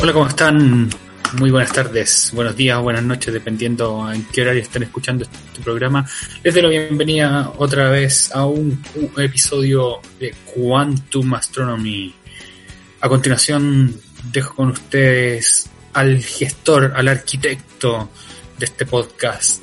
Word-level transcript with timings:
Hola, 0.00 0.12
¿cómo 0.12 0.28
están? 0.28 0.90
Muy 1.38 1.50
buenas 1.50 1.72
tardes, 1.72 2.30
buenos 2.34 2.54
días, 2.54 2.78
buenas 2.80 3.02
noches, 3.02 3.32
dependiendo 3.32 4.12
en 4.12 4.24
qué 4.26 4.42
horario 4.42 4.60
estén 4.60 4.82
escuchando 4.82 5.24
este 5.24 5.62
programa. 5.62 6.06
Les 6.42 6.52
doy 6.52 6.62
la 6.62 6.68
bienvenida 6.68 7.52
otra 7.56 7.88
vez 7.88 8.30
a 8.34 8.44
un 8.44 8.82
episodio 9.16 10.00
de 10.20 10.34
Quantum 10.54 11.34
Astronomy. 11.34 12.14
A 13.00 13.08
continuación, 13.08 13.98
dejo 14.30 14.54
con 14.54 14.70
ustedes 14.72 15.70
al 15.94 16.22
gestor, 16.22 16.92
al 16.94 17.08
arquitecto 17.08 18.10
de 18.58 18.64
este 18.66 18.86
podcast, 18.86 19.62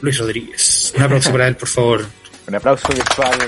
Luis 0.00 0.18
Rodríguez. 0.18 0.92
Un 0.96 1.02
aplauso 1.02 1.32
para 1.32 1.48
él, 1.48 1.56
por 1.56 1.68
favor. 1.68 2.06
Un 2.46 2.54
aplauso 2.54 2.88
virtual. 2.88 3.38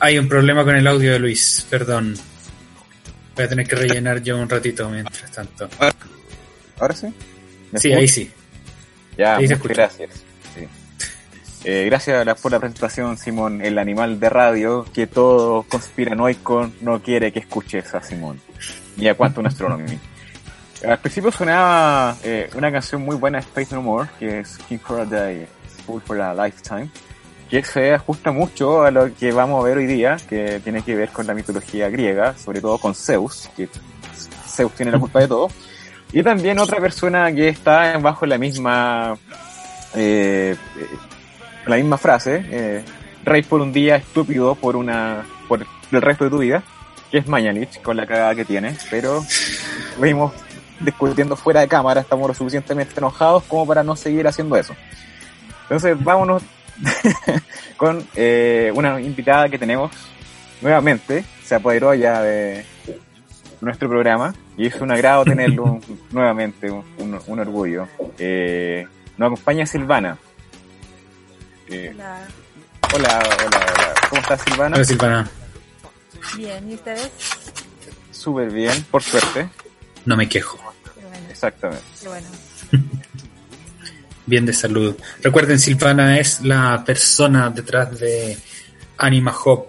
Hay 0.00 0.18
un 0.18 0.28
problema 0.28 0.64
con 0.64 0.76
el 0.76 0.86
audio 0.86 1.12
de 1.12 1.18
Luis, 1.18 1.66
perdón. 1.68 2.14
Voy 3.34 3.44
a 3.44 3.48
tener 3.48 3.66
que 3.66 3.76
rellenar 3.76 4.22
yo 4.22 4.38
un 4.38 4.48
ratito 4.48 4.88
mientras 4.88 5.30
tanto. 5.32 5.68
¿Ahora 6.78 6.94
sí? 6.94 7.12
Sí, 7.74 7.92
ahí 7.92 8.06
sí. 8.06 8.30
Ya, 9.16 9.36
ahí 9.36 9.48
muchas 9.48 9.62
gracias. 9.62 10.27
Eh, 11.64 11.84
gracias 11.86 12.40
por 12.40 12.52
la 12.52 12.60
presentación, 12.60 13.16
Simón, 13.16 13.60
el 13.62 13.78
animal 13.78 14.20
de 14.20 14.28
radio 14.28 14.86
que 14.92 15.06
todo 15.06 15.64
conspiranoico 15.64 16.70
no 16.80 17.02
quiere 17.02 17.32
que 17.32 17.40
escuches 17.40 17.94
a 17.94 18.02
Simón. 18.02 18.40
Y 18.96 19.08
a 19.08 19.14
Quantum 19.14 19.46
Astronomy. 19.46 19.98
Al 20.88 20.98
principio 20.98 21.32
sonaba 21.32 22.16
eh, 22.22 22.48
una 22.54 22.70
canción 22.70 23.02
muy 23.02 23.16
buena, 23.16 23.40
Space 23.40 23.74
No 23.74 23.82
More, 23.82 24.08
que 24.18 24.40
es 24.40 24.58
King 24.68 24.78
for 24.78 25.00
a 25.00 25.04
Day, 25.04 25.46
Full 25.86 26.00
for 26.02 26.20
a 26.20 26.32
Lifetime 26.32 26.88
que 27.48 27.62
se 27.64 27.94
ajusta 27.94 28.30
mucho 28.30 28.82
a 28.82 28.90
lo 28.90 29.14
que 29.14 29.32
vamos 29.32 29.60
a 29.60 29.66
ver 29.66 29.78
hoy 29.78 29.86
día, 29.86 30.16
que 30.28 30.60
tiene 30.62 30.82
que 30.82 30.94
ver 30.94 31.08
con 31.10 31.26
la 31.26 31.34
mitología 31.34 31.88
griega, 31.88 32.36
sobre 32.36 32.60
todo 32.60 32.78
con 32.78 32.94
Zeus, 32.94 33.48
que 33.56 33.68
Zeus 34.46 34.72
tiene 34.72 34.92
la 34.92 34.98
culpa 34.98 35.20
de 35.20 35.28
todo. 35.28 35.48
Y 36.12 36.22
también 36.22 36.58
otra 36.58 36.80
persona 36.80 37.32
que 37.32 37.48
está 37.48 37.96
bajo 37.98 38.26
la 38.26 38.38
misma, 38.38 39.16
eh, 39.94 40.56
la 41.68 41.76
misma 41.76 41.98
frase, 41.98 42.44
eh, 42.50 42.84
rey 43.24 43.42
por 43.42 43.60
un 43.60 43.72
día, 43.72 43.96
estúpido 43.96 44.54
por 44.54 44.76
una, 44.76 45.24
por 45.48 45.60
el 45.92 46.02
resto 46.02 46.24
de 46.24 46.30
tu 46.30 46.38
vida, 46.38 46.62
que 47.10 47.18
es 47.18 47.28
Mañalich, 47.28 47.80
con 47.82 47.96
la 47.96 48.06
cagada 48.06 48.34
que 48.34 48.44
tiene, 48.44 48.76
pero 48.90 49.24
vimos 50.00 50.32
discutiendo 50.80 51.36
fuera 51.36 51.60
de 51.60 51.68
cámara, 51.68 52.00
estamos 52.00 52.28
lo 52.28 52.34
suficientemente 52.34 52.94
enojados 52.96 53.42
como 53.44 53.66
para 53.66 53.82
no 53.82 53.96
seguir 53.96 54.26
haciendo 54.26 54.56
eso. 54.56 54.74
Entonces, 55.62 56.02
vámonos 56.02 56.42
con 57.76 58.06
eh, 58.14 58.72
una 58.74 59.00
invitada 59.00 59.48
que 59.48 59.58
tenemos 59.58 59.90
nuevamente, 60.60 61.24
se 61.44 61.54
apoderó 61.54 61.94
ya 61.94 62.22
de 62.22 62.64
nuestro 63.60 63.88
programa 63.88 64.34
y 64.56 64.66
es 64.66 64.80
un 64.80 64.90
agrado 64.90 65.24
tenerlo 65.24 65.80
nuevamente, 66.10 66.70
un, 66.70 66.84
un 67.26 67.38
orgullo. 67.38 67.88
Eh, 68.18 68.86
nos 69.16 69.26
acompaña 69.32 69.66
Silvana. 69.66 70.16
Eh, 71.70 71.92
hola. 71.94 72.28
hola. 72.94 73.18
hola, 73.18 73.94
¿Cómo 74.08 74.22
estás 74.22 74.40
Silvana? 74.42 74.76
Hola 74.76 74.84
Silvana. 74.84 75.30
Bien, 76.36 76.70
¿y 76.70 76.74
ustedes? 76.74 77.10
Súper 78.10 78.50
bien, 78.50 78.84
por 78.90 79.02
suerte. 79.02 79.48
No 80.06 80.16
me 80.16 80.28
quejo. 80.28 80.58
Exactamente. 81.30 81.84
Qué 82.00 82.08
bueno. 82.08 82.26
bien 84.26 84.46
de 84.46 84.52
salud. 84.54 84.96
Recuerden, 85.22 85.58
Silvana 85.58 86.18
es 86.18 86.40
la 86.40 86.82
persona 86.84 87.50
detrás 87.50 87.98
de 87.98 88.38
Anima 88.96 89.34
Hop, 89.44 89.66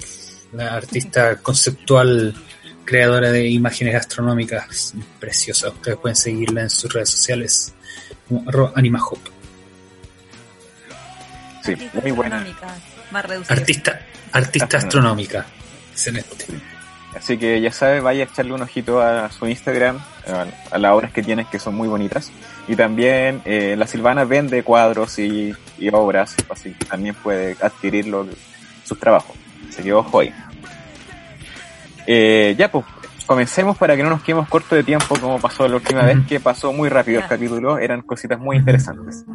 la 0.54 0.76
artista 0.76 1.36
conceptual 1.42 2.34
creadora 2.86 3.32
de 3.32 3.48
imágenes 3.50 3.96
astronómicas 3.96 4.94
preciosas. 5.20 5.74
Ustedes 5.74 5.98
pueden 5.98 6.16
seguirla 6.16 6.62
en 6.62 6.70
sus 6.70 6.92
redes 6.94 7.10
sociales 7.10 7.74
como 8.28 8.46
Anima 8.74 9.04
Hop. 9.06 9.20
Sí, 11.78 11.90
muy 12.02 12.12
buena. 12.12 12.46
Artista, 13.48 14.00
artista 14.32 14.78
astronómica. 14.78 15.46
Excelente. 15.92 16.46
Así 17.16 17.38
que 17.38 17.60
ya 17.60 17.72
sabe, 17.72 18.02
vaya 18.02 18.24
a 18.24 18.28
echarle 18.28 18.54
un 18.54 18.62
ojito 18.62 19.02
a 19.02 19.32
su 19.32 19.48
Instagram, 19.48 20.00
a, 20.72 20.78
las 20.78 20.92
obras 20.94 21.12
que 21.12 21.24
tiene, 21.24 21.46
que 21.46 21.58
son 21.60 21.76
muy 21.76 21.88
bonitas. 21.88 22.32
Y 22.68 22.76
también 22.76 23.42
eh, 23.46 23.76
la 23.78 23.88
Silvana 23.88 24.26
vende 24.26 24.64
cuadros 24.64 25.18
y, 25.18 25.54
obras, 25.92 26.36
así 26.50 26.72
que 26.74 26.86
también 26.86 27.16
puede 27.16 27.58
adquirir 27.62 28.06
sus 28.86 29.00
trabajos. 29.00 29.36
Se 29.72 29.82
quedó 29.82 30.00
ojo 30.00 30.20
ahí. 30.20 30.34
Eh, 32.06 32.56
ya 32.58 32.72
pues, 32.72 32.86
comencemos 33.26 33.78
para 33.78 33.96
que 33.96 34.04
no 34.04 34.10
nos 34.10 34.22
quedemos 34.22 34.48
corto 34.48 34.76
de 34.76 34.84
tiempo 34.84 35.16
como 35.20 35.40
pasó 35.40 35.68
la 35.68 35.76
última 35.76 36.04
vez, 36.04 36.20
que 36.28 36.40
pasó 36.40 36.72
muy 36.74 36.90
rápido 36.90 37.22
el 37.22 37.28
capítulo, 37.28 37.80
eran 37.80 38.02
cositas 38.04 38.40
muy 38.40 38.58
interesantes. 38.58 39.26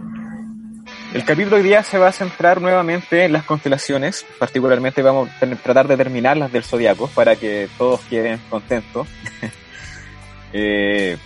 El 1.15 1.25
capítulo 1.25 1.57
hoy 1.59 1.63
día 1.63 1.85
se 1.85 1.97
va 1.97 2.09
a 2.09 2.13
centrar 2.13 2.61
nuevamente 2.61 3.25
en 3.25 3.33
las 3.33 3.45
constelaciones, 3.45 4.27
particularmente 4.37 5.01
vamos 5.01 5.31
a 5.41 5.47
tratar 5.47 5.87
de 5.87 5.97
terminar 5.97 6.37
las 6.37 6.51
del 6.51 6.65
zodiaco 6.65 7.07
para 7.07 7.37
que 7.37 7.69
todos 7.79 8.01
queden 8.11 8.41
contentos. 8.51 9.07
eh, 10.53 11.17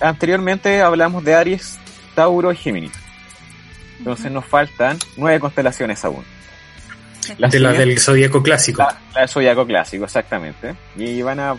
anteriormente 0.00 0.80
hablamos 0.82 1.24
de 1.24 1.34
Aries, 1.34 1.80
Tauro 2.14 2.52
y 2.52 2.56
Géminis. 2.56 2.92
Entonces 3.98 4.30
nos 4.30 4.46
faltan 4.46 4.98
nueve 5.16 5.40
constelaciones 5.40 6.04
aún. 6.04 6.24
de 7.50 7.58
las 7.58 7.76
del 7.76 7.98
zodiaco 7.98 8.40
clásico. 8.40 8.82
La, 8.82 9.20
del 9.20 9.28
zodiaco 9.28 9.66
clásico, 9.66 10.04
exactamente. 10.04 10.76
Y 10.96 11.22
van 11.22 11.40
a 11.40 11.56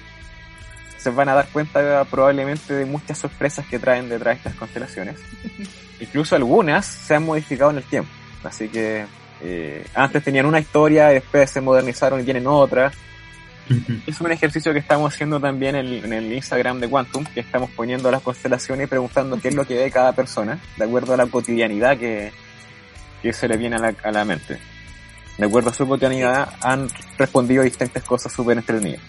se 1.03 1.09
van 1.09 1.27
a 1.27 1.33
dar 1.33 1.47
cuenta 1.49 2.05
probablemente 2.05 2.73
de 2.73 2.85
muchas 2.85 3.17
sorpresas 3.17 3.65
que 3.65 3.77
traen 3.77 4.07
detrás 4.07 4.35
de 4.35 4.37
estas 4.37 4.55
constelaciones. 4.55 5.19
Incluso 5.99 6.35
algunas 6.35 6.85
se 6.85 7.15
han 7.15 7.25
modificado 7.25 7.71
en 7.71 7.77
el 7.77 7.83
tiempo. 7.83 8.09
Así 8.43 8.69
que 8.69 9.05
eh, 9.41 9.85
antes 9.93 10.23
tenían 10.23 10.45
una 10.45 10.61
historia, 10.61 11.09
después 11.09 11.49
se 11.49 11.59
modernizaron 11.59 12.21
y 12.21 12.23
tienen 12.23 12.47
otra. 12.47 12.91
Es 14.07 14.19
un 14.19 14.31
ejercicio 14.31 14.73
que 14.73 14.79
estamos 14.79 15.13
haciendo 15.13 15.39
también 15.39 15.75
en, 15.75 16.13
el 16.13 16.31
Instagram 16.31 16.79
de 16.79 16.89
Quantum, 16.89 17.25
que 17.25 17.41
estamos 17.41 17.69
poniendo 17.71 18.11
las 18.11 18.21
constelaciones 18.21 18.87
y 18.87 18.89
preguntando 18.89 19.39
qué 19.39 19.49
es 19.49 19.55
lo 19.55 19.65
que 19.65 19.75
ve 19.75 19.91
cada 19.91 20.11
persona, 20.13 20.59
de 20.77 20.83
acuerdo 20.85 21.13
a 21.13 21.17
la 21.17 21.27
cotidianidad 21.27 21.97
que, 21.97 22.31
que 23.21 23.31
se 23.31 23.47
le 23.47 23.57
viene 23.57 23.77
a 23.77 23.79
la, 23.79 23.95
a 24.03 24.11
la 24.11 24.25
mente. 24.25 24.57
De 25.37 25.45
acuerdo 25.45 25.69
a 25.69 25.73
su 25.73 25.87
cotidianidad 25.87 26.53
han 26.61 26.89
respondido 27.17 27.63
distintas 27.63 28.03
cosas 28.03 28.31
súper 28.33 28.57
entretenidas. 28.57 29.01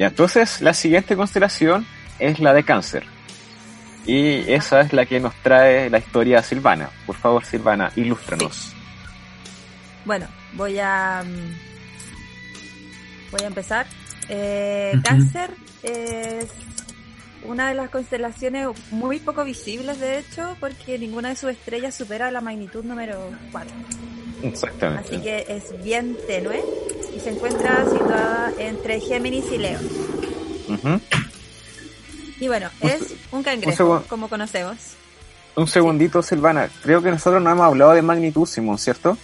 Y 0.00 0.04
entonces 0.04 0.62
la 0.62 0.72
siguiente 0.72 1.14
constelación 1.14 1.86
es 2.18 2.40
la 2.40 2.54
de 2.54 2.64
cáncer. 2.64 3.04
Y 4.06 4.50
esa 4.50 4.80
es 4.80 4.94
la 4.94 5.04
que 5.04 5.20
nos 5.20 5.34
trae 5.42 5.90
la 5.90 5.98
historia 5.98 6.42
Silvana. 6.42 6.88
Por 7.04 7.16
favor, 7.16 7.44
Silvana, 7.44 7.92
ilústranos. 7.96 8.74
Bueno, 10.06 10.26
voy 10.54 10.78
a 10.78 11.22
mm, 11.22 11.54
voy 13.30 13.42
a 13.42 13.46
empezar. 13.46 13.86
Eh, 14.30 14.98
Cáncer 15.04 15.50
es 15.82 16.48
una 17.44 17.68
de 17.68 17.74
las 17.74 17.90
constelaciones 17.90 18.68
muy 18.90 19.18
poco 19.18 19.44
visibles, 19.44 19.98
de 20.00 20.18
hecho, 20.18 20.56
porque 20.60 20.98
ninguna 20.98 21.30
de 21.30 21.36
sus 21.36 21.50
estrellas 21.50 21.94
supera 21.94 22.30
la 22.30 22.40
magnitud 22.40 22.84
número 22.84 23.30
4. 23.52 23.70
Exactamente. 24.42 25.08
Así 25.08 25.22
que 25.22 25.46
es 25.48 25.82
bien 25.82 26.16
tenue 26.26 26.62
y 27.14 27.20
se 27.20 27.30
encuentra 27.30 27.84
situada 27.84 28.52
entre 28.58 29.00
Géminis 29.00 29.44
y 29.52 29.58
Leo. 29.58 29.80
Y 32.38 32.48
bueno, 32.48 32.70
es 32.80 33.14
un 33.32 33.42
cangrejo, 33.42 34.04
como 34.08 34.28
conocemos. 34.28 34.76
Un 35.56 35.66
segundito, 35.66 36.22
Silvana. 36.22 36.70
Creo 36.82 37.02
que 37.02 37.10
nosotros 37.10 37.42
no 37.42 37.50
hemos 37.50 37.66
hablado 37.66 37.92
de 37.92 38.02
magnitud, 38.02 38.46
Simón, 38.46 38.78
¿cierto? 38.78 39.18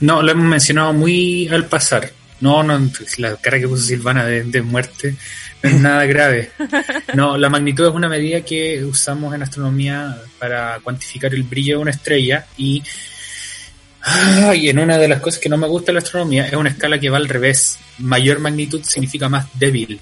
No, 0.00 0.22
lo 0.22 0.32
hemos 0.32 0.46
mencionado 0.46 0.92
muy 0.92 1.48
al 1.48 1.66
pasar. 1.66 2.12
No, 2.40 2.62
no, 2.62 2.78
la 3.18 3.36
cara 3.36 3.58
que 3.58 3.66
puso 3.66 3.82
Silvana 3.82 4.24
de, 4.24 4.62
muerte 4.62 5.16
nada 5.62 6.04
grave. 6.06 6.50
No, 7.14 7.36
la 7.36 7.48
magnitud 7.48 7.88
es 7.88 7.94
una 7.94 8.08
medida 8.08 8.42
que 8.42 8.84
usamos 8.84 9.34
en 9.34 9.42
astronomía 9.42 10.16
para 10.38 10.78
cuantificar 10.80 11.34
el 11.34 11.42
brillo 11.42 11.76
de 11.76 11.82
una 11.82 11.90
estrella 11.90 12.46
y, 12.56 12.82
y 14.54 14.68
en 14.68 14.78
una 14.78 14.98
de 14.98 15.08
las 15.08 15.20
cosas 15.20 15.40
que 15.40 15.48
no 15.48 15.56
me 15.56 15.66
gusta 15.66 15.92
la 15.92 15.98
astronomía 15.98 16.46
es 16.46 16.54
una 16.54 16.70
escala 16.70 16.98
que 16.98 17.10
va 17.10 17.16
al 17.16 17.28
revés. 17.28 17.78
Mayor 17.98 18.38
magnitud 18.40 18.82
significa 18.84 19.28
más 19.28 19.46
débil. 19.58 20.00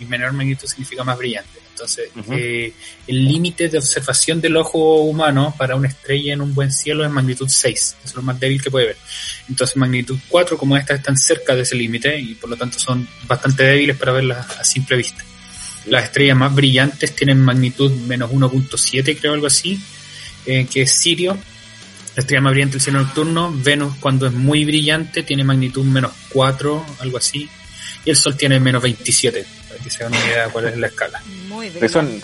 y 0.00 0.04
menor 0.04 0.32
magnitud 0.32 0.66
significa 0.66 1.04
más 1.04 1.18
brillante. 1.18 1.57
Entonces, 1.78 2.10
eh, 2.32 2.72
el 3.06 3.24
límite 3.24 3.68
de 3.68 3.78
observación 3.78 4.40
del 4.40 4.56
ojo 4.56 5.02
humano 5.02 5.54
para 5.56 5.76
una 5.76 5.86
estrella 5.86 6.32
en 6.32 6.40
un 6.40 6.52
buen 6.52 6.72
cielo 6.72 7.04
es 7.04 7.10
magnitud 7.10 7.48
6, 7.48 7.96
es 8.04 8.14
lo 8.16 8.22
más 8.22 8.40
débil 8.40 8.60
que 8.60 8.68
puede 8.68 8.86
ver. 8.86 8.96
Entonces, 9.48 9.76
magnitud 9.76 10.18
4, 10.28 10.58
como 10.58 10.76
estas 10.76 10.98
están 10.98 11.16
cerca 11.16 11.54
de 11.54 11.62
ese 11.62 11.76
límite 11.76 12.18
y 12.18 12.34
por 12.34 12.50
lo 12.50 12.56
tanto 12.56 12.80
son 12.80 13.06
bastante 13.28 13.62
débiles 13.62 13.96
para 13.96 14.10
verlas 14.10 14.58
a 14.58 14.64
simple 14.64 14.96
vista. 14.96 15.24
Las 15.86 16.04
estrellas 16.04 16.36
más 16.36 16.52
brillantes 16.52 17.14
tienen 17.14 17.40
magnitud 17.40 17.92
menos 17.92 18.32
1.7, 18.32 19.16
creo, 19.20 19.34
algo 19.34 19.46
así, 19.46 19.80
eh, 20.46 20.66
que 20.68 20.82
es 20.82 20.90
Sirio. 20.90 21.38
La 22.16 22.22
estrella 22.22 22.40
más 22.40 22.52
brillante 22.52 22.72
del 22.72 22.80
cielo 22.80 23.00
nocturno, 23.00 23.54
Venus 23.54 23.94
cuando 24.00 24.26
es 24.26 24.32
muy 24.32 24.64
brillante 24.64 25.22
tiene 25.22 25.44
magnitud 25.44 25.84
menos 25.84 26.10
4, 26.30 26.84
algo 26.98 27.18
así, 27.18 27.48
y 28.04 28.10
el 28.10 28.16
Sol 28.16 28.36
tiene 28.36 28.58
menos 28.58 28.82
27 28.82 29.46
que 29.78 29.90
se 29.90 30.04
hagan 30.04 30.14
una 30.14 30.26
idea 30.26 30.46
de 30.46 30.52
cuál 30.52 30.68
es 30.68 30.76
la 30.76 30.86
escala. 30.86 31.22
Muy 31.48 31.70
bien. 31.70 31.88
Son, 31.88 32.22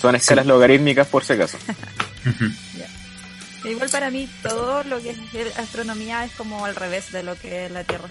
son 0.00 0.14
escalas 0.14 0.46
logarítmicas 0.46 1.06
por 1.06 1.24
si 1.24 1.34
acaso. 1.34 1.58
Igual 3.64 3.90
para 3.90 4.10
mí 4.10 4.28
todo 4.42 4.82
lo 4.84 5.00
que 5.00 5.10
es 5.10 5.58
astronomía 5.58 6.24
es 6.24 6.32
como 6.32 6.64
al 6.64 6.74
revés 6.74 7.12
de 7.12 7.22
lo 7.22 7.36
que 7.36 7.66
es 7.66 7.70
la 7.70 7.84
Tierra. 7.84 8.08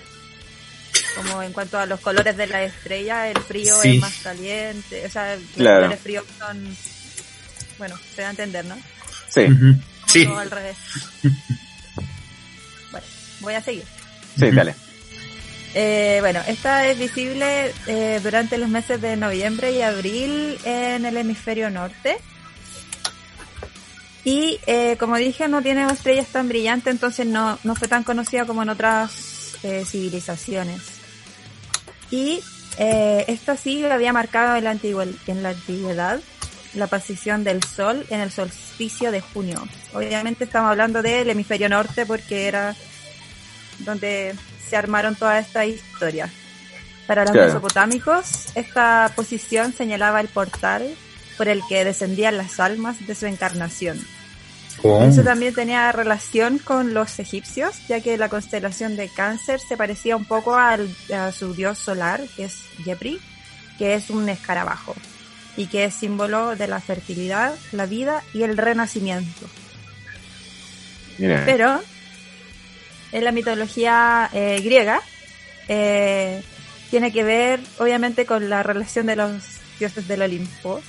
Como 1.16 1.44
en 1.44 1.52
cuanto 1.52 1.78
a 1.78 1.86
los 1.86 2.00
colores 2.00 2.38
de 2.38 2.48
la 2.48 2.64
estrella, 2.64 3.30
el 3.30 3.38
frío 3.38 3.82
es 3.84 4.00
más 4.00 4.14
caliente, 4.24 5.06
o 5.06 5.10
sea, 5.10 5.36
los 5.36 5.46
colores 5.56 6.00
fríos 6.00 6.24
son, 6.40 6.78
bueno, 7.78 7.98
se 8.16 8.22
da 8.22 8.28
a 8.30 8.32
entender, 8.32 8.64
¿no? 8.66 8.78
Sí. 9.28 9.46
Sí. 10.08 10.26
al 10.26 10.52
revés. 10.52 10.78
bueno, 12.92 13.06
voy 13.42 13.54
a 13.54 13.62
seguir. 13.62 13.84
Sí, 14.38 14.52
dale. 14.52 14.74
Eh, 15.74 16.18
bueno, 16.20 16.42
esta 16.48 16.88
es 16.88 17.00
visible 17.00 17.74
eh, 17.88 18.20
durante 18.22 18.58
los 18.58 18.70
meses 18.70 19.00
de 19.00 19.16
noviembre 19.16 19.72
y 19.72 19.82
abril 19.82 20.58
en 20.66 21.06
el 21.06 21.18
hemisferio 21.18 21.70
norte. 21.70 22.18
Y 24.24 24.60
eh, 24.68 24.98
como 25.00 25.16
dije, 25.16 25.48
no 25.48 25.62
tiene 25.62 25.86
estrellas 25.92 26.28
tan 26.28 26.48
brillantes, 26.48 26.92
entonces 26.92 27.26
no, 27.26 27.58
no 27.64 27.76
fue 27.76 27.88
tan 27.88 28.04
conocida 28.04 28.46
como 28.46 28.64
en 28.64 28.70
otras 28.70 29.12
civilizaciones. 29.86 30.82
Y 32.10 32.42
esta 32.78 33.56
sí 33.56 33.86
había 33.86 34.12
marcado 34.12 34.56
en 34.56 34.64
la, 34.64 34.72
en 34.72 35.44
la 35.44 35.50
antigüedad 35.50 36.20
la 36.74 36.88
posición 36.88 37.44
del 37.44 37.64
Sol 37.64 38.06
en 38.10 38.22
el 38.22 38.32
solsticio 38.32 39.12
de 39.12 39.22
junio. 39.22 39.62
Obviamente 39.94 40.46
estamos 40.46 40.72
hablando 40.72 41.02
del 41.02 41.30
hemisferio 41.30 41.70
norte 41.70 42.06
porque 42.06 42.48
era 42.48 42.76
donde 43.84 44.36
se 44.70 44.76
armaron 44.78 45.16
toda 45.16 45.40
esta 45.40 45.66
historia. 45.66 46.30
Para 47.08 47.26
los 47.26 47.36
mesopotámicos, 47.36 48.56
esta 48.56 49.12
posición 49.16 49.74
señalaba 49.74 50.22
el 50.22 50.28
portal 50.28 50.88
por 51.38 51.48
el 51.48 51.62
que 51.68 51.84
descendían 51.84 52.38
las 52.38 52.60
almas 52.60 53.06
de 53.06 53.16
su 53.16 53.26
encarnación. 53.26 54.00
Eso 54.84 55.22
también 55.22 55.54
tenía 55.54 55.92
relación 55.92 56.58
con 56.58 56.94
los 56.94 57.20
egipcios, 57.20 57.76
ya 57.88 58.00
que 58.00 58.18
la 58.18 58.30
constelación 58.30 58.96
de 58.96 59.10
Cáncer 59.10 59.60
se 59.60 59.78
parecía 59.78 60.16
un 60.16 60.26
poco 60.26 60.56
al, 60.56 60.90
a 61.14 61.32
su 61.32 61.54
dios 61.54 61.78
solar, 61.78 62.22
que 62.36 62.46
es 62.46 62.64
Yepri, 62.84 63.20
que 63.78 63.94
es 63.94 64.10
un 64.10 64.28
escarabajo 64.30 64.96
y 65.58 65.68
que 65.68 65.86
es 65.86 65.94
símbolo 65.94 66.56
de 66.56 66.68
la 66.68 66.80
fertilidad, 66.80 67.54
la 67.72 67.86
vida 67.86 68.24
y 68.34 68.44
el 68.44 68.58
renacimiento. 68.58 69.48
Pero 71.18 71.82
en 73.12 73.24
la 73.24 73.32
mitología 73.32 74.30
eh, 74.34 74.62
griega 74.64 75.02
eh, 75.68 76.44
tiene 76.90 77.12
que 77.12 77.24
ver 77.24 77.60
obviamente 77.80 78.26
con 78.26 78.50
la 78.50 78.64
relación 78.64 79.06
de 79.06 79.16
los 79.16 79.32
dioses 79.80 80.08
del 80.08 80.22
Olimpo. 80.22 80.82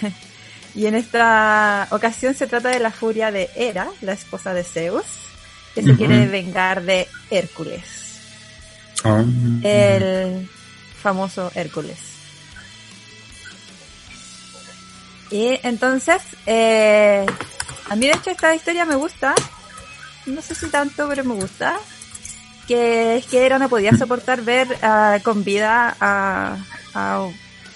y 0.74 0.86
en 0.86 0.94
esta 0.94 1.88
ocasión 1.90 2.34
se 2.34 2.46
trata 2.46 2.68
de 2.68 2.78
la 2.78 2.92
furia 2.92 3.32
de 3.32 3.50
Hera, 3.56 3.88
la 4.00 4.12
esposa 4.12 4.54
de 4.54 4.62
Zeus, 4.62 5.04
que 5.74 5.82
se 5.82 5.96
quiere 5.96 6.26
vengar 6.26 6.82
de 6.82 7.08
Hércules. 7.30 7.82
Ah. 9.02 9.24
El 9.62 10.48
famoso 11.02 11.50
Hércules. 11.54 11.98
Y 15.30 15.58
entonces, 15.62 16.22
eh, 16.46 17.24
a 17.88 17.96
mí 17.96 18.06
de 18.06 18.12
hecho 18.12 18.30
esta 18.30 18.54
historia 18.54 18.84
me 18.84 18.96
gusta 18.96 19.34
no 20.26 20.42
sé 20.42 20.54
si 20.54 20.68
tanto, 20.68 21.08
pero 21.08 21.24
me 21.24 21.34
gusta, 21.34 21.78
que 22.66 23.16
es 23.16 23.26
que 23.26 23.44
Hera 23.44 23.58
no 23.58 23.68
podía 23.68 23.96
soportar 23.96 24.42
ver 24.42 24.68
uh, 24.82 25.20
con 25.22 25.44
vida 25.44 25.96
a, 26.00 26.56
a, 26.94 27.28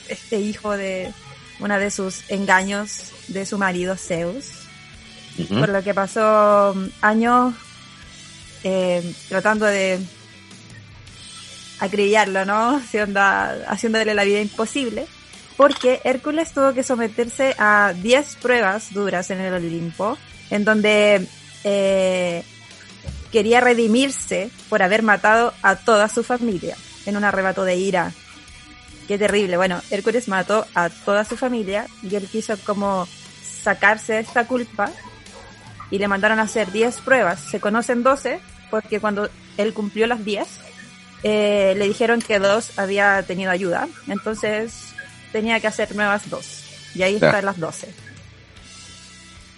este 0.08 0.38
hijo 0.38 0.76
de 0.76 1.12
una 1.60 1.78
de 1.78 1.90
sus 1.90 2.30
engaños 2.30 3.12
de 3.28 3.46
su 3.46 3.58
marido 3.58 3.96
Zeus, 3.96 4.50
por 5.48 5.68
lo 5.68 5.82
que 5.82 5.94
pasó 5.94 6.72
um, 6.72 6.88
años 7.00 7.54
eh, 8.62 9.14
tratando 9.28 9.66
de 9.66 9.98
acribillarlo, 11.80 12.44
¿no? 12.44 12.80
haciéndole 13.68 14.14
la 14.14 14.24
vida 14.24 14.40
imposible, 14.40 15.06
porque 15.56 16.00
Hércules 16.04 16.52
tuvo 16.52 16.72
que 16.72 16.82
someterse 16.82 17.54
a 17.58 17.92
10 17.94 18.36
pruebas 18.36 18.92
duras 18.92 19.30
en 19.30 19.40
el 19.40 19.54
Olimpo, 19.54 20.18
en 20.50 20.64
donde 20.64 21.26
eh, 21.64 22.44
quería 23.32 23.60
redimirse 23.60 24.50
por 24.68 24.82
haber 24.82 25.02
matado 25.02 25.52
a 25.62 25.76
toda 25.76 26.08
su 26.08 26.22
familia 26.22 26.76
en 27.06 27.16
un 27.16 27.24
arrebato 27.24 27.64
de 27.64 27.76
ira. 27.76 28.12
Qué 29.08 29.18
terrible. 29.18 29.56
Bueno, 29.56 29.82
Hércules 29.90 30.28
mató 30.28 30.66
a 30.74 30.88
toda 30.88 31.24
su 31.24 31.36
familia 31.36 31.86
y 32.02 32.14
él 32.14 32.28
quiso 32.28 32.56
como 32.64 33.06
sacarse 33.62 34.14
de 34.14 34.20
esta 34.20 34.46
culpa 34.46 34.90
y 35.90 35.98
le 35.98 36.08
mandaron 36.08 36.38
a 36.38 36.42
hacer 36.42 36.70
10 36.72 37.00
pruebas. 37.00 37.40
Se 37.40 37.60
conocen 37.60 38.02
12 38.02 38.40
porque 38.70 39.00
cuando 39.00 39.28
él 39.56 39.74
cumplió 39.74 40.06
las 40.06 40.24
10 40.24 40.46
eh, 41.24 41.74
le 41.78 41.88
dijeron 41.88 42.20
que 42.20 42.38
dos 42.38 42.78
había 42.78 43.22
tenido 43.22 43.50
ayuda. 43.50 43.88
Entonces 44.06 44.94
tenía 45.32 45.58
que 45.58 45.66
hacer 45.66 45.96
nuevas 45.96 46.28
dos. 46.28 46.64
Y 46.94 47.02
ahí 47.02 47.14
están 47.16 47.44
las 47.44 47.58
12. 47.58 47.88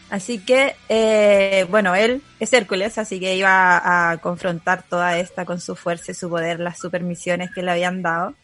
Así 0.08 0.38
que, 0.38 0.76
eh, 0.88 1.66
bueno, 1.68 1.96
él 1.96 2.22
es 2.38 2.52
Hércules, 2.52 2.96
así 2.96 3.18
que 3.18 3.36
iba 3.36 4.10
a 4.10 4.18
confrontar 4.18 4.84
toda 4.84 5.18
esta 5.18 5.44
con 5.44 5.60
su 5.60 5.74
fuerza 5.74 6.12
y 6.12 6.14
su 6.14 6.30
poder, 6.30 6.60
las 6.60 6.78
supermisiones 6.78 7.50
que 7.52 7.62
le 7.62 7.72
habían 7.72 8.02
dado. 8.02 8.34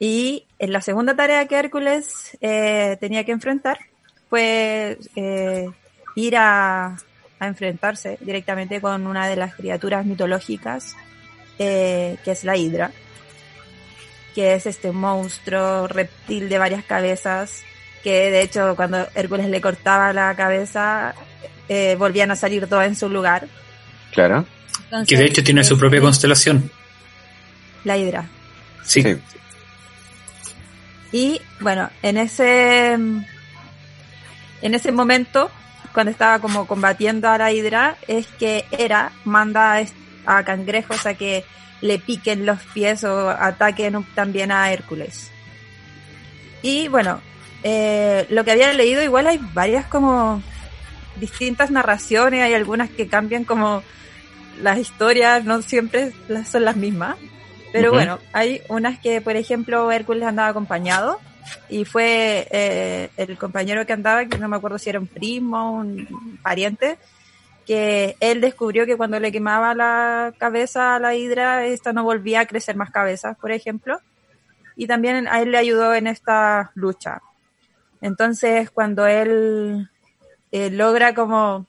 Y 0.00 0.46
en 0.58 0.72
la 0.72 0.80
segunda 0.80 1.14
tarea 1.14 1.46
que 1.46 1.56
Hércules 1.56 2.36
eh, 2.40 2.96
tenía 3.00 3.24
que 3.24 3.32
enfrentar 3.32 3.78
fue 4.28 4.98
eh, 5.14 5.70
ir 6.16 6.36
a, 6.36 6.96
a, 7.38 7.46
enfrentarse 7.46 8.18
directamente 8.20 8.80
con 8.80 9.06
una 9.06 9.28
de 9.28 9.36
las 9.36 9.54
criaturas 9.54 10.04
mitológicas, 10.04 10.96
que 11.56 12.18
es 12.24 12.42
la 12.42 12.56
Hidra, 12.56 12.90
que 14.34 14.54
es 14.54 14.66
este 14.66 14.90
monstruo 14.90 15.86
reptil 15.86 16.48
de 16.48 16.58
varias 16.58 16.84
cabezas 16.84 17.62
que 18.04 18.30
de 18.30 18.42
hecho 18.42 18.76
cuando 18.76 19.08
Hércules 19.14 19.48
le 19.48 19.60
cortaba 19.60 20.12
la 20.12 20.36
cabeza, 20.36 21.14
eh, 21.68 21.96
volvían 21.98 22.30
a 22.30 22.36
salir 22.36 22.68
todas 22.68 22.86
en 22.86 22.94
su 22.94 23.08
lugar. 23.08 23.48
Claro. 24.12 24.44
que 25.08 25.16
de 25.16 25.24
hecho 25.24 25.42
tiene 25.42 25.64
su 25.64 25.76
propia 25.76 26.00
constelación. 26.00 26.70
La 27.82 27.96
Hidra. 27.96 28.28
Sí. 28.84 29.18
Y 31.10 31.40
bueno, 31.60 31.90
en 32.02 32.18
ese 32.18 32.92
en 32.92 34.74
ese 34.74 34.92
momento, 34.92 35.50
cuando 35.92 36.10
estaba 36.10 36.38
como 36.38 36.66
combatiendo 36.66 37.28
a 37.28 37.38
la 37.38 37.52
Hidra, 37.52 37.96
es 38.06 38.26
que 38.26 38.64
Hera 38.70 39.12
manda 39.24 39.82
a 40.26 40.44
cangrejos 40.44 41.06
a 41.06 41.14
que 41.14 41.44
le 41.80 41.98
piquen 41.98 42.46
los 42.46 42.60
pies 42.72 43.04
o 43.04 43.30
ataquen 43.30 44.04
también 44.14 44.50
a 44.50 44.72
Hércules. 44.72 45.30
Y 46.62 46.88
bueno, 46.88 47.20
eh, 47.64 48.26
lo 48.28 48.44
que 48.44 48.52
había 48.52 48.72
leído, 48.74 49.02
igual 49.02 49.26
hay 49.26 49.40
varias 49.54 49.86
como 49.86 50.42
distintas 51.16 51.70
narraciones, 51.70 52.42
hay 52.42 52.52
algunas 52.52 52.90
que 52.90 53.08
cambian 53.08 53.44
como 53.44 53.82
las 54.60 54.78
historias, 54.78 55.44
no 55.44 55.62
siempre 55.62 56.12
son 56.48 56.64
las 56.66 56.76
mismas. 56.76 57.16
Pero 57.72 57.90
bueno, 57.90 58.20
hay 58.32 58.60
unas 58.68 59.00
que, 59.00 59.20
por 59.20 59.34
ejemplo, 59.34 59.90
Hércules 59.90 60.28
andaba 60.28 60.48
acompañado 60.48 61.18
y 61.68 61.84
fue 61.84 62.46
eh, 62.50 63.08
el 63.16 63.36
compañero 63.38 63.84
que 63.84 63.94
andaba, 63.94 64.26
que 64.26 64.38
no 64.38 64.46
me 64.48 64.56
acuerdo 64.56 64.78
si 64.78 64.90
era 64.90 65.00
un 65.00 65.08
primo, 65.08 65.72
un 65.72 66.38
pariente, 66.42 66.98
que 67.66 68.14
él 68.20 68.42
descubrió 68.42 68.86
que 68.86 68.96
cuando 68.96 69.18
le 69.18 69.32
quemaba 69.32 69.74
la 69.74 70.34
cabeza 70.38 70.94
a 70.94 70.98
la 71.00 71.14
hidra, 71.14 71.64
esta 71.64 71.94
no 71.94 72.04
volvía 72.04 72.40
a 72.40 72.46
crecer 72.46 72.76
más 72.76 72.90
cabezas, 72.90 73.36
por 73.38 73.50
ejemplo. 73.50 73.98
Y 74.76 74.86
también 74.86 75.26
a 75.28 75.40
él 75.40 75.50
le 75.50 75.58
ayudó 75.58 75.94
en 75.94 76.06
esta 76.06 76.70
lucha. 76.74 77.22
Entonces, 78.04 78.70
cuando 78.70 79.06
él 79.06 79.88
eh, 80.52 80.68
logra 80.68 81.14
como 81.14 81.66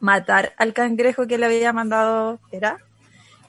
matar 0.00 0.52
al 0.56 0.72
cangrejo 0.72 1.28
que 1.28 1.38
le 1.38 1.46
había 1.46 1.72
mandado 1.72 2.40
era, 2.50 2.78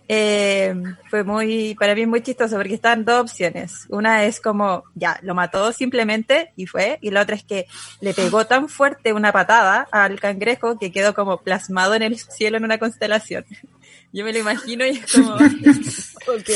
eh, 0.08 0.76
fue 1.10 1.24
muy, 1.24 1.74
para 1.80 1.96
mí 1.96 2.06
muy 2.06 2.22
chistoso 2.22 2.58
porque 2.58 2.76
están 2.76 3.06
dos 3.06 3.22
opciones. 3.22 3.88
Una 3.90 4.26
es 4.26 4.40
como, 4.40 4.84
ya, 4.94 5.20
lo 5.24 5.34
mató 5.34 5.72
simplemente 5.72 6.52
y 6.56 6.68
fue, 6.68 7.00
y 7.02 7.10
la 7.10 7.22
otra 7.22 7.36
es 7.36 7.44
que 7.44 7.66
le 8.02 8.14
pegó 8.14 8.46
tan 8.46 8.70
fuerte 8.70 9.12
una 9.12 9.32
patada 9.32 9.88
al 9.92 10.20
cangrejo 10.20 10.78
que 10.78 10.92
quedó 10.92 11.16
como 11.16 11.38
plasmado 11.38 11.96
en 11.96 12.04
el 12.04 12.20
cielo 12.20 12.58
en 12.58 12.66
una 12.66 12.78
constelación. 12.78 13.46
Yo 14.14 14.24
me 14.24 14.32
lo 14.32 14.38
imagino 14.38 14.86
y 14.86 14.90
es 14.90 15.12
como, 15.12 15.38
ok. 16.28 16.50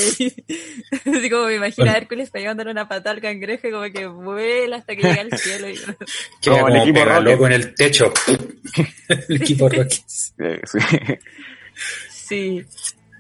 Así 1.18 1.30
como 1.30 1.46
me 1.48 1.56
imagino 1.56 1.90
a 1.90 1.98
Hércules 1.98 2.30
pegándole 2.30 2.72
una 2.72 2.88
patada 2.88 3.12
al 3.12 3.22
cangrejo 3.22 3.68
y 3.68 3.72
como 3.72 3.84
que 3.92 4.08
vuela 4.08 4.78
hasta 4.78 4.96
que 4.96 5.02
llega 5.04 5.22
al 5.22 5.38
cielo. 5.38 5.70
Y... 5.70 5.76
Queda 6.42 6.60
como, 6.62 6.68
el 6.70 6.76
equipo 6.78 7.06
loco 7.06 7.48
en 7.48 7.54
el 7.54 7.76
techo. 7.76 8.14
el 9.30 9.36
equipo 9.42 9.70
Rocky. 9.70 10.02
Sí. 12.10 12.66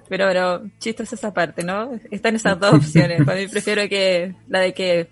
Pero, 0.10 0.28
pero 0.28 0.64
chistosa 0.80 1.16
esa 1.16 1.34
parte, 1.34 1.64
¿no? 1.64 2.00
Están 2.12 2.36
esas 2.36 2.60
dos 2.60 2.74
opciones. 2.74 3.24
Para 3.24 3.40
mí 3.40 3.48
prefiero 3.48 3.88
que 3.88 4.36
la 4.48 4.60
de 4.60 4.74
que 4.74 5.08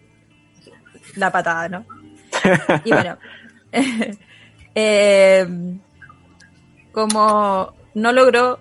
la 1.16 1.32
patada, 1.32 1.70
¿no? 1.70 1.86
Y 2.84 2.90
bueno, 2.92 3.18
eh, 4.76 5.48
como 6.92 7.74
no 7.94 8.12
logró 8.12 8.60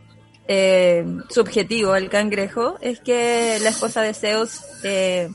eh, 0.52 1.06
su 1.28 1.40
objetivo, 1.40 1.94
el 1.94 2.10
cangrejo, 2.10 2.76
es 2.80 2.98
que 2.98 3.58
la 3.62 3.68
esposa 3.68 4.02
de 4.02 4.14
Zeus 4.14 4.62
eh, 4.82 5.30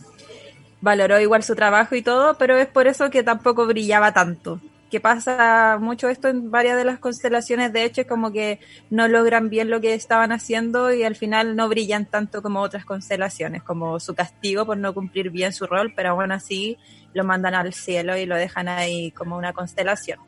valoró 0.81 1.21
igual 1.21 1.41
su 1.41 1.55
trabajo 1.55 1.95
y 1.95 2.01
todo, 2.01 2.37
pero 2.37 2.57
es 2.57 2.67
por 2.67 2.85
eso 2.87 3.09
que 3.09 3.23
tampoco 3.23 3.65
brillaba 3.65 4.11
tanto 4.11 4.59
que 4.91 4.99
pasa 4.99 5.77
mucho 5.79 6.09
esto 6.09 6.27
en 6.29 6.51
varias 6.51 6.77
de 6.77 6.85
las 6.85 6.99
constelaciones, 6.99 7.73
de 7.73 7.83
hecho 7.83 8.01
es 8.01 8.07
como 8.07 8.31
que 8.31 8.59
no 8.89 9.07
logran 9.07 9.49
bien 9.49 9.69
lo 9.69 9.81
que 9.81 9.93
estaban 9.93 10.31
haciendo 10.31 10.93
y 10.93 11.03
al 11.03 11.15
final 11.15 11.55
no 11.55 11.67
brillan 11.67 12.05
tanto 12.05 12.41
como 12.41 12.61
otras 12.61 12.85
constelaciones, 12.85 13.63
como 13.63 13.99
su 13.99 14.15
castigo 14.15 14.65
por 14.65 14.77
no 14.77 14.93
cumplir 14.93 15.31
bien 15.31 15.53
su 15.53 15.65
rol, 15.65 15.91
pero 15.95 16.11
aún 16.11 16.31
así 16.31 16.77
lo 17.13 17.23
mandan 17.23 17.55
al 17.55 17.73
cielo 17.73 18.15
y 18.17 18.25
lo 18.25 18.35
dejan 18.35 18.67
ahí 18.67 19.11
como 19.11 19.37
una 19.37 19.53
constelación. 19.53 20.19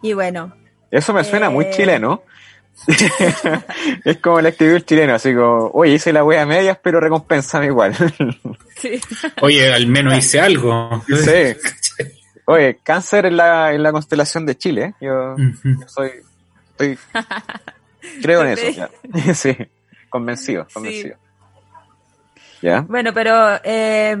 Y 0.00 0.12
bueno. 0.12 0.54
Eso 0.90 1.12
me 1.12 1.24
suena 1.24 1.50
muy 1.50 1.66
eh, 1.66 1.70
chileno. 1.70 2.22
es 4.04 4.16
como 4.18 4.38
el 4.38 4.46
escribir 4.46 4.84
chileno, 4.84 5.14
así 5.14 5.34
como, 5.34 5.70
oye, 5.74 5.94
hice 5.94 6.12
la 6.12 6.24
wea 6.24 6.46
medias, 6.46 6.78
pero 6.82 7.00
recompensame 7.00 7.66
igual. 7.66 7.94
Oye, 9.42 9.72
al 9.72 9.86
menos 9.86 10.16
hice 10.16 10.40
algo. 10.40 11.04
Sí. 11.06 12.04
Oye, 12.46 12.78
cáncer 12.82 13.26
en 13.26 13.36
la, 13.36 13.72
en 13.72 13.82
la 13.82 13.92
constelación 13.92 14.46
de 14.46 14.56
Chile. 14.56 14.82
¿eh? 14.84 14.94
Yo, 15.02 15.36
soy, 15.86 16.10
estoy, 16.70 16.98
creo 18.22 18.42
en 18.42 18.58
eso. 18.58 18.88
sí, 19.34 19.56
convencido, 20.08 20.66
convencido. 20.72 21.16
¿Ya? 22.62 22.80
Bueno, 22.80 23.12
pero 23.14 23.60
eh, 23.62 24.16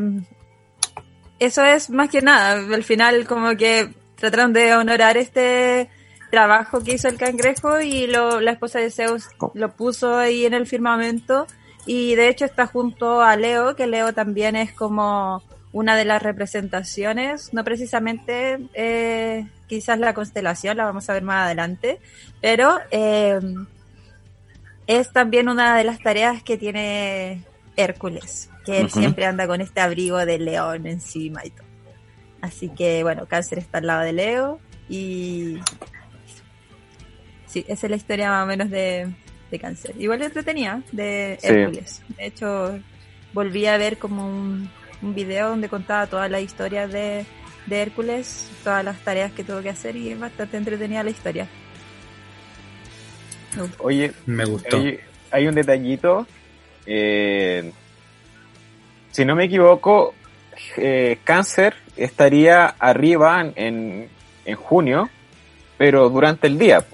eso 1.38 1.64
es 1.64 1.90
más 1.90 2.08
que 2.10 2.20
nada. 2.20 2.52
Al 2.52 2.84
final, 2.84 3.26
como 3.26 3.56
que 3.56 3.88
trataron 4.16 4.52
de 4.52 4.74
honorar 4.74 5.16
este 5.16 5.88
trabajo 6.30 6.80
que 6.82 6.94
hizo 6.94 7.08
el 7.08 7.18
cangrejo 7.18 7.80
y 7.80 8.06
lo, 8.06 8.40
la 8.40 8.52
esposa 8.52 8.78
de 8.78 8.90
Zeus 8.90 9.28
lo 9.54 9.72
puso 9.72 10.16
ahí 10.16 10.46
en 10.46 10.54
el 10.54 10.66
firmamento. 10.66 11.46
Y 11.86 12.14
de 12.14 12.28
hecho 12.28 12.44
está 12.44 12.66
junto 12.66 13.22
a 13.22 13.36
Leo, 13.36 13.74
que 13.74 13.86
Leo 13.86 14.12
también 14.12 14.54
es 14.54 14.72
como 14.72 15.42
una 15.72 15.96
de 15.96 16.04
las 16.04 16.22
representaciones, 16.22 17.54
no 17.54 17.64
precisamente 17.64 18.58
eh, 18.74 19.46
quizás 19.66 19.98
la 19.98 20.14
constelación, 20.14 20.76
la 20.76 20.84
vamos 20.84 21.08
a 21.08 21.12
ver 21.12 21.22
más 21.22 21.46
adelante, 21.46 22.00
pero 22.40 22.78
eh, 22.90 23.38
es 24.86 25.12
también 25.12 25.48
una 25.48 25.76
de 25.76 25.84
las 25.84 26.00
tareas 26.00 26.42
que 26.42 26.58
tiene 26.58 27.44
Hércules, 27.76 28.50
que 28.64 28.80
él 28.80 28.90
siempre 28.90 29.26
anda 29.26 29.46
con 29.46 29.60
este 29.60 29.80
abrigo 29.80 30.18
de 30.26 30.38
león 30.38 30.86
encima 30.86 31.44
y 31.44 31.50
todo. 31.50 31.66
Así 32.40 32.68
que 32.70 33.02
bueno, 33.04 33.26
Cáncer 33.26 33.58
está 33.58 33.78
al 33.78 33.86
lado 33.86 34.02
de 34.02 34.12
Leo 34.12 34.60
y 34.88 35.60
sí, 37.50 37.64
esa 37.68 37.86
es 37.86 37.90
la 37.90 37.96
historia 37.96 38.30
más 38.30 38.44
o 38.44 38.46
menos 38.46 38.70
de, 38.70 39.12
Cáncer. 39.60 39.94
Igual 39.98 40.22
entretenía 40.22 40.80
de 40.92 41.36
Hércules. 41.42 42.02
De 42.16 42.26
hecho, 42.26 42.78
volví 43.32 43.66
a 43.66 43.76
ver 43.78 43.98
como 43.98 44.24
un 44.24 44.70
un 45.02 45.14
video 45.14 45.48
donde 45.50 45.68
contaba 45.68 46.06
todas 46.06 46.30
las 46.30 46.42
historias 46.42 46.90
de, 46.92 47.24
Hércules, 47.70 48.50
todas 48.64 48.84
las 48.84 48.98
tareas 49.00 49.30
que 49.32 49.44
tuvo 49.44 49.62
que 49.62 49.68
hacer 49.68 49.94
y 49.94 50.10
es 50.10 50.18
bastante 50.18 50.56
entretenida 50.56 51.04
la 51.04 51.10
historia. 51.10 51.46
Oye, 53.78 54.12
me 54.26 54.44
gustó. 54.44 54.82
Hay, 55.30 55.46
un 55.46 55.54
detallito. 55.54 56.26
Eh, 56.84 57.70
si 59.12 59.24
no 59.24 59.36
me 59.36 59.44
equivoco, 59.44 60.14
eh, 60.76 61.18
Cáncer 61.22 61.74
estaría 61.96 62.66
arriba 62.66 63.40
en, 63.54 64.08
en, 64.44 64.56
junio, 64.56 65.08
pero 65.78 66.08
durante 66.08 66.48
el 66.48 66.58
día, 66.58 66.84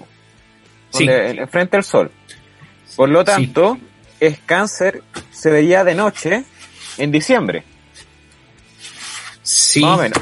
sí. 0.91 1.07
frente 1.49 1.77
al 1.77 1.83
sol. 1.83 2.11
Por 2.95 3.09
lo 3.09 3.23
tanto, 3.23 3.77
es 4.19 4.39
Cáncer 4.39 5.03
se 5.31 5.51
vería 5.51 5.83
de 5.83 5.95
noche 5.95 6.43
en 6.97 7.11
diciembre. 7.11 7.63
Sí, 9.43 9.81
más 9.81 9.99
o 9.99 10.01
menos. 10.01 10.17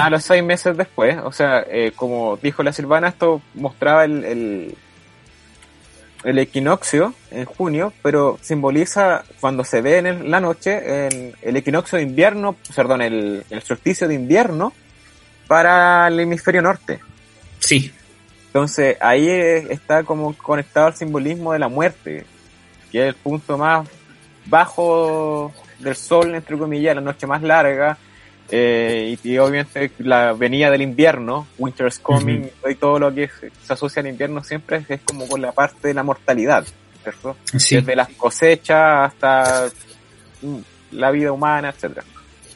a, 0.00 0.10
los 0.10 0.24
seis, 0.24 0.42
meses 0.42 0.76
después, 0.76 1.18
o 1.22 1.30
sea, 1.30 1.64
eh, 1.68 1.92
como 1.94 2.38
dijo 2.40 2.62
la 2.62 2.72
Silvana, 2.72 3.08
esto 3.08 3.42
mostraba 3.52 4.04
el, 4.04 4.74
el, 6.24 6.38
equinoccio 6.38 7.12
en 7.30 7.44
junio, 7.44 7.92
pero 8.02 8.38
simboliza 8.40 9.24
cuando 9.40 9.62
se 9.62 9.82
ve 9.82 9.98
en 9.98 10.30
la 10.30 10.40
noche 10.40 11.06
en 11.06 11.34
el 11.42 11.56
equinoccio 11.56 11.98
de 11.98 12.04
invierno, 12.04 12.56
perdón, 12.74 13.02
el, 13.02 13.44
el 13.50 13.62
solsticio 13.62 14.08
de 14.08 14.14
invierno 14.14 14.72
para 15.46 16.08
el 16.08 16.18
hemisferio 16.18 16.62
norte. 16.62 17.00
Sí. 17.58 17.92
Entonces 18.54 18.96
ahí 19.00 19.28
está 19.28 20.04
como 20.04 20.32
conectado 20.36 20.86
al 20.86 20.94
simbolismo 20.94 21.52
de 21.52 21.58
la 21.58 21.66
muerte, 21.66 22.24
que 22.92 23.00
es 23.00 23.08
el 23.08 23.14
punto 23.14 23.58
más 23.58 23.88
bajo 24.46 25.52
del 25.80 25.96
sol, 25.96 26.32
entre 26.36 26.56
comillas, 26.56 26.94
la 26.94 27.00
noche 27.00 27.26
más 27.26 27.42
larga, 27.42 27.98
eh, 28.48 29.18
y, 29.24 29.38
obviamente 29.38 29.90
la 29.98 30.34
venida 30.34 30.70
del 30.70 30.82
invierno, 30.82 31.48
Winter's 31.58 31.98
Coming, 31.98 32.48
y 32.70 32.74
todo 32.76 33.00
lo 33.00 33.12
que 33.12 33.28
se 33.64 33.72
asocia 33.72 33.98
al 33.98 34.06
invierno 34.06 34.44
siempre 34.44 34.84
es, 34.88 35.00
como 35.00 35.26
con 35.26 35.42
la 35.42 35.50
parte 35.50 35.88
de 35.88 35.94
la 35.94 36.04
mortalidad, 36.04 36.64
¿cierto? 37.02 37.36
Desde 37.52 37.96
las 37.96 38.10
cosechas 38.10 39.12
hasta 39.12 39.68
mm, 40.42 40.58
la 40.92 41.10
vida 41.10 41.32
humana, 41.32 41.70
etcétera. 41.70 42.04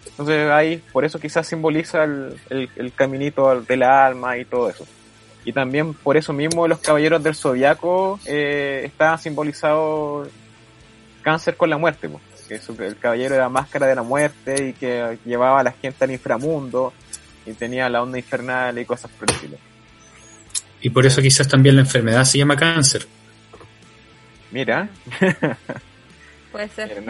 Entonces 0.07 0.49
ahí, 0.49 0.81
por 0.93 1.05
eso 1.05 1.19
quizás 1.19 1.45
simboliza 1.45 2.05
el, 2.05 2.39
el, 2.51 2.93
caminito 2.93 3.61
de 3.63 3.77
la 3.77 4.07
alma 4.07 4.39
y 4.39 4.45
todo 4.45 4.71
eso. 4.71 4.87
Y 5.49 5.53
también 5.55 5.95
por 5.95 6.19
eso 6.19 6.35
mismo 6.35 6.69
los 6.69 6.79
caballeros 6.79 7.23
del 7.23 7.35
zodiaco 7.35 8.21
eh, 8.27 8.83
estaban 8.85 9.19
simbolizados 9.19 10.29
cáncer 11.23 11.57
con 11.57 11.71
la 11.71 11.79
muerte. 11.79 12.07
Pues 12.07 12.67
que 12.67 12.87
el 12.87 12.99
caballero 12.99 13.35
era 13.35 13.49
máscara 13.49 13.87
de 13.87 13.95
la 13.95 14.03
muerte 14.03 14.69
y 14.69 14.73
que 14.75 15.17
llevaba 15.25 15.61
a 15.61 15.63
la 15.63 15.73
gente 15.73 16.05
al 16.05 16.11
inframundo 16.11 16.93
y 17.47 17.55
tenía 17.55 17.89
la 17.89 18.03
onda 18.03 18.19
infernal 18.19 18.79
y 18.79 18.85
cosas 18.85 19.11
por 19.13 19.27
el 19.31 19.37
estilo. 19.37 19.57
Y 20.83 20.91
por 20.91 21.07
eso 21.07 21.23
quizás 21.23 21.49
también 21.49 21.77
la 21.77 21.81
enfermedad 21.81 22.25
se 22.25 22.37
llama 22.37 22.55
cáncer. 22.55 23.07
Mira. 24.51 24.91
Puede 26.53 26.69
ser. 26.69 27.03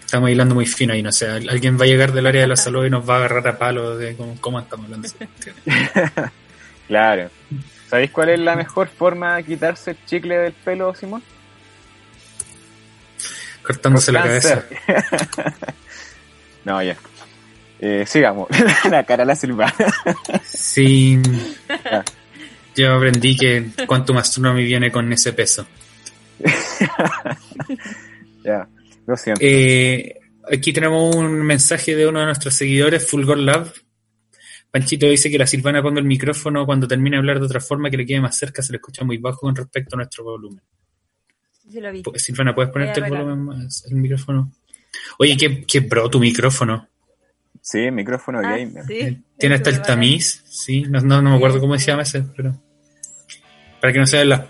Estamos 0.00 0.28
hilando 0.28 0.54
muy 0.54 0.66
fino 0.66 0.92
ahí, 0.92 1.02
no 1.02 1.12
sé. 1.12 1.30
Alguien 1.30 1.80
va 1.80 1.84
a 1.84 1.88
llegar 1.88 2.12
del 2.12 2.26
área 2.26 2.42
de 2.42 2.48
la 2.48 2.56
salud 2.56 2.84
y 2.84 2.90
nos 2.90 3.08
va 3.08 3.14
a 3.14 3.16
agarrar 3.20 3.48
a 3.48 3.58
palo 3.58 3.96
de 3.96 4.14
cómo, 4.42 4.60
estamos 4.60 4.84
hablando. 4.84 5.08
claro. 6.86 7.30
¿Sabéis 7.88 8.10
cuál 8.10 8.30
es 8.30 8.40
la 8.40 8.56
mejor 8.56 8.88
forma 8.88 9.36
de 9.36 9.44
quitarse 9.44 9.92
el 9.92 10.04
chicle 10.06 10.38
del 10.38 10.52
pelo, 10.52 10.94
Simón? 10.94 11.22
cortándose 13.64 14.12
la 14.12 14.22
cabeza. 14.22 14.64
no, 16.64 16.82
ya. 16.82 16.96
Eh, 17.80 18.04
sigamos. 18.06 18.48
la 18.90 19.04
cara 19.04 19.24
la 19.24 19.34
silva. 19.34 19.74
sí. 20.44 21.20
Yo 22.76 22.94
aprendí 22.94 23.36
que 23.36 23.70
Quantum 23.86 24.18
Astronomy 24.18 24.64
viene 24.64 24.92
con 24.92 25.12
ese 25.12 25.32
peso. 25.32 25.66
ya, 28.44 28.68
lo 29.06 29.16
siento. 29.16 29.40
Eh, 29.42 30.20
aquí 30.52 30.72
tenemos 30.72 31.14
un 31.14 31.42
mensaje 31.42 31.96
de 31.96 32.06
uno 32.06 32.20
de 32.20 32.26
nuestros 32.26 32.54
seguidores, 32.54 33.08
Fulgor 33.08 33.38
Love. 33.38 33.72
Panchito 34.74 35.06
dice 35.06 35.30
que 35.30 35.38
la 35.38 35.46
Silvana 35.46 35.80
ponga 35.80 36.00
el 36.00 36.04
micrófono 36.04 36.66
cuando 36.66 36.88
termine 36.88 37.14
de 37.14 37.18
hablar 37.18 37.38
de 37.38 37.46
otra 37.46 37.60
forma 37.60 37.90
que 37.90 37.96
le 37.96 38.04
quede 38.04 38.20
más 38.20 38.36
cerca, 38.36 38.60
se 38.60 38.72
le 38.72 38.78
escucha 38.78 39.04
muy 39.04 39.18
bajo 39.18 39.42
con 39.42 39.54
respecto 39.54 39.94
a 39.94 39.98
nuestro 39.98 40.24
volumen. 40.24 40.60
Silvana, 42.16 42.52
¿puedes 42.52 42.72
ponerte 42.72 42.98
el 42.98 43.08
volumen 43.08 43.38
más, 43.38 43.84
el 43.88 43.94
micrófono? 43.94 44.50
Oye, 45.20 45.36
¿qué, 45.36 45.64
qué 45.64 45.82
pro 45.82 46.10
tu 46.10 46.18
micrófono? 46.18 46.88
Sí, 47.60 47.88
micrófono 47.92 48.40
ah, 48.40 48.50
gamer. 48.50 48.84
Tiene 49.38 49.54
hasta 49.54 49.70
el 49.70 49.80
tamiz, 49.80 50.42
sí, 50.44 50.82
no, 50.88 51.00
no, 51.00 51.22
me 51.22 51.36
acuerdo 51.36 51.60
cómo 51.60 51.78
se 51.78 51.92
llama 51.92 52.02
ese, 52.02 52.24
pero 52.36 52.60
para 53.80 53.92
que 53.92 54.00
no 54.00 54.06
sea 54.08 54.24
la 54.24 54.48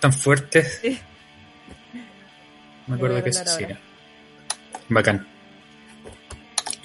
tan 0.00 0.14
fuertes. 0.14 0.78
Sí. 0.80 0.98
Me 2.86 2.94
acuerdo 2.94 3.22
que 3.22 3.28
eso 3.28 3.44
sí 3.44 3.64
era. 3.64 3.78
Bacán. 4.88 5.26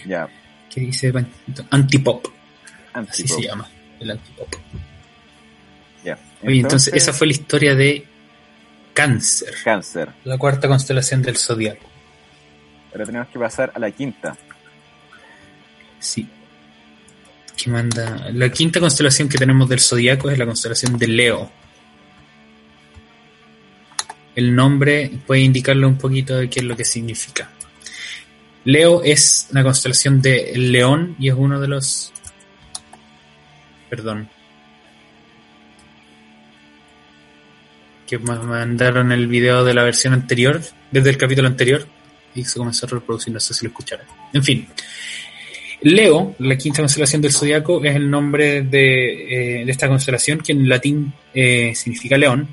Ya. 0.05 0.27
¿Qué 0.69 0.81
dice? 0.81 1.13
Antipop. 1.69 2.27
Así 2.93 3.27
se 3.27 3.41
llama, 3.41 3.69
el 3.99 4.11
antipop. 4.11 4.47
Ya. 6.03 6.17
Oye, 6.43 6.59
entonces 6.59 6.93
esa 6.93 7.13
fue 7.13 7.27
la 7.27 7.33
historia 7.33 7.75
de 7.75 8.05
Cáncer. 8.93 9.53
Cáncer. 9.63 10.09
La 10.23 10.39
cuarta 10.39 10.67
constelación 10.67 11.21
del 11.21 11.37
zodiaco. 11.37 11.85
Ahora 12.91 13.05
tenemos 13.05 13.27
que 13.27 13.37
pasar 13.37 13.71
a 13.75 13.79
la 13.79 13.91
quinta. 13.91 14.35
Sí. 15.99 16.27
¿Qué 17.55 17.69
manda? 17.69 18.29
La 18.33 18.49
quinta 18.49 18.79
constelación 18.79 19.29
que 19.29 19.37
tenemos 19.37 19.69
del 19.69 19.79
zodiaco 19.79 20.31
es 20.31 20.37
la 20.39 20.45
constelación 20.45 20.97
de 20.97 21.07
Leo. 21.07 21.51
El 24.35 24.55
nombre 24.55 25.11
puede 25.27 25.41
indicarle 25.41 25.85
un 25.85 25.97
poquito 25.97 26.37
de 26.37 26.49
qué 26.49 26.59
es 26.59 26.65
lo 26.65 26.75
que 26.75 26.85
significa. 26.85 27.51
Leo 28.67 29.01
es 29.01 29.47
una 29.51 29.63
constelación 29.63 30.21
de 30.21 30.51
León 30.57 31.15
y 31.19 31.29
es 31.29 31.35
uno 31.37 31.57
de 31.61 31.69
los. 31.69 32.11
Perdón. 33.89 34.27
Que 38.05 38.17
me 38.17 38.35
mandaron 38.35 39.13
el 39.13 39.27
video 39.27 39.63
de 39.63 39.73
la 39.73 39.83
versión 39.83 40.11
anterior, 40.11 40.61
desde 40.91 41.09
el 41.09 41.17
capítulo 41.17 41.47
anterior, 41.47 41.87
y 42.35 42.43
se 42.43 42.59
comenzó 42.59 42.87
a 42.87 42.89
reproducir, 42.89 43.33
no 43.33 43.39
sé 43.39 43.53
si 43.53 43.63
lo 43.63 43.69
escucharon. 43.69 44.05
En 44.33 44.43
fin. 44.43 44.67
Leo, 45.83 46.35
la 46.39 46.57
quinta 46.57 46.81
constelación 46.81 47.21
del 47.21 47.31
zodiaco, 47.31 47.81
es 47.85 47.95
el 47.95 48.09
nombre 48.09 48.63
de, 48.63 49.61
eh, 49.61 49.65
esta 49.65 49.87
constelación, 49.87 50.39
que 50.39 50.51
en 50.51 50.67
latín 50.67 51.13
eh, 51.33 51.71
significa 51.73 52.17
león, 52.17 52.49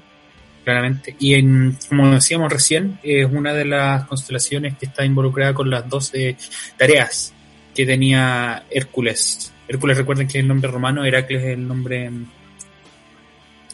claramente. 0.65 1.15
Y 1.19 1.35
en, 1.35 1.79
como 1.89 2.11
decíamos 2.11 2.53
recién, 2.53 2.99
es 3.03 3.27
una 3.31 3.53
de 3.53 3.65
las 3.65 4.07
constelaciones 4.07 4.77
que 4.77 4.87
está 4.87 5.05
involucrada 5.05 5.55
con 5.55 5.71
las 5.71 5.89
12 5.89 6.37
tareas 6.77 7.33
que 7.75 7.87
tenía 7.87 8.65
Hércules. 8.71 9.53
Hércules, 9.69 9.97
recuerden 9.97 10.27
que 10.27 10.39
es 10.39 10.43
el 10.43 10.49
nombre 10.49 10.71
romano, 10.71 11.05
Heracles 11.05 11.43
es 11.43 11.49
el 11.51 11.67
nombre 11.67 12.11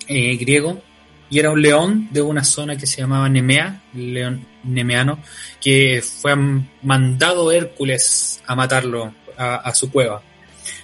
eh, 0.08 0.36
griego, 0.36 0.82
y 1.28 1.38
era 1.38 1.50
un 1.50 1.62
león 1.62 2.08
de 2.10 2.22
una 2.22 2.42
zona 2.42 2.76
que 2.76 2.86
se 2.86 3.00
llamaba 3.00 3.28
Nemea, 3.28 3.82
león 3.94 4.44
nemeano, 4.64 5.20
que 5.60 6.02
fue 6.02 6.34
mandado 6.82 7.52
Hércules 7.52 8.42
a 8.46 8.56
matarlo 8.56 9.14
a, 9.36 9.72
su 9.74 9.90
cueva. 9.90 10.22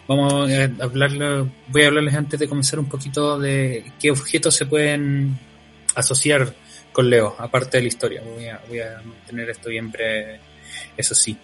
Vamos 0.09 0.51
a 0.51 0.85
hablarle, 0.85 1.51
voy 1.69 1.83
a 1.83 1.89
hablarles 1.89 2.15
antes 2.15 2.41
de 2.41 2.49
comenzar 2.49 2.79
un 2.79 2.87
poquito 2.87 3.39
de 3.39 3.93
qué 4.01 4.11
objetos 4.11 4.55
se 4.55 4.65
pueden 4.67 5.39
asociar 5.97 6.55
con 6.93 7.11
Leo, 7.11 7.35
aparte 7.39 7.79
de 7.79 7.83
la 7.83 7.89
historia. 7.89 8.23
Voy 8.23 8.47
a, 8.47 8.61
voy 8.69 8.81
a 8.81 9.01
mantener 9.05 9.51
esto 9.51 9.69
bien 9.69 9.91
breve, 9.91 10.41
eso 10.97 11.15
sí. 11.15 11.37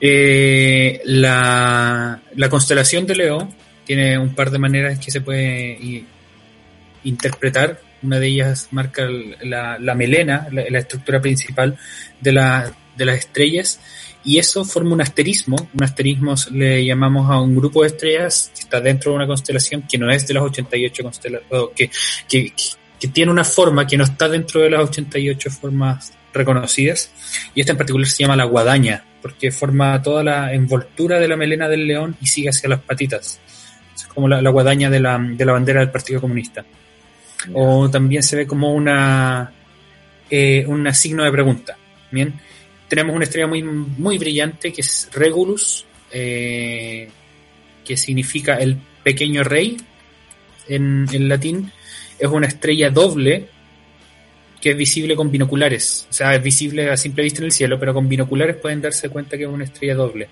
Eh, 0.00 1.00
la, 1.04 2.20
la, 2.36 2.48
constelación 2.48 3.04
de 3.06 3.16
Leo 3.16 3.48
tiene 3.84 4.16
un 4.18 4.34
par 4.34 4.50
de 4.50 4.58
maneras 4.58 4.98
que 4.98 5.10
se 5.10 5.20
puede 5.20 6.04
interpretar. 7.04 7.80
Una 8.02 8.20
de 8.20 8.28
ellas 8.28 8.68
marca 8.70 9.08
la, 9.42 9.78
la 9.78 9.94
melena, 9.94 10.48
la, 10.52 10.78
estructura 10.78 11.20
principal 11.20 11.76
de, 12.20 12.32
la, 12.32 12.72
de 12.96 13.04
las 13.04 13.18
estrellas, 13.18 13.80
y 14.24 14.38
eso 14.38 14.64
forma 14.64 14.92
un 14.92 15.00
asterismo. 15.00 15.56
Un 15.74 15.82
asterismo 15.82 16.34
le 16.52 16.84
llamamos 16.84 17.30
a 17.30 17.40
un 17.40 17.56
grupo 17.56 17.82
de 17.82 17.88
estrellas 17.88 18.52
que 18.54 18.60
está 18.60 18.80
dentro 18.80 19.10
de 19.10 19.16
una 19.16 19.26
constelación 19.26 19.82
que 19.88 19.98
no 19.98 20.10
es 20.10 20.26
de 20.26 20.34
las 20.34 20.44
88 20.44 21.02
constelaciones, 21.02 21.70
que, 21.74 21.90
que, 22.28 22.52
que 23.00 23.08
tiene 23.08 23.30
una 23.30 23.44
forma 23.44 23.86
que 23.86 23.96
no 23.96 24.04
está 24.04 24.28
dentro 24.28 24.60
de 24.60 24.70
las 24.70 24.80
88 24.88 25.50
formas 25.50 26.12
reconocidas, 26.32 27.10
y 27.54 27.60
esta 27.60 27.72
en 27.72 27.78
particular 27.78 28.06
se 28.06 28.22
llama 28.22 28.36
la 28.36 28.44
guadaña, 28.44 29.04
porque 29.22 29.50
forma 29.50 30.00
toda 30.02 30.22
la 30.22 30.52
envoltura 30.52 31.18
de 31.18 31.28
la 31.28 31.36
melena 31.36 31.68
del 31.68 31.86
león 31.86 32.16
y 32.20 32.26
sigue 32.26 32.48
hacia 32.48 32.68
las 32.68 32.80
patitas. 32.80 33.40
Es 33.94 34.04
como 34.06 34.28
la, 34.28 34.50
guadaña 34.50 34.90
de 34.90 35.00
la, 35.00 35.18
de 35.18 35.44
la, 35.44 35.52
bandera 35.52 35.80
del 35.80 35.90
Partido 35.90 36.20
Comunista. 36.20 36.64
O 37.52 37.88
también 37.88 38.22
se 38.22 38.36
ve 38.36 38.46
como 38.46 38.72
una 38.72 39.52
eh, 40.30 40.64
un 40.66 40.92
signo 40.94 41.24
de 41.24 41.32
pregunta. 41.32 41.76
Bien, 42.10 42.34
tenemos 42.88 43.14
una 43.14 43.24
estrella 43.24 43.46
muy, 43.46 43.62
muy 43.62 44.18
brillante 44.18 44.72
que 44.72 44.80
es 44.80 45.08
Regulus, 45.12 45.84
eh, 46.10 47.08
que 47.84 47.96
significa 47.96 48.56
el 48.56 48.78
pequeño 49.02 49.42
rey 49.44 49.76
en, 50.68 51.06
en 51.12 51.28
latín, 51.28 51.72
es 52.18 52.28
una 52.28 52.46
estrella 52.46 52.90
doble 52.90 53.48
que 54.60 54.70
es 54.70 54.76
visible 54.76 55.14
con 55.14 55.30
binoculares. 55.30 56.06
O 56.10 56.12
sea, 56.12 56.34
es 56.34 56.42
visible 56.42 56.90
a 56.90 56.96
simple 56.96 57.22
vista 57.22 57.40
en 57.40 57.46
el 57.46 57.52
cielo, 57.52 57.78
pero 57.78 57.94
con 57.94 58.08
binoculares 58.08 58.56
pueden 58.56 58.80
darse 58.80 59.08
cuenta 59.08 59.36
que 59.36 59.44
es 59.44 59.48
una 59.48 59.64
estrella 59.64 59.94
doble. 59.94 60.28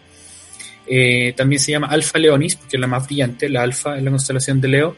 Eh, 0.87 1.33
también 1.37 1.61
se 1.61 1.73
llama 1.73 1.89
Alfa 1.89 2.19
Leonis, 2.19 2.57
porque 2.57 2.77
es 2.77 2.81
la 2.81 2.87
más 2.87 3.07
brillante, 3.07 3.49
la 3.49 3.63
Alfa 3.63 3.97
es 3.97 4.03
la 4.03 4.11
constelación 4.11 4.61
de 4.61 4.69
Leo, 4.69 4.97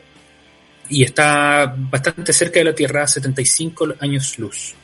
y 0.90 1.02
está 1.02 1.74
bastante 1.76 2.32
cerca 2.32 2.60
de 2.60 2.64
la 2.64 2.74
Tierra, 2.74 3.02
a 3.02 3.06
75 3.06 3.94
años 4.00 4.38
luz. 4.38 4.74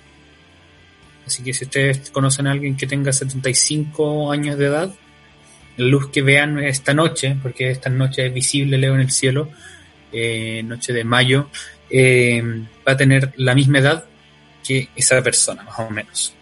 Así 1.26 1.42
que 1.42 1.54
si 1.54 1.64
ustedes 1.64 2.10
conocen 2.10 2.46
a 2.46 2.52
alguien 2.52 2.76
que 2.76 2.86
tenga 2.86 3.12
75 3.12 4.30
años 4.30 4.58
de 4.58 4.66
edad, 4.66 4.94
la 5.76 5.86
luz 5.86 6.08
que 6.08 6.22
vean 6.22 6.58
esta 6.58 6.92
noche, 6.94 7.36
porque 7.42 7.70
esta 7.70 7.90
noche 7.90 8.26
es 8.26 8.34
visible 8.34 8.78
Leo 8.78 8.94
en 8.94 9.00
el 9.00 9.10
cielo, 9.10 9.50
eh, 10.12 10.62
noche 10.64 10.92
de 10.92 11.04
mayo, 11.04 11.48
eh, 11.90 12.42
va 12.86 12.92
a 12.92 12.96
tener 12.96 13.32
la 13.36 13.54
misma 13.54 13.78
edad 13.78 14.04
que 14.66 14.88
esa 14.96 15.22
persona, 15.22 15.62
más 15.62 15.78
o 15.78 15.90
menos. 15.90 16.34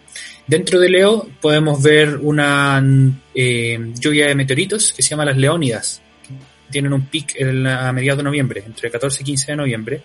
Dentro 0.47 0.81
de 0.81 0.89
Leo 0.89 1.29
podemos 1.41 1.83
ver 1.83 2.17
una 2.17 2.83
eh, 3.35 3.79
lluvia 3.99 4.27
de 4.27 4.35
meteoritos 4.35 4.93
que 4.93 5.03
se 5.03 5.11
llama 5.11 5.25
las 5.25 5.37
Leónidas. 5.37 6.03
Tienen 6.71 6.93
un 6.93 7.07
pic 7.07 7.37
a 7.41 7.93
mediados 7.93 8.19
de 8.19 8.25
noviembre, 8.25 8.63
entre 8.67 8.91
14 8.91 9.23
y 9.23 9.25
15 9.25 9.53
de 9.53 9.57
noviembre, 9.57 10.03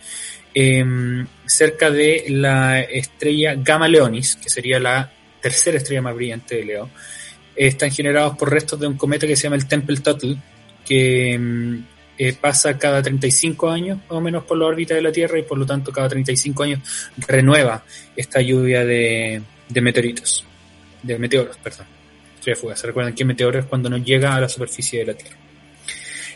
em, 0.54 1.26
cerca 1.46 1.90
de 1.90 2.26
la 2.30 2.82
estrella 2.82 3.56
Gamma 3.56 3.88
Leonis, 3.88 4.36
que 4.36 4.50
sería 4.50 4.80
la 4.80 5.12
tercera 5.42 5.78
estrella 5.78 6.02
más 6.02 6.16
brillante 6.16 6.56
de 6.56 6.66
Leo. 6.66 6.90
Están 7.56 7.92
generados 7.92 8.38
por 8.38 8.52
restos 8.52 8.80
de 8.80 8.88
un 8.88 8.98
cometa 8.98 9.26
que 9.26 9.36
se 9.36 9.44
llama 9.44 9.56
el 9.56 9.68
Temple 9.68 9.98
Tuttle, 9.98 10.38
que 10.86 11.34
em, 11.34 11.84
eh, 12.18 12.34
pasa 12.34 12.78
cada 12.78 13.02
35 13.02 13.70
años 13.70 13.98
más 13.98 14.12
o 14.12 14.22
menos 14.22 14.44
por 14.44 14.58
la 14.58 14.66
órbita 14.66 14.96
de 14.96 15.02
la 15.02 15.12
Tierra 15.12 15.38
y 15.38 15.44
por 15.44 15.58
lo 15.58 15.66
tanto 15.66 15.92
cada 15.92 16.10
35 16.10 16.64
años 16.64 16.80
renueva 17.28 17.84
esta 18.16 18.42
lluvia 18.42 18.84
de, 18.84 19.42
meteoritos, 19.82 20.44
de 21.04 21.20
meteoros, 21.20 21.58
perdón. 21.58 21.86
¿Se 22.42 22.88
recuerdan 22.88 23.14
que 23.14 23.26
meteoro 23.26 23.60
es 23.60 23.66
cuando 23.66 23.90
no 23.90 23.98
llega 23.98 24.34
a 24.34 24.40
la 24.40 24.48
superficie 24.48 25.00
de 25.00 25.06
la 25.06 25.14
Tierra? 25.14 25.36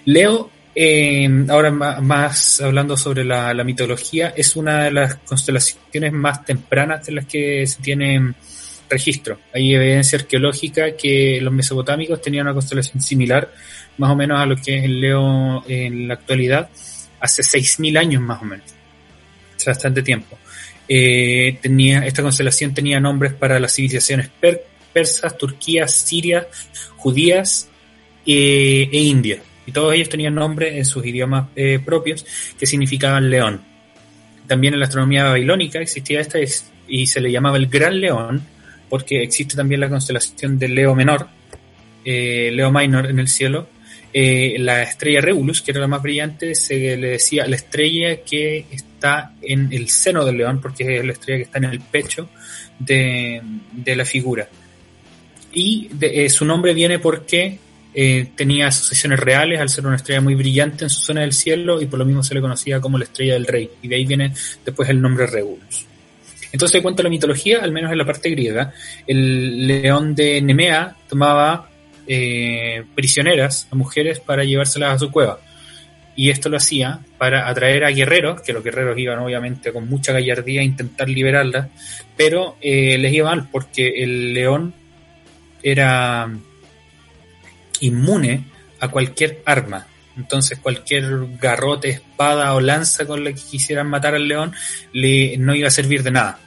Leo, 0.05 0.51
eh, 0.75 1.45
ahora 1.49 1.71
más, 1.71 2.59
hablando 2.59 2.97
sobre 2.97 3.23
la, 3.23 3.53
mitología, 3.63 4.33
es 4.35 4.55
una 4.55 4.83
de 4.83 4.91
las 4.91 5.15
constelaciones 5.15 6.11
más 6.11 6.43
tempranas 6.43 7.05
de 7.05 7.13
las 7.13 7.25
que 7.25 7.65
se 7.65 7.81
tiene 7.81 8.33
registro. 8.89 9.39
Hay 9.53 9.73
evidencia 9.73 10.19
arqueológica 10.19 10.95
que 10.97 11.39
los 11.41 11.53
mesopotámicos 11.53 12.21
tenían 12.21 12.45
una 12.45 12.53
constelación 12.53 13.01
similar 13.01 13.51
más 13.97 14.11
o 14.11 14.15
menos 14.15 14.39
a 14.39 14.45
lo 14.45 14.55
que 14.55 14.77
es 14.77 14.85
el 14.85 15.01
Leo 15.01 15.63
en 15.67 16.07
la 16.07 16.15
actualidad, 16.15 16.69
hace 17.19 17.43
6.000 17.43 17.97
años 17.97 18.21
más 18.21 18.41
o 18.41 18.45
menos, 18.45 18.65
hace 19.55 19.69
bastante 19.69 20.01
tiempo. 20.01 20.37
Eh, 20.93 21.57
tenía, 21.61 22.05
esta 22.05 22.21
constelación 22.21 22.73
tenía 22.73 22.99
nombres 22.99 23.31
para 23.31 23.59
las 23.61 23.73
civilizaciones 23.73 24.29
persas, 24.91 25.37
turquías, 25.37 25.95
sirias, 25.95 26.47
judías 26.97 27.69
eh, 28.25 28.89
e 28.91 28.97
India. 28.97 29.41
Y 29.65 29.71
todos 29.71 29.93
ellos 29.93 30.09
tenían 30.09 30.35
nombres 30.35 30.75
en 30.75 30.83
sus 30.83 31.05
idiomas 31.05 31.47
eh, 31.55 31.79
propios 31.79 32.25
que 32.59 32.65
significaban 32.65 33.29
león. 33.29 33.61
También 34.47 34.73
en 34.73 34.81
la 34.81 34.87
astronomía 34.87 35.23
babilónica 35.23 35.79
existía 35.79 36.19
esta 36.19 36.39
y 36.87 37.05
se 37.05 37.21
le 37.21 37.31
llamaba 37.31 37.55
el 37.55 37.67
Gran 37.67 38.01
León, 38.01 38.41
porque 38.89 39.23
existe 39.23 39.55
también 39.55 39.79
la 39.79 39.87
constelación 39.87 40.59
de 40.59 40.67
Leo 40.67 40.93
Menor, 40.93 41.29
Leo 42.03 42.69
Minor 42.69 43.05
en 43.05 43.19
el 43.19 43.29
cielo, 43.29 43.69
eh, 44.13 44.55
la 44.59 44.83
estrella 44.83 45.21
Regulus, 45.21 45.61
que 45.61 45.71
era 45.71 45.79
la 45.79 45.87
más 45.87 46.01
brillante, 46.01 46.53
se 46.55 46.97
le 46.97 47.11
decía 47.11 47.47
la 47.47 47.55
estrella 47.55 48.17
que 48.23 48.65
está 48.71 49.33
en 49.41 49.71
el 49.71 49.89
seno 49.89 50.25
del 50.25 50.37
león, 50.37 50.59
porque 50.61 50.97
es 50.97 51.05
la 51.05 51.13
estrella 51.13 51.37
que 51.37 51.43
está 51.43 51.57
en 51.59 51.65
el 51.65 51.79
pecho 51.79 52.29
de, 52.77 53.41
la 53.85 54.05
figura. 54.05 54.47
Y 55.53 55.89
de, 55.93 56.25
eh, 56.25 56.29
su 56.29 56.45
nombre 56.45 56.73
viene 56.73 56.99
porque 56.99 57.57
eh, 57.93 58.31
tenía 58.35 58.67
asociaciones 58.67 59.19
reales 59.19 59.59
al 59.59 59.69
ser 59.69 59.85
una 59.85 59.95
estrella 59.95 60.21
muy 60.21 60.35
brillante 60.35 60.85
en 60.85 60.89
su 60.89 61.01
zona 61.01 61.21
del 61.21 61.33
cielo 61.33 61.81
y 61.81 61.85
por 61.85 61.99
lo 61.99 62.05
mismo 62.05 62.23
se 62.23 62.33
le 62.33 62.41
conocía 62.41 62.79
como 62.79 62.97
la 62.97 63.05
estrella 63.05 63.33
del 63.33 63.47
rey. 63.47 63.69
Y 63.81 63.87
de 63.87 63.95
ahí 63.95 64.05
viene 64.05 64.33
después 64.65 64.89
el 64.89 65.01
nombre 65.01 65.25
Regulus. 65.27 65.87
Entonces, 66.51 66.75
en 66.75 66.81
cuanto 66.81 67.01
a 67.01 67.03
la 67.03 67.09
mitología, 67.09 67.59
al 67.61 67.71
menos 67.71 67.91
en 67.91 67.97
la 67.97 68.05
parte 68.05 68.29
griega, 68.29 68.73
el 69.07 69.65
león 69.67 70.13
de 70.13 70.41
Nemea 70.41 70.97
tomaba 71.07 71.70
eh, 72.13 72.83
prisioneras 72.93 73.69
a 73.71 73.75
mujeres 73.75 74.19
para 74.19 74.43
llevárselas 74.43 74.95
a 74.95 74.99
su 74.99 75.11
cueva. 75.11 75.39
y 76.13 76.29
esto 76.29 76.49
lo 76.49 76.57
hacía 76.57 76.99
para 77.17 77.47
atraer 77.47 77.85
a 77.85 77.89
guerreros, 77.89 78.41
que 78.41 78.51
los 78.51 78.61
guerreros 78.61 78.97
iban 78.97 79.19
obviamente 79.19 79.71
con 79.71 79.87
mucha 79.87 80.11
gallardía 80.11 80.59
a 80.59 80.65
intentar 80.65 81.07
liberarla, 81.07 81.69
pero 82.17 82.57
eh, 82.59 82.97
les 82.97 83.13
iba 83.13 83.29
mal 83.29 83.47
porque 83.49 84.03
el 84.03 84.33
león 84.33 84.73
era 85.63 86.29
inmune 87.79 88.43
a 88.81 88.89
cualquier 88.89 89.41
arma. 89.45 89.87
Entonces 90.17 90.59
cualquier 90.59 91.37
garrote, 91.39 91.91
espada 91.91 92.53
o 92.55 92.59
lanza 92.59 93.05
con 93.05 93.23
la 93.23 93.31
que 93.31 93.41
quisieran 93.41 93.87
matar 93.87 94.15
al 94.15 94.27
león 94.27 94.51
le, 94.91 95.37
no 95.37 95.55
iba 95.55 95.69
a 95.69 95.71
servir 95.71 96.03
de 96.03 96.11
nada. 96.11 96.39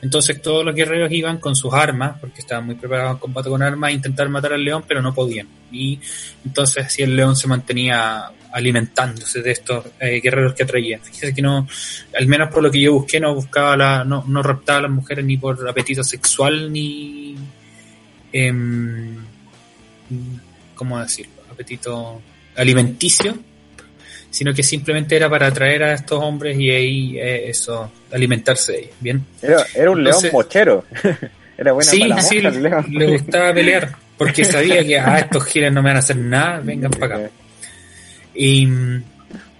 Entonces 0.00 0.40
todos 0.40 0.64
los 0.64 0.74
guerreros 0.74 1.10
iban 1.10 1.38
con 1.38 1.56
sus 1.56 1.74
armas, 1.74 2.16
porque 2.20 2.40
estaban 2.40 2.66
muy 2.66 2.76
preparados 2.76 3.14
en 3.14 3.18
combate 3.18 3.48
con 3.48 3.62
armas, 3.62 3.88
a 3.88 3.92
intentar 3.92 4.28
matar 4.28 4.52
al 4.52 4.64
león, 4.64 4.84
pero 4.86 5.02
no 5.02 5.12
podían. 5.12 5.48
Y 5.72 5.98
entonces 6.44 6.86
así 6.86 7.02
el 7.02 7.16
león 7.16 7.34
se 7.34 7.48
mantenía 7.48 8.30
alimentándose 8.52 9.42
de 9.42 9.50
estos 9.50 9.86
eh, 10.00 10.20
guerreros 10.20 10.54
que 10.54 10.62
atraían. 10.62 11.00
Fíjese 11.00 11.34
que 11.34 11.42
no, 11.42 11.66
al 12.16 12.26
menos 12.26 12.52
por 12.52 12.62
lo 12.62 12.70
que 12.70 12.80
yo 12.80 12.94
busqué, 12.94 13.20
no 13.20 13.34
buscaba 13.34 13.76
la, 13.76 14.04
no, 14.04 14.24
no 14.26 14.42
raptaba 14.42 14.78
a 14.78 14.82
las 14.82 14.90
mujeres 14.90 15.24
ni 15.24 15.36
por 15.36 15.68
apetito 15.68 16.04
sexual, 16.04 16.72
ni, 16.72 17.36
eh, 18.32 18.52
¿cómo 20.74 20.98
decirlo? 21.00 21.32
Apetito 21.50 22.22
alimenticio, 22.56 23.36
sino 24.30 24.52
que 24.52 24.62
simplemente 24.62 25.16
era 25.16 25.28
para 25.28 25.46
atraer 25.46 25.82
a 25.82 25.94
estos 25.94 26.22
hombres 26.22 26.58
y 26.58 26.70
ahí 26.70 27.18
eh, 27.18 27.48
eso, 27.48 27.90
alimentarse 28.12 28.72
de 28.72 28.78
ellos, 28.78 28.94
¿bien? 29.00 29.24
Era, 29.40 29.64
era 29.74 29.90
un 29.90 30.04
león 30.04 30.22
mochero. 30.32 30.84
era 31.58 31.72
buena 31.72 31.90
sí, 31.90 32.02
sí, 32.20 32.40
le 32.40 33.06
gustaba 33.06 33.52
pelear, 33.52 33.94
porque 34.16 34.44
sabía 34.44 34.84
que 34.84 34.98
a 34.98 35.14
ah, 35.14 35.18
estos 35.20 35.44
giles 35.44 35.72
no 35.72 35.82
me 35.82 35.90
van 35.90 35.96
a 35.96 36.00
hacer 36.00 36.16
nada, 36.16 36.60
vengan 36.64 36.90
para 36.90 37.16
acá. 37.16 37.30
Y 38.34 38.68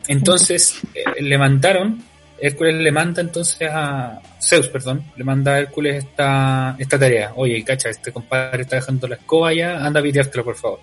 entonces 0.07 0.81
eh, 0.94 1.22
le 1.22 1.38
mandaron, 1.38 2.02
Hércules 2.40 2.76
le 2.76 2.92
manda 2.92 3.20
entonces 3.20 3.68
a 3.70 4.20
Zeus, 4.40 4.68
perdón, 4.68 5.04
le 5.16 5.24
manda 5.24 5.54
a 5.54 5.59
Hércules 5.59 6.04
esta, 6.04 6.76
esta 6.78 6.98
tarea. 6.98 7.33
Oye, 7.35 7.64
cacha, 7.64 7.88
este 7.88 8.12
compadre 8.12 8.62
está 8.62 8.76
dejando 8.76 9.09
la 9.09 9.16
escoba 9.16 9.52
ya, 9.52 9.85
anda 9.85 10.00
a 10.00 10.02
piteártelo 10.02 10.44
por 10.44 10.57
favor. 10.57 10.81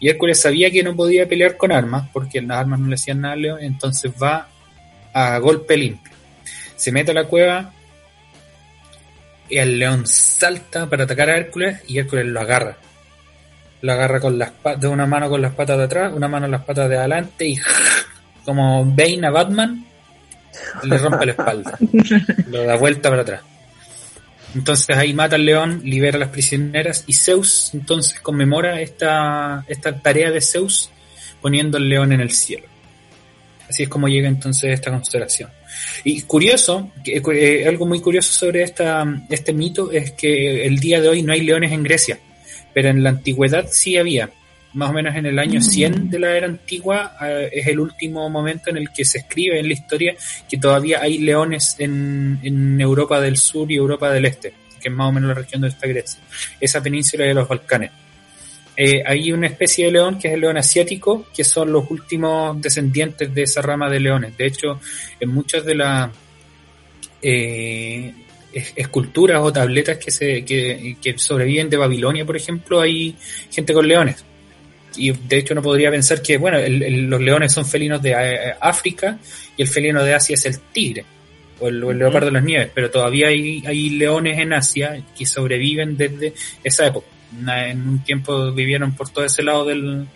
Y 0.00 0.08
Hércules 0.08 0.40
sabía 0.40 0.70
que 0.70 0.82
no 0.82 0.94
podía 0.94 1.28
pelear 1.28 1.56
con 1.56 1.72
armas, 1.72 2.08
porque 2.12 2.40
las 2.40 2.58
armas 2.58 2.80
no 2.80 2.88
le 2.88 2.94
hacían 2.94 3.20
nada 3.20 3.34
a 3.34 3.36
León, 3.36 3.58
entonces 3.60 4.12
va 4.22 4.48
a 5.12 5.38
golpe 5.38 5.76
limpio. 5.76 6.12
Se 6.76 6.92
mete 6.92 7.10
a 7.10 7.14
la 7.14 7.24
cueva 7.24 7.72
y 9.48 9.58
el 9.58 9.78
león 9.78 10.06
salta 10.06 10.86
para 10.86 11.04
atacar 11.04 11.30
a 11.30 11.36
Hércules 11.36 11.80
y 11.88 11.98
Hércules 11.98 12.26
lo 12.26 12.40
agarra. 12.40 12.76
Lo 13.80 13.92
agarra 13.92 14.20
con 14.20 14.38
las 14.38 14.52
de 14.78 14.86
una 14.86 15.06
mano 15.06 15.28
con 15.28 15.40
las 15.40 15.54
patas 15.54 15.78
de 15.78 15.84
atrás, 15.84 16.12
una 16.14 16.28
mano 16.28 16.46
en 16.46 16.52
las 16.52 16.64
patas 16.64 16.88
de 16.88 16.98
adelante 16.98 17.46
y 17.46 17.58
como 18.44 18.84
Bane 18.84 19.26
a 19.26 19.30
Batman 19.30 19.84
le 20.84 20.98
rompe 20.98 21.26
la 21.26 21.32
espalda. 21.32 21.78
Lo 22.46 22.64
da 22.64 22.76
vuelta 22.76 23.10
para 23.10 23.22
atrás. 23.22 23.42
Entonces 24.54 24.96
ahí 24.96 25.12
mata 25.12 25.36
al 25.36 25.44
león, 25.44 25.82
libera 25.84 26.16
a 26.16 26.20
las 26.20 26.30
prisioneras 26.30 27.04
y 27.06 27.12
Zeus 27.12 27.70
entonces 27.74 28.18
conmemora 28.20 28.80
esta, 28.80 29.64
esta 29.68 29.98
tarea 30.00 30.30
de 30.30 30.40
Zeus 30.40 30.90
poniendo 31.40 31.76
al 31.76 31.88
león 31.88 32.12
en 32.12 32.20
el 32.20 32.30
cielo. 32.30 32.66
Así 33.68 33.82
es 33.82 33.88
como 33.88 34.08
llega 34.08 34.28
entonces 34.28 34.72
esta 34.72 34.90
constelación. 34.90 35.50
Y 36.02 36.22
curioso, 36.22 36.90
eh, 37.04 37.64
algo 37.68 37.86
muy 37.86 38.00
curioso 38.00 38.32
sobre 38.32 38.62
esta, 38.62 39.04
este 39.28 39.52
mito 39.52 39.92
es 39.92 40.12
que 40.12 40.66
el 40.66 40.78
día 40.78 41.00
de 41.00 41.08
hoy 41.08 41.22
no 41.22 41.34
hay 41.34 41.42
leones 41.42 41.72
en 41.72 41.82
Grecia, 41.82 42.18
pero 42.72 42.88
en 42.88 43.02
la 43.02 43.10
antigüedad 43.10 43.66
sí 43.70 43.98
había 43.98 44.30
más 44.74 44.90
o 44.90 44.92
menos 44.92 45.14
en 45.16 45.26
el 45.26 45.38
año 45.38 45.60
100 45.60 45.92
mm. 45.92 46.10
de 46.10 46.18
la 46.18 46.36
era 46.36 46.46
antigua, 46.46 47.16
eh, 47.22 47.50
es 47.52 47.66
el 47.66 47.80
último 47.80 48.28
momento 48.28 48.70
en 48.70 48.78
el 48.78 48.90
que 48.90 49.04
se 49.04 49.18
escribe 49.18 49.58
en 49.58 49.66
la 49.66 49.74
historia 49.74 50.14
que 50.48 50.58
todavía 50.58 51.00
hay 51.00 51.18
leones 51.18 51.76
en, 51.78 52.38
en 52.42 52.80
Europa 52.80 53.20
del 53.20 53.36
Sur 53.36 53.70
y 53.70 53.76
Europa 53.76 54.10
del 54.10 54.26
Este, 54.26 54.52
que 54.80 54.88
es 54.88 54.94
más 54.94 55.08
o 55.08 55.12
menos 55.12 55.28
la 55.28 55.34
región 55.34 55.60
donde 55.60 55.74
está 55.74 55.86
Grecia, 55.86 56.20
esa 56.60 56.82
península 56.82 57.24
de 57.24 57.34
los 57.34 57.48
Balcanes. 57.48 57.90
Eh, 58.76 59.02
hay 59.04 59.32
una 59.32 59.48
especie 59.48 59.86
de 59.86 59.92
león 59.92 60.20
que 60.20 60.28
es 60.28 60.34
el 60.34 60.40
león 60.40 60.56
asiático, 60.56 61.26
que 61.34 61.42
son 61.42 61.72
los 61.72 61.90
últimos 61.90 62.60
descendientes 62.62 63.34
de 63.34 63.42
esa 63.42 63.60
rama 63.60 63.90
de 63.90 63.98
leones. 63.98 64.36
De 64.36 64.46
hecho, 64.46 64.80
en 65.18 65.30
muchas 65.30 65.64
de 65.64 65.74
las 65.74 66.10
eh, 67.20 68.14
esculturas 68.52 69.40
o 69.42 69.52
tabletas 69.52 69.98
que, 69.98 70.12
se, 70.12 70.44
que, 70.44 70.96
que 71.02 71.18
sobreviven 71.18 71.68
de 71.68 71.76
Babilonia, 71.76 72.24
por 72.24 72.36
ejemplo, 72.36 72.80
hay 72.80 73.16
gente 73.50 73.72
con 73.72 73.88
leones 73.88 74.24
y 74.96 75.12
de 75.12 75.38
hecho 75.38 75.54
uno 75.54 75.62
podría 75.62 75.90
pensar 75.90 76.22
que, 76.22 76.38
bueno, 76.38 76.58
los 76.58 77.20
leones 77.20 77.52
son 77.52 77.66
felinos 77.66 78.02
de 78.02 78.12
eh, 78.12 78.54
África 78.60 79.18
y 79.56 79.62
el 79.62 79.68
felino 79.68 80.02
de 80.02 80.14
Asia 80.14 80.34
es 80.34 80.46
el 80.46 80.58
tigre 80.72 81.04
o 81.60 81.68
el, 81.68 81.80
leopardo 81.80 82.26
de 82.26 82.32
las 82.32 82.44
nieves, 82.44 82.70
pero 82.74 82.90
todavía 82.90 83.28
hay, 83.28 83.64
hay 83.66 83.90
leones 83.90 84.38
en 84.38 84.52
Asia 84.52 85.02
que 85.16 85.26
sobreviven 85.26 85.96
desde 85.96 86.32
esa 86.62 86.86
época. 86.86 87.06
En 87.46 87.88
un 87.88 88.04
tiempo 88.04 88.52
vivieron 88.52 88.92
por 88.92 89.10
todo 89.10 89.24
ese 89.24 89.42
lado 89.42 89.64
del, 89.64 90.06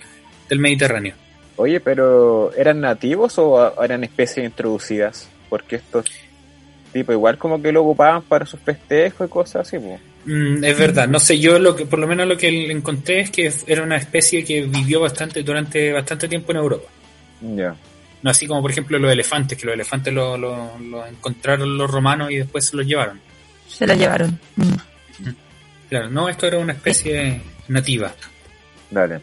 del 0.49 0.59
Mediterráneo. 0.59 1.15
Oye, 1.57 1.81
pero 1.81 2.53
¿eran 2.55 2.81
nativos 2.81 3.39
o 3.39 3.83
eran 3.83 4.05
especies 4.05 4.47
introducidas? 4.47 5.29
Porque 5.49 5.77
estos 5.77 6.07
tipos 6.93 7.15
igual 7.15 7.39
como 7.39 7.61
que 7.61 7.73
lo 7.73 7.83
ocupaban 7.83 8.23
para 8.23 8.47
sus 8.47 8.61
festejos 8.61 9.27
y 9.27 9.31
cosas 9.31 9.67
así, 9.67 9.79
pues. 9.79 10.01
Mm, 10.25 10.63
es 10.65 10.79
verdad, 10.79 11.09
no 11.09 11.19
sé, 11.19 11.39
yo 11.39 11.59
lo 11.59 11.75
que 11.75 11.85
por 11.85 11.99
lo 11.99 12.07
menos 12.07 12.29
lo 12.29 12.37
que 12.37 12.71
encontré 12.71 13.21
es 13.21 13.31
que 13.31 13.53
era 13.67 13.83
una 13.83 13.97
especie 13.97 14.45
que 14.45 14.63
vivió 14.63 15.01
bastante 15.01 15.43
durante 15.43 15.93
bastante 15.93 16.29
tiempo 16.29 16.53
en 16.53 16.59
Europa. 16.59 16.89
Ya. 17.41 17.75
No 18.23 18.31
así 18.31 18.47
como 18.47 18.63
por 18.63 18.71
ejemplo 18.71 18.99
los 18.99 19.11
elefantes, 19.11 19.59
que 19.59 19.67
los 19.67 19.75
elefantes 19.75 20.15
los 20.15 20.39
lo, 20.39 21.07
encontraron 21.07 21.77
los 21.77 21.91
romanos 21.91 22.31
y 22.31 22.37
después 22.37 22.67
se 22.67 22.77
los 22.77 22.87
llevaron. 22.87 23.21
Se 23.67 23.87
los 23.87 23.99
llevaron. 23.99 24.39
Mm. 24.57 24.73
Claro, 25.89 26.09
no, 26.09 26.29
esto 26.29 26.47
era 26.47 26.59
una 26.59 26.73
especie 26.73 27.41
nativa. 27.69 28.15
Dale. 28.91 29.21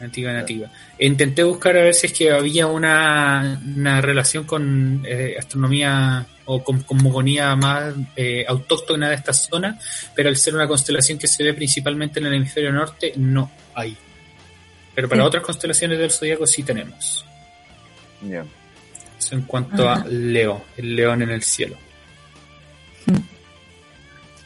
Nativa, 0.00 0.32
nativa. 0.32 0.70
Intenté 0.98 1.44
buscar 1.44 1.76
a 1.76 1.82
ver 1.82 1.94
si 1.94 2.06
es 2.06 2.12
que 2.12 2.30
había 2.30 2.66
una, 2.66 3.60
una 3.76 4.00
relación 4.00 4.44
con 4.44 5.02
eh, 5.06 5.36
astronomía 5.38 6.26
o 6.52 6.64
con 6.64 6.82
cosmogonía 6.82 7.54
más 7.54 7.94
eh, 8.16 8.44
autóctona 8.48 9.08
de 9.08 9.14
esta 9.14 9.32
zona, 9.32 9.78
pero 10.16 10.28
al 10.28 10.36
ser 10.36 10.56
una 10.56 10.66
constelación 10.66 11.16
que 11.16 11.28
se 11.28 11.44
ve 11.44 11.54
principalmente 11.54 12.18
en 12.18 12.26
el 12.26 12.34
hemisferio 12.34 12.72
norte, 12.72 13.12
no 13.16 13.52
hay. 13.72 13.96
Pero 14.92 15.08
para 15.08 15.24
otras 15.24 15.44
constelaciones 15.44 15.96
del 16.00 16.10
zodiaco 16.10 16.48
sí 16.48 16.64
tenemos. 16.64 17.24
Ya. 18.28 18.44
Eso 19.16 19.36
en 19.36 19.42
cuanto 19.42 19.88
a 19.88 20.04
Leo, 20.04 20.64
el 20.76 20.96
león 20.96 21.22
en 21.22 21.30
el 21.30 21.42
cielo. 21.44 21.76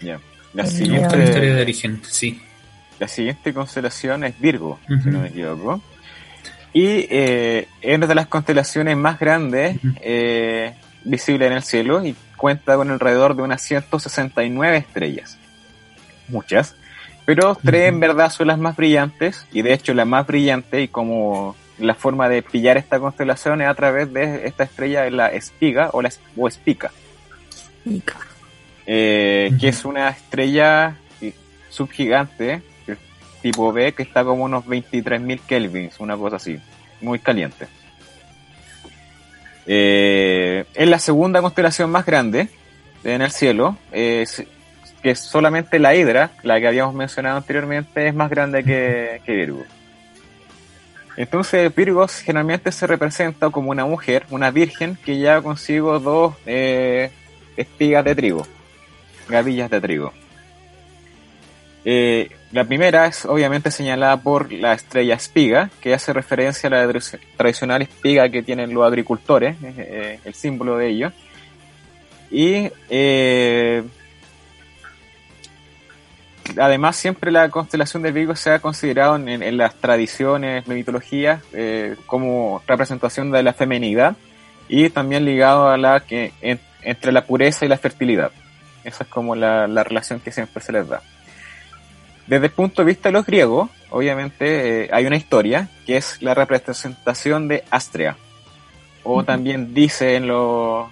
Ya. 0.02 0.20
La 0.52 0.66
siguiente 0.66 1.24
historia 1.24 1.54
de 1.54 1.62
origen, 1.62 2.02
sí. 2.06 2.38
La 2.98 3.08
siguiente 3.08 3.54
constelación 3.54 4.24
es 4.24 4.38
Virgo, 4.38 4.78
si 4.86 5.08
no 5.08 5.20
me 5.20 5.28
equivoco. 5.28 5.80
Y 6.74 7.06
eh, 7.08 7.66
es 7.80 7.96
una 7.96 8.06
de 8.06 8.14
las 8.14 8.26
constelaciones 8.26 8.94
más 8.94 9.18
grandes 9.18 9.78
eh, 10.02 10.74
visible 11.04 11.46
en 11.46 11.52
el 11.52 11.62
cielo 11.62 12.04
y 12.04 12.16
cuenta 12.36 12.76
con 12.76 12.90
alrededor 12.90 13.36
de 13.36 13.42
unas 13.42 13.62
169 13.62 14.76
estrellas. 14.76 15.38
Muchas. 16.28 16.74
Pero 17.24 17.56
tres 17.62 17.88
en 17.88 18.00
verdad 18.00 18.30
son 18.30 18.48
las 18.48 18.58
más 18.58 18.76
brillantes 18.76 19.46
y 19.52 19.62
de 19.62 19.72
hecho 19.72 19.94
la 19.94 20.04
más 20.04 20.26
brillante 20.26 20.82
y 20.82 20.88
como 20.88 21.56
la 21.78 21.94
forma 21.94 22.28
de 22.28 22.42
pillar 22.42 22.76
esta 22.76 23.00
constelación 23.00 23.62
es 23.62 23.68
a 23.68 23.74
través 23.74 24.12
de 24.12 24.46
esta 24.46 24.64
estrella 24.64 25.02
de 25.02 25.10
la 25.10 25.28
espiga 25.28 25.90
o 25.92 26.02
la 26.02 26.10
o 26.36 26.48
espica. 26.48 26.92
Eh, 28.86 29.52
que 29.58 29.68
es 29.68 29.84
una 29.84 30.10
estrella 30.10 30.96
subgigante 31.70 32.62
tipo 33.44 33.74
B 33.74 33.92
que 33.92 34.02
está 34.02 34.24
como 34.24 34.44
unos 34.44 34.64
23.000 34.64 35.40
kelvins, 35.40 36.00
una 36.00 36.16
cosa 36.16 36.36
así, 36.36 36.58
muy 37.02 37.18
caliente. 37.18 37.66
Eh, 39.66 40.64
es 40.74 40.88
la 40.88 40.98
segunda 40.98 41.40
constelación 41.40 41.90
más 41.90 42.04
grande 42.04 42.48
en 43.02 43.22
el 43.22 43.30
cielo, 43.30 43.76
que 45.04 45.14
solamente 45.14 45.78
la 45.78 45.94
Hidra, 45.94 46.30
la 46.42 46.58
que 46.58 46.66
habíamos 46.66 46.94
mencionado 46.94 47.36
anteriormente, 47.36 48.08
es 48.08 48.14
más 48.14 48.30
grande 48.30 48.64
que, 48.64 49.20
Virgo. 49.26 49.62
Entonces 51.16 51.72
Virgo 51.74 52.08
generalmente 52.08 52.72
se 52.72 52.86
representa 52.86 53.50
como 53.50 53.70
una 53.70 53.84
mujer, 53.84 54.24
una 54.30 54.50
virgen 54.50 54.96
que 55.04 55.18
lleva 55.18 55.42
consigo 55.42 56.00
dos 56.00 56.34
eh, 56.46 57.10
espigas 57.56 58.04
de 58.04 58.14
trigo, 58.14 58.46
gavillas 59.28 59.70
de 59.70 59.80
trigo. 59.80 60.12
Eh, 61.84 62.30
la 62.52 62.64
primera 62.64 63.06
es 63.06 63.24
obviamente 63.26 63.70
señalada 63.70 64.16
por 64.16 64.52
la 64.52 64.72
estrella 64.72 65.14
espiga, 65.14 65.70
que 65.80 65.92
hace 65.92 66.12
referencia 66.12 66.68
a 66.68 66.70
la 66.70 67.00
tradicional 67.36 67.82
espiga 67.82 68.28
que 68.28 68.42
tienen 68.42 68.72
los 68.72 68.86
agricultores, 68.86 69.56
eh, 69.62 70.20
el 70.24 70.34
símbolo 70.34 70.76
de 70.78 70.88
ello. 70.88 71.12
Y 72.30 72.70
eh, 72.90 73.82
además 76.58 76.96
siempre 76.96 77.30
la 77.30 77.48
constelación 77.48 78.02
de 78.02 78.12
Virgo 78.12 78.34
se 78.36 78.50
ha 78.50 78.58
considerado 78.58 79.16
en, 79.16 79.56
las 79.56 79.74
tradiciones, 79.76 80.66
en 80.66 80.74
mitologías, 80.74 81.42
eh, 81.52 81.96
como 82.06 82.62
representación 82.66 83.30
de 83.30 83.42
la 83.42 83.52
femenidad 83.52 84.16
y 84.68 84.90
también 84.90 85.24
ligado 85.24 85.68
a 85.68 85.76
la 85.76 86.00
que 86.00 86.32
entre 86.82 87.12
la 87.12 87.26
pureza 87.26 87.64
y 87.64 87.68
la 87.68 87.78
fertilidad. 87.78 88.30
Esa 88.84 89.04
es 89.04 89.10
como 89.10 89.34
la, 89.34 89.66
relación 89.66 90.20
que 90.20 90.30
siempre 90.30 90.62
se 90.62 90.72
les 90.72 90.88
da. 90.88 91.02
Desde 92.26 92.46
el 92.46 92.52
punto 92.52 92.82
de 92.82 92.86
vista 92.86 93.08
de 93.08 93.12
los 93.12 93.26
griegos, 93.26 93.70
obviamente 93.90 94.84
eh, 94.84 94.90
hay 94.92 95.06
una 95.06 95.16
historia 95.16 95.68
que 95.86 95.96
es 95.96 96.22
la 96.22 96.34
representación 96.34 97.48
de 97.48 97.64
Astrea, 97.70 98.16
o 99.02 99.22
también 99.24 99.74
dice 99.74 100.16
en, 100.16 100.26
los 100.26 100.88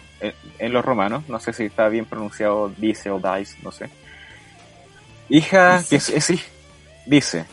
en, 0.58 0.72
los 0.72 0.84
romanos, 0.84 1.24
no 1.28 1.40
sé 1.40 1.52
si 1.52 1.64
está 1.64 1.88
bien 1.88 2.04
pronunciado 2.04 2.70
dice 2.76 3.10
o 3.10 3.18
dice, 3.18 3.56
no 3.62 3.72
sé. 3.72 3.88
Hija, 5.28 5.82
que 5.88 5.96
es, 5.96 6.32
dice, 7.06 7.46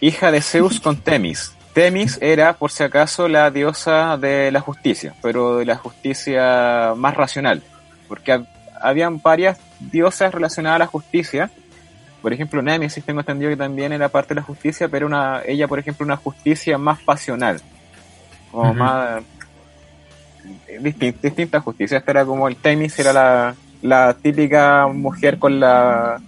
hija 0.00 0.30
de 0.30 0.40
Zeus 0.40 0.80
con 0.82 0.96
Temis. 0.96 1.52
Temis 1.72 2.18
era, 2.20 2.54
por 2.54 2.70
si 2.70 2.82
acaso, 2.82 3.28
la 3.28 3.50
diosa 3.50 4.16
de 4.16 4.50
la 4.50 4.60
justicia, 4.60 5.14
pero 5.22 5.58
de 5.58 5.64
la 5.64 5.76
justicia 5.76 6.94
más 6.96 7.14
racional, 7.14 7.62
porque 8.08 8.44
habían 8.80 9.20
varias 9.20 9.58
diosas 9.80 10.32
relacionadas 10.32 10.76
a 10.76 10.78
la 10.80 10.86
justicia. 10.86 11.50
Por 12.22 12.32
ejemplo, 12.32 12.60
Nemesis 12.62 13.04
tengo 13.04 13.20
entendido 13.20 13.50
que 13.50 13.56
también 13.56 13.92
era 13.92 14.08
parte 14.08 14.34
de 14.34 14.40
la 14.40 14.42
justicia, 14.42 14.88
pero 14.88 15.06
una, 15.06 15.42
ella, 15.46 15.68
por 15.68 15.78
ejemplo, 15.78 16.04
una 16.04 16.16
justicia 16.16 16.76
más 16.76 17.00
pasional, 17.00 17.60
o 18.52 18.72
más 18.72 19.22
distinta, 20.80 21.18
distinta 21.22 21.60
justicia. 21.60 21.98
Esta 21.98 22.10
era 22.10 22.24
como 22.24 22.48
el 22.48 22.56
Temis, 22.56 22.98
era 22.98 23.12
la, 23.12 23.54
la 23.82 24.14
típica 24.14 24.86
mujer 24.88 25.38
con 25.38 25.60
la 25.60 26.20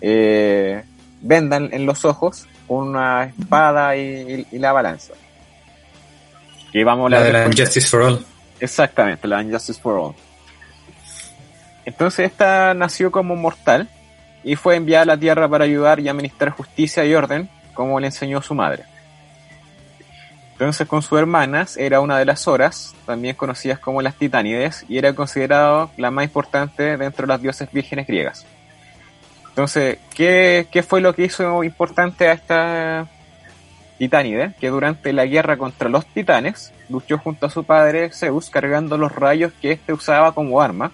eh, 0.00 0.82
venda 1.22 1.56
en, 1.56 1.86
los 1.86 2.04
ojos, 2.04 2.46
con 2.66 2.88
una 2.88 3.24
espada 3.24 3.96
y, 3.96 4.46
la 4.52 4.72
balanza. 4.72 5.14
Que 6.72 6.84
vamos 6.84 7.10
la, 7.10 7.22
de 7.22 7.32
la 7.32 7.46
Injustice 7.46 7.88
for 7.88 8.02
All. 8.02 8.26
Exactamente, 8.60 9.26
la 9.26 9.42
Injustice 9.42 9.80
for 9.80 9.94
All. 9.98 10.14
Entonces 11.84 12.26
esta 12.26 12.74
nació 12.74 13.10
como 13.10 13.34
mortal 13.36 13.88
y 14.42 14.56
fue 14.56 14.76
enviada 14.76 15.02
a 15.02 15.06
la 15.06 15.16
Tierra 15.16 15.48
para 15.48 15.64
ayudar 15.64 16.00
y 16.00 16.08
administrar 16.08 16.50
justicia 16.50 17.04
y 17.04 17.14
orden, 17.14 17.48
como 17.74 18.00
le 18.00 18.06
enseñó 18.06 18.42
su 18.42 18.54
madre. 18.54 18.84
Entonces 20.52 20.86
con 20.86 21.00
sus 21.00 21.18
hermanas 21.18 21.78
era 21.78 22.00
una 22.00 22.18
de 22.18 22.26
las 22.26 22.46
horas, 22.46 22.94
también 23.06 23.34
conocidas 23.34 23.78
como 23.78 24.02
las 24.02 24.16
titánides, 24.16 24.84
y 24.88 24.98
era 24.98 25.14
considerado 25.14 25.90
la 25.96 26.10
más 26.10 26.24
importante 26.24 26.96
dentro 26.98 27.26
de 27.26 27.32
las 27.32 27.40
dioses 27.40 27.70
vírgenes 27.72 28.06
griegas. 28.06 28.44
Entonces, 29.48 29.98
¿qué, 30.14 30.84
fue 30.86 31.00
lo 31.00 31.14
que 31.14 31.24
hizo 31.24 31.64
importante 31.64 32.28
a 32.28 32.32
esta 32.32 33.06
titánide? 33.98 34.54
Que 34.60 34.68
durante 34.68 35.12
la 35.12 35.26
guerra 35.26 35.56
contra 35.56 35.88
los 35.88 36.06
titanes 36.06 36.72
luchó 36.88 37.18
junto 37.18 37.46
a 37.46 37.50
su 37.50 37.64
padre 37.64 38.10
Zeus 38.10 38.50
cargando 38.50 38.96
los 38.96 39.12
rayos 39.12 39.52
que 39.60 39.72
éste 39.72 39.92
usaba 39.92 40.32
como 40.32 40.60
arma, 40.60 40.92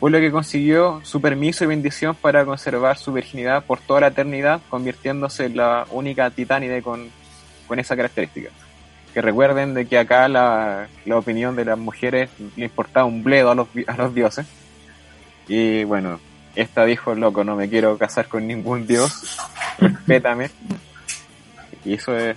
fue 0.00 0.10
lo 0.10 0.18
que 0.18 0.30
consiguió 0.30 1.00
su 1.04 1.20
permiso 1.20 1.64
y 1.64 1.68
bendición 1.68 2.14
para 2.14 2.44
conservar 2.44 2.98
su 2.98 3.12
virginidad 3.12 3.64
por 3.64 3.80
toda 3.80 4.00
la 4.02 4.06
eternidad, 4.08 4.60
convirtiéndose 4.68 5.46
en 5.46 5.56
la 5.56 5.86
única 5.90 6.30
titánide 6.30 6.82
con, 6.82 7.08
con 7.66 7.78
esa 7.78 7.96
característica 7.96 8.50
que 9.14 9.22
recuerden 9.22 9.74
de 9.74 9.86
que 9.86 9.96
acá 9.96 10.28
la, 10.28 10.88
opinión 11.12 11.54
de 11.54 11.64
las 11.64 11.78
mujeres 11.78 12.30
le 12.56 12.64
importaba 12.64 13.06
un 13.06 13.22
bledo 13.22 13.52
a 13.52 13.54
los, 13.54 13.68
a 13.86 13.96
los 13.96 14.12
dioses. 14.12 14.44
Y 15.46 15.84
bueno, 15.84 16.18
esta 16.56 16.84
dijo, 16.84 17.14
loco, 17.14 17.44
no 17.44 17.54
me 17.54 17.68
quiero 17.68 17.96
casar 17.96 18.26
con 18.26 18.44
ningún 18.44 18.88
dios, 18.88 19.38
respétame. 19.78 20.50
Y 21.84 21.94
eso 21.94 22.16
es 22.16 22.36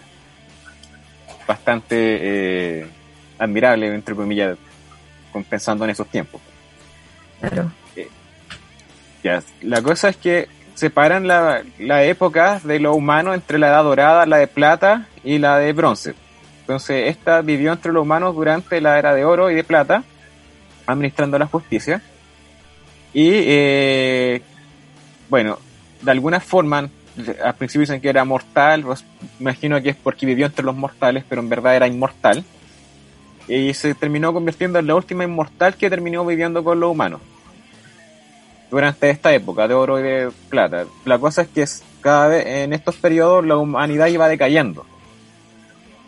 bastante 1.48 1.96
eh, 1.98 2.88
admirable, 3.39 3.88
entre 3.88 4.13
comillas, 4.13 4.56
pensando 5.50 5.84
en 5.84 5.89
esos 5.89 6.08
tiempos. 6.08 6.41
Eh, 7.43 9.41
la 9.62 9.82
cosa 9.82 10.10
es 10.10 10.17
que 10.17 10.47
separan 10.73 11.28
la, 11.28 11.63
la 11.80 12.04
época 12.04 12.62
de 12.63 12.80
lo 12.80 12.93
humano 12.93 13.34
entre 13.34 13.58
la 13.58 13.69
edad 13.69 13.84
dorada, 13.84 14.26
la 14.26 14.38
de 14.38 14.47
plata 14.47 15.08
y 15.23 15.39
la 15.39 15.58
de 15.58 15.73
bronce. 15.73 16.13
Entonces, 16.62 17.08
esta 17.08 17.41
vivió 17.41 17.71
entre 17.71 17.93
los 17.93 18.04
humanos 18.04 18.36
durante 18.36 18.82
la 18.82 19.00
era 19.00 19.13
de 19.13 19.26
oro 19.26 19.50
y 19.50 19.56
de 19.56 19.63
plata, 19.63 20.04
administrando 20.86 21.39
la 21.39 21.47
justicia. 21.47 22.02
Y, 23.13 23.32
eh, 23.34 24.41
bueno, 25.30 25.58
de 26.02 26.12
alguna 26.12 26.39
forma, 26.39 26.89
al 27.43 27.56
principio 27.56 27.82
dicen 27.82 28.02
que 28.02 28.10
era 28.10 28.26
mortal, 28.26 28.84
pues, 28.84 29.06
imagino 29.39 29.82
que 29.82 29.89
es 29.89 29.95
porque 29.95 30.26
vivió 30.26 30.45
entre 30.45 30.65
los 30.65 30.76
mortales, 30.76 31.23
pero 31.28 31.41
en 31.41 31.50
verdad 31.50 31.76
era 31.76 31.88
inmortal. 31.88 32.43
Y 33.48 33.74
se 33.74 33.96
terminó 33.96 34.34
convirtiendo 34.34 34.80
en 34.80 34.88
la 34.88 34.96
última 34.96 35.24
inmortal 35.24 35.76
que 35.76 35.90
terminó 35.90 36.26
viviendo 36.26 36.64
con 36.64 36.80
los 36.80 36.92
humanos. 36.92 37.22
Durante 38.70 39.10
esta 39.10 39.34
época 39.34 39.68
de 39.68 39.74
oro 39.74 40.00
y 40.00 40.04
de 40.04 40.32
plata. 40.50 40.86
La 41.06 41.18
cosa 41.18 41.44
es 41.44 41.48
que 41.48 41.66
cada 42.02 42.28
vez 42.28 42.46
en 42.46 42.74
estos 42.74 42.96
periodos 42.98 43.46
la 43.46 43.56
humanidad 43.56 44.08
iba 44.08 44.28
decayendo 44.28 44.86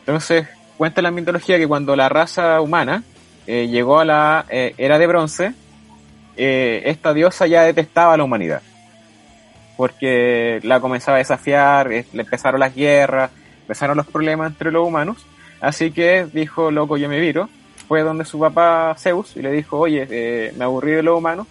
entonces, 0.10 0.48
cuenta 0.76 1.04
la 1.04 1.12
mitología 1.12 1.60
que 1.60 1.68
cuando 1.68 1.96
la 1.96 2.10
raza 2.10 2.62
humana 2.62 3.04
eh, 3.46 3.68
llegó 3.68 4.00
a 4.00 4.06
la 4.06 4.44
eh, 4.50 4.74
era 4.80 4.98
de 4.98 5.06
bronce, 5.06 5.54
eh, 6.36 6.82
esta 6.86 7.14
diosa 7.14 7.46
ya 7.46 7.62
detestaba 7.62 8.16
a 8.16 8.18
la 8.18 8.24
humanidad. 8.24 8.64
Porque 9.78 10.60
la 10.64 10.80
comenzaba 10.80 11.18
a 11.18 11.20
desafiar, 11.20 11.90
le 11.90 12.06
empezaron 12.12 12.60
las 12.60 12.74
guerras, 12.74 13.30
empezaron 13.62 13.98
los 13.98 14.08
problemas 14.08 14.50
entre 14.50 14.72
los 14.72 14.84
humanos. 14.84 15.28
Así 15.62 15.92
que 15.92 16.28
dijo, 16.32 16.72
loco, 16.72 16.98
yo 16.98 17.10
me 17.10 17.20
viro. 17.20 17.50
Fue 17.88 18.02
donde 18.02 18.26
su 18.26 18.40
papá 18.40 18.96
Zeus 18.98 19.36
y 19.36 19.42
le 19.42 19.52
dijo, 19.52 19.80
oye, 19.80 20.52
me 20.56 20.64
aburrí 20.64 20.92
de 20.92 21.04
los 21.04 21.18
humanos. 21.18 21.48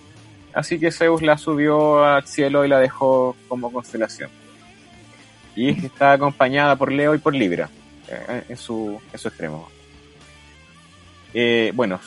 Así 0.54 0.78
que 0.78 0.92
Zeus 0.92 1.22
la 1.22 1.36
subió 1.36 2.04
al 2.04 2.26
cielo 2.26 2.64
y 2.64 2.68
la 2.68 2.78
dejó 2.78 3.36
como 3.48 3.72
constelación. 3.72 4.30
Y 5.56 5.86
está 5.86 6.12
acompañada 6.12 6.76
por 6.76 6.92
Leo 6.92 7.14
y 7.14 7.18
por 7.18 7.34
Libra. 7.34 7.68
Eh, 8.08 8.42
en, 8.48 8.56
su, 8.56 9.00
en 9.12 9.18
su 9.18 9.28
extremo. 9.28 9.68
Eh, 11.34 11.72
bueno, 11.74 12.00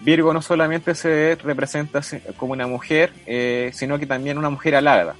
Virgo 0.00 0.34
no 0.34 0.42
solamente 0.42 0.94
se 0.94 1.38
representa 1.42 2.02
como 2.36 2.52
una 2.52 2.66
mujer, 2.66 3.10
eh, 3.26 3.70
sino 3.72 3.98
que 3.98 4.06
también 4.06 4.36
una 4.36 4.50
mujer 4.50 4.74
alada, 4.74 5.16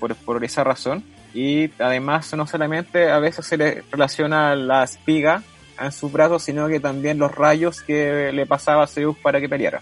por, 0.00 0.14
por, 0.16 0.42
esa 0.42 0.64
razón. 0.64 1.04
Y 1.34 1.70
además 1.78 2.32
no 2.34 2.46
solamente 2.46 3.10
a 3.10 3.18
veces 3.18 3.46
se 3.46 3.56
le 3.56 3.82
relaciona 3.90 4.54
la 4.54 4.84
espiga 4.84 5.42
en 5.80 5.92
sus 5.92 6.12
brazos, 6.12 6.42
sino 6.42 6.68
que 6.68 6.80
también 6.80 7.18
los 7.18 7.34
rayos 7.34 7.82
que 7.82 8.30
le 8.32 8.46
pasaba 8.46 8.84
a 8.84 8.86
Zeus 8.86 9.16
para 9.16 9.40
que 9.40 9.48
peleara. 9.48 9.80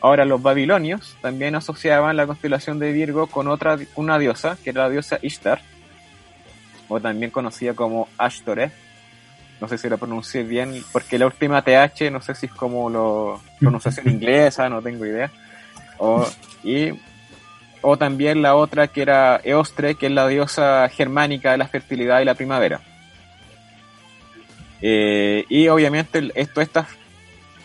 Ahora, 0.00 0.24
los 0.24 0.42
babilonios 0.42 1.16
también 1.20 1.54
asociaban 1.54 2.16
la 2.16 2.26
constelación 2.26 2.80
de 2.80 2.90
Virgo 2.90 3.28
con 3.28 3.46
otra, 3.46 3.78
una 3.94 4.18
diosa, 4.18 4.58
que 4.62 4.70
era 4.70 4.82
la 4.82 4.90
diosa 4.90 5.20
Ishtar, 5.22 5.60
o 6.88 7.00
también 7.00 7.30
conocida 7.30 7.74
como 7.74 8.08
Ashtoreth. 8.18 8.72
No 9.60 9.68
sé 9.68 9.78
si 9.78 9.88
lo 9.88 9.98
pronuncié 9.98 10.42
bien, 10.42 10.82
porque 10.92 11.20
la 11.20 11.26
última 11.26 11.62
TH, 11.62 12.10
no 12.10 12.20
sé 12.20 12.34
si 12.34 12.46
es 12.46 12.52
como 12.52 12.90
la 12.90 13.38
pronunciación 13.60 14.08
inglesa, 14.10 14.68
no 14.68 14.82
tengo 14.82 15.06
idea. 15.06 15.30
O, 15.98 16.26
y, 16.64 16.90
o 17.82 17.96
también 17.96 18.40
la 18.42 18.54
otra 18.54 18.88
que 18.88 19.02
era 19.02 19.40
Eostre, 19.44 19.96
que 19.96 20.06
es 20.06 20.12
la 20.12 20.26
diosa 20.28 20.88
germánica 20.88 21.52
de 21.52 21.58
la 21.58 21.68
fertilidad 21.68 22.20
y 22.20 22.24
la 22.24 22.34
primavera. 22.34 22.80
Eh, 24.80 25.44
y 25.48 25.68
obviamente 25.68 26.30
esto, 26.34 26.60
estas 26.60 26.88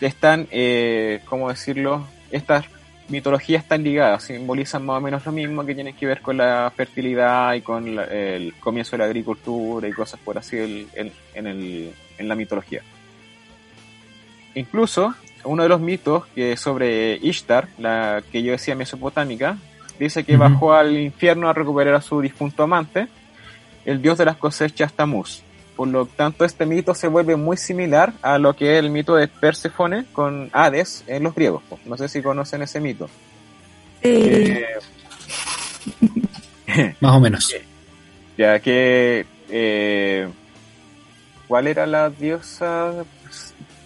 están, 0.00 0.46
eh, 0.50 1.20
¿cómo 1.24 1.48
decirlo? 1.48 2.06
Estas 2.30 2.66
mitologías 3.08 3.62
están 3.62 3.82
ligadas, 3.82 4.24
simbolizan 4.24 4.84
más 4.84 4.98
o 4.98 5.00
menos 5.00 5.24
lo 5.24 5.32
mismo 5.32 5.64
que 5.64 5.74
tienen 5.74 5.94
que 5.94 6.06
ver 6.06 6.20
con 6.20 6.36
la 6.36 6.70
fertilidad 6.74 7.54
y 7.54 7.62
con 7.62 7.98
el 7.98 8.54
comienzo 8.60 8.92
de 8.92 8.98
la 8.98 9.04
agricultura 9.04 9.88
y 9.88 9.92
cosas 9.92 10.20
por 10.20 10.38
así 10.38 10.86
en, 10.94 11.12
en, 11.34 12.28
la 12.28 12.34
mitología. 12.34 12.82
Incluso 14.54 15.14
uno 15.44 15.62
de 15.62 15.68
los 15.68 15.80
mitos 15.80 16.26
que 16.26 16.56
sobre 16.56 17.16
Ishtar, 17.16 17.68
la 17.78 18.22
que 18.30 18.42
yo 18.42 18.52
decía 18.52 18.74
mesopotámica, 18.74 19.56
dice 19.98 20.24
que 20.24 20.36
bajó 20.36 20.72
al 20.72 20.96
infierno 20.96 21.48
a 21.48 21.52
recuperar 21.52 21.94
a 21.94 22.00
su 22.00 22.20
difunto 22.20 22.62
amante, 22.62 23.08
el 23.84 24.02
dios 24.02 24.18
de 24.18 24.24
las 24.24 24.36
cosechas 24.36 24.92
Tamuz. 24.92 25.42
Por 25.76 25.88
lo 25.88 26.06
tanto, 26.06 26.44
este 26.44 26.66
mito 26.66 26.92
se 26.92 27.06
vuelve 27.06 27.36
muy 27.36 27.56
similar 27.56 28.12
a 28.22 28.38
lo 28.38 28.54
que 28.54 28.74
es 28.74 28.78
el 28.80 28.90
mito 28.90 29.14
de 29.14 29.28
Perséfone 29.28 30.06
con 30.12 30.50
Hades 30.52 31.04
en 31.06 31.22
los 31.22 31.34
griegos. 31.34 31.62
No 31.84 31.96
sé 31.96 32.08
si 32.08 32.20
conocen 32.20 32.62
ese 32.62 32.80
mito. 32.80 33.08
Eh, 34.02 34.64
Más 37.00 37.14
o 37.14 37.20
menos. 37.20 37.54
Ya 38.36 38.58
que... 38.58 39.24
Eh, 39.48 40.28
¿Cuál 41.46 41.66
era 41.66 41.86
la 41.86 42.10
diosa? 42.10 42.92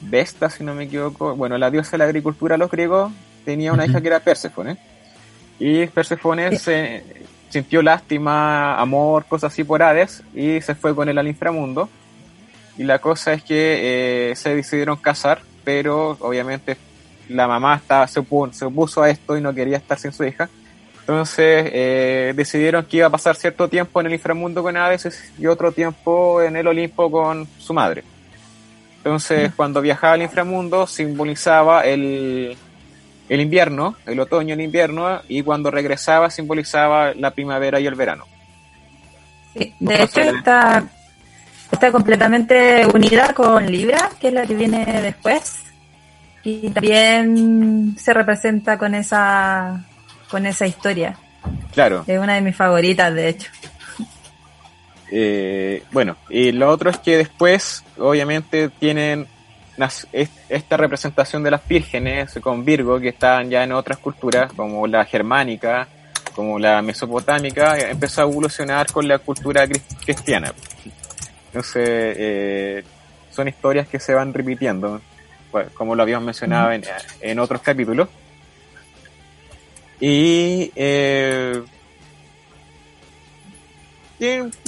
Vesta, 0.01 0.51
si 0.51 0.64
no 0.64 0.75
me 0.75 0.85
equivoco. 0.85 1.37
Bueno, 1.37 1.59
la 1.59 1.70
diosa 1.70 1.92
de 1.92 1.98
la 1.98 2.05
agricultura, 2.05 2.57
los 2.57 2.70
griegos, 2.70 3.12
tenía 3.44 3.72
una 3.72 3.87
hija 3.87 4.01
que 4.01 4.09
era 4.09 4.20
Perséfone. 4.20 4.79
Y 5.64 5.87
Persephone 5.87 6.59
se 6.59 7.05
sintió 7.48 7.83
lástima, 7.83 8.81
amor, 8.81 9.27
cosas 9.27 9.53
así 9.53 9.62
por 9.62 9.81
Hades 9.81 10.20
y 10.35 10.61
se 10.61 10.75
fue 10.75 10.92
con 10.92 11.09
él 11.09 11.16
al 11.16 11.29
inframundo. 11.29 11.88
Y 12.77 12.83
la 12.83 12.98
cosa 12.98 13.33
es 13.33 13.44
que 13.44 14.31
eh, 14.31 14.35
se 14.35 14.57
decidieron 14.57 14.96
casar, 14.96 15.40
pero 15.62 16.16
obviamente 16.18 16.77
la 17.29 17.46
mamá 17.46 17.77
estaba, 17.77 18.09
se, 18.09 18.18
opuso, 18.18 19.03
a 19.05 19.09
esto 19.09 19.37
y 19.37 19.40
no 19.40 19.55
quería 19.55 19.77
estar 19.77 19.96
sin 20.01 20.11
su 20.11 20.25
hija. 20.25 20.48
Entonces 20.98 21.70
eh, 21.72 22.33
decidieron 22.35 22.85
que 22.85 22.96
iba 22.96 23.07
a 23.07 23.11
pasar 23.11 23.37
cierto 23.37 23.68
tiempo 23.68 24.01
en 24.01 24.09
el 24.09 24.14
inframundo 24.14 24.64
con 24.64 24.77
Hades 24.77 25.33
y 25.38 25.46
otro 25.46 25.70
tiempo 25.70 26.42
en 26.42 26.57
el 26.57 26.66
Olimpo 26.66 27.09
con 27.09 27.46
su 27.59 27.72
madre. 27.72 28.03
Entonces 28.96 29.53
cuando 29.55 29.81
viajaba 29.81 30.14
al 30.14 30.22
inframundo 30.22 30.88
simbolizaba 30.88 31.83
el, 31.83 32.57
el 33.28 33.40
invierno, 33.40 33.96
el 34.06 34.20
otoño, 34.20 34.54
el 34.54 34.61
invierno, 34.61 35.20
y 35.28 35.42
cuando 35.42 35.70
regresaba 35.70 36.30
simbolizaba 36.30 37.14
la 37.14 37.30
primavera 37.30 37.80
y 37.80 37.87
el 37.87 37.94
verano. 37.94 38.24
Sí, 39.56 39.74
de 39.80 40.02
hecho 40.02 40.20
está, 40.20 40.85
está 41.70 41.92
completamente 41.92 42.87
unida 42.87 43.32
con 43.35 43.70
Libra, 43.70 44.11
que 44.20 44.28
es 44.28 44.35
la 44.35 44.46
que 44.46 44.54
viene 44.54 44.85
después, 45.02 45.56
y 46.42 46.70
también 46.70 47.94
se 47.98 48.12
representa 48.12 48.76
con 48.78 48.94
esa 48.94 49.85
con 50.30 50.46
esa 50.46 50.66
historia. 50.66 51.16
Claro. 51.72 52.04
Es 52.06 52.18
una 52.18 52.35
de 52.35 52.40
mis 52.40 52.56
favoritas, 52.56 53.14
de 53.14 53.28
hecho. 53.28 53.50
Eh, 55.11 55.82
bueno, 55.92 56.16
y 56.30 56.52
lo 56.52 56.70
otro 56.70 56.88
es 56.88 56.98
que 56.98 57.18
después, 57.18 57.85
obviamente, 57.98 58.70
tienen 58.70 59.26
esta 60.48 60.76
representación 60.76 61.42
de 61.42 61.50
las 61.50 61.66
vírgenes 61.66 62.35
con 62.42 62.64
Virgo, 62.64 63.00
que 63.00 63.08
están 63.08 63.50
ya 63.50 63.64
en 63.64 63.72
otras 63.72 63.98
culturas, 63.98 64.52
como 64.52 64.87
la 64.87 65.04
germánica, 65.04 65.88
como 66.35 66.58
la 66.58 66.82
mesopotámica, 66.82 67.78
empezó 67.78 68.22
a 68.22 68.24
evolucionar 68.24 68.90
con 68.92 69.08
la 69.08 69.18
cultura 69.18 69.66
cristiana. 70.04 70.52
Entonces, 71.46 72.16
eh, 72.18 72.85
son 73.30 73.48
historias 73.48 73.88
que 73.88 73.98
se 73.98 74.14
van 74.14 74.32
repitiendo, 74.32 75.00
como 75.74 75.94
lo 75.94 76.02
habíamos 76.02 76.26
mencionado 76.26 76.72
en, 76.72 76.82
en 77.20 77.38
otros 77.38 77.61
capítulos. 77.62 78.08
Y, 80.00 80.72
eh, 80.74 81.62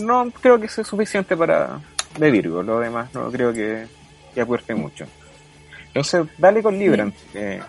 no 0.02 0.30
creo 0.40 0.60
que 0.60 0.68
sea 0.68 0.84
suficiente 0.84 1.36
para 1.36 1.80
de 2.18 2.30
Virgo, 2.30 2.62
lo 2.62 2.78
demás 2.78 3.12
no 3.14 3.30
creo 3.30 3.52
que, 3.52 3.86
que 4.34 4.40
apueste 4.40 4.74
mucho. 4.74 5.06
Entonces, 5.88 6.26
dale 6.38 6.62
con 6.62 6.78
Libra. 6.78 7.10
Eh. 7.34 7.60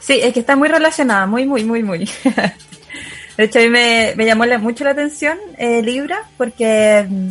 Sí, 0.00 0.20
es 0.22 0.32
que 0.32 0.40
está 0.40 0.56
muy 0.56 0.68
relacionada, 0.68 1.26
muy, 1.26 1.44
muy, 1.44 1.64
muy, 1.64 1.82
muy. 1.82 1.98
de 3.36 3.44
hecho, 3.44 3.58
a 3.58 3.62
mí 3.62 3.68
me, 3.68 4.14
me 4.16 4.24
llamó 4.24 4.44
mucho 4.58 4.84
la 4.84 4.90
atención 4.90 5.36
eh, 5.58 5.82
Libra 5.82 6.22
porque, 6.36 7.06
mm, 7.08 7.30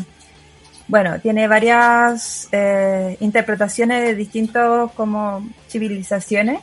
bueno, 0.88 1.20
tiene 1.22 1.48
varias 1.48 2.50
eh, 2.52 3.18
interpretaciones 3.22 4.04
de 4.04 4.16
distintos 4.16 4.92
como 4.94 5.48
civilizaciones 5.70 6.60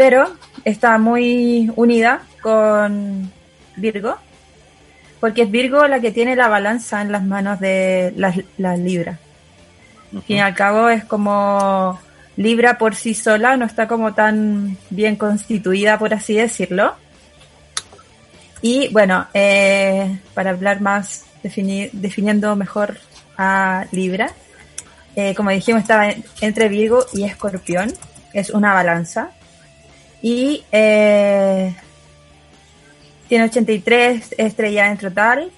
pero 0.00 0.34
está 0.64 0.96
muy 0.96 1.70
unida 1.76 2.22
con 2.40 3.30
Virgo, 3.76 4.16
porque 5.20 5.42
es 5.42 5.50
Virgo 5.50 5.86
la 5.88 6.00
que 6.00 6.10
tiene 6.10 6.36
la 6.36 6.48
balanza 6.48 7.02
en 7.02 7.12
las 7.12 7.22
manos 7.22 7.60
de 7.60 8.14
las, 8.16 8.78
Libras. 8.78 9.18
Fin 10.10 10.36
y 10.36 10.40
al 10.40 10.54
cabo 10.54 10.88
es 10.88 11.04
como 11.04 12.00
Libra 12.36 12.78
por 12.78 12.94
sí 12.94 13.14
sola, 13.14 13.56
no 13.56 13.64
está 13.64 13.86
como 13.86 14.14
tan 14.14 14.76
bien 14.90 15.16
constituida, 15.16 15.98
por 15.98 16.14
así 16.14 16.34
decirlo. 16.34 16.94
Y 18.62 18.88
bueno, 18.88 19.26
eh, 19.34 20.18
para 20.34 20.50
hablar 20.50 20.80
más, 20.80 21.24
definiendo 21.42 22.56
mejor 22.56 22.98
a 23.38 23.86
Libra, 23.92 24.30
eh, 25.16 25.34
como 25.34 25.50
dijimos, 25.50 25.82
estaba 25.82 26.12
entre 26.40 26.68
Virgo 26.68 27.04
y 27.12 27.24
Escorpión, 27.24 27.92
es 28.32 28.50
una 28.50 28.74
balanza 28.74 29.30
y 30.22 30.64
eh, 30.72 31.74
tiene 33.28 33.44
83 33.44 34.34
estrellas 34.38 34.90
en 34.90 34.98
total. 34.98 35.50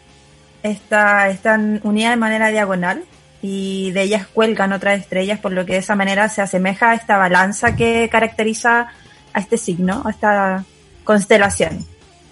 Está, 0.62 1.29
están 1.29 1.81
unidas 1.83 2.12
de 2.12 2.17
manera 2.17 2.49
diagonal 2.49 3.03
y 3.42 3.90
de 3.90 4.02
ellas 4.02 4.26
cuelgan 4.33 4.72
otras 4.72 5.00
estrellas, 5.00 5.40
por 5.40 5.52
lo 5.52 5.66
que 5.66 5.72
de 5.72 5.78
esa 5.81 5.96
manera 5.96 6.28
se 6.28 6.40
asemeja 6.40 6.90
a 6.90 6.94
esta 6.94 7.18
balanza 7.18 7.74
que 7.74 8.09
caracteriza 8.09 8.88
a 9.33 9.40
este 9.40 9.59
signo, 9.59 10.02
a 10.07 10.11
esta 10.11 10.64
constelación. 11.02 11.85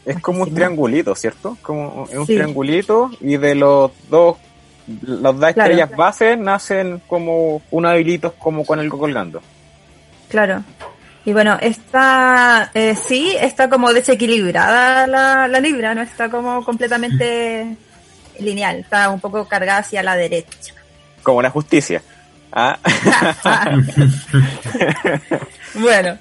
Es 0.06 0.20
como 0.20 0.44
un 0.44 0.54
triangulito, 0.54 1.14
¿cierto? 1.16 1.58
Como 1.60 2.04
un 2.04 2.26
triangulito 2.26 3.10
y 3.20 3.36
de 3.36 3.56
los 3.56 3.90
dos, 4.08 4.36
las 5.02 5.36
dos 5.36 5.48
estrellas 5.50 5.90
bases 5.94 6.38
nacen 6.38 7.02
como 7.08 7.60
unos 7.72 7.98
hilitos 7.98 8.32
como 8.34 8.64
con 8.64 8.78
algo 8.78 8.98
colgando. 8.98 9.42
Claro. 10.28 10.62
Y 11.24 11.32
bueno, 11.32 11.58
está, 11.60 12.70
eh, 12.72 12.94
sí, 12.94 13.36
está 13.38 13.68
como 13.68 13.92
desequilibrada 13.92 15.06
la, 15.06 15.48
la 15.48 15.60
libra, 15.60 15.94
no 15.94 16.02
está 16.02 16.30
como 16.30 16.64
completamente 16.64 17.76
lineal, 18.38 18.76
está 18.76 19.10
un 19.10 19.20
poco 19.20 19.46
cargada 19.46 19.80
hacia 19.80 20.02
la 20.02 20.16
derecha. 20.16 20.74
Como 21.22 21.42
la 21.42 21.50
justicia. 21.50 22.02
Ah. 22.52 22.78
bueno, 25.74 26.18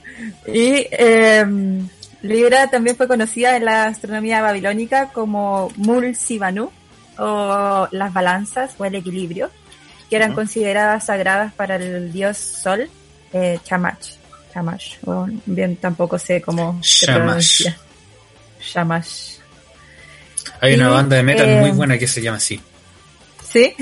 y 0.48 0.88
em, 0.92 1.88
Libra 2.22 2.68
también 2.68 2.96
fue 2.96 3.08
conocida 3.08 3.56
en 3.56 3.66
la 3.66 3.86
astronomía 3.86 4.42
babilónica 4.42 5.10
como 5.10 5.72
Mulsibanu, 5.78 6.72
o 7.18 7.88
las 7.92 8.14
balanzas 8.14 8.76
o 8.78 8.86
el 8.86 8.96
equilibrio, 8.96 9.50
que 10.10 10.16
eran 10.16 10.34
consideradas 10.34 11.06
sagradas 11.06 11.54
para 11.54 11.76
el 11.76 12.12
dios 12.12 12.38
Sol, 12.38 12.90
eh, 13.34 13.60
Chamach. 13.64 14.20
Shamash. 14.54 14.96
bien, 15.46 15.76
tampoco 15.76 16.18
sé 16.18 16.42
cómo 16.42 16.80
se 16.82 17.06
pronuncia. 17.06 17.78
Shamash. 18.60 19.38
Hay 20.62 20.74
una 20.74 20.90
banda 20.90 21.18
de 21.18 21.24
metal 21.24 21.60
muy 21.60 21.70
eh, 21.70 21.74
buena 21.74 21.98
que 21.98 22.08
se 22.08 22.22
llama 22.22 22.38
así. 22.38 22.60
¿Sí? 23.48 23.74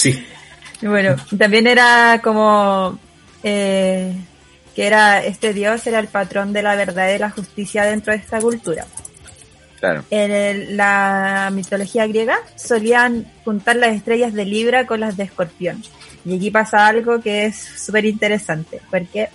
Sí. 0.00 0.26
Bueno, 0.80 1.16
también 1.38 1.66
era 1.66 2.20
como 2.24 2.98
eh, 3.42 4.14
que 4.74 4.86
era 4.86 5.22
este 5.22 5.52
dios 5.52 5.86
era 5.86 5.98
el 5.98 6.08
patrón 6.08 6.54
de 6.54 6.62
la 6.62 6.74
verdad 6.74 7.08
y 7.08 7.12
de 7.12 7.18
la 7.18 7.30
justicia 7.30 7.84
dentro 7.84 8.14
de 8.14 8.18
esta 8.18 8.40
cultura. 8.40 8.86
Claro. 9.78 10.04
En 10.10 10.76
la 10.76 11.50
mitología 11.52 12.06
griega 12.06 12.38
solían 12.56 13.30
juntar 13.44 13.76
las 13.76 13.94
estrellas 13.94 14.32
de 14.32 14.46
Libra 14.46 14.86
con 14.86 15.00
las 15.00 15.18
de 15.18 15.24
Escorpión. 15.24 15.82
Y 16.24 16.36
aquí 16.36 16.50
pasa 16.50 16.86
algo 16.86 17.20
que 17.20 17.46
es 17.46 17.56
súper 17.56 18.06
interesante, 18.06 18.80
porque 18.90 19.28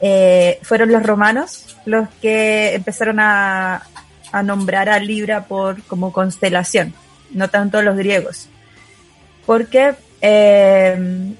eh, 0.00 0.58
fueron 0.62 0.90
los 0.90 1.02
romanos 1.04 1.76
los 1.86 2.08
que 2.20 2.74
empezaron 2.74 3.18
a, 3.20 3.82
nombrar 4.42 4.88
a 4.88 4.98
Libra 4.98 5.44
por 5.44 5.82
como 5.84 6.12
constelación, 6.12 6.92
no 7.30 7.48
tanto 7.48 7.80
los 7.82 7.96
griegos. 7.96 8.48
Porque 9.46 9.94
eh, 10.20 11.34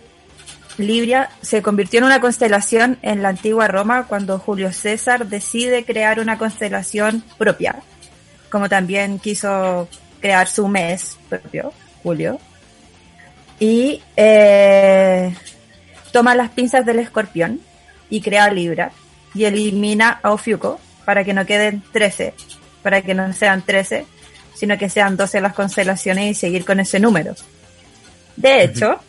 Libra 0.79 1.31
se 1.40 1.62
convirtió 1.62 1.99
en 1.99 2.05
una 2.05 2.21
constelación 2.21 2.99
en 3.03 3.23
la 3.23 3.29
antigua 3.29 3.69
Roma 3.69 4.07
cuando 4.09 4.38
Julio 4.38 4.73
César 4.73 5.27
decide 5.27 5.85
crear 5.85 6.19
una 6.19 6.37
constelación 6.37 7.23
propia, 7.38 7.77
como 8.51 8.69
también 8.69 9.19
quiso 9.19 9.88
crear 10.21 10.49
su 10.49 10.67
mes 10.69 11.17
propio, 11.29 11.73
Julio, 12.03 12.40
y 13.61 14.03
eh, 14.17 15.35
toma 16.12 16.35
las 16.35 16.51
pinzas 16.51 16.85
del 16.85 16.99
escorpión 16.99 17.61
y 18.11 18.21
crea 18.21 18.51
Libra 18.51 18.90
y 19.35 19.45
elimina 19.45 20.21
a 20.23 20.33
Ofiuco 20.33 20.81
para 21.05 21.25
que 21.25 21.35
no 21.35 21.47
queden 21.47 21.83
13, 21.93 22.35
para 22.83 23.03
que 23.03 23.14
no 23.14 23.33
sean 23.33 23.62
13, 23.62 24.07
sino 24.55 24.77
que 24.77 24.88
sean 24.88 25.17
12 25.17 25.40
las 25.40 25.55
constelaciones 25.55 26.31
y 26.31 26.35
seguir 26.35 26.64
con 26.64 26.81
ese 26.81 26.99
número. 26.99 27.35
De 28.37 28.64
hecho, 28.64 29.01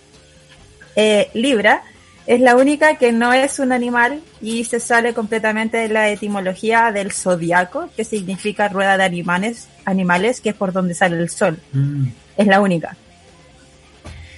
eh, 0.96 1.30
Libra 1.34 1.84
es 2.28 2.42
la 2.42 2.56
única 2.56 2.96
que 2.96 3.12
no 3.12 3.34
es 3.34 3.60
un 3.60 3.72
animal 3.72 4.22
y 4.42 4.64
se 4.64 4.80
sale 4.80 5.14
completamente 5.14 5.78
de 5.78 5.90
la 5.90 6.10
etimología 6.10 6.92
del 6.92 7.12
zodiaco, 7.12 7.90
que 7.96 8.04
significa 8.04 8.68
rueda 8.68 8.98
de 8.98 9.04
animales, 9.04 9.68
animales 9.86 10.42
que 10.42 10.50
es 10.50 10.56
por 10.56 10.74
donde 10.74 10.96
sale 10.96 11.18
el 11.18 11.30
sol. 11.30 11.60
Mm. 11.72 12.08
Es 12.38 12.48
la 12.48 12.62
única. 12.62 12.98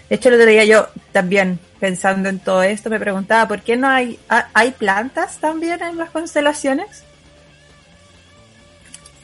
De 0.09 0.15
hecho, 0.15 0.29
lo 0.29 0.37
otro 0.37 0.51
yo 0.63 0.87
también, 1.11 1.59
pensando 1.79 2.29
en 2.29 2.39
todo 2.39 2.63
esto, 2.63 2.89
me 2.89 2.99
preguntaba, 2.99 3.47
¿por 3.47 3.61
qué 3.61 3.75
no 3.77 3.87
hay, 3.87 4.19
hay 4.53 4.71
plantas 4.71 5.37
también 5.37 5.81
en 5.81 5.97
las 5.97 6.09
constelaciones? 6.09 7.03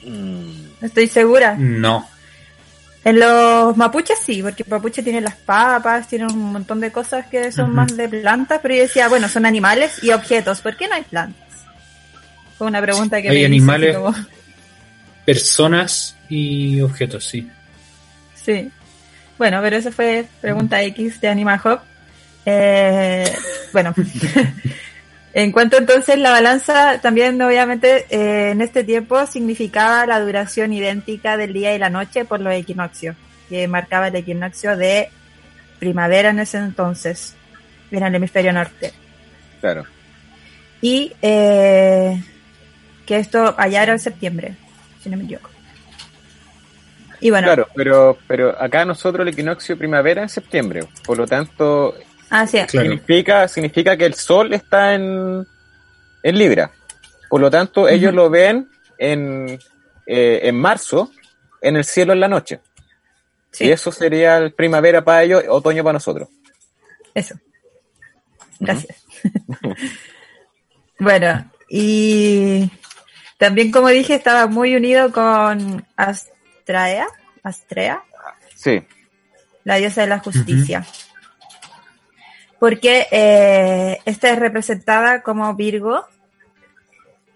Mm. 0.06 0.86
Estoy 0.86 1.08
segura. 1.08 1.56
No. 1.58 2.08
En 3.06 3.20
los 3.20 3.76
mapuches 3.76 4.20
sí, 4.26 4.42
porque 4.42 4.64
mapuche 4.68 5.04
tiene 5.04 5.20
las 5.20 5.36
papas, 5.36 6.08
tiene 6.08 6.26
un 6.26 6.54
montón 6.54 6.80
de 6.80 6.92
cosas 6.92 7.28
que 7.28 7.52
son 7.52 7.74
más 7.74 7.98
de 7.98 8.08
plantas, 8.08 8.60
pero 8.62 8.76
yo 8.76 8.82
decía, 8.84 9.10
bueno, 9.10 9.28
son 9.28 9.46
animales 9.46 10.02
y 10.02 10.12
objetos, 10.12 10.62
¿por 10.62 10.78
qué 10.78 10.88
no 10.88 10.96
hay 10.96 11.04
plantas? 11.04 11.44
Fue 12.58 12.68
una 12.68 12.82
pregunta 12.82 13.22
que 13.22 13.30
Hay 13.30 13.40
me 13.40 13.46
animales, 13.46 13.98
personas 15.26 16.16
y 16.30 16.80
objetos, 16.80 17.26
sí. 17.26 17.50
Sí. 18.36 18.72
Bueno, 19.38 19.60
pero 19.62 19.76
eso 19.78 19.92
fue 19.92 20.26
pregunta 20.40 20.82
X 20.84 21.20
de 21.20 21.28
Animal 21.28 21.60
Hop. 21.66 21.80
Eh, 22.46 23.34
bueno, 23.74 23.94
en 25.34 25.52
cuanto 25.52 25.78
entonces 25.78 26.20
la 26.20 26.30
balanza, 26.30 27.00
también 27.02 27.42
obviamente 27.42 28.06
eh, 28.10 28.52
en 28.52 28.62
este 28.62 28.84
tiempo 28.84 29.26
significaba 29.26 30.06
la 30.06 30.20
duración 30.20 30.74
idéntica 30.74 31.38
del 31.38 31.54
día 31.54 31.74
y 31.76 31.80
la 31.80 31.90
noche 31.90 32.24
por 32.24 32.40
los 32.40 32.54
equinoccios, 32.54 33.16
que 33.50 33.68
marcaba 33.68 34.10
el 34.10 34.16
equinoccio 34.16 34.78
de 34.78 35.10
primavera 35.80 36.30
en 36.30 36.40
ese 36.40 36.60
entonces, 36.60 37.36
en 37.90 38.04
el 38.04 38.14
hemisferio 38.14 38.54
norte. 38.54 38.94
Claro. 39.60 39.86
Y 40.82 41.14
eh, 41.22 42.22
que 43.06 43.18
esto 43.18 43.56
allá 43.58 43.84
era 43.84 43.94
en 43.94 44.00
septiembre, 44.00 44.56
si 45.02 45.10
no 45.10 45.18
me 45.18 45.24
equivoco. 45.24 45.50
Y 47.22 47.32
bueno. 47.32 47.48
Claro, 47.48 47.68
pero, 47.74 48.18
pero 48.28 48.62
acá 48.62 48.86
nosotros 48.86 49.26
el 49.26 49.34
equinoccio 49.34 49.78
primavera 49.78 50.22
en 50.22 50.30
septiembre, 50.30 50.82
por 51.06 51.18
lo 51.18 51.26
tanto, 51.26 51.96
ah, 52.42 52.48
sí. 52.48 52.60
significa, 52.68 53.48
significa 53.48 53.96
que 53.96 54.06
el 54.06 54.14
sol 54.16 54.54
está 54.54 54.96
en, 54.96 55.48
en 56.24 56.38
Libra. 56.38 56.72
Por 57.30 57.42
lo 57.42 57.50
tanto, 57.50 57.88
ellos 57.88 58.14
lo 58.14 58.30
ven 58.30 58.70
en, 58.98 59.60
eh, 60.06 60.40
en 60.44 60.56
marzo, 60.56 61.12
en 61.62 61.78
el 61.78 61.86
cielo 61.86 62.14
en 62.14 62.20
la 62.20 62.28
noche. 62.28 62.60
Sí. 63.52 63.66
Y 63.66 63.72
eso 63.72 63.92
sería 63.92 64.38
el 64.38 64.54
primavera 64.54 65.04
para 65.04 65.24
ellos, 65.24 65.44
otoño 65.48 65.84
para 65.84 65.94
nosotros. 65.94 66.30
Eso. 67.14 67.36
Gracias. 68.60 69.06
bueno, 71.00 71.52
y 71.70 72.70
también, 73.38 73.72
como 73.72 73.90
dije, 73.90 74.16
estaba 74.16 74.48
muy 74.48 74.76
unido 74.76 75.12
con 75.12 75.86
Astrea. 75.96 77.08
Astrea. 77.44 78.04
Sí. 78.56 78.86
La 79.64 79.76
diosa 79.76 80.02
de 80.02 80.08
la 80.08 80.20
justicia. 80.20 80.86
Porque 82.64 83.08
eh, 83.12 84.00
esta 84.06 84.32
es 84.32 84.40
representada 84.40 85.22
como 85.22 85.54
Virgo 85.54 86.06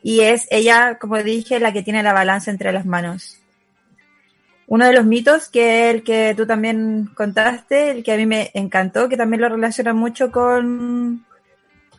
y 0.02 0.22
es 0.22 0.48
ella, 0.50 0.98
como 1.00 1.22
dije, 1.22 1.60
la 1.60 1.74
que 1.74 1.84
tiene 1.84 2.02
la 2.02 2.14
balanza 2.14 2.50
entre 2.50 2.72
las 2.72 2.86
manos. 2.86 3.38
Uno 4.68 4.86
de 4.86 4.94
los 4.94 5.04
mitos 5.04 5.50
que 5.50 5.90
el 5.90 6.04
que 6.04 6.34
tú 6.34 6.48
también 6.48 7.10
contaste, 7.14 7.92
el 7.92 8.04
que 8.06 8.14
a 8.14 8.16
mí 8.16 8.26
me 8.26 8.52
encantó, 8.54 9.10
que 9.10 9.18
también 9.18 9.42
lo 9.42 9.50
relaciona 9.50 9.94
mucho 9.94 10.32
con, 10.32 11.26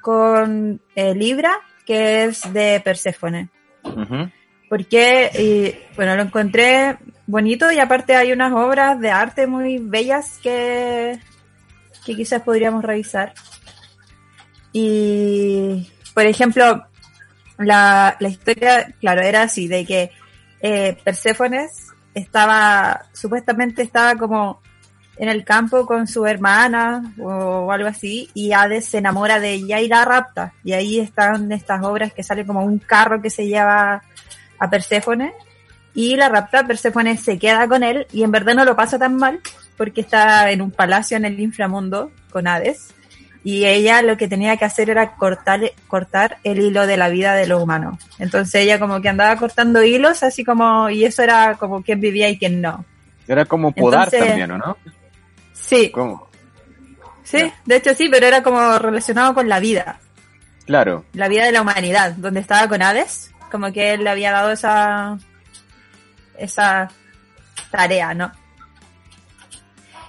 con 0.00 0.80
eh, 0.96 1.14
Libra, 1.14 1.52
que 1.84 2.24
es 2.24 2.50
de 2.54 2.80
Perséfone. 2.82 3.50
Porque, 4.70 5.30
y, 5.38 5.94
bueno, 5.96 6.16
lo 6.16 6.22
encontré 6.22 6.96
bonito 7.26 7.70
y 7.72 7.78
aparte 7.78 8.16
hay 8.16 8.32
unas 8.32 8.54
obras 8.54 8.98
de 8.98 9.10
arte 9.10 9.46
muy 9.46 9.76
bellas 9.76 10.38
que, 10.42 11.20
que 12.09 12.16
quizás 12.16 12.42
podríamos 12.42 12.82
revisar. 12.82 13.34
Y, 14.72 15.90
por 16.14 16.24
ejemplo, 16.24 16.86
la, 17.59 18.16
la 18.18 18.28
historia, 18.28 18.94
claro, 18.98 19.20
era 19.20 19.42
así, 19.42 19.68
de 19.68 19.84
que 19.84 20.11
eh, 20.61 20.96
Perséfones 21.04 21.88
estaba, 22.14 23.02
supuestamente 23.12 23.82
estaba 23.82 24.16
como 24.16 24.62
en 25.18 25.28
el 25.28 25.44
campo 25.44 25.84
con 25.84 26.06
su 26.06 26.24
hermana 26.24 27.12
o, 27.20 27.70
algo 27.70 27.88
así, 27.88 28.30
y 28.32 28.52
Hades 28.52 28.86
se 28.86 28.98
enamora 28.98 29.38
de 29.38 29.52
ella 29.52 29.80
y 29.80 29.88
la 29.88 30.04
rapta. 30.06 30.54
Y 30.64 30.72
ahí 30.72 30.98
están 30.98 31.52
estas 31.52 31.84
obras 31.84 32.14
que 32.14 32.22
sale 32.22 32.46
como 32.46 32.64
un 32.64 32.78
carro 32.78 33.20
que 33.20 33.28
se 33.28 33.46
lleva 33.46 34.02
a 34.59 34.70
Perséfone, 34.70 35.34
y 35.94 36.16
la 36.16 36.30
rapta, 36.30 36.66
Perséfone 36.66 37.18
se 37.18 37.38
queda 37.38 37.68
con 37.68 37.82
él, 37.82 38.06
y 38.12 38.22
en 38.22 38.30
verdad 38.30 38.54
no 38.54 38.64
lo 38.64 38.76
pasa 38.76 38.98
tan 38.98 39.16
mal, 39.16 39.40
porque 39.78 40.02
está 40.02 40.50
en 40.50 40.60
un 40.60 40.70
palacio 40.70 41.16
en 41.16 41.24
el 41.24 41.40
inframundo 41.40 42.12
con 42.30 42.46
Hades, 42.46 42.92
y 43.44 43.64
ella 43.64 44.02
lo 44.02 44.18
que 44.18 44.28
tenía 44.28 44.58
que 44.58 44.66
hacer 44.66 44.90
era 44.90 45.14
cortar, 45.14 45.72
cortar 45.86 46.36
el 46.44 46.58
hilo 46.58 46.86
de 46.86 46.98
la 46.98 47.08
vida 47.08 47.34
de 47.34 47.46
lo 47.46 47.62
humano. 47.62 47.98
Entonces 48.18 48.56
ella 48.56 48.78
como 48.78 49.00
que 49.00 49.08
andaba 49.08 49.36
cortando 49.36 49.82
hilos, 49.82 50.22
así 50.22 50.44
como, 50.44 50.90
y 50.90 51.04
eso 51.06 51.22
era 51.22 51.54
como 51.54 51.82
quién 51.82 52.00
vivía 52.00 52.28
y 52.28 52.36
quién 52.36 52.60
no. 52.60 52.84
Era 53.26 53.46
como 53.46 53.72
podar 53.72 54.10
también, 54.10 54.50
¿o 54.50 54.58
no? 54.58 54.76
Sí. 55.54 55.92
Sí, 57.22 57.52
de 57.64 57.76
hecho 57.76 57.94
sí, 57.94 58.08
pero 58.10 58.26
era 58.26 58.42
como 58.42 58.78
relacionado 58.78 59.32
con 59.34 59.48
la 59.48 59.60
vida. 59.60 60.00
Claro. 60.66 61.04
La 61.12 61.28
vida 61.28 61.44
de 61.44 61.52
la 61.52 61.62
humanidad, 61.62 62.12
donde 62.12 62.40
estaba 62.40 62.68
con 62.68 62.82
Hades, 62.82 63.30
como 63.50 63.72
que 63.72 63.94
él 63.94 64.04
le 64.04 64.10
había 64.10 64.32
dado 64.32 64.50
esa 64.50 65.18
esa 66.38 66.90
tarea, 67.70 68.14
¿no? 68.14 68.32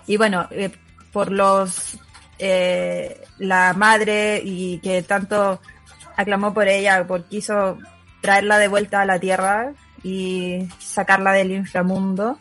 Y 0.09 0.17
bueno, 0.17 0.47
eh, 0.49 0.71
por 1.13 1.31
los 1.31 1.99
eh, 2.39 3.21
la 3.37 3.73
madre 3.73 4.41
y 4.43 4.79
que 4.79 5.03
tanto 5.03 5.61
aclamó 6.17 6.51
por 6.51 6.67
ella, 6.67 7.05
porque 7.07 7.29
quiso 7.29 7.77
traerla 8.19 8.57
de 8.57 8.69
vuelta 8.69 9.01
a 9.01 9.05
la 9.05 9.19
tierra 9.19 9.71
y 10.01 10.67
sacarla 10.79 11.33
del 11.33 11.51
inframundo, 11.51 12.39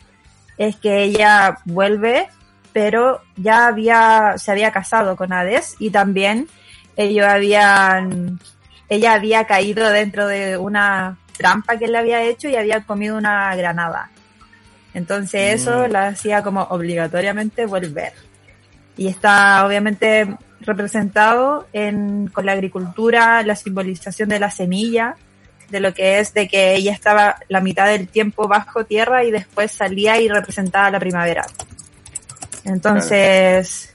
es 0.57 0.77
que 0.77 1.03
ella 1.03 1.59
vuelve 1.65 2.27
pero 2.73 3.21
ya 3.35 3.67
había, 3.67 4.33
se 4.37 4.51
había 4.51 4.71
casado 4.71 5.15
con 5.15 5.31
Hades 5.31 5.75
y 5.77 5.91
también 5.91 6.47
ellos 6.95 7.27
habían, 7.27 8.39
ella 8.89 9.13
había 9.13 9.45
caído 9.45 9.91
dentro 9.91 10.25
de 10.25 10.57
una 10.57 11.19
trampa 11.37 11.77
que 11.77 11.87
le 11.87 11.99
había 11.99 12.23
hecho 12.23 12.49
y 12.49 12.55
había 12.55 12.83
comido 12.83 13.15
una 13.15 13.55
granada. 13.55 14.09
Entonces 14.93 15.61
eso 15.61 15.87
mm. 15.87 15.91
la 15.91 16.07
hacía 16.07 16.43
como 16.43 16.63
obligatoriamente 16.63 17.65
volver. 17.65 18.13
Y 18.97 19.07
está 19.07 19.65
obviamente 19.65 20.35
representado 20.61 21.67
en, 21.73 22.27
con 22.27 22.45
la 22.45 22.53
agricultura, 22.53 23.43
la 23.43 23.55
simbolización 23.55 24.29
de 24.29 24.39
la 24.39 24.51
semilla, 24.51 25.15
de 25.69 25.79
lo 25.79 25.93
que 25.93 26.19
es 26.19 26.33
de 26.33 26.47
que 26.47 26.75
ella 26.75 26.91
estaba 26.91 27.37
la 27.47 27.61
mitad 27.61 27.87
del 27.87 28.07
tiempo 28.07 28.47
bajo 28.47 28.85
tierra 28.85 29.23
y 29.23 29.31
después 29.31 29.71
salía 29.71 30.19
y 30.19 30.27
representaba 30.27 30.91
la 30.91 30.99
primavera. 30.99 31.45
Entonces, 32.65 33.93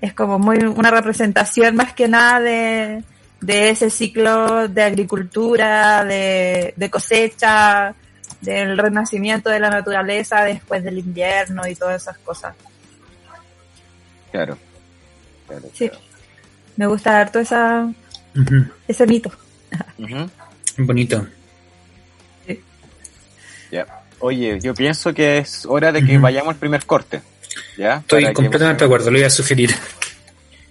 es 0.00 0.14
como 0.14 0.38
muy 0.38 0.58
una 0.58 0.90
representación 0.90 1.76
más 1.76 1.92
que 1.92 2.08
nada 2.08 2.40
de, 2.40 3.02
de 3.40 3.70
ese 3.70 3.90
ciclo 3.90 4.68
de 4.68 4.82
agricultura, 4.82 6.04
de, 6.04 6.74
de 6.76 6.90
cosecha, 6.90 7.94
del 8.40 8.78
renacimiento 8.78 9.50
de 9.50 9.60
la 9.60 9.70
naturaleza 9.70 10.42
después 10.44 10.82
del 10.82 10.98
invierno 10.98 11.66
y 11.66 11.74
todas 11.74 12.02
esas 12.02 12.18
cosas. 12.18 12.54
Claro. 14.30 14.56
sí. 15.74 15.90
Me 16.76 16.86
gusta 16.86 17.20
harto 17.20 17.40
esa, 17.40 17.92
ese 18.88 19.06
mito. 19.06 19.30
Bonito. 20.78 21.26
Sí. 22.46 22.60
Ya. 23.70 23.86
Oye, 24.20 24.60
yo 24.60 24.74
pienso 24.74 25.12
que 25.12 25.38
es 25.38 25.66
hora 25.66 25.92
de 25.92 26.04
que 26.04 26.16
vayamos 26.18 26.54
al 26.54 26.60
primer 26.60 26.86
corte. 26.86 27.20
Estoy 27.76 28.32
completamente 28.32 28.80
de 28.80 28.86
acuerdo, 28.86 29.10
lo 29.10 29.18
voy 29.18 29.24
a 29.24 29.30
sugerir. 29.30 29.74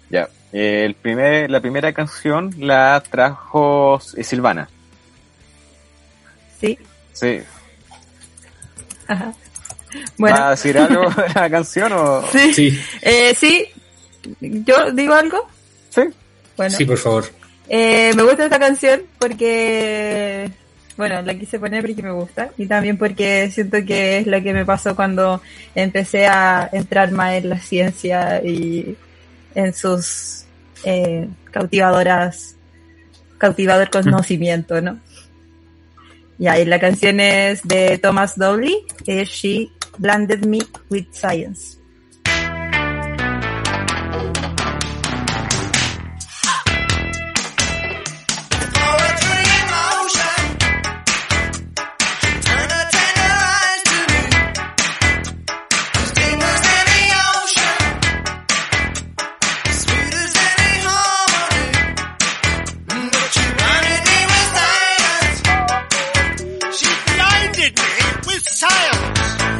Ya. 0.09 0.27
El 0.51 0.95
primer, 0.95 1.51
la 1.51 1.59
primera 1.59 1.93
canción 1.93 2.55
la 2.57 3.03
trajo 3.07 3.99
Silvana. 4.01 4.67
Sí. 6.59 6.79
Sí. 7.13 7.41
Ajá. 9.09 9.33
Bueno. 10.17 10.37
¿Va 10.37 10.47
a 10.47 10.51
decir 10.51 10.77
algo 10.77 11.09
de 11.09 11.33
la 11.33 11.49
canción 11.49 11.91
o...? 11.93 12.23
Sí. 12.31 12.53
Sí. 12.53 12.79
Eh, 13.01 13.35
sí. 13.35 13.67
¿Yo 14.39 14.91
digo 14.91 15.13
algo? 15.13 15.47
Sí. 15.89 16.03
Bueno. 16.55 16.77
Sí, 16.77 16.85
por 16.85 16.97
favor. 16.97 17.25
Eh, 17.67 18.13
me 18.15 18.23
gusta 18.23 18.45
esta 18.45 18.59
canción 18.59 19.01
porque 19.17 20.49
bueno, 20.99 21.21
la 21.21 21.33
quise 21.35 21.59
poner 21.59 21.85
porque 21.85 22.03
me 22.03 22.11
gusta 22.11 22.49
y 22.57 22.65
también 22.65 22.97
porque 22.97 23.49
siento 23.51 23.77
que 23.85 24.17
es 24.17 24.27
lo 24.27 24.43
que 24.43 24.53
me 24.53 24.65
pasó 24.65 24.97
cuando 24.97 25.41
empecé 25.73 26.27
a 26.27 26.69
entrar 26.73 27.11
más 27.11 27.35
en 27.35 27.49
la 27.49 27.59
ciencia 27.59 28.41
y 28.43 28.97
en 29.55 29.73
sus 29.73 30.43
eh, 30.83 31.29
cautivadoras, 31.51 32.55
cautivador 33.37 33.89
conocimiento, 33.89 34.81
¿no? 34.81 34.99
Y 36.39 36.47
ahí 36.47 36.63
la 36.65 36.79
canción 36.79 37.19
es 37.19 37.61
de 37.63 37.97
Thomas 37.97 38.37
Dowley, 38.37 38.85
que 39.03 39.21
es 39.21 39.29
She 39.29 39.69
Blended 39.97 40.45
Me 40.45 40.59
with 40.89 41.07
Science. 41.11 41.78
detonated 67.59 67.77
me 67.77 68.25
with 68.25 68.47
science. 68.47 69.58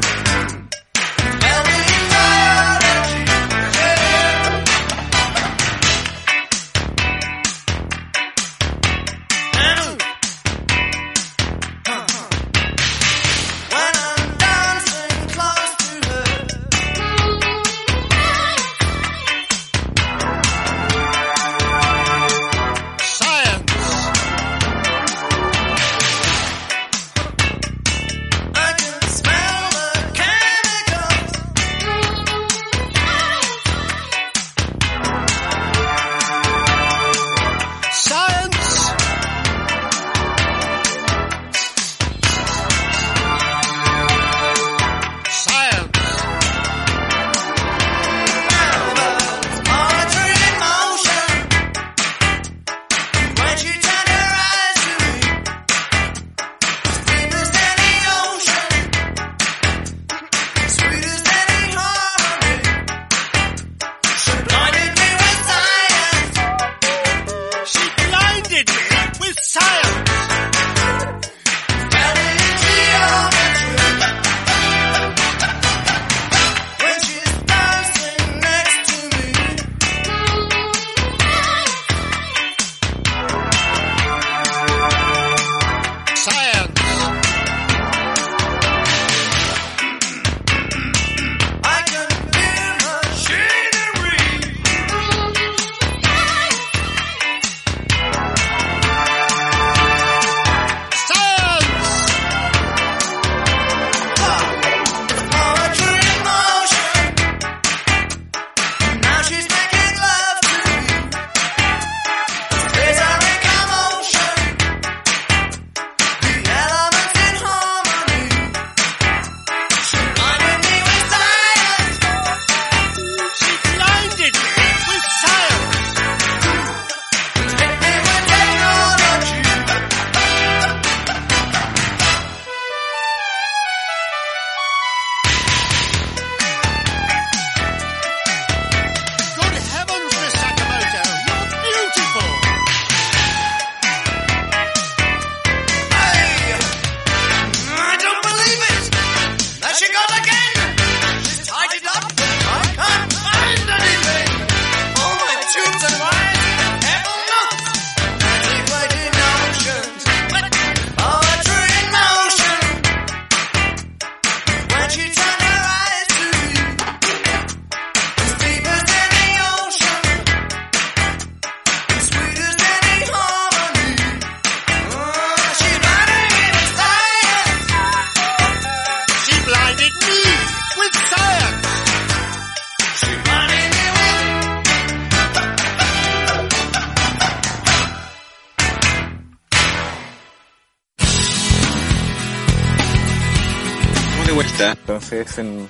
Entonces, 194.41 195.37
en, 195.37 195.67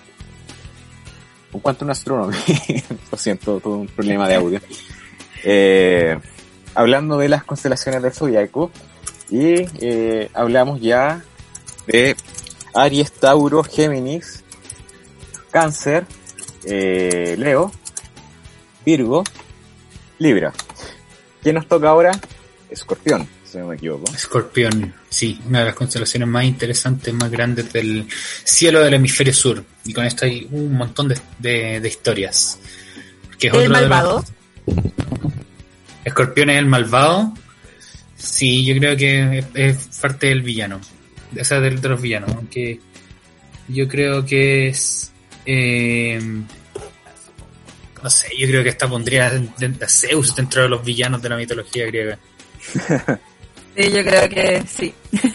cuanto 1.62 1.84
a 1.84 1.86
una 1.86 1.94
astronomía, 1.94 2.38
lo 3.12 3.18
siento, 3.18 3.60
todo 3.60 3.78
un 3.78 3.88
problema 3.88 4.28
de 4.28 4.36
audio. 4.36 4.62
Eh, 5.44 6.20
hablando 6.76 7.18
de 7.18 7.30
las 7.30 7.44
constelaciones 7.44 8.04
del 8.04 8.14
zodiaco, 8.14 8.70
y 9.32 9.66
eh, 9.82 10.30
hablamos 10.36 10.82
ya 10.82 11.24
de 11.88 12.16
Aries, 12.76 13.12
Tauro, 13.12 13.64
Géminis, 13.64 14.44
Cáncer, 15.50 16.06
eh, 16.64 17.36
Leo, 17.40 17.72
Virgo, 18.86 19.24
Libra. 20.20 20.54
¿Qué 21.42 21.54
nos 21.54 21.68
toca 21.68 21.90
ahora? 21.90 22.12
Escorpión 22.70 23.39
si 23.50 23.58
no 23.58 23.68
me 23.68 23.76
equivoco. 23.76 24.14
Escorpión, 24.14 24.94
sí, 25.10 25.40
una 25.48 25.60
de 25.60 25.66
las 25.66 25.74
constelaciones 25.74 26.28
más 26.28 26.46
interesantes, 26.46 27.14
más 27.14 27.32
grandes 27.32 27.74
del 27.74 28.08
cielo 28.44 28.82
del 28.82 28.94
hemisferio 28.94 29.34
sur. 29.34 29.64
Y 29.86 29.94
con 29.94 30.06
esto 30.06 30.26
hay 30.26 30.48
un 30.52 30.74
montón 30.74 31.14
de, 31.40 31.82
historias. 31.84 32.60
Que 33.40 33.48
es 33.48 33.54
¿El 33.54 33.70
malvado? 33.70 34.24
Escorpión 36.06 36.52
es 36.52 36.60
el 36.60 36.68
malvado. 36.68 37.34
Sí, 38.16 38.66
yo 38.66 38.76
creo 38.76 38.96
que 38.96 39.44
es, 39.54 40.00
parte 40.00 40.28
del 40.28 40.42
villano. 40.42 40.80
O 41.40 41.44
sea, 41.44 41.60
de, 41.60 41.72
los 41.72 42.02
villanos. 42.02 42.32
Aunque 42.36 42.80
yo 43.68 43.88
creo 43.88 44.26
que 44.26 44.68
es... 44.68 45.12
Eh, 45.46 46.20
no 48.04 48.10
sé, 48.10 48.30
yo 48.38 48.48
creo 48.48 48.64
que 48.64 48.70
esta 48.70 48.88
pondría 48.88 49.28
a 49.28 49.88
Zeus 49.88 50.36
dentro 50.36 50.62
de 50.62 50.70
los 50.70 50.84
villanos 50.86 51.22
de 51.22 51.30
la 51.30 51.36
mitología 51.36 51.86
griega. 51.88 52.20
Sí, 53.76 53.92
yo 53.92 54.04
creo 54.04 54.30
que 54.30 54.64
sí. 54.68 54.94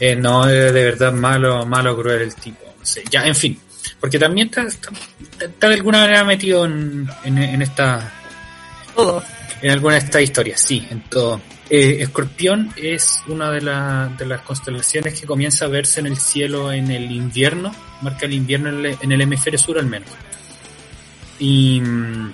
eh, 0.00 0.16
no, 0.16 0.48
es 0.48 0.72
de 0.72 0.84
verdad 0.84 1.12
malo, 1.12 1.64
malo, 1.66 1.96
cruel 1.96 2.22
el 2.22 2.34
tipo. 2.34 2.74
No 2.78 2.84
sé. 2.84 3.04
Ya, 3.10 3.26
en 3.26 3.34
fin. 3.34 3.58
Porque 4.00 4.18
también 4.18 4.48
está, 4.48 4.66
está, 4.66 5.68
de 5.68 5.74
alguna 5.74 6.00
manera 6.00 6.24
metido 6.24 6.64
en, 6.64 7.08
en, 7.24 7.62
esta. 7.62 8.12
Todo. 8.94 9.22
En 9.60 9.70
alguna 9.70 9.94
de 9.94 10.00
estas 10.00 10.22
historias, 10.22 10.60
sí, 10.60 10.86
en 10.90 11.02
todo. 11.02 11.40
Eh, 11.70 12.02
Escorpión 12.02 12.72
es 12.76 13.22
una 13.28 13.50
de, 13.50 13.60
de 14.18 14.26
las 14.26 14.40
constelaciones 14.42 15.18
que 15.18 15.26
comienza 15.26 15.66
a 15.66 15.68
verse 15.68 16.00
en 16.00 16.06
el 16.06 16.16
cielo 16.16 16.72
en 16.72 16.90
el 16.90 17.10
invierno, 17.12 17.72
marca 18.02 18.26
el 18.26 18.34
invierno 18.34 18.70
en 18.70 18.84
el, 18.84 18.98
en 19.00 19.12
el 19.12 19.20
hemisferio 19.20 19.58
sur 19.58 19.78
al 19.78 19.86
menos. 19.86 20.10
Y 21.38 21.80
mm, 21.80 22.32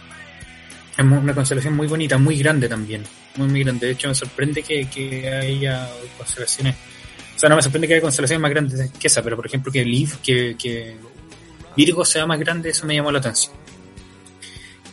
es 0.97 1.05
una 1.05 1.35
constelación 1.35 1.77
muy 1.77 1.87
bonita, 1.87 2.19
muy 2.19 2.39
grande 2.39 2.69
también. 2.69 3.05
Muy, 3.37 3.49
muy 3.49 3.63
grande. 3.63 3.87
De 3.87 3.93
hecho, 3.93 4.09
me 4.09 4.15
sorprende 4.15 4.63
que, 4.63 4.89
que 4.89 5.29
haya 5.29 5.89
constelaciones. 6.17 6.75
O 7.37 7.39
sea, 7.39 7.49
no 7.49 7.57
me 7.57 7.63
sorprende 7.63 7.87
que 7.87 7.95
haya 7.95 8.03
constelaciones 8.03 8.41
más 8.41 8.51
grandes 8.51 8.91
que 8.91 9.07
esa, 9.07 9.23
pero 9.23 9.37
por 9.37 9.47
ejemplo, 9.47 9.71
que 9.71 9.85
Liv, 9.85 10.19
que, 10.23 10.57
que 10.59 10.97
Virgo 11.77 12.05
sea 12.05 12.27
más 12.27 12.39
grande, 12.41 12.71
eso 12.71 12.87
me 12.87 12.97
llamó 12.97 13.13
la 13.13 13.21
atención. 13.21 13.53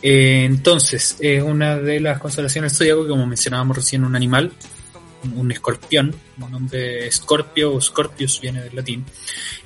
Eh, 0.02 0.44
entonces, 0.44 1.16
es 1.18 1.42
una 1.42 1.76
de 1.76 1.98
las 1.98 2.20
constelaciones 2.20 2.76
zodiaco 2.76 3.02
que, 3.02 3.08
como 3.08 3.26
mencionábamos 3.26 3.76
recién, 3.76 4.04
un 4.04 4.14
animal, 4.14 4.52
un 5.34 5.50
escorpión, 5.50 6.14
un 6.40 6.50
nombre 6.52 7.10
Scorpio 7.10 7.74
o 7.74 7.80
Scorpius 7.80 8.40
viene 8.40 8.62
del 8.62 8.76
latín, 8.76 9.04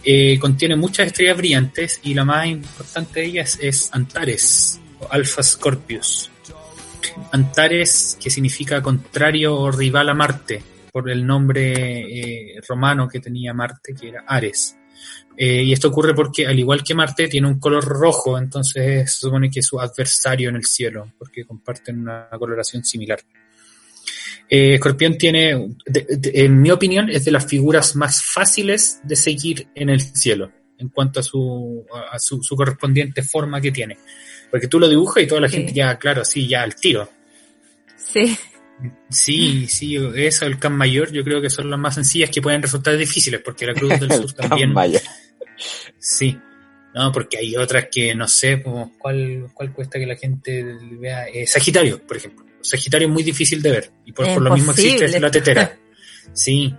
eh, 0.02 0.38
contiene 0.38 0.76
muchas 0.76 1.08
estrellas 1.08 1.36
brillantes 1.36 2.00
y 2.02 2.14
la 2.14 2.24
más 2.24 2.46
importante 2.46 3.20
de 3.20 3.26
ellas 3.26 3.58
es 3.60 3.90
Antares, 3.92 4.80
Alpha 5.10 5.42
Scorpius. 5.42 6.30
Antares, 7.32 8.18
que 8.20 8.30
significa 8.30 8.82
contrario 8.82 9.56
o 9.56 9.70
rival 9.70 10.08
a 10.08 10.14
Marte, 10.14 10.62
por 10.92 11.10
el 11.10 11.26
nombre 11.26 11.72
eh, 12.56 12.60
romano 12.68 13.08
que 13.08 13.20
tenía 13.20 13.54
Marte, 13.54 13.94
que 13.94 14.08
era 14.08 14.24
Ares. 14.26 14.76
Eh, 15.36 15.62
y 15.62 15.72
esto 15.72 15.88
ocurre 15.88 16.14
porque, 16.14 16.46
al 16.46 16.58
igual 16.58 16.84
que 16.84 16.94
Marte, 16.94 17.28
tiene 17.28 17.46
un 17.46 17.58
color 17.58 17.84
rojo, 17.84 18.36
entonces 18.36 19.10
se 19.10 19.18
supone 19.18 19.50
que 19.50 19.60
es 19.60 19.66
su 19.66 19.80
adversario 19.80 20.50
en 20.50 20.56
el 20.56 20.64
cielo, 20.64 21.12
porque 21.18 21.44
comparten 21.44 22.00
una 22.00 22.28
coloración 22.38 22.84
similar. 22.84 23.20
Eh, 24.48 24.74
Escorpión 24.74 25.16
tiene, 25.16 25.68
en 25.86 26.60
mi 26.60 26.70
opinión, 26.70 27.08
es 27.08 27.24
de 27.24 27.30
las 27.30 27.46
figuras 27.46 27.94
más 27.96 28.22
fáciles 28.22 29.00
de 29.04 29.16
seguir 29.16 29.68
en 29.74 29.88
el 29.88 30.00
cielo, 30.00 30.50
en 30.76 30.88
cuanto 30.88 31.20
a 31.20 31.22
su, 31.22 31.86
a 32.10 32.18
su 32.18 32.56
correspondiente 32.56 33.22
forma 33.22 33.60
que 33.60 33.70
tiene. 33.70 33.96
Porque 34.50 34.68
tú 34.68 34.78
lo 34.78 34.88
dibujas 34.88 35.22
y 35.22 35.26
toda 35.26 35.40
la 35.40 35.48
gente 35.48 35.72
ya, 35.72 35.96
claro, 35.98 36.24
sí, 36.24 36.48
ya 36.48 36.62
al 36.62 36.74
tiro. 36.74 37.08
Sí. 37.96 38.36
Sí, 39.10 39.66
sí, 39.68 39.96
eso, 40.16 40.46
el 40.46 40.58
Can 40.58 40.74
Mayor, 40.74 41.12
yo 41.12 41.22
creo 41.22 41.40
que 41.40 41.50
son 41.50 41.70
las 41.70 41.78
más 41.78 41.94
sencillas 41.94 42.30
que 42.30 42.40
pueden 42.40 42.62
resultar 42.62 42.96
difíciles, 42.96 43.40
porque 43.44 43.66
la 43.66 43.74
Cruz 43.74 44.00
del 44.00 44.12
Sur 44.12 44.32
también. 44.32 44.72
Mayor. 44.72 45.02
Sí. 45.98 46.38
No, 46.94 47.12
porque 47.12 47.38
hay 47.38 47.56
otras 47.56 47.86
que 47.90 48.14
no 48.14 48.26
sé, 48.26 48.62
como, 48.62 48.96
¿cuál, 48.98 49.50
cuál 49.54 49.72
cuesta 49.72 49.98
que 49.98 50.06
la 50.06 50.16
gente 50.16 50.64
vea? 50.98 51.28
Eh, 51.28 51.46
Sagitario, 51.46 52.04
por 52.04 52.16
ejemplo. 52.16 52.44
Sagitario 52.62 53.06
es 53.06 53.12
muy 53.14 53.22
difícil 53.22 53.62
de 53.62 53.70
ver, 53.70 53.90
y 54.04 54.12
por, 54.12 54.26
por 54.26 54.42
lo 54.42 54.54
mismo 54.54 54.72
existe 54.72 55.20
la 55.20 55.30
tetera. 55.30 55.76
Sí, 56.32 56.72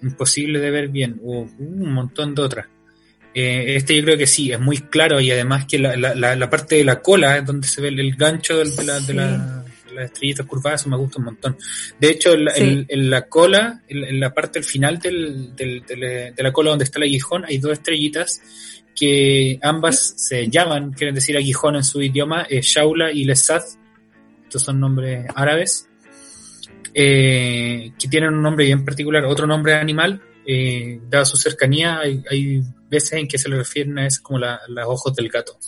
imposible 0.00 0.60
de 0.60 0.70
ver 0.70 0.88
bien. 0.88 1.20
un 1.22 1.92
montón 1.92 2.34
de 2.34 2.40
otras. 2.40 2.68
Eh, 3.40 3.76
este 3.76 3.94
yo 3.94 4.02
creo 4.02 4.18
que 4.18 4.26
sí, 4.26 4.50
es 4.50 4.58
muy 4.58 4.78
claro 4.78 5.20
y 5.20 5.30
además 5.30 5.64
que 5.66 5.78
la, 5.78 5.94
la, 5.96 6.34
la 6.34 6.50
parte 6.50 6.74
de 6.74 6.84
la 6.84 7.00
cola 7.00 7.38
es 7.38 7.46
donde 7.46 7.68
se 7.68 7.80
ve 7.80 7.86
el, 7.86 8.16
gancho 8.16 8.58
de, 8.58 8.84
la, 8.84 8.98
de, 8.98 9.14
la, 9.14 9.64
las 9.94 10.06
estrellitas 10.06 10.44
curvadas, 10.44 10.80
eso 10.80 10.90
me 10.90 10.96
gusta 10.96 11.18
un 11.20 11.26
montón. 11.26 11.56
De 12.00 12.10
hecho, 12.10 12.32
en, 12.34 13.10
la 13.10 13.28
cola, 13.28 13.82
en, 13.86 14.18
la 14.18 14.34
parte 14.34 14.60
final 14.64 14.98
del, 14.98 15.54
del, 15.54 15.84
de, 15.86 16.34
la 16.36 16.52
cola 16.52 16.70
donde 16.70 16.84
está 16.84 16.98
el 16.98 17.04
aguijón, 17.04 17.44
hay 17.44 17.58
dos 17.58 17.74
estrellitas 17.74 18.42
que 18.92 19.60
ambas 19.62 20.14
se 20.16 20.48
llaman, 20.48 20.92
quieren 20.92 21.14
decir 21.14 21.36
aguijón 21.36 21.76
en 21.76 21.84
su 21.84 22.02
idioma, 22.02 22.44
eh, 22.50 22.60
Shaula 22.60 23.12
y 23.12 23.24
Lesad, 23.24 23.62
estos 24.42 24.64
son 24.64 24.80
nombres 24.80 25.26
árabes, 25.32 25.88
eh, 26.92 27.92
que 27.96 28.08
tienen 28.08 28.34
un 28.34 28.42
nombre 28.42 28.64
bien 28.64 28.84
particular, 28.84 29.24
otro 29.26 29.46
nombre 29.46 29.74
animal, 29.74 30.22
eh, 30.50 30.98
dada 31.10 31.26
su 31.26 31.36
cercanía, 31.36 31.98
hay, 31.98 32.24
hay, 32.30 32.62
veces 32.88 33.12
en 33.12 33.28
que 33.28 33.36
se 33.36 33.50
le 33.50 33.58
refieren 33.58 33.98
a 33.98 34.06
eso 34.06 34.22
como 34.22 34.38
la, 34.38 34.58
los 34.66 34.86
ojos 34.86 35.14
del 35.14 35.28
gato. 35.28 35.58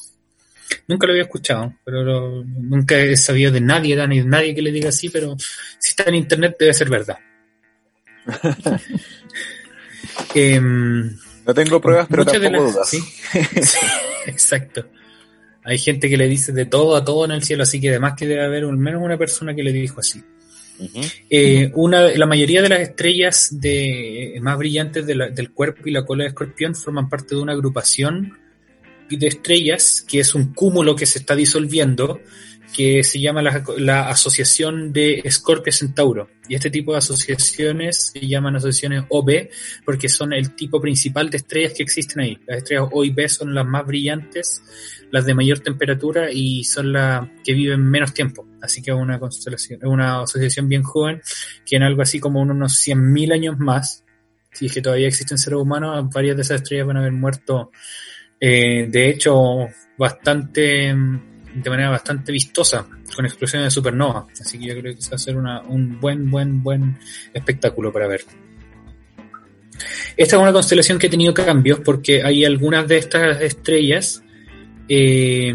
Nunca 0.88 1.06
lo 1.06 1.12
había 1.12 1.24
escuchado, 1.24 1.74
pero 1.84 2.42
nunca 2.44 2.96
he 2.96 3.14
sabido 3.14 3.52
de 3.52 3.60
nadie, 3.60 3.94
de 3.94 4.24
nadie 4.24 4.54
que 4.54 4.62
le 4.62 4.72
diga 4.72 4.88
así, 4.88 5.10
pero 5.10 5.36
si 5.78 5.90
está 5.90 6.04
en 6.04 6.14
internet 6.14 6.56
debe 6.58 6.72
ser 6.72 6.88
verdad. 6.88 7.18
Em, 10.34 11.16
no 11.46 11.54
tengo 11.54 11.80
pruebas, 11.80 12.06
pero 12.08 12.24
tampoco 12.24 12.70
dudas. 12.70 12.88
¿sí? 12.88 13.00
exacto. 14.26 14.88
Hay 15.62 15.78
gente 15.78 16.08
que 16.08 16.16
le 16.16 16.26
dice 16.26 16.52
de 16.52 16.64
todo 16.64 16.96
a 16.96 17.04
todo 17.04 17.26
en 17.26 17.32
el 17.32 17.42
cielo, 17.42 17.64
así 17.64 17.80
que 17.80 17.90
además 17.90 18.14
que 18.16 18.26
debe 18.26 18.44
haber 18.44 18.64
al 18.64 18.76
menos 18.78 19.02
una 19.02 19.18
persona 19.18 19.54
que 19.54 19.62
le 19.62 19.72
dijo 19.72 20.00
así. 20.00 20.22
Eh, 21.28 21.70
una, 21.74 22.08
la 22.08 22.26
mayoría 22.26 22.62
de 22.62 22.68
las 22.68 22.80
estrellas 22.80 23.48
de, 23.50 24.38
más 24.40 24.56
brillantes 24.56 25.06
del 25.06 25.50
cuerpo 25.52 25.82
y 25.84 25.90
la 25.90 26.04
cola 26.04 26.24
de 26.24 26.28
escorpión 26.28 26.74
forman 26.74 27.08
parte 27.08 27.34
de 27.34 27.42
una 27.42 27.52
agrupación 27.52 28.38
de 29.08 29.26
estrellas 29.26 30.04
que 30.06 30.20
es 30.20 30.34
un 30.34 30.54
cúmulo 30.54 30.94
que 30.94 31.06
se 31.06 31.18
está 31.18 31.34
disolviendo 31.34 32.20
que 32.74 33.02
se 33.04 33.20
llama 33.20 33.42
la, 33.42 34.08
Asociación 34.08 34.92
de 34.92 35.20
Escorpio 35.24 35.72
Centauro. 35.72 36.28
Y 36.48 36.54
este 36.54 36.70
tipo 36.70 36.92
de 36.92 36.98
asociaciones 36.98 38.12
se 38.12 38.26
llaman 38.26 38.56
asociaciones 38.56 39.04
OB 39.08 39.48
porque 39.84 40.08
son 40.08 40.32
el 40.32 40.54
tipo 40.54 40.80
principal 40.80 41.30
de 41.30 41.38
estrellas 41.38 41.74
que 41.76 41.82
existen 41.82 42.20
ahí. 42.20 42.38
Las 42.46 42.58
estrellas 42.58 42.88
O 42.92 43.04
y 43.04 43.10
B 43.10 43.28
son 43.28 43.54
las 43.54 43.66
más 43.66 43.86
brillantes, 43.86 44.62
las 45.10 45.24
de 45.24 45.34
mayor 45.34 45.60
temperatura 45.60 46.30
y 46.32 46.64
son 46.64 46.92
las 46.92 47.28
que 47.44 47.54
viven 47.54 47.82
menos 47.82 48.14
tiempo. 48.14 48.46
Así 48.62 48.82
que 48.82 48.90
es 48.90 48.96
una 48.96 49.18
constelación, 49.18 49.80
es 49.82 49.88
una 49.88 50.22
asociación 50.22 50.68
bien 50.68 50.82
joven 50.82 51.20
que 51.64 51.76
en 51.76 51.82
algo 51.82 52.02
así 52.02 52.20
como 52.20 52.40
unos 52.40 52.86
100.000 52.86 53.32
años 53.32 53.58
más, 53.58 54.04
si 54.52 54.66
es 54.66 54.74
que 54.74 54.82
todavía 54.82 55.08
existen 55.08 55.38
seres 55.38 55.58
humanos, 55.58 56.08
varias 56.12 56.36
de 56.36 56.42
esas 56.42 56.62
estrellas 56.62 56.86
van 56.86 56.96
a 56.96 57.00
haber 57.00 57.12
muerto. 57.12 57.70
Eh, 58.40 58.86
de 58.88 59.08
hecho, 59.08 59.68
bastante 59.96 60.94
de 61.54 61.70
manera 61.70 61.90
bastante 61.90 62.32
vistosa, 62.32 62.86
con 63.14 63.26
explosiones 63.26 63.66
de 63.66 63.70
supernova. 63.70 64.26
Así 64.40 64.58
que 64.58 64.66
yo 64.66 64.80
creo 64.80 64.94
que 64.94 65.00
va 65.00 65.14
a 65.14 65.18
ser 65.18 65.36
una, 65.36 65.62
un 65.62 66.00
buen, 66.00 66.30
buen, 66.30 66.62
buen 66.62 66.98
espectáculo 67.32 67.92
para 67.92 68.06
ver. 68.06 68.22
Esta 70.16 70.36
es 70.36 70.42
una 70.42 70.52
constelación 70.52 70.98
que 70.98 71.06
ha 71.06 71.10
tenido 71.10 71.32
cambios 71.32 71.80
porque 71.80 72.22
hay 72.22 72.44
algunas 72.44 72.86
de 72.86 72.98
estas 72.98 73.40
estrellas, 73.40 74.22
eh, 74.88 75.54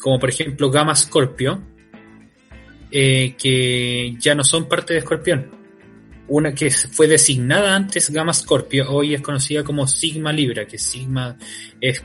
como 0.00 0.18
por 0.18 0.28
ejemplo 0.28 0.70
Gamma 0.70 0.96
Scorpio, 0.96 1.62
eh, 2.90 3.34
que 3.38 4.16
ya 4.18 4.34
no 4.34 4.44
son 4.44 4.68
parte 4.68 4.94
de 4.94 5.00
Escorpión. 5.00 5.50
Una 6.26 6.54
que 6.54 6.70
fue 6.70 7.06
designada 7.06 7.74
antes 7.76 8.10
Gamma 8.10 8.32
Scorpio, 8.32 8.90
hoy 8.90 9.14
es 9.14 9.20
conocida 9.20 9.62
como 9.62 9.86
Sigma 9.86 10.32
Libra, 10.32 10.66
que 10.66 10.78
Sigma 10.78 11.36
es 11.80 12.02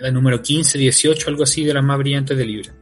la 0.00 0.10
número 0.10 0.42
15, 0.42 0.78
18, 0.78 1.28
algo 1.28 1.44
así 1.44 1.64
de 1.64 1.74
las 1.74 1.84
más 1.84 1.98
brillantes 1.98 2.36
de 2.36 2.44
Libra. 2.44 2.72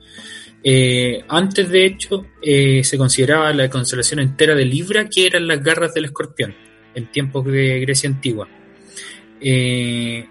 Eh, 0.62 1.24
antes, 1.28 1.68
de 1.68 1.84
hecho, 1.84 2.26
eh, 2.42 2.82
se 2.82 2.98
consideraba 2.98 3.52
la 3.52 3.70
constelación 3.70 4.20
entera 4.20 4.54
de 4.54 4.64
Libra, 4.64 5.08
que 5.08 5.26
eran 5.26 5.46
las 5.46 5.62
garras 5.62 5.94
del 5.94 6.06
escorpión, 6.06 6.54
en 6.94 7.10
tiempos 7.10 7.44
de 7.46 7.80
Grecia 7.80 8.08
antigua. 8.08 8.48
Eh, 9.40 10.26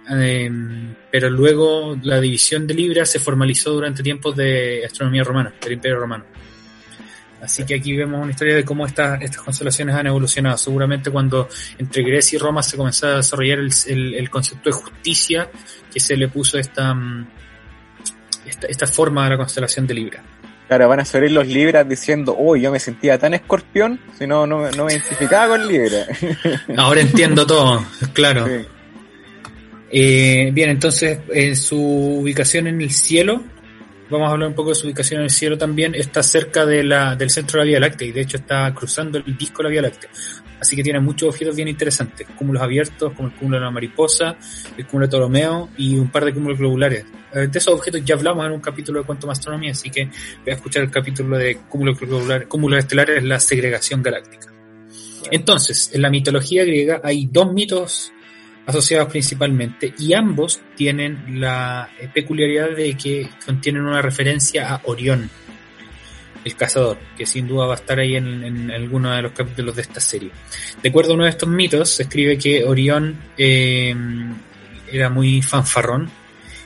pero 1.09 1.29
luego 1.29 1.97
la 2.03 2.19
división 2.19 2.67
de 2.67 2.73
Libra 2.73 3.05
se 3.05 3.19
formalizó 3.19 3.71
durante 3.71 4.03
tiempos 4.03 4.35
de 4.35 4.83
astronomía 4.85 5.23
romana, 5.23 5.53
del 5.61 5.73
Imperio 5.73 5.99
Romano. 5.99 6.25
Así 7.41 7.65
que 7.65 7.75
aquí 7.75 7.95
vemos 7.95 8.21
una 8.21 8.31
historia 8.31 8.55
de 8.55 8.65
cómo 8.65 8.85
estas, 8.85 9.21
estas 9.21 9.41
constelaciones 9.41 9.95
han 9.95 10.07
evolucionado. 10.07 10.57
Seguramente 10.57 11.11
cuando 11.11 11.47
entre 11.77 12.03
Grecia 12.03 12.37
y 12.37 12.39
Roma 12.39 12.63
se 12.63 12.77
comenzó 12.77 13.07
a 13.07 13.17
desarrollar 13.17 13.59
el, 13.59 14.15
el 14.15 14.29
concepto 14.29 14.69
de 14.69 14.75
justicia 14.75 15.49
que 15.91 15.99
se 15.99 16.17
le 16.17 16.27
puso 16.27 16.57
esta, 16.57 16.93
mm, 16.93 17.27
esta, 18.67 18.87
forma 18.87 19.25
de 19.25 19.31
la 19.31 19.37
constelación 19.37 19.87
de 19.87 19.93
Libra. 19.93 20.23
Claro, 20.67 20.89
van 20.89 20.99
a 20.99 21.05
salir 21.05 21.31
los 21.31 21.47
Libras 21.47 21.87
diciendo, 21.87 22.35
uy, 22.37 22.61
yo 22.61 22.71
me 22.71 22.79
sentía 22.79 23.17
tan 23.17 23.33
escorpión, 23.33 23.99
si 24.17 24.27
no, 24.27 24.45
no, 24.45 24.59
me 24.59 24.91
identificaba 24.91 25.57
con 25.57 25.67
Libra. 25.67 26.05
Ahora 26.77 27.01
entiendo 27.01 27.45
todo, 27.45 27.85
claro. 28.13 28.47
Eh, 29.89 30.49
bien, 30.53 30.69
entonces, 30.69 31.19
en 31.33 31.55
su 31.55 31.79
ubicación 31.79 32.67
en 32.67 32.81
el 32.81 32.91
cielo, 32.91 33.43
vamos 34.09 34.29
a 34.29 34.31
hablar 34.31 34.49
un 34.49 34.55
poco 34.55 34.69
de 34.69 34.75
su 34.75 34.87
ubicación 34.87 35.19
en 35.19 35.25
el 35.25 35.29
cielo 35.29 35.57
también, 35.57 35.95
está 35.95 36.23
cerca 36.23 36.65
de 36.65 36.83
la, 36.83 37.15
del 37.15 37.29
centro 37.29 37.59
de 37.59 37.65
la 37.65 37.69
Vía 37.69 37.79
Láctea 37.79 38.07
y 38.07 38.11
de 38.11 38.21
hecho 38.21 38.37
está 38.37 38.73
cruzando 38.73 39.17
el 39.17 39.37
disco 39.37 39.57
de 39.57 39.63
la 39.63 39.69
Vía 39.69 39.81
Láctea. 39.81 40.09
Así 40.59 40.75
que 40.75 40.83
tiene 40.83 40.99
muchos 40.99 41.29
objetos 41.29 41.55
bien 41.55 41.67
interesantes, 41.67 42.27
cúmulos 42.35 42.63
abiertos 42.63 43.13
como 43.13 43.27
el 43.27 43.35
cúmulo 43.35 43.57
de 43.57 43.65
la 43.65 43.71
mariposa, 43.71 44.35
el 44.75 44.87
cúmulo 44.87 45.05
de 45.05 45.11
Ptolomeo 45.11 45.69
y 45.77 45.97
un 45.97 46.09
par 46.09 46.25
de 46.25 46.33
cúmulos 46.33 46.57
globulares. 46.57 47.05
Eh, 47.33 47.47
de 47.47 47.59
esos 47.59 47.73
objetos 47.73 48.03
ya 48.03 48.15
hablamos 48.15 48.45
en 48.45 48.53
un 48.53 48.61
capítulo 48.61 48.99
de 48.99 49.05
Cuanto 49.05 49.27
Más 49.27 49.37
Astronomía, 49.37 49.71
así 49.71 49.91
que 49.91 50.05
voy 50.05 50.51
a 50.51 50.53
escuchar 50.53 50.83
el 50.83 50.89
capítulo 50.89 51.37
de 51.37 51.57
cúmulos 51.69 51.99
globulares, 51.99 52.47
cúmulos 52.47 52.79
estelares, 52.79 53.23
la 53.23 53.39
segregación 53.39 54.01
galáctica. 54.01 54.51
Entonces, 55.29 55.91
en 55.93 56.01
la 56.01 56.09
mitología 56.09 56.63
griega 56.63 57.01
hay 57.03 57.27
dos 57.31 57.51
mitos 57.51 58.11
asociados 58.67 59.09
principalmente 59.09 59.93
y 59.97 60.13
ambos 60.13 60.59
tienen 60.75 61.39
la 61.39 61.89
peculiaridad 62.13 62.75
de 62.75 62.95
que 62.95 63.29
contienen 63.45 63.83
una 63.83 64.01
referencia 64.01 64.69
a 64.69 64.81
Orión 64.83 65.29
el 66.43 66.55
cazador, 66.55 66.97
que 67.17 67.25
sin 67.25 67.47
duda 67.47 67.65
va 67.65 67.73
a 67.73 67.75
estar 67.75 67.99
ahí 67.99 68.15
en, 68.15 68.71
alguno 68.71 69.11
de 69.11 69.21
los 69.21 69.33
capítulos 69.33 69.75
de 69.75 69.81
esta 69.81 69.99
serie. 69.99 70.31
De 70.81 70.89
acuerdo 70.89 71.11
a 71.11 71.15
uno 71.15 71.23
de 71.25 71.31
estos 71.31 71.49
mitos, 71.49 71.89
se 71.89 72.03
escribe 72.03 72.37
que 72.37 72.63
Orión 72.63 73.17
eh, 73.37 73.93
era 74.91 75.09
muy 75.09 75.41
fanfarrón 75.41 76.09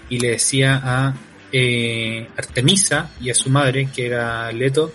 y 0.09 0.19
le 0.19 0.31
decía 0.31 0.79
a 0.83 1.15
eh, 1.51 2.27
Artemisa 2.37 3.09
y 3.19 3.29
a 3.31 3.33
su 3.33 3.49
madre, 3.49 3.89
que 3.93 4.05
era 4.05 4.51
Leto, 4.51 4.93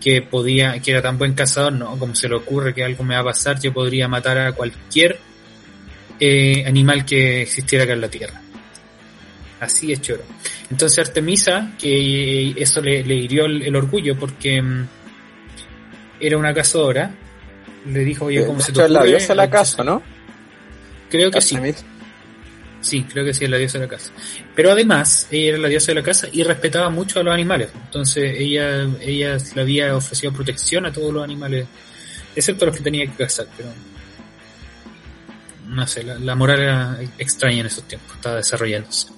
que 0.00 0.22
podía, 0.22 0.80
que 0.80 0.90
era 0.90 1.02
tan 1.02 1.16
buen 1.18 1.34
cazador, 1.34 1.72
no, 1.72 1.98
como 1.98 2.14
se 2.14 2.28
le 2.28 2.36
ocurre 2.36 2.74
que 2.74 2.84
algo 2.84 3.04
me 3.04 3.14
va 3.14 3.22
a 3.22 3.24
pasar, 3.24 3.58
yo 3.60 3.72
podría 3.72 4.08
matar 4.08 4.38
a 4.38 4.52
cualquier 4.52 5.18
eh, 6.20 6.64
animal 6.66 7.04
que 7.04 7.42
existiera 7.42 7.84
acá 7.84 7.92
en 7.92 8.00
la 8.00 8.08
Tierra. 8.08 8.40
Así 9.60 9.92
es 9.92 10.00
choro. 10.00 10.22
Entonces 10.70 10.98
Artemisa, 10.98 11.72
que 11.78 12.54
eso 12.56 12.80
le, 12.80 13.00
hirió 13.00 13.46
el, 13.46 13.74
orgullo 13.74 14.16
porque 14.18 14.60
mm, 14.62 14.86
era 16.20 16.36
una 16.36 16.54
cazadora, 16.54 17.10
le 17.86 18.00
dijo, 18.00 18.26
oye, 18.26 18.44
¿cómo 18.44 18.60
se 18.60 18.72
te 18.72 18.80
ocurre? 18.80 18.94
la 18.94 19.04
diosa 19.04 19.28
de 19.28 19.34
la 19.36 19.50
casa, 19.50 19.82
¿no? 19.82 20.02
Creo 21.10 21.30
que 21.30 21.40
sí. 21.40 21.56
Sí, 22.80 23.02
creo 23.02 23.24
que 23.24 23.34
sí, 23.34 23.44
es 23.44 23.50
la 23.50 23.56
diosa 23.56 23.78
de 23.78 23.86
la 23.86 23.90
casa. 23.90 24.12
Pero 24.54 24.70
además, 24.70 25.26
ella 25.32 25.48
era 25.48 25.58
la 25.58 25.68
diosa 25.68 25.88
de 25.88 25.96
la 25.96 26.02
casa 26.02 26.28
y 26.30 26.44
respetaba 26.44 26.90
mucho 26.90 27.18
a 27.18 27.22
los 27.24 27.34
animales. 27.34 27.70
Entonces, 27.74 28.36
ella, 28.38 28.86
ella 29.00 29.36
le 29.54 29.60
había 29.60 29.96
ofrecido 29.96 30.32
protección 30.32 30.86
a 30.86 30.92
todos 30.92 31.12
los 31.12 31.24
animales, 31.24 31.66
excepto 32.36 32.64
a 32.64 32.68
los 32.68 32.76
que 32.76 32.82
tenía 32.82 33.06
que 33.06 33.24
cazar, 33.24 33.46
pero 33.56 33.70
no 35.68 35.86
sé, 35.86 36.02
la, 36.02 36.34
moral 36.34 36.60
era 36.60 36.98
extraña 37.18 37.60
en 37.60 37.66
esos 37.66 37.84
tiempos, 37.84 38.16
estaba 38.16 38.36
desarrollándose. 38.36 39.08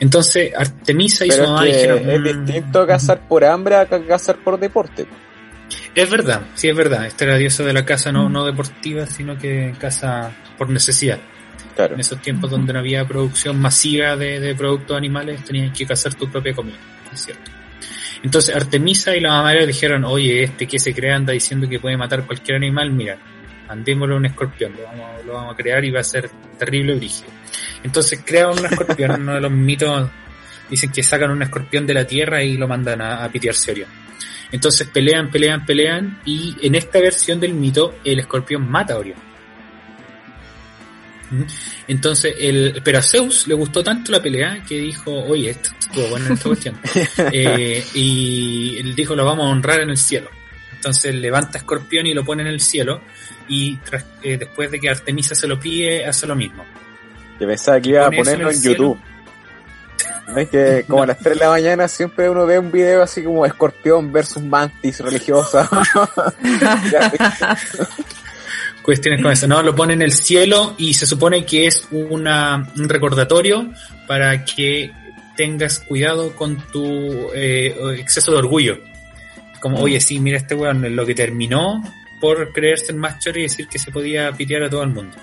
Entonces, 0.00 0.52
Artemisa 0.56 1.26
y 1.26 1.30
su 1.30 1.42
mamá 1.42 1.64
dijeron... 1.64 2.08
Es 2.08 2.20
mm, 2.20 2.44
distinto 2.44 2.86
cazar 2.86 3.26
por 3.26 3.44
hambre 3.44 3.76
a 3.76 3.86
cazar 3.86 4.36
por 4.36 4.58
deporte. 4.58 5.06
Es 5.94 6.08
verdad, 6.08 6.42
sí 6.54 6.68
es 6.68 6.76
verdad. 6.76 7.06
Esta 7.06 7.24
era 7.24 7.32
la 7.34 7.38
diosa 7.40 7.64
de 7.64 7.72
la 7.72 7.84
caza 7.84 8.12
no, 8.12 8.28
no 8.28 8.44
deportiva, 8.44 9.06
sino 9.06 9.36
que 9.36 9.74
caza 9.78 10.30
por 10.56 10.70
necesidad. 10.70 11.18
Claro. 11.74 11.94
En 11.94 12.00
esos 12.00 12.20
tiempos 12.22 12.50
donde 12.50 12.72
no 12.72 12.78
había 12.78 13.06
producción 13.06 13.60
masiva 13.60 14.16
de, 14.16 14.40
de 14.40 14.54
productos 14.54 14.96
animales, 14.96 15.44
tenías 15.44 15.76
que 15.76 15.86
cazar 15.86 16.14
tu 16.14 16.30
propia 16.30 16.54
comida, 16.54 16.76
es 17.12 17.24
cierto. 17.24 17.50
Entonces 18.22 18.54
Artemisa 18.54 19.14
y 19.16 19.20
la 19.20 19.30
mamá 19.30 19.54
le 19.54 19.66
dijeron, 19.66 20.04
oye, 20.04 20.42
este 20.42 20.66
que 20.66 20.78
se 20.78 20.92
crea 20.92 21.16
anda 21.16 21.32
diciendo 21.32 21.68
que 21.68 21.78
puede 21.78 21.96
matar 21.96 22.26
cualquier 22.26 22.56
animal, 22.56 22.90
mira, 22.90 23.16
mandémosle 23.68 24.16
un 24.16 24.26
escorpión, 24.26 24.72
lo 24.72 24.82
vamos, 24.84 25.24
lo 25.26 25.32
vamos 25.34 25.54
a 25.54 25.56
crear 25.56 25.84
y 25.84 25.90
va 25.90 26.00
a 26.00 26.04
ser 26.04 26.30
terrible 26.58 26.94
brígido. 26.94 27.30
Entonces 27.82 28.22
crean 28.24 28.58
un 28.58 28.66
escorpión, 28.66 29.10
uno 29.22 29.34
de 29.34 29.40
los 29.40 29.52
mitos 29.52 30.10
dicen 30.68 30.90
que 30.90 31.02
sacan 31.02 31.30
un 31.30 31.42
escorpión 31.42 31.86
de 31.86 31.94
la 31.94 32.06
tierra 32.06 32.42
y 32.42 32.56
lo 32.56 32.68
mandan 32.68 33.00
a, 33.00 33.24
a 33.24 33.28
pitearse 33.28 33.72
Orión. 33.72 33.88
Entonces 34.50 34.88
pelean, 34.88 35.30
pelean, 35.30 35.64
pelean 35.64 36.20
y 36.24 36.56
en 36.62 36.74
esta 36.74 37.00
versión 37.00 37.38
del 37.40 37.54
mito 37.54 37.96
el 38.04 38.20
escorpión 38.20 38.68
mata 38.70 38.94
a 38.94 38.98
Orión. 38.98 39.28
¿Mm? 41.30 41.42
Entonces, 41.88 42.34
el, 42.38 42.80
pero 42.82 42.98
a 42.98 43.02
Zeus 43.02 43.46
le 43.46 43.54
gustó 43.54 43.82
tanto 43.84 44.12
la 44.12 44.22
pelea 44.22 44.62
que 44.66 44.78
dijo, 44.78 45.12
oye, 45.12 45.50
esto 45.50 45.70
estuvo 45.78 46.08
bueno 46.08 46.26
en 46.26 46.32
esta 46.32 46.48
cuestión. 46.48 46.78
Eh, 47.32 47.84
y 47.94 48.78
él 48.78 48.94
dijo, 48.94 49.14
lo 49.14 49.24
vamos 49.24 49.46
a 49.46 49.48
honrar 49.50 49.80
en 49.80 49.90
el 49.90 49.96
cielo. 49.96 50.30
Entonces 50.72 51.14
levanta 51.14 51.58
a 51.58 51.60
Escorpión 51.60 52.06
y 52.06 52.14
lo 52.14 52.24
pone 52.24 52.42
en 52.42 52.48
el 52.48 52.60
cielo 52.60 53.02
y 53.48 53.78
eh, 54.22 54.36
después 54.36 54.70
de 54.70 54.78
que 54.78 54.90
Artemisa 54.90 55.34
se 55.34 55.48
lo 55.48 55.58
pide, 55.58 56.06
hace 56.06 56.26
lo 56.26 56.36
mismo. 56.36 56.64
Yo 57.40 57.46
pensaba 57.46 57.80
que 57.80 57.90
iba 57.90 58.06
a 58.06 58.10
ponerlo 58.10 58.50
en, 58.50 58.62
YouTube. 58.62 58.98
Es 60.36 60.48
que 60.50 60.84
como 60.86 61.04
a 61.04 61.06
las 61.06 61.18
3 61.18 61.38
de 61.38 61.44
la 61.44 61.50
mañana 61.50 61.88
siempre 61.88 62.28
uno 62.28 62.44
ve 62.44 62.58
un 62.58 62.70
video 62.70 63.02
así 63.02 63.22
como 63.22 63.46
escorpión 63.46 64.12
versus 64.12 64.42
mantis 64.42 65.00
religiosa. 65.00 65.68
Cuestiones 68.82 69.22
con 69.22 69.32
eso, 69.32 69.46
¿no? 69.46 69.62
Lo 69.62 69.74
pone 69.74 69.94
en 69.94 70.02
el 70.02 70.12
cielo 70.12 70.74
y 70.78 70.94
se 70.94 71.06
supone 71.06 71.46
que 71.46 71.66
es 71.66 71.86
una, 71.90 72.70
un 72.76 72.88
recordatorio 72.88 73.70
para 74.06 74.44
que 74.44 74.92
tengas 75.36 75.78
cuidado 75.78 76.34
con 76.34 76.56
tu 76.72 77.30
eh, 77.34 77.74
exceso 77.98 78.32
de 78.32 78.38
orgullo. 78.38 78.78
Como, 79.60 79.78
oye, 79.78 80.00
sí, 80.00 80.20
mira 80.20 80.38
este 80.38 80.54
weón, 80.54 80.94
lo 80.94 81.06
que 81.06 81.14
terminó 81.14 81.82
por 82.20 82.52
creerse 82.52 82.92
el 82.92 82.98
más 82.98 83.18
choro 83.18 83.38
y 83.38 83.42
decir 83.42 83.68
que 83.68 83.78
se 83.78 83.90
podía 83.90 84.32
pitear 84.32 84.64
a 84.64 84.70
todo 84.70 84.82
el 84.82 84.90
mundo. 84.90 85.16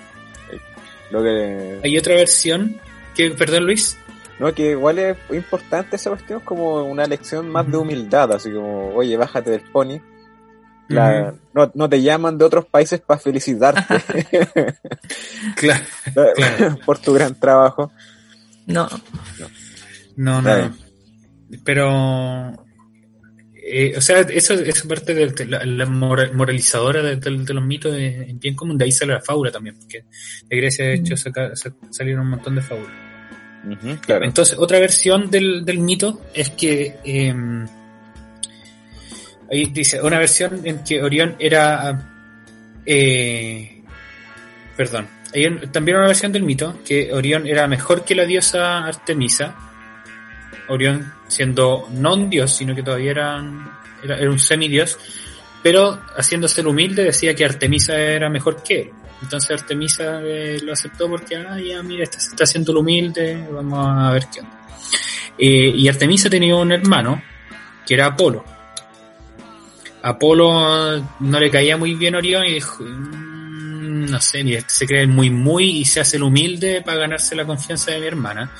Lo 1.10 1.22
que... 1.22 1.80
Hay 1.84 1.96
otra 1.96 2.14
versión 2.14 2.80
que, 3.14 3.30
perdón 3.30 3.66
Luis. 3.66 3.96
No, 4.38 4.52
que 4.52 4.72
igual 4.72 4.98
es 4.98 5.16
importante 5.30 5.96
esa 5.96 6.10
cuestión 6.10 6.40
como 6.40 6.82
una 6.82 7.06
lección 7.06 7.48
más 7.48 7.70
de 7.70 7.78
humildad, 7.78 8.32
así 8.32 8.52
como, 8.52 8.94
oye, 8.94 9.16
bájate 9.16 9.50
del 9.50 9.62
pony. 9.62 10.00
no, 10.88 11.72
no, 11.74 11.88
te 11.88 12.02
llaman 12.02 12.36
de 12.36 12.44
otros 12.44 12.66
países 12.66 13.00
para 13.00 13.18
felicitarte. 13.18 13.82
claro, 15.56 15.84
Por 16.84 16.98
tu 16.98 17.14
gran 17.14 17.34
trabajo. 17.40 17.92
No. 18.66 18.88
No, 20.16 20.42
no. 20.42 20.58
no. 20.58 20.76
Pero 21.64 22.65
eh, 23.68 23.94
o 23.96 24.00
sea, 24.00 24.20
eso 24.20 24.54
es 24.54 24.82
parte 24.82 25.12
de 25.12 25.46
la, 25.46 25.86
moralizadora 25.86 27.02
de, 27.02 27.30
los 27.30 27.64
mitos 27.64 27.96
es 27.96 28.38
bien 28.38 28.54
común, 28.54 28.78
de 28.78 28.84
ahí 28.84 28.92
sale 28.92 29.14
la 29.14 29.20
fábula 29.20 29.50
también, 29.50 29.76
porque 29.76 30.04
de 30.48 30.56
Grecia 30.56 30.84
de 30.84 30.94
hecho 30.94 31.14
salieron 31.90 32.22
un 32.22 32.30
montón 32.30 32.54
de 32.54 32.62
fábulas. 32.62 32.92
Entonces, 34.22 34.56
otra 34.56 34.78
versión 34.78 35.28
del, 35.28 35.64
mito 35.80 36.22
es 36.32 36.50
que 36.50 36.96
em, 37.04 37.66
ahí 39.50 39.66
dice, 39.66 40.00
una 40.00 40.20
versión 40.20 40.60
en 40.64 40.84
que 40.84 41.02
Orión 41.02 41.34
era 41.40 42.12
eh, 42.86 43.82
perdón, 44.76 45.08
hay 45.34 45.66
también 45.72 45.96
una 45.96 46.06
versión 46.06 46.30
del 46.30 46.44
mito 46.44 46.78
que 46.86 47.12
Orión 47.12 47.48
era 47.48 47.66
mejor 47.66 48.04
que 48.04 48.14
la 48.14 48.24
diosa 48.24 48.84
Artemisa 48.84 49.56
Orión 50.68 51.12
siendo 51.28 51.88
no 51.90 52.16
dios, 52.16 52.54
sino 52.56 52.74
que 52.74 52.82
todavía 52.82 53.10
era, 53.10 53.44
era, 54.02 54.30
un 54.30 54.38
semidios, 54.38 54.98
pero 55.62 56.00
haciéndose 56.16 56.60
el 56.60 56.68
humilde 56.68 57.04
decía 57.04 57.34
que 57.34 57.44
Artemisa 57.44 57.98
era 57.98 58.28
mejor 58.28 58.62
que 58.62 58.80
él. 58.80 58.90
Entonces 59.22 59.50
Artemisa 59.50 60.20
eh, 60.22 60.58
lo 60.62 60.72
aceptó 60.72 61.08
porque, 61.08 61.36
ah, 61.36 61.58
ya, 61.58 61.82
mira, 61.82 62.04
este 62.04 62.20
se 62.20 62.30
está 62.30 62.44
haciendo 62.44 62.72
lo 62.72 62.80
humilde, 62.80 63.46
vamos 63.50 63.86
a 63.88 64.10
ver 64.12 64.26
qué 64.32 64.40
onda. 64.40 64.66
Eh, 65.38 65.72
y 65.74 65.88
Artemisa 65.88 66.30
tenía 66.30 66.56
un 66.56 66.72
hermano, 66.72 67.22
que 67.86 67.94
era 67.94 68.06
Apolo. 68.06 68.44
Apolo 70.02 71.04
no 71.20 71.40
le 71.40 71.50
caía 71.50 71.76
muy 71.76 71.94
bien 71.94 72.14
a 72.14 72.18
Orión 72.18 72.44
y 72.46 72.54
dijo, 72.54 72.84
mm, 72.84 74.10
no 74.10 74.20
sé, 74.20 74.40
este 74.40 74.70
se 74.72 74.86
cree 74.86 75.06
muy 75.06 75.30
muy 75.30 75.78
y 75.78 75.84
se 75.84 76.00
hace 76.00 76.16
el 76.16 76.22
humilde 76.22 76.82
para 76.82 77.00
ganarse 77.00 77.34
la 77.34 77.44
confianza 77.44 77.90
de 77.92 78.00
mi 78.00 78.06
hermana. 78.06 78.50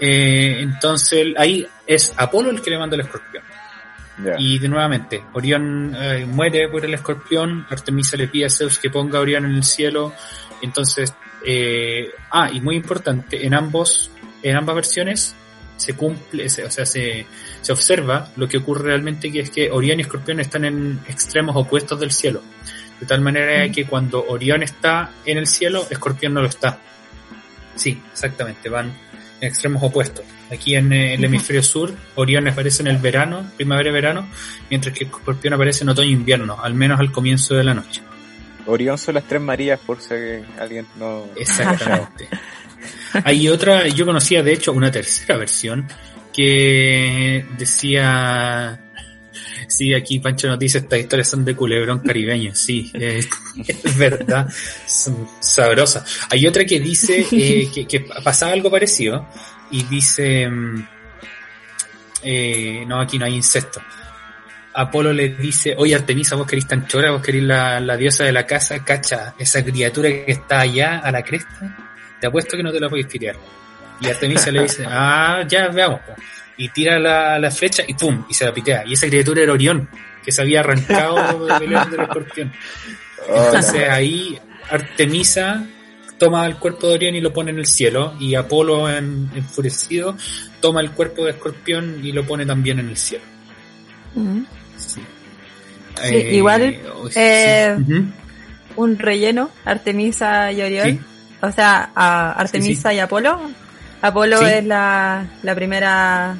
Eh, 0.00 0.58
entonces 0.60 1.34
ahí 1.36 1.66
es 1.86 2.12
Apolo 2.16 2.50
el 2.50 2.62
que 2.62 2.70
le 2.70 2.78
manda 2.78 2.94
el 2.96 3.02
escorpión. 3.02 3.42
Y 4.36 4.58
de 4.58 4.68
nuevamente, 4.68 5.22
Orión 5.32 5.94
eh, 5.96 6.26
muere 6.26 6.68
por 6.68 6.84
el 6.84 6.92
escorpión, 6.92 7.66
Artemisa 7.70 8.16
le 8.16 8.26
pide 8.26 8.46
a 8.46 8.50
Zeus 8.50 8.78
que 8.78 8.90
ponga 8.90 9.18
a 9.18 9.20
Orión 9.20 9.44
en 9.44 9.54
el 9.54 9.62
cielo, 9.62 10.12
entonces, 10.60 11.14
eh, 11.46 12.10
ah, 12.32 12.50
y 12.52 12.60
muy 12.60 12.74
importante, 12.74 13.46
en 13.46 13.54
ambos, 13.54 14.10
en 14.42 14.56
ambas 14.56 14.74
versiones 14.74 15.36
se 15.76 15.94
cumple, 15.94 16.46
o 16.46 16.70
sea, 16.70 16.84
se, 16.84 17.26
se 17.60 17.72
observa 17.72 18.28
lo 18.34 18.48
que 18.48 18.58
ocurre 18.58 18.86
realmente 18.86 19.30
que 19.30 19.40
es 19.40 19.50
que 19.50 19.70
Orión 19.70 20.00
y 20.00 20.02
Escorpión 20.02 20.40
están 20.40 20.64
en 20.64 20.98
extremos 21.06 21.54
opuestos 21.54 22.00
del 22.00 22.10
cielo. 22.10 22.42
De 22.98 23.06
tal 23.06 23.20
manera 23.20 23.70
que 23.70 23.84
cuando 23.84 24.24
Orión 24.26 24.64
está 24.64 25.10
en 25.24 25.38
el 25.38 25.46
cielo, 25.46 25.86
Escorpión 25.88 26.34
no 26.34 26.42
lo 26.42 26.48
está. 26.48 26.80
Sí, 27.76 28.02
exactamente, 28.12 28.68
van 28.68 28.92
extremos 29.40 29.82
opuestos. 29.82 30.24
Aquí 30.50 30.74
en 30.74 30.92
el 30.92 31.22
hemisferio 31.24 31.62
sur, 31.62 31.94
Orión 32.14 32.48
aparece 32.48 32.82
en 32.82 32.88
el 32.88 32.98
verano, 32.98 33.50
primavera-verano, 33.56 34.28
mientras 34.70 34.96
que 34.96 35.04
Escorpión 35.04 35.54
aparece 35.54 35.84
en 35.84 35.90
otoño-invierno, 35.90 36.58
al 36.62 36.74
menos 36.74 36.98
al 36.98 37.12
comienzo 37.12 37.54
de 37.54 37.64
la 37.64 37.74
noche. 37.74 38.02
Orión 38.66 38.98
son 38.98 39.14
las 39.14 39.24
tres 39.24 39.40
Marías, 39.40 39.80
por 39.80 40.00
si 40.00 40.14
alguien 40.58 40.86
no. 40.96 41.26
Exactamente. 41.36 42.28
Hay 43.24 43.48
otra, 43.48 43.88
yo 43.88 44.04
conocía 44.04 44.42
de 44.42 44.52
hecho 44.52 44.72
una 44.72 44.90
tercera 44.90 45.36
versión 45.36 45.86
que 46.32 47.44
decía. 47.56 48.80
Sí, 49.68 49.92
aquí 49.92 50.18
Pancho 50.18 50.48
nos 50.48 50.58
dice, 50.58 50.78
estas 50.78 50.98
historias 50.98 51.28
son 51.28 51.44
de 51.44 51.54
culebrón 51.54 51.98
caribeño, 52.00 52.54
sí, 52.54 52.90
es 52.94 53.98
verdad, 53.98 54.48
son 54.86 55.28
sabrosas. 55.40 56.26
Hay 56.30 56.46
otra 56.46 56.64
que 56.64 56.80
dice 56.80 57.26
eh, 57.30 57.68
que, 57.74 57.86
que 57.86 58.00
pasaba 58.00 58.52
algo 58.52 58.70
parecido, 58.70 59.28
y 59.70 59.82
dice, 59.84 60.48
mm, 60.48 60.88
eh, 62.22 62.84
no, 62.86 63.00
aquí 63.00 63.18
no 63.18 63.26
hay 63.26 63.34
incesto. 63.34 63.80
Apolo 64.74 65.12
le 65.12 65.30
dice, 65.30 65.74
oye 65.76 65.94
Artemisa, 65.94 66.36
vos 66.36 66.46
querés 66.46 66.66
tan 66.66 66.86
chora, 66.86 67.10
vos 67.10 67.22
querés 67.22 67.42
la, 67.42 67.80
la, 67.80 67.96
diosa 67.96 68.24
de 68.24 68.32
la 68.32 68.46
casa, 68.46 68.84
cacha, 68.84 69.34
esa 69.38 69.64
criatura 69.64 70.08
que 70.08 70.32
está 70.32 70.60
allá 70.60 70.98
a 70.98 71.10
la 71.10 71.22
cresta, 71.22 71.76
te 72.20 72.26
apuesto 72.26 72.56
que 72.56 72.62
no 72.62 72.72
te 72.72 72.80
la 72.80 72.88
puedes 72.88 73.08
tirar. 73.08 73.36
Y 74.00 74.08
Artemisa 74.08 74.50
le 74.50 74.62
dice, 74.62 74.84
ah, 74.88 75.44
ya, 75.48 75.68
veamos. 75.68 76.00
Y 76.56 76.68
tira 76.70 76.98
la, 76.98 77.38
la, 77.38 77.50
flecha 77.50 77.84
y 77.86 77.94
pum, 77.94 78.24
y 78.28 78.34
se 78.34 78.44
la 78.44 78.52
pitea. 78.52 78.84
Y 78.86 78.94
esa 78.94 79.06
criatura 79.06 79.42
era 79.42 79.52
Orión, 79.52 79.88
que 80.24 80.32
se 80.32 80.42
había 80.42 80.60
arrancado 80.60 81.46
del 81.58 81.70
del 81.70 82.00
escorpión. 82.00 82.52
Oh, 83.28 83.44
Entonces 83.46 83.88
ahí 83.88 84.38
Artemisa 84.70 85.64
toma 86.18 86.46
el 86.46 86.56
cuerpo 86.56 86.88
de 86.88 86.94
Orión 86.94 87.14
y 87.14 87.20
lo 87.20 87.32
pone 87.32 87.50
en 87.52 87.58
el 87.58 87.66
cielo, 87.66 88.14
y 88.18 88.34
Apolo, 88.34 88.90
en, 88.90 89.30
enfurecido, 89.34 90.16
toma 90.60 90.80
el 90.80 90.90
cuerpo 90.90 91.24
de 91.24 91.30
Escorpión 91.30 92.00
y 92.02 92.12
lo 92.12 92.26
pone 92.26 92.44
también 92.44 92.80
en 92.80 92.88
el 92.88 92.96
cielo. 92.96 93.24
sí. 94.76 95.00
Eh, 96.04 96.36
igual, 96.36 96.76
eh, 97.16 97.76
un 98.76 98.98
relleno, 98.98 99.50
Artemisa 99.64 100.52
y 100.52 100.62
Orión, 100.62 101.04
o 101.40 101.50
sea, 101.50 101.90
a 101.94 102.32
Artemisa 102.32 102.94
y 102.94 103.00
Apolo. 103.00 103.40
Apolo 104.00 104.40
es 104.46 104.64
la, 104.64 105.26
la 105.42 105.54
primera 105.54 106.36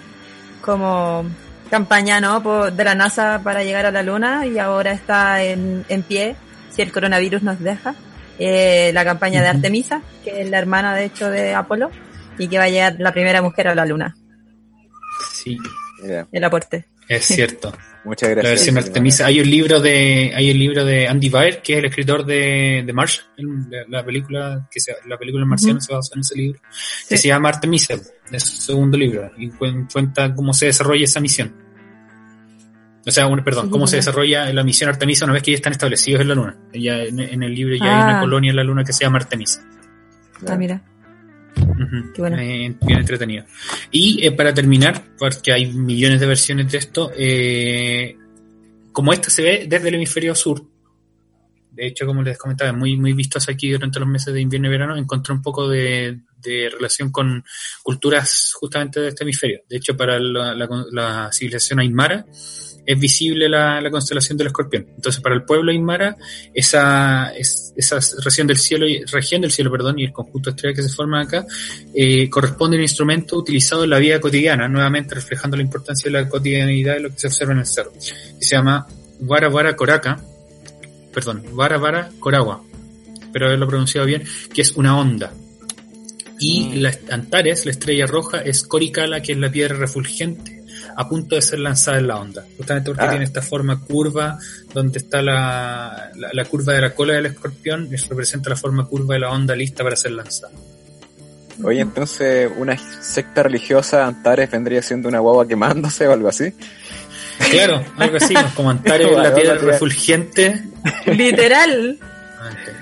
como 0.61 1.24
campaña 1.70 2.20
¿no? 2.20 2.40
de 2.70 2.84
la 2.84 2.94
NASA 2.94 3.40
para 3.42 3.62
llegar 3.62 3.86
a 3.86 3.90
la 3.90 4.02
Luna 4.02 4.46
y 4.46 4.59
ahora 4.59 4.92
está 4.92 5.42
en, 5.42 5.84
en 5.88 6.02
pie 6.02 6.36
si 6.70 6.82
el 6.82 6.92
coronavirus 6.92 7.42
nos 7.42 7.59
deja 7.61 7.94
eh, 8.38 8.92
la 8.94 9.04
campaña 9.04 9.42
de 9.42 9.48
Artemisa, 9.48 10.00
que 10.22 10.42
es 10.42 10.50
la 10.50 10.59
hermana 10.59 10.94
de 10.94 11.06
hecho 11.06 11.28
de 11.28 11.54
Apolo, 11.54 11.90
y 12.38 12.46
que 12.46 12.59
va 12.59 12.64
a 12.64 12.68
llegar 12.68 12.96
la 12.98 13.12
primera 13.12 13.42
mujer 13.42 13.68
a 13.68 13.74
la 13.74 13.84
luna. 13.84 14.16
Sí. 15.32 15.59
El 16.30 16.44
aporte. 16.44 16.86
Es 17.09 17.24
cierto. 17.24 17.72
Muchas 18.04 18.30
gracias. 18.30 18.44
La 18.44 18.50
versión 18.50 18.78
Artemisa. 18.78 19.26
Hay 19.26 19.40
un 19.40 19.50
libro 19.50 19.80
de, 19.80 20.32
hay 20.34 20.50
un 20.50 20.59
libro 20.59 20.84
de 20.84 21.09
Andy 21.09 21.28
Weir, 21.28 21.61
que 21.62 21.74
es 21.74 21.78
el 21.80 21.84
escritor 21.86 22.24
de, 22.24 22.82
de 22.86 22.92
Martian, 22.92 23.70
la 23.88 24.04
película, 24.04 24.68
que 24.70 24.80
se, 24.80 24.94
la 25.06 25.18
película 25.18 25.44
Marciano 25.44 25.80
se 25.80 25.92
basa 25.92 26.14
en 26.14 26.20
ese 26.20 26.36
libro, 26.36 26.61
que 27.09 27.16
se 27.16 27.28
llama 27.28 27.48
Artemisa, 27.48 27.94
es 28.30 28.42
su 28.42 28.56
segundo 28.56 28.96
libro, 28.96 29.30
y 29.36 29.50
cuenta 29.50 30.34
cómo 30.34 30.52
se 30.52 30.66
desarrolla 30.66 31.04
esa 31.04 31.20
misión. 31.20 31.54
O 33.06 33.11
sea, 33.11 33.26
perdón, 33.42 33.70
cómo 33.70 33.86
se 33.86 33.96
desarrolla 33.96 34.52
la 34.52 34.62
misión 34.62 34.90
Artemisa 34.90 35.24
una 35.24 35.34
vez 35.34 35.42
que 35.42 35.52
ya 35.52 35.56
están 35.56 35.72
establecidos 35.72 36.20
en 36.20 36.28
la 36.28 36.34
Luna. 36.34 36.56
Ya 36.74 37.02
en, 37.02 37.42
el 37.42 37.54
libro 37.54 37.74
ya 37.74 37.84
hay 37.84 38.02
una 38.02 38.18
ah. 38.18 38.20
colonia 38.20 38.50
en 38.50 38.56
la 38.56 38.64
Luna 38.64 38.84
que 38.84 38.92
se 38.92 39.04
llama 39.04 39.18
Artemisa. 39.18 39.62
Ah, 40.46 40.56
mira. 40.56 40.82
Qué 42.14 42.20
bueno. 42.20 42.38
Eh, 42.38 42.74
bien 42.80 42.98
entretenido. 42.98 43.44
Y 43.90 44.24
eh, 44.26 44.32
para 44.32 44.52
terminar, 44.52 45.02
porque 45.18 45.52
hay 45.52 45.66
millones 45.66 46.20
de 46.20 46.26
versiones 46.26 46.70
de 46.70 46.78
esto, 46.78 47.12
eh, 47.16 48.16
como 48.92 49.12
esta 49.12 49.30
se 49.30 49.42
ve 49.42 49.66
desde 49.68 49.88
el 49.88 49.94
hemisferio 49.94 50.34
sur, 50.34 50.64
de 51.78 51.86
hecho, 51.86 52.06
como 52.06 52.22
les 52.22 52.36
comentaba, 52.36 52.72
muy, 52.72 52.96
muy 52.96 53.12
vistos 53.12 53.48
aquí 53.48 53.70
durante 53.70 54.00
los 54.00 54.09
meses 54.09 54.34
de 54.34 54.40
invierno 54.40 54.66
y 54.66 54.70
verano, 54.72 54.96
encontré 54.96 55.32
un 55.32 55.40
poco 55.40 55.68
de, 55.68 56.18
relación 56.42 57.12
con 57.12 57.44
culturas 57.84 58.52
justamente 58.54 59.00
de 59.00 59.09
este 59.09 59.22
hemisferio. 59.22 59.61
De 59.68 59.76
hecho, 59.76 59.96
para 59.96 60.18
la, 60.18 60.54
la 60.90 61.30
civilización 61.30 61.78
aymara, 61.78 62.26
es 62.89 62.99
visible 62.99 63.51
la, 63.51 63.86
constelación 63.91 64.39
del 64.39 64.47
escorpión. 64.47 64.86
Entonces, 64.97 65.20
para 65.20 65.34
el 65.34 65.43
pueblo 65.43 65.70
Aymara, 65.70 66.16
esa, 66.55 67.30
esa 67.36 67.99
región 68.24 68.47
del 68.47 68.57
cielo, 68.57 68.86
región 69.12 69.43
del 69.43 69.53
cielo, 69.53 69.70
perdón, 69.70 69.99
y 69.99 70.05
el 70.05 70.12
conjunto 70.12 70.49
estrella 70.49 70.74
que 70.74 70.82
se 70.82 70.89
forma 70.89 71.20
acá, 71.20 71.45
eh, 71.95 72.30
corresponde 72.30 72.76
a 72.76 72.78
un 72.78 72.84
instrumento 72.84 73.36
utilizado 73.36 73.84
en 73.84 73.91
la 73.91 73.99
vida 73.99 74.18
cotidiana, 74.18 74.68
nuevamente 74.68 75.14
reflejando 75.14 75.59
la 75.59 75.64
importancia 75.64 76.11
de 76.11 76.18
la 76.18 76.26
cotidianidad 76.30 76.95
de 76.95 77.01
lo 77.01 77.11
que 77.11 77.18
se 77.18 77.26
observa 77.26 77.53
en 77.53 77.59
el 77.59 77.66
cerro. 77.66 77.93
Y 78.41 78.43
se 78.43 78.57
llama 78.57 78.86
Vara 79.20 79.51
Vara 79.51 79.76
Coraca, 79.76 80.18
perdón, 81.12 81.45
Vara 81.53 81.76
Vara 81.76 82.09
Coragua, 82.18 82.64
espero 83.20 83.49
haberlo 83.49 83.68
pronunciado 83.68 84.07
bien, 84.07 84.24
que 84.55 84.62
es 84.62 84.72
una 84.72 84.99
onda. 84.99 85.34
Y 86.41 86.68
mm. 86.68 86.74
la 86.76 86.99
Antares, 87.11 87.66
la 87.66 87.72
estrella 87.72 88.07
roja, 88.07 88.41
es 88.41 88.62
Coricala, 88.62 89.20
que 89.20 89.32
es 89.32 89.39
la 89.39 89.51
piedra 89.51 89.76
refulgente 89.76 90.57
a 91.01 91.09
punto 91.09 91.36
de 91.36 91.42
ser 91.42 91.61
lanzada 91.61 91.99
en 91.99 92.09
la 92.09 92.16
onda, 92.16 92.44
justamente 92.57 92.90
porque 92.90 93.05
ah. 93.05 93.11
tiene 93.11 93.24
esta 93.24 93.40
forma 93.40 93.78
curva 93.78 94.36
donde 94.74 94.99
está 94.99 95.22
la, 95.22 96.11
la, 96.16 96.44
curva 96.44 96.72
de 96.72 96.80
la 96.80 96.92
cola 96.92 97.14
del 97.14 97.26
escorpión, 97.26 97.88
y 97.88 97.94
representa 97.94 98.51
la 98.51 98.57
forma 98.57 98.84
curva 98.84 99.14
de 99.14 99.20
la 99.20 99.30
onda 99.30 99.55
lista 99.55 99.84
para 99.84 99.94
ser 99.94 100.11
lanzada. 100.11 100.53
Oye, 101.62 101.82
entonces, 101.82 102.51
¿una 102.57 102.76
secta 103.01 103.44
religiosa 103.44 104.07
Antares 104.09 104.51
vendría 104.51 104.82
siendo 104.82 105.09
una 105.09 105.20
guagua 105.20 105.46
quemándose 105.46 106.09
o 106.09 106.12
algo 106.12 106.28
así? 106.30 106.53
Claro, 107.49 107.84
algo 107.96 108.16
así, 108.16 108.34
como 108.57 108.70
Antares, 108.70 109.09
la 109.16 109.32
piedra 109.32 109.55
refulgente. 109.55 110.64
Literal. 111.07 111.96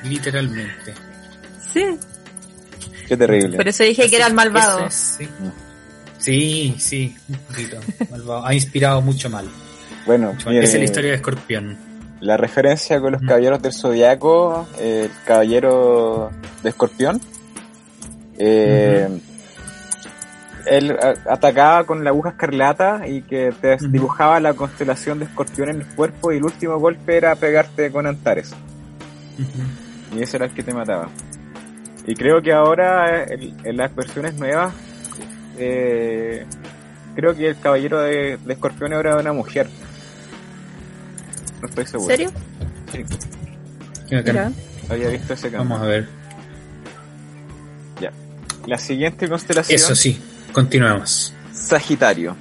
Literalmente. 0.04 0.94
Sí. 1.70 1.84
Qué 3.06 3.14
terrible. 3.14 3.58
Por 3.58 3.68
eso 3.68 3.84
dije 3.84 4.08
que 4.08 4.16
era 4.16 4.26
el 4.26 4.32
malvado. 4.32 4.88
Sí, 6.18 6.74
sí, 6.78 7.16
un 7.28 7.36
poquito. 7.36 7.80
Ha 8.44 8.54
inspirado 8.54 9.00
mucho 9.02 9.30
mal. 9.30 9.46
Bueno, 10.06 10.32
Esa 10.38 10.50
es 10.52 10.74
la 10.74 10.84
historia 10.84 11.10
de 11.10 11.16
Escorpión. 11.16 11.76
La 12.20 12.36
referencia 12.36 13.00
con 13.00 13.12
los 13.12 13.22
caballeros 13.22 13.60
del 13.60 13.72
zodiaco, 13.72 14.66
el 14.80 15.10
caballero 15.24 16.30
de 16.62 16.68
Escorpión, 16.70 17.20
eh, 18.38 19.08
él 20.66 20.96
atacaba 21.28 21.84
con 21.84 22.02
la 22.02 22.10
aguja 22.10 22.30
escarlata 22.30 23.06
y 23.06 23.22
que 23.22 23.52
te 23.60 23.76
dibujaba 23.88 24.40
la 24.40 24.54
constelación 24.54 25.18
de 25.18 25.26
Escorpión 25.26 25.70
en 25.70 25.80
el 25.82 25.86
cuerpo 25.86 26.32
y 26.32 26.38
el 26.38 26.44
último 26.44 26.78
golpe 26.78 27.16
era 27.16 27.34
pegarte 27.36 27.90
con 27.90 28.06
Antares. 28.06 28.54
Y 30.16 30.22
ese 30.22 30.38
era 30.38 30.46
el 30.46 30.52
que 30.52 30.62
te 30.62 30.72
mataba. 30.72 31.08
Y 32.06 32.14
creo 32.14 32.40
que 32.40 32.52
ahora 32.52 33.24
en 33.24 33.76
las 33.76 33.94
versiones 33.94 34.34
nuevas 34.34 34.72
eh, 35.58 36.46
creo 37.14 37.34
que 37.34 37.48
el 37.48 37.58
caballero 37.58 38.00
de, 38.00 38.36
de 38.36 38.52
Escorpión 38.52 38.92
era 38.92 39.16
una 39.16 39.32
mujer. 39.32 39.68
No 41.60 41.68
estoy 41.68 41.86
seguro. 41.86 42.08
¿Serio? 42.08 42.30
Sí. 42.92 43.04
Había 44.88 45.08
visto 45.08 45.34
ese 45.34 45.50
cambio. 45.50 45.70
Vamos 45.70 45.80
a 45.80 45.86
ver. 45.86 46.08
Ya. 48.00 48.12
La 48.66 48.78
siguiente 48.78 49.28
constelación. 49.28 49.76
Eso 49.76 49.94
sí, 49.96 50.20
continuamos. 50.52 51.32
Sagitario. 51.52 52.36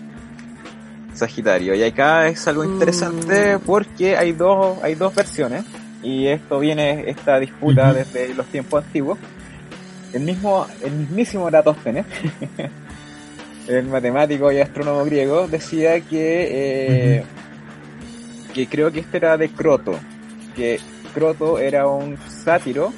Sagitario. 1.13 1.73
Y 1.73 1.83
acá 1.83 2.27
es 2.27 2.47
algo 2.47 2.63
interesante 2.63 3.57
mm. 3.57 3.61
porque 3.61 4.17
hay 4.17 4.33
dos, 4.33 4.77
hay 4.83 4.95
dos 4.95 5.15
versiones. 5.15 5.63
y 6.03 6.27
esto 6.27 6.59
viene, 6.59 7.09
esta 7.09 7.39
disputa 7.39 7.93
desde 7.93 8.33
los 8.35 8.45
tiempos 8.47 8.83
antiguos. 8.83 9.17
El 10.13 10.21
mismo, 10.21 10.67
el 10.83 10.91
mismísimo 10.91 11.47
Eratóstenes, 11.47 12.05
el 13.67 13.87
matemático 13.87 14.51
y 14.51 14.59
astrónomo 14.59 15.05
griego, 15.05 15.47
decía 15.47 15.99
que, 16.01 17.17
eh, 17.17 17.23
que 18.53 18.67
creo 18.67 18.91
que 18.91 18.99
este 19.01 19.17
era 19.17 19.37
de 19.37 19.49
Croto, 19.49 19.99
que 20.55 20.79
Croto 21.13 21.59
era 21.59 21.87
un 21.87 22.17
sátiro, 22.17 22.93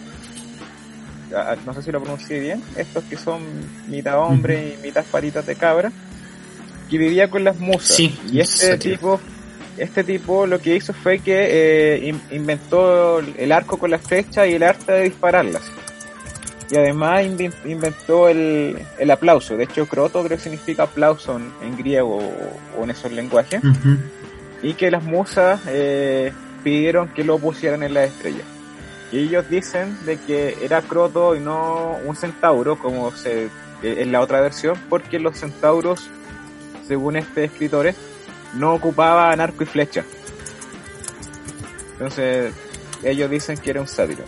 no 1.66 1.74
sé 1.74 1.82
si 1.82 1.92
lo 1.92 2.02
pronuncié 2.02 2.40
bien, 2.40 2.64
estos 2.76 3.04
que 3.06 3.18
son 3.18 3.42
mitad 3.88 4.20
hombre 4.20 4.76
y 4.78 4.84
mitad 4.84 5.06
paritas 5.06 5.46
de 5.46 5.56
cabra, 5.56 5.92
que 6.90 6.98
vivía 6.98 7.30
con 7.30 7.44
las 7.44 7.60
musas. 7.60 8.00
y 8.00 8.40
este 8.40 8.78
tipo 8.78 9.20
este 9.78 10.04
tipo 10.04 10.48
lo 10.48 10.60
que 10.60 10.76
hizo 10.76 10.94
fue 10.94 11.20
que 11.20 11.98
eh, 12.08 12.16
inventó 12.32 13.20
el 13.20 13.52
arco 13.52 13.78
con 13.78 13.92
las 13.92 14.02
flechas 14.02 14.48
y 14.48 14.54
el 14.54 14.64
arte 14.64 14.92
de 14.92 15.04
dispararlas. 15.04 15.62
Y 16.70 16.76
además 16.76 17.24
inventó 17.66 18.28
el, 18.28 18.78
el 18.98 19.12
aplauso. 19.12 19.56
De 19.56 19.64
hecho, 19.64 19.86
croto 19.88 20.24
creo 20.24 20.38
que 20.38 20.44
significa 20.44 20.84
aplauso 20.84 21.40
en, 21.62 21.78
griego 21.78 22.20
o, 22.78 22.84
en 22.84 22.90
esos 22.90 23.12
lenguajes. 23.12 23.62
Y 24.62 24.74
que 24.74 24.92
las 24.92 25.04
musas 25.04 25.62
eh, 25.68 26.34
pidieron 26.64 27.08
que 27.10 27.24
lo 27.24 27.40
pusieran 27.40 27.84
en 27.84 27.94
la 27.94 28.04
estrella. 28.04 28.44
Y 29.12 29.20
ellos 29.20 29.50
dicen 29.50 29.98
de 30.06 30.18
que 30.18 30.58
era 30.62 30.82
croto 30.82 31.36
y 31.36 31.40
no 31.40 31.98
un 32.06 32.16
centauro, 32.16 32.78
como 32.78 33.12
se 33.12 33.46
eh, 33.46 33.50
en 34.00 34.12
la 34.12 34.20
otra 34.20 34.42
versión, 34.42 34.78
porque 34.90 35.20
los 35.20 35.38
centauros, 35.38 36.10
según 36.86 37.16
este 37.16 37.46
escritor, 37.46 37.94
no 38.56 38.74
ocupaban 38.74 39.40
arco 39.40 39.64
y 39.64 39.68
flecha. 39.68 40.04
Entonces, 41.94 42.54
ellos 43.04 43.30
dicen 43.30 43.58
que 43.58 43.70
era 43.70 43.82
un 43.82 43.88
sátiro. 43.88 44.24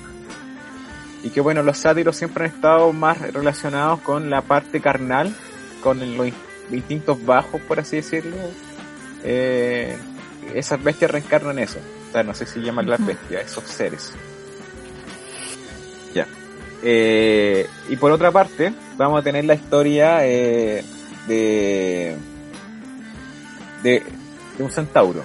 Y 1.24 1.30
que 1.30 1.42
bueno, 1.42 1.64
los 1.64 1.78
sátiros 1.78 2.16
siempre 2.16 2.46
han 2.46 2.52
estado 2.52 2.94
más 2.94 3.20
relacionados 3.20 4.00
con 4.02 4.30
la 4.30 4.42
parte 4.42 4.80
carnal, 4.80 5.36
con 5.82 6.18
los 6.18 6.30
instintos 6.72 7.24
bajos, 7.26 7.62
por 7.62 7.80
así 7.80 7.98
decirlo. 7.98 8.38
Eh, 9.24 9.98
esas 10.54 10.82
bestias 10.82 11.12
reencarnan 11.12 11.60
eso. 11.60 11.80
O 12.10 12.12
sea, 12.12 12.24
no 12.24 12.34
sé 12.34 12.46
si 12.46 12.62
llaman 12.62 12.90
las 12.90 13.06
bestias, 13.06 13.46
esos 13.46 13.66
seres. 13.66 14.14
Ya. 16.14 16.26
Eh, 16.82 17.68
y 17.90 17.96
por 17.98 18.12
otra 18.12 18.32
parte, 18.32 18.74
vamos 18.98 19.20
a 19.20 19.24
tener 19.24 19.46
la 19.46 19.56
historia 19.56 20.26
eh, 20.26 20.84
de 21.28 22.16
de, 23.84 24.04
un 24.60 24.72
centauro. 24.72 25.24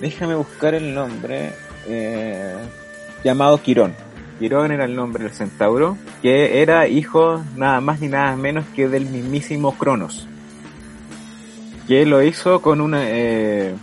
Déjame 0.00 0.34
buscar 0.34 0.74
el 0.74 0.94
nombre. 0.94 1.52
Eh, 1.86 2.56
llamado 3.24 3.62
Quirón. 3.62 3.94
Quirón 4.40 4.72
era 4.72 4.86
el 4.86 4.96
nombre 4.96 5.24
del 5.24 5.34
centauro, 5.34 5.98
que 6.22 6.62
era 6.62 6.88
hijo 6.88 7.44
nada 7.56 7.82
más 7.82 8.00
ni 8.00 8.08
nada 8.08 8.34
menos 8.36 8.64
que 8.74 8.88
del 8.88 9.04
mismísimo 9.04 9.76
Cronos. 9.76 10.26
Que 11.86 12.06
lo 12.06 12.22
hizo 12.22 12.62
con 12.62 12.80
una... 12.80 13.02
Eh, 13.04 13.74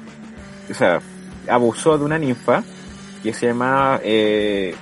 o 0.68 0.74
sea, 0.74 1.00
abusó 1.48 2.00
de 2.00 2.06
una 2.06 2.18
ninfa 2.18 2.64
que 3.22 3.34
se 3.34 3.46
llamaba... 3.46 4.02
Eh, 4.04 4.74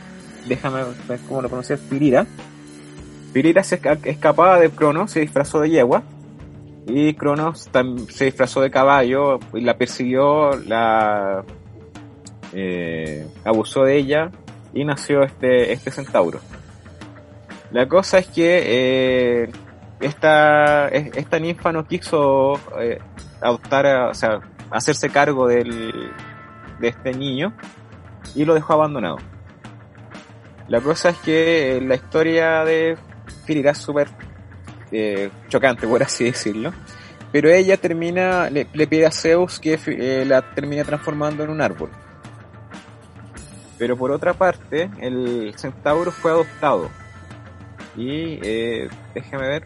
déjame 0.47 0.79
ver 1.09 1.19
cómo 1.27 1.41
lo 1.41 1.49
pronunciar, 1.49 1.77
Pirira. 1.89 2.25
Pirira 3.33 3.61
se 3.61 3.81
escapaba 4.05 4.57
de 4.57 4.69
Cronos, 4.69 5.11
se 5.11 5.19
disfrazó 5.19 5.59
de 5.59 5.71
yegua 5.71 6.03
y 6.87 7.15
Cronos 7.15 7.69
se 8.07 8.25
disfrazó 8.25 8.61
de 8.61 8.71
caballo 8.71 9.39
y 9.53 9.59
la 9.59 9.77
persiguió, 9.77 10.51
la 10.51 11.43
eh, 12.53 13.27
abusó 13.43 13.83
de 13.83 13.97
ella 13.97 14.31
y 14.75 14.85
nació 14.85 15.23
este, 15.23 15.71
este 15.71 15.89
centauro. 15.89 16.39
La 17.71 17.87
cosa 17.87 18.19
es 18.19 18.27
que 18.27 18.63
eh, 19.43 19.51
esta, 19.99 20.89
esta 20.89 21.39
ninfa 21.39 21.71
no 21.71 21.87
quiso 21.87 22.59
eh, 22.79 22.99
adoptar, 23.41 24.11
hacerse 24.69 25.09
cargo 25.09 25.47
del, 25.47 26.11
de 26.79 26.87
este 26.87 27.13
niño 27.13 27.53
y 28.35 28.45
lo 28.45 28.53
dejó 28.53 28.73
abandonado. 28.73 29.17
La 30.67 30.81
cosa 30.81 31.09
es 31.09 31.17
que 31.17 31.81
la 31.83 31.95
historia 31.95 32.63
de 32.63 32.97
Firira 33.45 33.71
es 33.71 33.77
súper 33.77 34.09
eh, 34.91 35.29
chocante, 35.47 35.87
por 35.87 36.03
así 36.03 36.25
decirlo. 36.25 36.73
Pero 37.31 37.49
ella 37.49 37.77
termina, 37.77 38.49
le, 38.49 38.65
pide 38.65 39.05
a 39.05 39.11
Zeus 39.11 39.59
que 39.59 39.79
eh, 39.87 40.25
la 40.25 40.41
termine 40.53 40.83
transformando 40.83 41.43
en 41.43 41.49
un 41.49 41.61
árbol. 41.61 41.89
Pero 43.77 43.97
por 43.97 44.11
otra 44.11 44.33
parte, 44.33 44.89
el 44.99 45.53
centauro 45.57 46.11
fue 46.11 46.31
adoptado. 46.31 46.89
Y, 47.97 48.39
eh, 48.41 48.89
déjeme 49.13 49.47
ver, 49.47 49.65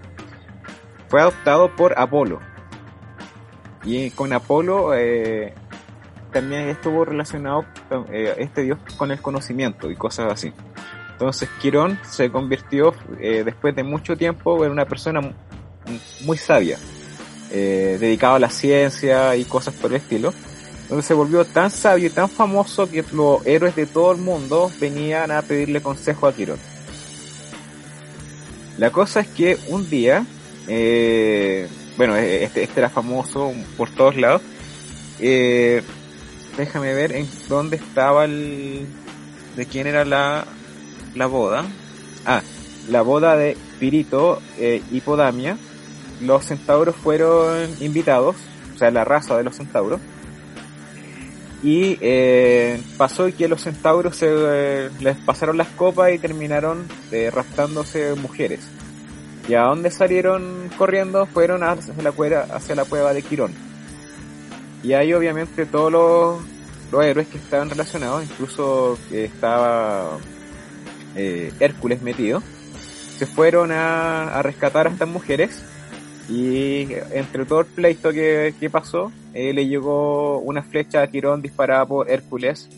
fue 1.07 1.21
adoptado 1.21 1.75
por 1.75 1.97
Apolo. 1.97 2.39
Y 3.83 4.11
con 4.11 4.33
Apolo 4.33 4.93
eh, 4.95 5.53
también 6.31 6.69
estuvo 6.69 7.05
relacionado 7.05 7.65
este 8.11 8.63
dios 8.63 8.79
con 8.97 9.11
el 9.11 9.21
conocimiento 9.21 9.89
y 9.89 9.95
cosas 9.95 10.31
así. 10.31 10.53
Entonces 11.19 11.49
Quirón 11.61 11.99
se 12.09 12.31
convirtió 12.31 12.93
eh, 13.19 13.43
después 13.43 13.75
de 13.75 13.83
mucho 13.83 14.15
tiempo 14.15 14.63
en 14.63 14.71
una 14.71 14.85
persona 14.85 15.19
muy 16.23 16.37
sabia, 16.37 16.77
eh, 17.51 17.97
dedicado 17.99 18.35
a 18.35 18.39
la 18.39 18.49
ciencia 18.49 19.35
y 19.35 19.43
cosas 19.43 19.73
por 19.73 19.91
el 19.91 19.97
estilo. 19.97 20.33
Entonces 20.89 21.05
se 21.05 21.13
volvió 21.13 21.45
tan 21.45 21.69
sabio 21.69 22.07
y 22.07 22.09
tan 22.09 22.27
famoso 22.27 22.89
que 22.89 23.05
los 23.11 23.45
héroes 23.45 23.75
de 23.75 23.85
todo 23.85 24.11
el 24.11 24.17
mundo 24.17 24.71
venían 24.79 25.29
a 25.29 25.43
pedirle 25.43 25.83
consejo 25.83 26.25
a 26.27 26.33
Quirón. 26.33 26.57
La 28.79 28.89
cosa 28.89 29.19
es 29.19 29.27
que 29.27 29.59
un 29.67 29.87
día, 29.87 30.25
eh, 30.67 31.67
bueno, 31.95 32.17
e-, 32.17 32.43
este, 32.43 32.63
este, 32.63 32.79
era 32.79 32.89
famoso 32.89 33.53
por 33.77 33.91
todos 33.91 34.15
lados. 34.15 34.41
déjame 35.19 36.95
ver 36.95 37.11
en 37.11 37.29
dónde 37.47 37.75
estaba 37.75 38.25
el, 38.25 38.87
de 39.55 39.65
quién 39.67 39.85
era 39.85 40.05
la, 40.05 40.43
la 41.13 41.27
boda. 41.27 41.65
Ah, 42.25 42.41
la 42.89 43.03
boda 43.03 43.35
de 43.35 43.55
Pirito 43.79 44.41
eh, 44.57 44.81
y 44.89 45.01
Podamia. 45.01 45.55
Los 46.19 46.45
centauros 46.45 46.95
fueron 46.95 47.69
invitados, 47.79 48.35
o 48.75 48.77
sea, 48.79 48.89
la 48.89 49.05
raza 49.05 49.37
de 49.37 49.43
los 49.43 49.55
centauros. 49.55 50.01
Y 51.61 51.97
eh, 51.99 52.81
pasó 52.97 53.27
que 53.35 53.47
los 53.47 53.61
centauros 53.61 54.15
se, 54.15 54.27
eh, 54.29 54.89
les 55.01 55.17
pasaron 55.17 55.57
las 55.57 55.67
copas 55.69 56.13
y 56.13 56.19
terminaron 56.19 56.87
eh, 57.11 57.31
mujeres. 58.21 58.61
Y 59.47 59.55
a 59.55 59.63
dónde 59.63 59.91
salieron 59.91 60.69
corriendo 60.77 61.25
fueron 61.25 61.63
hacia 61.63 61.93
la, 62.01 62.11
cueva, 62.11 62.45
hacia 62.53 62.75
la 62.75 62.85
cueva 62.85 63.13
de 63.13 63.23
Quirón. 63.23 63.51
Y 64.83 64.93
ahí 64.93 65.13
obviamente 65.13 65.65
todos 65.65 65.91
los, 65.91 66.41
los 66.91 67.03
héroes 67.03 67.27
que 67.27 67.37
estaban 67.37 67.69
relacionados, 67.69 68.23
incluso 68.23 68.97
estaba 69.11 70.17
eh, 71.15 71.51
Hércules 71.59 72.01
metido, 72.01 72.41
se 73.17 73.25
fueron 73.25 73.71
a, 73.71 74.41
rescatar 74.43 74.87
a 74.87 74.89
estas 74.89 75.07
mujeres 75.07 75.63
y 76.29 76.87
entre 77.11 77.45
todo 77.45 77.61
el 77.61 77.65
pleito 77.65 78.11
que, 78.11 78.69
pasó, 78.71 79.11
eh, 79.33 79.51
le 79.51 79.67
llegó 79.67 80.37
una 80.39 80.61
flecha 80.61 81.01
a 81.01 81.07
Quirón 81.07 81.41
disparada 81.41 81.85
por 81.85 82.09
Hércules 82.09 82.69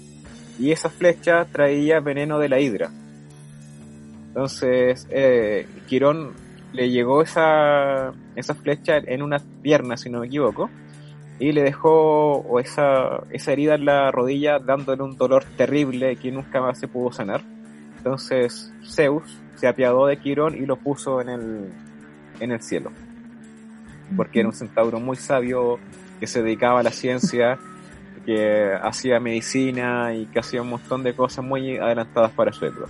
y 0.57 0.71
esa 0.71 0.89
flecha 0.89 1.45
traía 1.51 1.99
veneno 1.99 2.39
de 2.39 2.49
la 2.49 2.59
hidra. 2.59 2.89
Entonces, 4.27 5.05
eh, 5.09 5.67
Quirón 5.87 6.31
le 6.71 6.89
llegó 6.89 7.21
esa, 7.21 8.13
esa 8.37 8.55
flecha 8.55 8.97
en 8.97 9.21
una 9.21 9.39
pierna, 9.61 9.97
si 9.97 10.09
no 10.09 10.21
me 10.21 10.27
equivoco, 10.27 10.69
y 11.37 11.51
le 11.51 11.63
dejó 11.63 12.57
esa, 12.59 13.23
herida 13.31 13.75
en 13.75 13.83
la 13.83 14.11
rodilla 14.11 14.59
dándole 14.59 15.03
un 15.03 15.17
dolor 15.17 15.43
terrible 15.57 16.15
que 16.15 16.31
nunca 16.31 16.61
más 16.61 16.79
se 16.79 16.87
pudo 16.87 17.11
sanar. 17.11 17.41
Entonces 17.97 18.71
Zeus 18.85 19.37
se 19.55 19.67
apiadó 19.67 20.07
de 20.07 20.17
Quirón 20.17 20.55
y 20.55 20.65
lo 20.65 20.77
puso 20.77 21.19
en 21.19 21.73
el 22.39 22.61
cielo. 22.61 22.91
Porque 24.15 24.39
era 24.39 24.49
un 24.49 24.53
centauro 24.53 24.99
muy 24.99 25.17
sabio 25.17 25.79
que 26.19 26.27
se 26.27 26.43
dedicaba 26.43 26.81
a 26.81 26.83
la 26.83 26.91
ciencia, 26.91 27.57
que 28.25 28.73
hacía 28.81 29.19
medicina 29.19 30.13
y 30.13 30.25
que 30.27 30.39
hacía 30.39 30.61
un 30.61 30.69
montón 30.69 31.03
de 31.03 31.13
cosas 31.13 31.43
muy 31.43 31.77
adelantadas 31.77 32.31
para 32.31 32.51
su 32.51 32.65
época. 32.65 32.87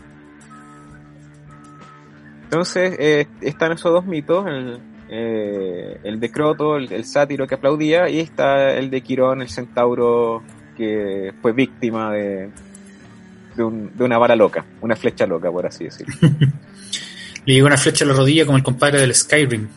Entonces 2.43 2.95
eh, 2.99 3.28
están 3.39 3.72
esos 3.72 3.93
dos 3.93 4.05
mitos, 4.05 4.45
el, 4.45 4.80
eh, 5.09 5.99
el 6.03 6.19
de 6.19 6.32
Croto, 6.32 6.76
el, 6.76 7.05
sátiro 7.05 7.47
que 7.47 7.55
aplaudía, 7.55 8.09
y 8.09 8.19
está 8.19 8.74
el 8.74 8.89
de 8.89 9.01
Quirón, 9.01 9.41
el 9.41 9.49
centauro 9.49 10.43
que 10.76 11.34
fue 11.41 11.53
víctima 11.53 12.11
de, 12.11 12.49
de, 13.55 13.63
una 14.03 14.17
bala 14.17 14.36
loca, 14.36 14.65
una 14.82 14.95
flecha 14.95 15.26
loca, 15.26 15.49
por 15.49 15.65
así 15.65 15.86
decirlo. 15.86 16.13
Le 17.45 17.53
llegó 17.53 17.67
una 17.67 17.78
flecha 17.78 18.05
a 18.05 18.07
la 18.09 18.13
rodilla 18.13 18.45
como 18.45 18.57
el 18.57 18.63
compadre 18.63 18.99
del 18.99 19.15
Skyrim. 19.15 19.67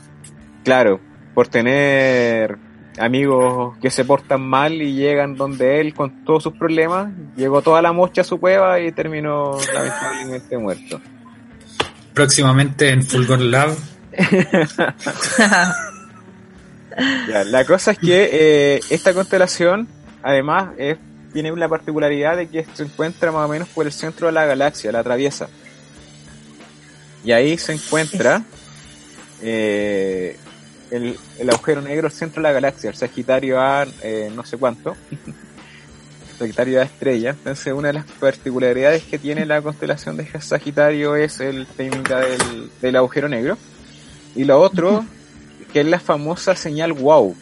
Claro, 0.64 1.01
por 1.35 1.49
tener 1.49 2.57
amigos 2.99 3.76
que 3.82 3.91
se 3.91 4.05
portan 4.05 4.41
mal 4.41 4.80
y 4.80 4.95
llegan 4.95 5.35
donde 5.35 5.80
él 5.80 5.95
con 5.95 6.24
todos 6.24 6.45
sus 6.45 6.53
problemas. 6.55 7.12
Llegó 7.37 7.62
toda 7.62 7.82
la 7.82 7.93
mocha 7.93 8.22
a 8.22 8.24
su 8.24 8.39
cueva 8.39 8.80
y 8.80 8.93
terminó 8.93 9.59
lamentablemente 9.74 10.59
muerto. 10.59 11.01
Próximamente 12.12 12.91
en 12.91 13.03
Fulgor 13.03 13.41
Lab. 13.41 13.74
la 17.47 17.64
cosa 17.64 17.91
es 17.91 17.99
que 17.99 18.30
eh, 18.32 18.80
esta 18.91 19.12
constelación, 19.12 19.89
además, 20.22 20.68
tiene 21.32 21.51
la 21.57 21.68
particularidad 21.68 22.37
de 22.37 22.49
que 22.49 22.64
se 22.74 22.85
encuentra 22.85 23.32
más 23.32 23.47
o 23.47 23.49
menos 23.49 23.68
por 23.68 23.87
el 23.87 23.93
centro 23.93 24.28
de 24.28 24.32
la 24.32 24.47
galaxia, 24.47 24.93
la 24.93 25.01
atraviesa. 25.01 25.49
Y 27.24 27.32
ahí 27.32 27.59
se 27.59 27.72
encuentra 27.72 28.45
eh, 29.43 30.39
el, 30.95 31.51
agujero 31.51 31.80
negro, 31.80 32.11
centro 32.11 32.40
de 32.40 32.49
la 32.49 32.53
galaxia, 32.53 32.90
el 32.90 32.97
Sagitario 32.97 33.61
A, 33.61 33.86
eh, 34.03 34.30
no 34.34 34.45
sé 34.45 34.57
cuánto. 34.57 34.97
Sagitario 36.38 36.80
A 36.80 36.84
estrella. 36.84 37.30
Entonces, 37.30 37.72
una 37.72 37.88
de 37.88 37.95
las 37.95 38.07
particularidades 38.07 39.05
que 39.05 39.18
tiene 39.18 39.47
la 39.47 39.62
constelación 39.62 40.16
de 40.16 40.26
Sagitario 40.40 41.16
es 41.16 41.40
el 41.40 41.66
técnica 41.66 42.20
del, 42.20 42.70
del 42.80 42.97
agujero 42.97 43.28
negro. 43.28 43.59
Y 44.36 44.45
lo 44.45 44.61
otro, 44.61 45.05
que 45.72 45.80
es 45.80 45.86
la 45.86 46.01
famosa 46.01 46.55
señal 46.55 46.92
wow, 46.92 47.34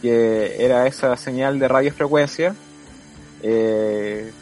que 0.00 0.64
era 0.64 0.86
esa 0.86 1.16
señal 1.16 1.58
de 1.60 1.68
radiofrecuencia 1.68 2.54
eh, 3.42 4.32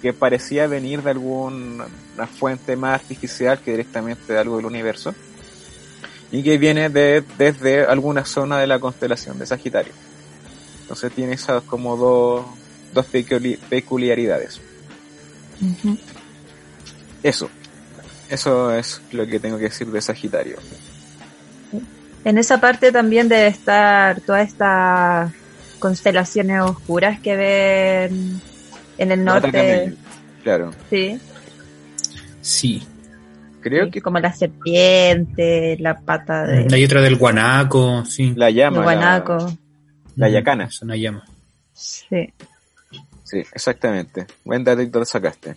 que 0.00 0.12
parecía 0.12 0.66
venir 0.66 1.02
de 1.02 1.10
alguna 1.10 1.86
fuente 2.38 2.76
más 2.76 3.00
artificial 3.00 3.58
que 3.58 3.72
directamente 3.72 4.32
de 4.32 4.38
algo 4.38 4.56
del 4.56 4.66
universo 4.66 5.14
y 6.30 6.42
que 6.42 6.58
viene 6.58 6.88
de, 6.88 7.22
desde 7.38 7.84
alguna 7.84 8.24
zona 8.24 8.58
de 8.58 8.66
la 8.66 8.78
constelación 8.78 9.38
de 9.38 9.46
Sagitario. 9.46 9.92
Entonces 10.82 11.12
tiene 11.12 11.32
esas 11.32 11.62
como 11.64 11.96
dos, 11.96 12.46
dos 12.92 13.06
peculiaridades. 13.68 14.60
Eso. 17.22 17.48
Eso 18.28 18.72
es 18.72 19.00
lo 19.12 19.26
que 19.26 19.38
tengo 19.38 19.56
que 19.56 19.64
decir 19.64 19.86
de 19.88 20.00
Sagitario. 20.00 20.56
En 22.24 22.38
esa 22.38 22.60
parte 22.60 22.90
también 22.90 23.28
debe 23.28 23.46
estar 23.46 24.20
todas 24.20 24.48
estas 24.48 25.32
constelaciones 25.78 26.60
oscuras 26.62 27.20
que 27.20 27.36
ven 27.36 28.40
en 28.98 29.12
el 29.12 29.24
norte. 29.24 29.94
Claro. 30.42 30.72
Sí. 30.90 31.20
Sí. 32.40 32.86
Creo 33.66 33.90
que. 33.90 34.00
Como 34.00 34.20
la 34.20 34.32
serpiente, 34.32 35.76
la 35.80 35.98
pata 35.98 36.44
de. 36.44 36.68
Hay 36.72 36.84
otra 36.84 37.00
del 37.00 37.16
guanaco, 37.16 38.04
sí. 38.04 38.32
La 38.36 38.48
llama. 38.48 38.76
El 38.76 38.82
guanaco. 38.84 39.52
La, 40.14 40.28
yacana. 40.28 40.66
Es 40.66 40.80
una 40.82 40.94
llama. 40.94 41.24
Sí. 41.72 42.32
Sí, 43.24 43.38
exactamente. 43.38 44.24
Buen 44.44 44.62
dato 44.62 45.04
sacaste. 45.04 45.56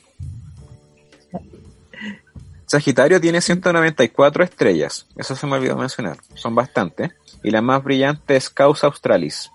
Sagitario 2.65 3.21
tiene 3.21 3.41
194 3.41 4.43
estrellas. 4.43 5.05
Eso 5.15 5.35
se 5.35 5.45
me 5.45 5.57
olvidó 5.57 5.77
mencionar. 5.77 6.17
Son 6.33 6.55
bastantes. 6.55 7.11
Y 7.43 7.51
la 7.51 7.61
más 7.61 7.83
brillante 7.83 8.35
es 8.35 8.49
Causa 8.49 8.87
Australis. 8.87 9.51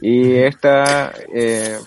Y 0.00 0.36
esta, 0.36 1.12
eh, 1.34 1.78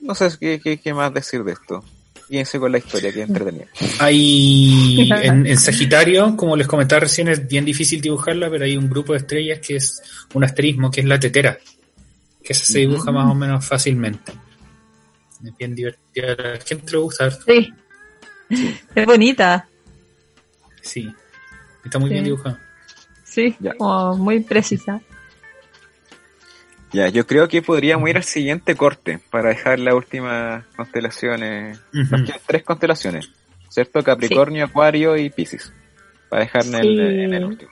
no 0.00 0.14
sé 0.14 0.28
qué, 0.38 0.78
qué, 0.78 0.94
más 0.94 1.12
decir 1.12 1.42
de 1.42 1.54
esto. 1.54 1.82
Fíjense 2.28 2.58
con 2.58 2.72
la 2.72 2.78
historia, 2.78 3.12
que 3.12 3.22
entretenida. 3.22 3.66
Hay, 4.00 5.08
en, 5.22 5.58
Sagitario, 5.58 6.36
como 6.36 6.56
les 6.56 6.66
comentaba 6.66 7.00
recién, 7.00 7.28
es 7.28 7.46
bien 7.46 7.64
difícil 7.64 8.00
dibujarla, 8.00 8.50
pero 8.50 8.64
hay 8.64 8.76
un 8.76 8.90
grupo 8.90 9.12
de 9.12 9.20
estrellas 9.20 9.60
que 9.60 9.76
es 9.76 10.02
un 10.34 10.42
asterismo, 10.42 10.90
que 10.90 11.00
es 11.00 11.06
la 11.06 11.20
tetera, 11.20 11.58
que 12.42 12.54
se 12.54 12.80
dibuja 12.80 13.12
más 13.12 13.30
o 13.30 13.34
menos 13.34 13.64
fácilmente. 13.64 14.32
Es 15.44 15.56
bien 15.56 15.74
divertida. 15.74 16.32
¿A 16.32 16.52
la 16.54 16.60
gente 16.60 16.92
le 16.92 16.98
gusta? 16.98 17.30
Sí. 17.30 17.72
Es 18.94 19.06
bonita. 19.06 19.68
Sí. 20.82 21.12
Está 21.84 21.98
muy 21.98 22.10
bien 22.10 22.24
dibujada. 22.24 22.60
Sí, 23.24 23.54
muy 24.18 24.40
precisa. 24.40 25.00
Ya, 26.96 27.08
yo 27.10 27.26
creo 27.26 27.46
que 27.46 27.60
podríamos 27.60 28.08
ir 28.08 28.16
al 28.16 28.24
siguiente 28.24 28.74
corte 28.74 29.20
para 29.30 29.50
dejar 29.50 29.78
las 29.78 29.92
últimas 29.92 30.64
constelaciones. 30.74 31.78
tres 32.46 32.62
constelaciones, 32.62 33.28
¿cierto? 33.68 34.02
Capricornio, 34.02 34.64
Acuario 34.64 35.14
y 35.14 35.28
Pisces. 35.28 35.74
Para 36.30 36.44
dejar 36.44 36.64
en, 36.64 36.74
el, 37.34 37.44
último. 37.44 37.70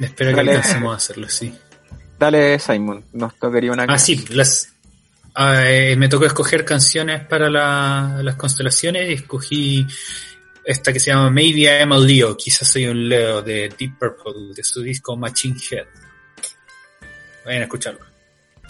Espero 0.00 0.32
que 0.32 0.40
alcancemos 0.40 0.94
a 0.94 0.96
hacerlo, 0.96 1.28
sí. 1.28 1.54
Dale, 2.18 2.58
Simon, 2.58 3.04
nos 3.12 3.38
tocaría 3.38 3.70
una. 3.70 3.84
Ah, 3.86 3.98
sí, 3.98 4.24
las, 4.30 4.72
ah, 5.34 5.64
eh, 5.66 5.94
me 5.96 6.08
tocó 6.08 6.24
escoger 6.24 6.64
canciones 6.64 7.26
para 7.26 7.50
las 7.50 8.36
constelaciones 8.36 9.10
y 9.10 9.12
escogí 9.12 9.86
esta 10.64 10.90
que 10.90 11.00
se 11.00 11.10
llama 11.10 11.28
Maybe 11.28 11.64
I 11.64 11.82
Am 11.82 11.92
a 11.92 11.98
Leo, 11.98 12.34
quizás 12.34 12.66
soy 12.66 12.86
un 12.86 13.10
Leo 13.10 13.42
de 13.42 13.68
Deep 13.78 13.98
Purple, 13.98 14.54
de 14.56 14.64
su 14.64 14.80
disco 14.80 15.18
Machine 15.18 15.56
Head. 15.70 15.86
Vayan 17.44 17.60
a 17.60 17.64
escucharlo. 17.64 18.11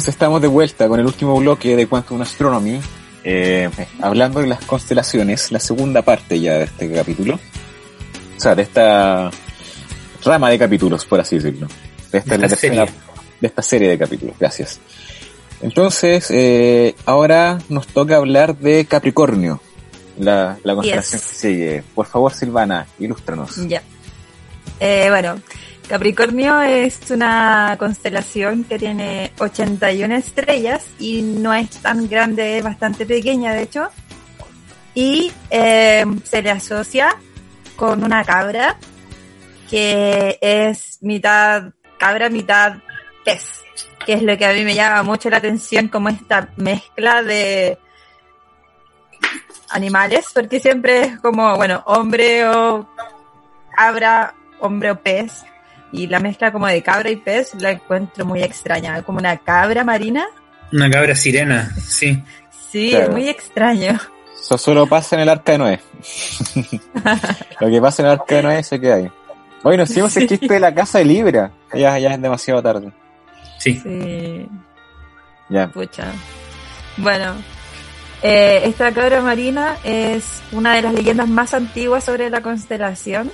Entonces 0.00 0.14
estamos 0.14 0.40
de 0.40 0.48
vuelta 0.48 0.88
con 0.88 0.98
el 0.98 1.04
último 1.04 1.38
bloque 1.38 1.76
de 1.76 1.86
Quantum 1.86 2.22
Astronomy, 2.22 2.80
eh, 3.22 3.68
hablando 4.00 4.40
de 4.40 4.46
las 4.46 4.64
constelaciones, 4.64 5.52
la 5.52 5.60
segunda 5.60 6.00
parte 6.00 6.40
ya 6.40 6.54
de 6.54 6.64
este 6.64 6.90
capítulo. 6.90 7.34
O 7.34 8.40
sea, 8.40 8.54
de 8.54 8.62
esta 8.62 9.30
rama 10.24 10.48
de 10.48 10.58
capítulos, 10.58 11.04
por 11.04 11.20
así 11.20 11.36
decirlo. 11.36 11.68
De 12.10 12.16
esta, 12.16 12.38
la 12.38 12.48
tercera, 12.48 12.86
de 12.86 13.46
esta 13.46 13.60
serie 13.60 13.90
de 13.90 13.98
capítulos, 13.98 14.36
gracias. 14.40 14.80
Entonces, 15.60 16.30
eh, 16.30 16.94
ahora 17.04 17.58
nos 17.68 17.86
toca 17.86 18.16
hablar 18.16 18.56
de 18.56 18.86
Capricornio, 18.86 19.60
la, 20.18 20.56
la 20.64 20.74
constelación 20.76 21.20
que 21.20 21.26
sigue. 21.26 21.84
Por 21.94 22.06
favor, 22.06 22.32
Silvana, 22.32 22.86
ilústranos. 22.98 23.68
Ya. 23.68 23.82
Eh, 24.80 25.08
bueno, 25.10 25.42
Capricornio 25.90 26.60
es 26.62 27.10
una 27.10 27.74
constelación 27.76 28.62
que 28.62 28.78
tiene 28.78 29.32
81 29.40 30.14
estrellas 30.14 30.86
y 31.00 31.20
no 31.20 31.52
es 31.52 31.68
tan 31.82 32.08
grande, 32.08 32.58
es 32.58 32.62
bastante 32.62 33.04
pequeña 33.04 33.52
de 33.54 33.62
hecho. 33.62 33.88
Y 34.94 35.32
eh, 35.50 36.04
se 36.22 36.42
le 36.42 36.52
asocia 36.52 37.16
con 37.74 38.04
una 38.04 38.22
cabra 38.22 38.76
que 39.68 40.38
es 40.40 40.98
mitad 41.02 41.72
cabra, 41.98 42.28
mitad 42.28 42.76
pez, 43.24 43.64
que 44.06 44.12
es 44.12 44.22
lo 44.22 44.38
que 44.38 44.46
a 44.46 44.52
mí 44.52 44.62
me 44.62 44.76
llama 44.76 45.02
mucho 45.02 45.28
la 45.28 45.38
atención 45.38 45.88
como 45.88 46.08
esta 46.08 46.50
mezcla 46.54 47.24
de 47.24 47.80
animales, 49.70 50.26
porque 50.32 50.60
siempre 50.60 51.00
es 51.00 51.18
como, 51.18 51.56
bueno, 51.56 51.82
hombre 51.86 52.48
o 52.48 52.88
cabra, 53.74 54.34
hombre 54.60 54.92
o 54.92 55.00
pez, 55.02 55.46
y 55.92 56.06
la 56.06 56.20
mezcla 56.20 56.52
como 56.52 56.66
de 56.66 56.82
cabra 56.82 57.10
y 57.10 57.16
pez 57.16 57.54
la 57.54 57.72
encuentro 57.72 58.24
muy 58.24 58.42
extraña, 58.42 59.02
como 59.02 59.18
una 59.18 59.36
cabra 59.38 59.84
marina. 59.84 60.26
Una 60.72 60.90
cabra 60.90 61.14
sirena, 61.14 61.74
sí. 61.86 62.22
Sí, 62.70 62.94
es 62.94 63.10
muy 63.10 63.28
extraño. 63.28 63.98
Eso 64.40 64.56
solo 64.56 64.86
pasa 64.86 65.16
en 65.16 65.22
el 65.22 65.28
arca 65.28 65.52
de 65.52 65.58
Noé. 65.58 65.80
Lo 67.60 67.68
que 67.68 67.80
pasa 67.80 68.02
en 68.02 68.06
el 68.06 68.12
arca 68.12 68.36
de 68.36 68.42
Noé 68.42 68.62
se 68.62 68.80
queda 68.80 68.96
ahí. 68.96 69.10
Hoy 69.62 69.76
nos 69.76 69.90
hicimos 69.90 70.16
el 70.16 70.28
chiste 70.28 70.54
de 70.54 70.60
la 70.60 70.74
casa 70.74 70.98
de 70.98 71.04
Libra. 71.04 71.50
Ya, 71.74 71.98
ya 71.98 72.14
es 72.14 72.22
demasiado 72.22 72.62
tarde. 72.62 72.92
Sí. 73.58 73.78
Sí. 73.80 74.48
Ya. 75.50 75.68
Pucha. 75.68 76.12
Bueno, 76.96 77.34
eh, 78.22 78.62
esta 78.64 78.92
cabra 78.92 79.20
marina 79.20 79.76
es 79.84 80.42
una 80.52 80.74
de 80.74 80.82
las 80.82 80.94
leyendas 80.94 81.28
más 81.28 81.52
antiguas 81.52 82.04
sobre 82.04 82.30
la 82.30 82.40
constelación 82.40 83.30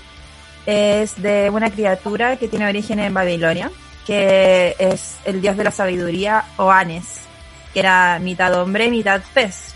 es 0.66 1.20
de 1.22 1.48
una 1.50 1.70
criatura 1.70 2.36
que 2.36 2.48
tiene 2.48 2.68
origen 2.68 2.98
en 2.98 3.14
Babilonia, 3.14 3.70
que 4.04 4.74
es 4.78 5.18
el 5.24 5.40
dios 5.40 5.56
de 5.56 5.64
la 5.64 5.70
sabiduría 5.70 6.44
Oanes, 6.56 7.20
que 7.72 7.80
era 7.80 8.18
mitad 8.18 8.52
hombre 8.60 8.90
mitad 8.90 9.22
pez. 9.32 9.74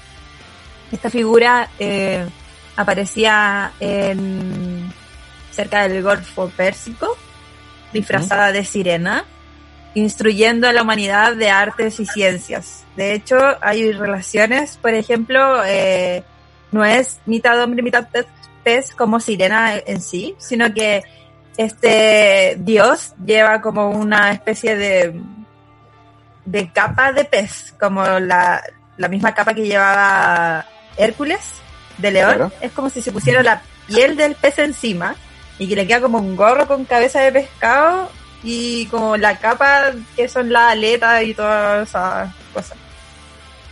Esta 0.90 1.08
figura 1.08 1.70
eh, 1.78 2.26
aparecía 2.76 3.72
cerca 5.52 5.86
del 5.86 6.02
Golfo 6.02 6.48
Pérsico, 6.56 7.16
disfrazada 7.92 8.50
de 8.50 8.64
sirena, 8.64 9.24
instruyendo 9.94 10.68
a 10.68 10.72
la 10.72 10.82
humanidad 10.82 11.36
de 11.36 11.50
artes 11.50 12.00
y 12.00 12.06
ciencias. 12.06 12.84
De 12.96 13.14
hecho, 13.14 13.36
hay 13.60 13.92
relaciones, 13.92 14.76
por 14.76 14.94
ejemplo, 14.94 15.64
eh, 15.64 16.24
no 16.72 16.84
es 16.84 17.20
mitad 17.26 17.60
hombre, 17.62 17.82
mitad 17.82 18.08
pez, 18.08 18.26
pez 18.62 18.94
como 18.94 19.20
sirena 19.20 19.74
en 19.76 20.00
sí, 20.00 20.34
sino 20.38 20.72
que 20.72 21.02
este 21.56 22.56
dios 22.58 23.14
lleva 23.24 23.60
como 23.60 23.90
una 23.90 24.32
especie 24.32 24.76
de, 24.76 25.20
de 26.44 26.72
capa 26.72 27.12
de 27.12 27.24
pez, 27.24 27.74
como 27.78 28.02
la, 28.04 28.62
la 28.96 29.08
misma 29.08 29.34
capa 29.34 29.54
que 29.54 29.66
llevaba 29.66 30.66
Hércules 30.96 31.40
de 31.98 32.10
león. 32.10 32.52
Es 32.60 32.72
como 32.72 32.90
si 32.90 33.02
se 33.02 33.12
pusiera 33.12 33.42
la 33.42 33.62
piel 33.86 34.16
del 34.16 34.34
pez 34.34 34.58
encima 34.58 35.14
y 35.58 35.68
que 35.68 35.76
le 35.76 35.86
queda 35.86 36.00
como 36.00 36.18
un 36.18 36.36
gorro 36.36 36.66
con 36.66 36.84
cabeza 36.84 37.20
de 37.20 37.32
pescado 37.32 38.10
y 38.42 38.86
como 38.86 39.16
la 39.16 39.38
capa 39.38 39.92
que 40.16 40.28
son 40.28 40.52
las 40.52 40.72
aletas 40.72 41.22
y 41.24 41.34
todas 41.34 41.88
esas 41.88 42.30
cosas. 42.54 42.78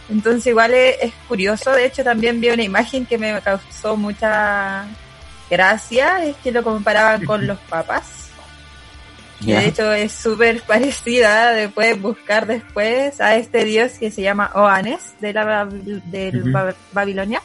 Entonces 0.08 0.46
igual 0.46 0.72
es, 0.74 1.12
curioso, 1.26 1.72
de 1.72 1.86
hecho 1.86 2.02
también 2.02 2.40
vi 2.40 2.50
una 2.50 2.62
imagen 2.62 3.04
que 3.04 3.18
me 3.18 3.40
causó 3.42 3.96
mucha 3.96 4.86
gracia, 5.50 6.24
es 6.24 6.36
que 6.36 6.50
lo 6.52 6.62
comparaban 6.62 7.24
con 7.26 7.46
los 7.46 7.58
papas. 7.60 8.04
De 9.40 9.66
hecho 9.66 9.92
es 9.92 10.12
súper 10.12 10.62
parecida, 10.66 11.70
puedes 11.74 12.00
buscar 12.00 12.46
después 12.46 13.20
a 13.20 13.36
este 13.36 13.64
dios 13.64 13.92
que 13.92 14.10
se 14.10 14.22
llama 14.22 14.50
Oanes 14.54 15.14
de 15.20 15.32
la 15.32 15.64
de 15.66 16.72
Babilonia. 16.92 17.42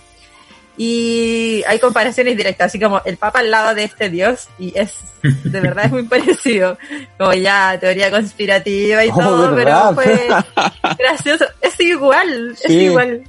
Y 0.76 1.64
hay 1.68 1.78
comparaciones 1.80 2.36
directas, 2.36 2.68
así 2.68 2.80
como 2.80 3.02
el 3.06 3.18
Papa 3.18 3.40
al 3.40 3.52
lado 3.52 3.76
de 3.76 3.84
este 3.84 4.10
Dios, 4.10 4.48
y 4.58 4.74
es, 4.78 4.96
de 5.22 5.60
verdad 5.60 5.86
es 5.86 5.92
muy 5.92 6.04
parecido, 6.04 6.78
como 7.18 7.34
ya 7.34 7.78
teoría 7.80 8.10
conspirativa 8.10 9.06
y 9.06 9.10
Oh, 9.12 9.20
todo, 9.20 9.56
pero 9.56 9.94
fue 9.94 10.28
gracioso, 10.98 11.46
es 11.62 11.80
igual, 11.80 12.56
es 12.64 12.70
igual. 12.72 13.24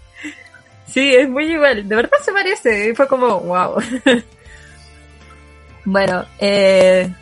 Sí, 0.86 1.14
es 1.14 1.28
muy 1.28 1.52
igual, 1.52 1.86
de 1.86 1.96
verdad 1.96 2.18
se 2.24 2.32
parece, 2.32 2.90
y 2.90 2.94
fue 2.94 3.06
como, 3.06 3.40
wow. 3.40 3.76
bueno, 5.84 6.24
eh, 6.38 7.12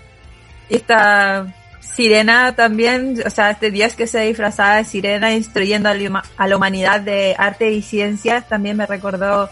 esta 0.69 1.53
sirena 1.81 2.55
también, 2.55 3.23
o 3.27 3.31
sea, 3.31 3.51
este 3.51 3.73
Dios 3.73 3.95
que 3.95 4.07
se 4.07 4.21
disfrazaba 4.21 4.77
de 4.77 4.85
sirena 4.85 5.35
instruyendo 5.35 5.89
a 5.89 6.47
la 6.47 6.57
humanidad 6.57 7.01
de 7.01 7.35
arte 7.37 7.73
y 7.73 7.83
ciencias 7.83 8.49
también 8.49 8.77
me 8.77 8.87
recordó 8.87 9.51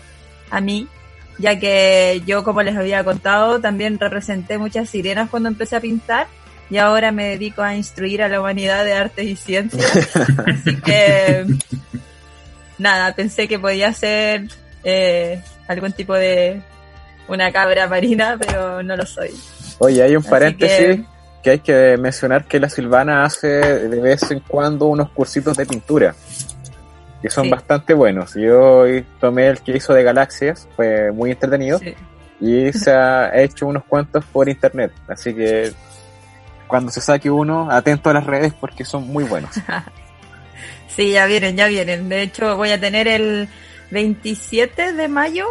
a 0.50 0.60
mí, 0.60 0.88
ya 1.38 1.58
que 1.58 2.22
yo, 2.26 2.44
como 2.44 2.62
les 2.62 2.76
había 2.76 3.02
contado, 3.04 3.60
también 3.60 3.98
representé 3.98 4.58
muchas 4.58 4.90
sirenas 4.90 5.30
cuando 5.30 5.48
empecé 5.48 5.76
a 5.76 5.80
pintar 5.80 6.26
y 6.70 6.76
ahora 6.78 7.10
me 7.12 7.24
dedico 7.30 7.62
a 7.62 7.74
instruir 7.74 8.22
a 8.22 8.28
la 8.28 8.40
humanidad 8.40 8.84
de 8.84 8.92
arte 8.94 9.24
y 9.24 9.36
ciencias. 9.36 10.08
Así 10.46 10.76
que, 10.80 11.46
nada, 12.78 13.14
pensé 13.14 13.48
que 13.48 13.58
podía 13.58 13.92
ser 13.92 14.44
eh, 14.84 15.42
algún 15.68 15.92
tipo 15.92 16.14
de 16.14 16.60
una 17.28 17.52
cabra 17.52 17.86
marina, 17.88 18.36
pero 18.38 18.82
no 18.82 18.96
lo 18.96 19.06
soy. 19.06 19.30
Oye, 19.78 20.02
hay 20.02 20.16
un 20.16 20.22
Así 20.22 20.30
paréntesis 20.30 20.78
que- 20.78 21.04
que... 21.42 21.50
hay 21.50 21.58
que 21.60 21.96
mencionar 21.98 22.44
que 22.44 22.60
la 22.60 22.68
Silvana 22.68 23.24
hace 23.24 23.48
de 23.48 24.00
vez 24.00 24.30
en 24.30 24.40
cuando 24.40 24.86
unos 24.86 25.10
cursitos 25.10 25.56
de 25.56 25.66
pintura, 25.66 26.14
que 27.22 27.30
son 27.30 27.44
Sí. 27.44 27.50
bastante 27.50 27.94
buenos. 27.94 28.34
Yo 28.34 28.84
tomé 29.20 29.48
el 29.48 29.60
que 29.60 29.76
hizo 29.76 29.92
de 29.94 30.02
galaxias, 30.02 30.68
fue 30.76 31.12
muy 31.12 31.30
entretenido, 31.32 31.78
Sí. 31.78 31.94
y 32.40 32.72
se 32.72 32.90
ha 32.92 33.30
hecho 33.42 33.66
unos 33.66 33.84
cuantos 33.84 34.24
por 34.26 34.48
internet, 34.48 34.92
así 35.08 35.34
que 35.34 35.72
cuando 36.66 36.90
se 36.92 37.00
saque 37.00 37.30
uno, 37.30 37.68
atento 37.70 38.10
a 38.10 38.14
las 38.14 38.24
redes 38.24 38.52
porque 38.54 38.84
son 38.84 39.06
muy 39.08 39.24
buenos. 39.24 39.50
Sí, 40.96 41.12
ya 41.12 41.26
vienen, 41.26 41.56
ya 41.56 41.68
vienen. 41.68 42.08
De 42.08 42.20
hecho, 42.20 42.56
voy 42.56 42.72
a 42.72 42.80
tener 42.80 43.06
el 43.06 43.48
27 43.92 44.92
de 44.92 45.06
mayo 45.08 45.46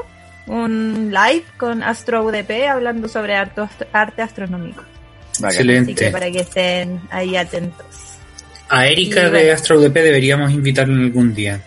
un 0.47 1.11
live 1.11 1.45
con 1.57 1.81
Astro 1.81 2.23
UDP 2.25 2.67
hablando 2.67 3.07
sobre 3.07 3.35
arte, 3.35 3.61
arte 3.93 4.21
astronómico. 4.21 4.83
Bacán. 5.39 5.49
Así 5.49 5.65
que 5.65 5.77
Excelente. 5.77 6.11
para 6.11 6.29
que 6.29 6.39
estén 6.41 7.01
ahí 7.09 7.37
atentos. 7.37 7.85
A 8.69 8.87
Erika 8.87 9.21
Y 9.21 9.23
de 9.25 9.29
bueno. 9.29 9.53
Astro 9.53 9.79
UDP 9.79 9.93
deberíamos 9.93 10.51
invitarla 10.51 10.95
algún 10.95 11.33
día. 11.33 11.61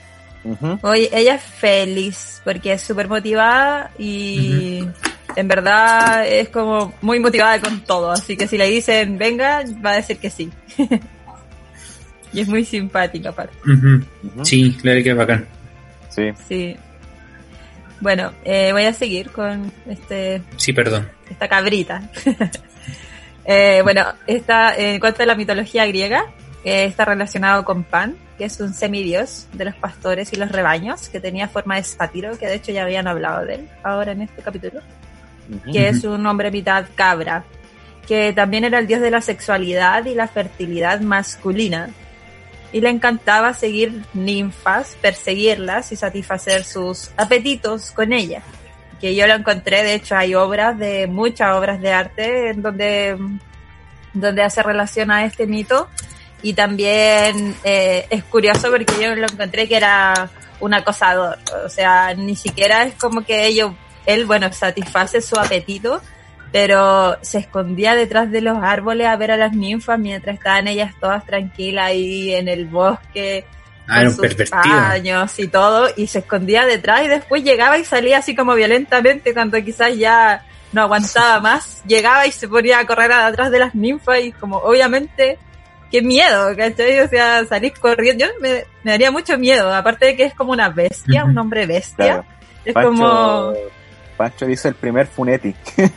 Ujú. 0.45 0.79
Oye, 0.83 1.09
ella 1.13 1.35
es 1.37 1.43
feliz 1.43 2.41
porque 2.45 2.73
es 2.73 2.83
súper 2.83 3.09
motivada 3.09 3.91
y 3.99 4.85
en 5.37 5.49
verdad 5.49 6.27
es 6.27 6.49
como 6.49 6.95
muy 7.01 7.21
motivada 7.21 7.61
con 7.61 7.81
todo. 7.85 8.11
Así 8.11 8.37
que 8.37 8.47
si 8.47 8.59
le 8.59 8.67
dicen 8.69 9.19
venga, 9.19 9.63
va 9.85 9.91
a 9.93 9.97
decir 9.97 10.19
que 10.19 10.31
sí. 10.31 10.51
y 12.33 12.41
es 12.41 12.49
muy 12.49 12.65
simpática 12.65 13.31
aparte. 13.31 13.57
Ujú. 13.65 14.05
Ujú. 14.25 14.45
Sí, 14.45 14.77
la 14.83 14.93
Erika 14.93 15.11
es 15.11 15.17
bacán. 15.17 15.47
Sí. 16.09 16.31
Sí. 16.49 16.77
Bueno, 18.01 18.33
eh, 18.45 18.71
voy 18.73 18.85
a 18.85 18.93
seguir 18.93 19.31
con 19.31 19.71
este 19.89 20.43
Sí, 20.57 20.73
perdón. 20.73 21.09
esta 21.31 21.49
cabrita. 21.49 22.03
Eh, 23.45 23.81
bueno, 23.83 24.05
esta, 24.29 24.77
en 24.77 25.01
cuanto 25.01 25.25
a 25.25 25.27
la 25.27 25.35
mitología 25.35 25.85
griega, 25.87 26.27
eh, 26.65 26.85
está 26.85 27.05
relacionado 27.05 27.65
con 27.65 27.85
Pan, 27.85 28.17
que 28.39 28.45
es 28.45 28.61
un 28.61 28.75
semidios 28.75 29.49
de 29.53 29.65
los 29.65 29.75
pastores 29.75 30.33
y 30.33 30.37
los 30.37 30.51
rebaños, 30.51 31.09
que 31.09 31.21
tenía 31.21 31.49
forma 31.49 31.77
de 31.77 31.85
sátiro, 31.85 32.39
que 32.39 32.47
de 32.47 32.55
hecho 32.55 32.73
ya 32.73 32.83
habían 32.83 33.07
hablado 33.07 33.45
de 33.45 33.55
él 33.55 33.69
ahora 33.83 34.13
en 34.13 34.23
este 34.23 34.43
capítulo, 34.43 34.81
que 35.73 35.89
es 35.89 36.05
un 36.05 36.25
hombre 36.27 36.51
mitad 36.51 36.87
cabra, 36.95 37.45
que 38.07 38.33
también 38.33 38.65
era 38.65 38.79
el 38.79 38.87
dios 38.87 39.01
de 39.01 39.11
la 39.11 39.21
sexualidad 39.21 40.05
y 40.05 40.15
la 40.15 40.29
fertilidad 40.29 41.01
masculina. 41.01 41.91
Y 42.73 42.81
le 42.81 42.89
encantaba 42.89 43.53
seguir 43.53 44.03
ninfas, 44.15 44.97
perseguirlas 45.03 45.93
y 45.93 45.97
satisfacer 45.97 46.65
sus 46.65 47.11
apetitos 47.19 47.91
con 47.91 48.15
ellas 48.15 48.43
que 49.03 49.17
yo 49.17 49.27
lo 49.27 49.35
encontré, 49.35 49.83
de 49.83 49.95
hecho 49.95 50.15
hay 50.15 50.37
obras 50.37 50.79
de 50.79 51.09
muchas 51.09 51.57
obras 51.57 51.81
de 51.81 51.93
arte 51.93 52.51
en 52.51 52.63
donde, 52.63 53.19
donde 54.15 54.43
hace 54.45 54.63
relación 54.63 55.11
a 55.11 55.25
este 55.25 55.49
mito 55.49 55.89
y 56.43 56.55
también 56.55 57.55
eh, 57.65 58.07
es 58.11 58.25
curioso 58.25 58.71
porque 58.71 58.93
yo 59.01 59.15
lo 59.15 59.27
encontré 59.27 59.69
que 59.69 59.77
era 59.77 60.29
un 60.61 60.75
acosador, 60.75 61.39
o 61.65 61.69
sea, 61.69 62.15
ni 62.15 62.37
siquiera 62.37 62.85
es 62.85 62.95
como 62.95 63.25
que 63.25 63.47
ellos, 63.47 63.73
él, 64.07 64.27
bueno, 64.27 64.53
satisface 64.53 65.21
su 65.21 65.37
apetito, 65.37 66.01
pero 66.53 67.17
se 67.23 67.39
escondía 67.39 67.95
detrás 67.95 68.31
de 68.31 68.43
los 68.43 68.59
árboles 68.63 69.07
a 69.07 69.17
ver 69.17 69.33
a 69.33 69.37
las 69.37 69.55
ninfas 69.55 69.99
mientras 69.99 70.37
estaban 70.37 70.69
ellas 70.69 70.95
todas 71.01 71.25
tranquilas 71.25 71.87
ahí 71.87 72.35
en 72.35 72.49
el 72.49 72.67
bosque, 72.67 73.45
Ah, 73.89 74.05
con 74.05 74.15
sus 74.15 74.51
paños 74.51 75.39
y 75.39 75.49
todo, 75.49 75.89
y 75.97 76.07
se 76.07 76.21
escondía 76.21 76.65
detrás 76.65 77.03
y 77.03 77.09
después 77.09 77.43
llegaba 77.43 77.79
y 77.79 77.85
salía 77.85 78.19
así 78.19 78.35
como 78.35 78.55
violentamente 78.55 79.35
cuando 79.35 79.63
quizás 79.63 79.97
ya 79.97 80.45
no 80.73 80.83
aguantaba 80.83 81.41
más, 81.41 81.83
llegaba 81.87 82.27
y 82.27 82.33
se 82.33 82.49
ponía 82.49 82.79
a 82.79 82.87
correr 82.87 83.13
atrás 83.13 83.51
de 83.51 83.59
las 83.59 83.75
ninfas 83.75 84.21
y 84.21 84.33
como 84.33 84.59
obviamente, 84.59 85.39
qué 85.93 86.03
miedo, 86.03 86.57
¿cachai? 86.57 86.99
O 87.01 87.09
sea, 87.09 87.45
salir 87.45 87.73
corriendo, 87.79 88.25
yo 88.25 88.31
me, 88.41 88.65
me 88.83 88.91
daría 88.93 89.11
mucho 89.13 89.39
miedo, 89.39 89.73
aparte 89.73 90.07
de 90.07 90.17
que 90.17 90.25
es 90.25 90.35
como 90.35 90.51
una 90.51 90.71
bestia, 90.71 91.25
un 91.25 91.39
hombre 91.39 91.67
bestia, 91.67 92.07
Claro. 92.07 92.25
es 92.65 92.75
Pancho, 92.75 92.89
como... 92.89 93.53
Pancho 94.17 94.47
dice 94.47 94.69
el 94.69 94.75
primer 94.75 95.07
Funeti. 95.07 95.55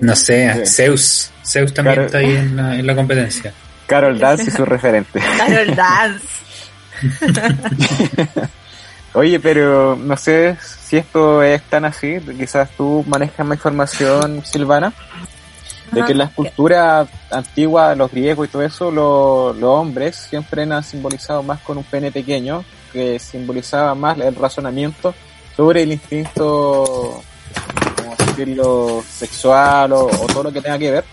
No 0.00 0.14
sé, 0.14 0.66
Sí. 0.66 0.74
Zeus. 0.82 1.30
Zeus 1.44 1.72
también 1.72 2.02
está 2.02 2.18
ahí 2.18 2.36
en 2.36 2.54
la, 2.56 2.74
en 2.76 2.86
la 2.86 2.94
competencia. 2.94 3.52
Carol 3.86 4.18
Dance 4.18 4.44
y 4.44 4.50
su 4.50 4.64
referente. 4.64 5.20
Carol 5.38 5.74
Dance. 5.74 6.26
Oye, 9.14 9.40
pero 9.40 9.96
no 9.96 10.16
sé 10.18 10.56
si 10.60 10.98
esto 10.98 11.42
es 11.42 11.62
tan 11.62 11.86
así. 11.86 12.18
Quizás 12.38 12.68
tú 12.76 13.04
manejas 13.08 13.44
más 13.46 13.56
información, 13.56 14.44
Silvana. 14.44 14.92
De 15.92 16.04
que 16.04 16.12
en 16.12 16.18
la 16.18 16.24
Ajá. 16.24 16.30
escultura 16.32 17.06
antigua, 17.30 17.94
los 17.94 18.10
griegos 18.10 18.46
y 18.46 18.50
todo 18.50 18.62
eso, 18.62 18.90
lo- 18.90 19.52
los 19.52 19.70
hombres 19.70 20.16
siempre 20.16 20.62
han 20.62 20.82
simbolizado 20.84 21.42
más 21.42 21.60
con 21.60 21.78
un 21.78 21.84
pene 21.84 22.12
pequeño, 22.12 22.64
que 22.92 23.18
simbolizaba 23.18 23.94
más 23.94 24.18
el 24.18 24.34
razonamiento 24.36 25.14
sobre 25.56 25.82
el 25.82 25.92
instinto, 25.92 27.22
como 27.96 28.16
decirlo, 28.18 29.04
sexual 29.08 29.92
o, 29.92 30.06
o 30.06 30.26
todo 30.26 30.44
lo 30.44 30.52
que 30.52 30.60
tenga 30.60 30.78
que 30.78 30.90
ver. 30.90 31.04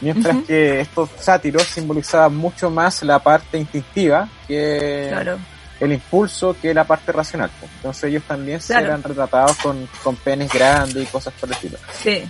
Mientras 0.00 0.36
que 0.46 0.80
estos 0.80 1.10
sátiros 1.18 1.64
simbolizaban 1.64 2.34
mucho 2.34 2.70
más 2.70 3.02
la 3.02 3.18
parte 3.18 3.58
instintiva 3.58 4.28
que 4.48 5.06
Claro. 5.10 5.38
el 5.78 5.92
impulso 5.92 6.56
que 6.60 6.72
la 6.72 6.84
parte 6.84 7.12
racional. 7.12 7.50
Entonces 7.76 8.04
ellos 8.04 8.22
también 8.26 8.60
se 8.60 8.72
Claro. 8.72 8.86
eran 8.86 9.02
retratados 9.02 9.56
con, 9.58 9.88
con 10.02 10.16
penes 10.16 10.50
grandes 10.52 11.02
y 11.02 11.06
cosas 11.06 11.34
por 11.38 11.48
el 11.50 11.54
estilo. 11.54 11.76
Sí, 11.92 12.22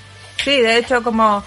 sí, 0.43 0.61
de 0.61 0.79
hecho 0.79 1.01
como 1.03 1.45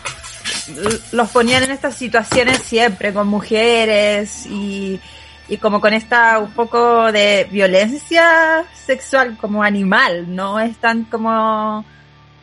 los 1.11 1.29
ponían 1.29 1.63
en 1.63 1.71
estas 1.71 1.95
situaciones 1.95 2.59
siempre 2.59 3.13
con 3.13 3.27
mujeres 3.27 4.45
y, 4.45 4.99
y 5.47 5.57
como 5.57 5.81
con 5.81 5.93
esta 5.93 6.39
un 6.39 6.51
poco 6.51 7.11
de 7.11 7.47
violencia 7.51 8.65
sexual 8.73 9.37
como 9.39 9.63
animal, 9.63 10.33
no 10.33 10.59
es 10.59 10.77
tan 10.77 11.03
como 11.05 11.85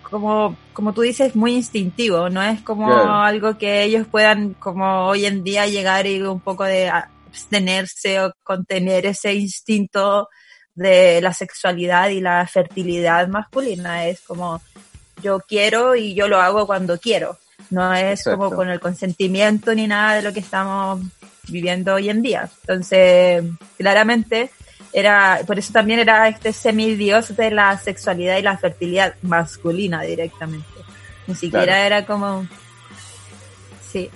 como 0.03 0.57
como 0.73 0.93
tú 0.93 1.03
dices 1.03 1.37
muy 1.37 1.55
instintivo, 1.55 2.29
no 2.31 2.43
es 2.43 2.61
como 2.63 2.87
Claro. 2.87 3.15
algo 3.23 3.59
que 3.59 3.83
ellos 3.85 4.07
puedan 4.11 4.55
como 4.55 5.07
hoy 5.07 5.27
en 5.27 5.45
día 5.45 5.67
llegar 5.67 6.07
y 6.07 6.21
un 6.23 6.41
poco 6.41 6.65
de 6.65 6.89
abstenerse 6.89 8.21
o 8.21 8.33
contener 8.43 9.07
ese 9.07 9.35
instinto 9.35 10.29
de 10.75 11.21
la 11.21 11.33
sexualidad 11.35 12.09
y 12.09 12.21
la 12.21 12.47
fertilidad 12.47 13.29
masculina, 13.29 14.07
es 14.07 14.21
como 14.23 14.61
yo 15.23 15.41
quiero 15.41 15.95
y 15.95 16.15
yo 16.15 16.29
lo 16.29 16.41
hago 16.41 16.67
cuando 16.67 16.99
quiero. 16.99 17.37
No 17.69 17.93
es 17.95 18.21
Exacto. 18.21 18.39
como 18.39 18.57
con 18.57 18.71
el 18.71 18.81
consentimiento 18.81 19.75
ni 19.75 19.87
nada 19.87 20.15
de 20.17 20.23
lo 20.23 20.33
que 20.33 20.41
estamos 20.41 21.01
viviendo 21.49 21.95
hoy 21.95 22.09
en 22.11 22.23
día. 22.23 22.49
Entonces, 22.63 23.45
claramente, 23.77 24.51
era, 24.93 25.41
por 25.47 25.59
eso 25.59 25.73
también 25.73 26.01
era 26.01 26.27
este 26.29 26.53
semidios 26.53 27.37
de 27.37 27.51
la 27.51 27.79
sexualidad 27.79 28.39
y 28.39 28.43
la 28.43 28.57
fertilidad 28.59 29.15
masculina 29.23 30.03
directamente. 30.03 30.67
Ni 31.27 31.35
siquiera 31.35 31.65
Claro. 31.67 31.85
era 31.87 32.07
como, 32.07 32.47
sí. 33.93 34.11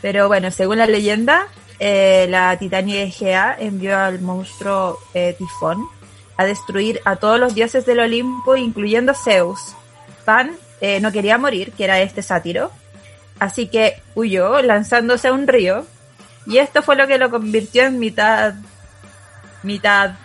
Pero 0.00 0.28
bueno, 0.28 0.50
según 0.50 0.78
la 0.78 0.86
leyenda, 0.86 1.46
eh, 1.78 2.26
la 2.28 2.56
Titania 2.58 3.02
Egea 3.02 3.56
envió 3.58 3.98
al 3.98 4.20
monstruo 4.20 4.98
eh, 5.14 5.34
Tifón 5.38 5.86
a 6.36 6.44
destruir 6.44 7.00
a 7.04 7.16
todos 7.16 7.38
los 7.38 7.54
dioses 7.54 7.84
del 7.86 8.00
Olimpo, 8.00 8.56
incluyendo 8.56 9.14
Zeus. 9.14 9.74
Pan 10.24 10.52
eh, 10.82 11.00
no 11.00 11.12
quería 11.12 11.38
morir, 11.38 11.72
que 11.72 11.84
era 11.84 12.00
este 12.00 12.22
sátiro, 12.22 12.72
así 13.38 13.68
que 13.68 14.02
huyó 14.16 14.60
lanzándose 14.62 15.28
a 15.28 15.32
un 15.32 15.46
río, 15.46 15.86
y 16.44 16.58
esto 16.58 16.82
fue 16.82 16.96
lo 16.96 17.06
que 17.06 17.18
lo 17.18 17.30
convirtió 17.30 17.84
en 17.84 18.00
mitad, 18.00 18.54
mitad 19.62 20.16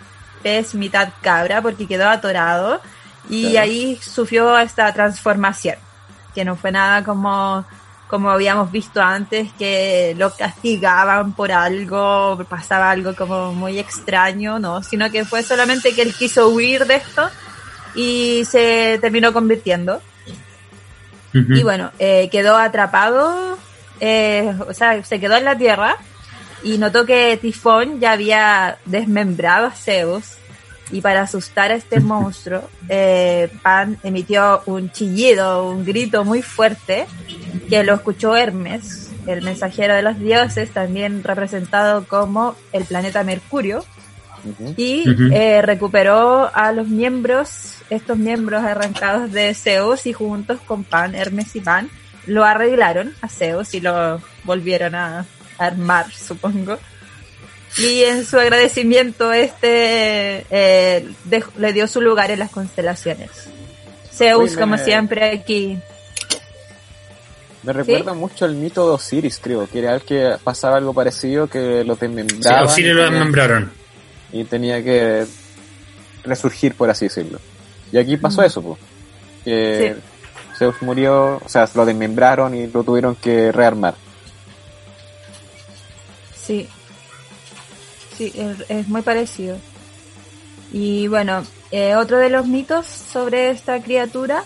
pez, 0.42 0.74
mitad 0.74 1.10
cabra, 1.22 1.62
porque 1.62 1.86
quedó 1.86 2.08
atorado. 2.08 2.80
Y 3.30 3.56
ahí 3.56 3.96
sufrió 4.02 4.58
esta 4.58 4.92
transformación, 4.92 5.76
que 6.34 6.44
no 6.44 6.56
fue 6.56 6.72
nada 6.72 7.04
como, 7.04 7.64
como 8.08 8.30
habíamos 8.30 8.72
visto 8.72 9.00
antes, 9.00 9.52
que 9.52 10.14
lo 10.18 10.34
castigaban 10.34 11.34
por 11.34 11.52
algo, 11.52 12.42
pasaba 12.48 12.90
algo 12.90 13.14
como 13.14 13.52
muy 13.52 13.78
extraño, 13.78 14.58
no, 14.58 14.82
sino 14.82 15.08
que 15.10 15.24
fue 15.24 15.44
solamente 15.44 15.94
que 15.94 16.02
él 16.02 16.14
quiso 16.14 16.48
huir 16.48 16.84
de 16.86 16.96
esto 16.96 17.28
y 17.94 18.44
se 18.44 18.98
terminó 19.00 19.32
convirtiendo. 19.32 20.00
Y 21.32 21.62
bueno, 21.62 21.90
eh, 21.98 22.28
quedó 22.30 22.56
atrapado, 22.56 23.58
eh, 24.00 24.54
o 24.66 24.72
sea, 24.72 25.02
se 25.04 25.20
quedó 25.20 25.36
en 25.36 25.44
la 25.44 25.58
tierra 25.58 25.96
y 26.62 26.78
notó 26.78 27.04
que 27.04 27.38
Tifón 27.40 28.00
ya 28.00 28.12
había 28.12 28.78
desmembrado 28.84 29.66
a 29.66 29.70
Zeus. 29.70 30.34
Y 30.90 31.02
para 31.02 31.22
asustar 31.22 31.70
a 31.70 31.74
este 31.74 32.00
monstruo, 32.00 32.62
eh, 32.88 33.50
Pan 33.62 33.98
emitió 34.02 34.62
un 34.66 34.90
chillido, 34.90 35.68
un 35.70 35.84
grito 35.84 36.24
muy 36.24 36.40
fuerte 36.40 37.06
que 37.68 37.84
lo 37.84 37.94
escuchó 37.94 38.34
Hermes, 38.34 39.10
el 39.26 39.42
mensajero 39.42 39.94
de 39.94 40.02
los 40.02 40.18
dioses, 40.18 40.70
también 40.70 41.22
representado 41.22 42.04
como 42.08 42.56
el 42.72 42.84
planeta 42.84 43.22
Mercurio, 43.22 43.84
y 44.76 45.04
eh, 45.32 45.62
recuperó 45.62 46.50
a 46.54 46.72
los 46.72 46.88
miembros, 46.88 47.77
estos 47.90 48.18
miembros 48.18 48.62
arrancados 48.62 49.32
de 49.32 49.54
Zeus 49.54 50.06
y 50.06 50.12
juntos 50.12 50.58
con 50.66 50.84
Pan, 50.84 51.14
Hermes 51.14 51.54
y 51.56 51.60
Pan, 51.60 51.90
lo 52.26 52.44
arreglaron 52.44 53.14
a 53.22 53.28
Zeus 53.28 53.74
y 53.74 53.80
lo 53.80 54.20
volvieron 54.44 54.94
a 54.94 55.26
armar, 55.58 56.12
supongo. 56.12 56.78
Y 57.76 58.02
en 58.02 58.24
su 58.24 58.38
agradecimiento 58.38 59.32
este 59.32 60.44
eh, 60.50 61.08
le 61.58 61.72
dio 61.72 61.86
su 61.86 62.00
lugar 62.00 62.30
en 62.30 62.38
las 62.38 62.50
constelaciones. 62.50 63.30
Zeus, 64.12 64.56
como 64.56 64.76
siempre, 64.78 65.30
aquí. 65.30 65.78
Me 67.62 67.72
recuerda 67.72 68.14
mucho 68.14 68.46
el 68.46 68.54
mito 68.54 68.86
de 68.86 68.94
Osiris, 68.94 69.38
creo, 69.42 69.68
que 69.68 69.80
era 69.80 70.00
que 70.00 70.36
pasaba 70.42 70.76
algo 70.76 70.94
parecido, 70.94 71.48
que 71.48 71.84
lo 71.84 71.96
desmembraron. 71.96 72.68
Sí, 72.68 72.72
Osiris 72.72 72.94
lo 72.94 73.02
desmembraron. 73.02 73.72
Y 74.32 74.44
tenía 74.44 74.82
que 74.82 75.26
resurgir, 76.24 76.74
por 76.74 76.90
así 76.90 77.06
decirlo. 77.06 77.38
Y 77.92 77.98
aquí 77.98 78.16
pasó 78.16 78.42
mm. 78.42 78.44
eso, 78.44 78.62
pues. 78.62 78.78
Que 79.44 79.96
Zeus 80.56 80.80
murió, 80.82 81.40
o 81.44 81.48
sea, 81.48 81.68
lo 81.74 81.86
desmembraron 81.86 82.54
y 82.54 82.66
lo 82.66 82.82
tuvieron 82.82 83.14
que 83.14 83.52
rearmar. 83.52 83.94
Sí, 86.34 86.68
Sí, 88.18 88.32
es, 88.68 88.88
muy 88.88 89.02
parecido. 89.02 89.56
Y 90.72 91.06
bueno, 91.06 91.44
eh, 91.70 91.94
otro 91.94 92.18
de 92.18 92.30
los 92.30 92.48
mitos 92.48 92.84
sobre 92.84 93.50
esta 93.50 93.80
criatura 93.80 94.42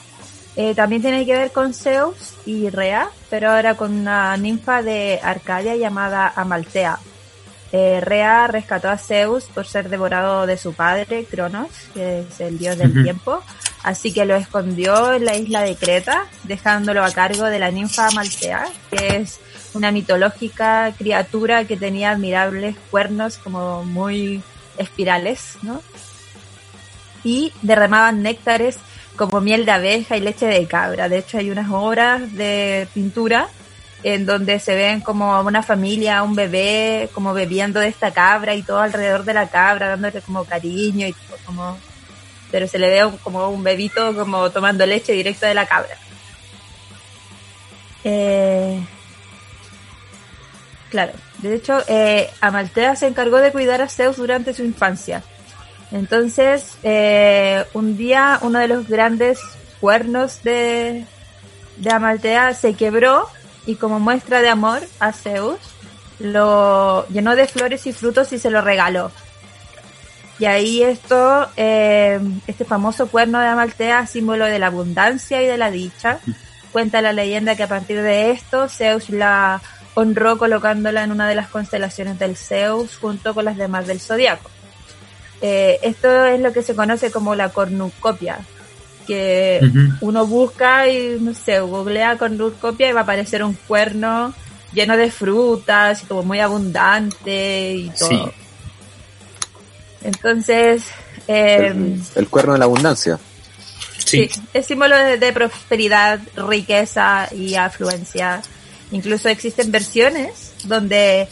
eh, 0.57 0.75
también 0.75 1.01
tiene 1.01 1.25
que 1.25 1.33
ver 1.33 1.53
con 1.53 1.73
Zeus 1.73 2.35
y 2.45 2.69
Rea, 2.69 3.09
pero 3.31 3.51
ahora 3.51 3.75
con 3.75 3.95
una 3.95 4.37
ninfa 4.37 4.83
de 4.83 5.21
Arcadia 5.23 5.75
llamada 5.75 6.31
Amaltea. 6.37 6.99
Eh, 7.73 8.01
Rea 8.03 8.47
rescató 8.49 8.91
a 8.91 8.99
Zeus 8.99 9.45
por 9.45 9.67
ser 9.67 9.89
devorado 9.89 10.47
de 10.47 10.59
su 10.59 10.75
padre, 10.75 11.25
Cronos, 11.25 11.71
que 11.95 12.21
es 12.21 12.41
el 12.41 12.59
dios 12.59 12.77
del 12.77 13.03
tiempo, 13.03 13.43
así 13.83 14.13
que 14.13 14.27
lo 14.27 14.37
escondió 14.37 15.15
en 15.15 15.25
la 15.25 15.37
isla 15.37 15.63
de 15.63 15.75
Creta, 15.75 16.27
dejándolo 16.45 17.03
a 17.03 17.11
cargo 17.13 17.45
de 17.47 17.59
la 17.59 17.71
ninfa 17.71 18.09
Amaltea, 18.09 18.67
que 18.91 19.17
es 19.17 19.41
una 19.73 19.91
mitológica 19.91 20.93
criatura 20.99 21.65
que 21.65 21.79
tenía 21.79 22.11
admirables 22.11 22.77
cuernos 22.91 23.39
como 23.39 23.85
muy 23.85 24.43
espirales, 24.77 25.57
¿no? 25.63 25.83
Y 27.25 27.55
derramaban 27.63 28.23
néctares 28.23 28.77
como 29.17 29.41
miel 29.41 29.65
de 29.65 29.73
abeja 29.73 30.19
y 30.19 30.21
leche 30.21 30.45
de 30.47 30.67
cabra. 30.67 31.09
De 31.09 31.19
hecho, 31.19 31.39
hay 31.39 31.51
unas 31.51 31.71
obras 31.71 32.35
de 32.35 32.87
pintura 32.93 33.49
en 34.03 34.27
donde 34.27 34.59
se 34.59 34.75
ven 34.75 35.01
como 35.01 35.41
una 35.41 35.63
familia, 35.63 36.23
un 36.23 36.35
bebé, 36.35 37.09
como 37.13 37.35
bebiendo 37.35 37.81
de 37.81 37.89
esta 37.89 38.11
cabra 38.13 38.55
y 38.55 38.63
todo 38.63 38.79
alrededor 38.79 39.25
de 39.25 39.35
la 39.35 39.49
cabra, 39.49 39.89
dándole 39.89 40.21
como 40.23 40.45
cariño 40.45 41.07
y 41.07 41.15
como, 41.47 41.79
pero 42.51 42.67
se 42.67 42.79
le 42.79 42.89
ve 42.89 43.11
como 43.23 43.49
un 43.49 43.63
bebito 43.63 44.15
como 44.15 44.51
tomando 44.51 44.87
leche 44.87 45.13
directo 45.13 45.47
de 45.47 45.55
la 45.55 45.67
cabra. 45.67 45.97
Eh, 48.05 48.83
Claro, 50.93 51.15
de 51.39 51.55
hecho, 51.55 51.83
eh, 51.89 52.29
Amaltea 52.43 52.97
se 52.97 53.07
encargó 53.07 53.39
de 53.39 53.51
cuidar 53.51 53.81
a 53.81 53.89
Zeus 53.89 54.19
durante 54.19 54.53
su 54.53 54.63
infancia. 54.63 55.23
Entonces, 55.91 56.75
eh, 56.83 57.65
un 57.73 57.97
día 57.97 58.39
uno 58.43 58.59
de 58.59 58.69
los 58.69 58.87
grandes 58.87 59.41
cuernos 59.81 60.43
de, 60.43 61.07
de 61.79 61.91
Amaltea 61.91 62.53
se 62.53 62.75
quebró 62.75 63.27
y 63.67 63.77
como 63.77 64.01
muestra 64.01 64.41
de 64.41 64.49
amor 64.49 64.81
a 65.01 65.13
Zeus, 65.13 65.59
lo 66.19 67.07
llenó 67.09 67.37
de 67.37 67.47
flores 67.47 67.87
y 67.87 67.93
frutos 67.93 68.33
y 68.33 68.39
se 68.39 68.51
lo 68.51 68.61
regaló. 68.61 69.11
Y 70.39 70.47
ahí 70.47 70.83
esto, 70.83 71.49
eh, 71.57 72.19
este 72.47 72.65
famoso 72.65 73.07
cuerno 73.09 73.39
de 73.39 73.47
Amaltea, 73.47 74.07
símbolo 74.07 74.47
de 74.47 74.59
la 74.59 74.69
abundancia 74.69 75.43
y 75.43 75.47
de 75.47 75.59
la 75.59 75.71
dicha, 75.71 76.19
cuenta 76.73 77.03
la 77.03 77.13
leyenda 77.13 77.55
que 77.55 77.63
a 77.63 77.69
partir 77.69 78.01
de 78.03 78.31
esto 78.31 78.69
Zeus 78.69 79.11
la 79.11 79.61
honró 79.95 80.39
colocándola 80.39 81.05
en 81.05 81.13
una 81.13 81.29
de 81.29 81.35
las 81.35 81.49
constelaciones 81.49 82.19
del 82.19 82.37
Zeus 82.37 82.97
junto 82.97 83.35
con 83.35 83.45
las 83.45 83.57
demás 83.57 83.87
del 83.87 84.01
zodiaco. 84.01 84.51
Eh, 85.43 85.79
esto 85.83 86.25
es 86.25 86.41
lo 86.41 86.53
que 86.53 86.63
se 86.63 86.75
conoce 86.75 87.11
como 87.11 87.35
la 87.35 87.51
cornucopia, 87.51 88.39
que 89.07 89.61
uno 90.01 90.27
busca 90.27 90.89
y 90.89 91.19
no 91.21 91.35
sé, 91.35 91.61
googlea 91.61 92.19
cornucopia 92.19 92.89
y 92.89 92.93
va 92.93 93.01
a 93.01 93.03
aparecer 93.03 93.45
un 93.45 93.55
cuerno 93.55 94.35
lleno 94.73 94.97
de 94.97 95.11
frutas 95.11 96.03
y 96.03 96.07
como 96.07 96.23
muy 96.23 96.41
abundante 96.41 97.75
y 97.75 97.91
todo. 97.91 98.33
Entonces, 100.03 100.85
em, 101.29 102.03
el, 102.15 102.29
cuerno 102.29 102.55
de 102.55 102.59
la 102.59 102.65
abundancia. 102.65 103.19
Sí, 103.99 104.29
es 104.53 104.67
símbolo 104.67 104.97
de 104.97 105.33
prosperidad, 105.33 106.21
riqueza 106.37 107.29
y 107.33 107.55
afluencia 107.55 108.43
Incluso 108.93 109.31
existen 109.31 109.73
versiones 109.73 110.53
donde 110.65 111.27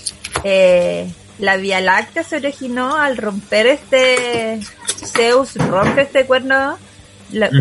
eh, 0.45 1.11
la 1.39 1.57
Vía 1.59 1.81
Láctea 1.81 2.25
se 2.25 2.37
originó 2.37 2.97
al 2.97 3.19
romper 3.19 3.67
este 3.67 4.61
Zeus 5.05 5.55
rompe 5.57 6.03
este 6.03 6.25
cuerno, 6.25 6.79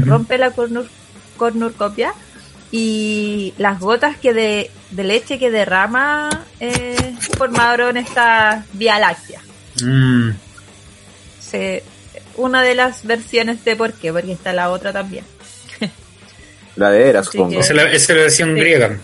rompe 0.05 0.37
la 0.37 0.51
cornucopia 1.37 2.13
y 2.71 3.53
las 3.57 3.79
gotas 3.79 4.17
que 4.17 4.33
de, 4.33 4.71
leche 4.95 5.39
que 5.39 5.51
derrama 5.51 6.29
eh, 6.59 7.15
formaron 7.37 7.97
esta 7.97 8.65
Vía 8.73 8.99
Láctea. 8.99 9.41
Mm. 9.81 10.31
una 12.35 12.61
de 12.61 12.75
las 12.75 13.05
versiones 13.05 13.63
de 13.63 13.75
por 13.75 13.93
qué, 13.93 14.11
porque 14.11 14.33
está 14.33 14.53
la 14.53 14.71
otra 14.71 14.91
también. 14.91 15.25
La 16.75 16.91
de 16.91 17.09
Era, 17.09 17.23
supongo. 17.23 17.59
Esa 17.59 17.73
es 17.73 18.07
la, 18.07 18.15
versión 18.15 18.55
griega. 18.55 18.97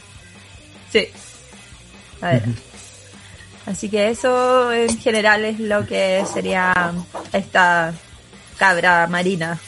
Sí. 0.92 1.10
A 2.22 2.32
ver. 2.32 2.44
Así 3.66 3.90
que 3.90 4.10
eso 4.10 4.72
en 4.72 4.98
general 4.98 5.44
es 5.44 5.60
lo 5.60 5.86
que 5.86 6.24
sería 6.32 6.94
esta 7.34 7.94
cabra 8.58 9.08
marina. 9.08 9.60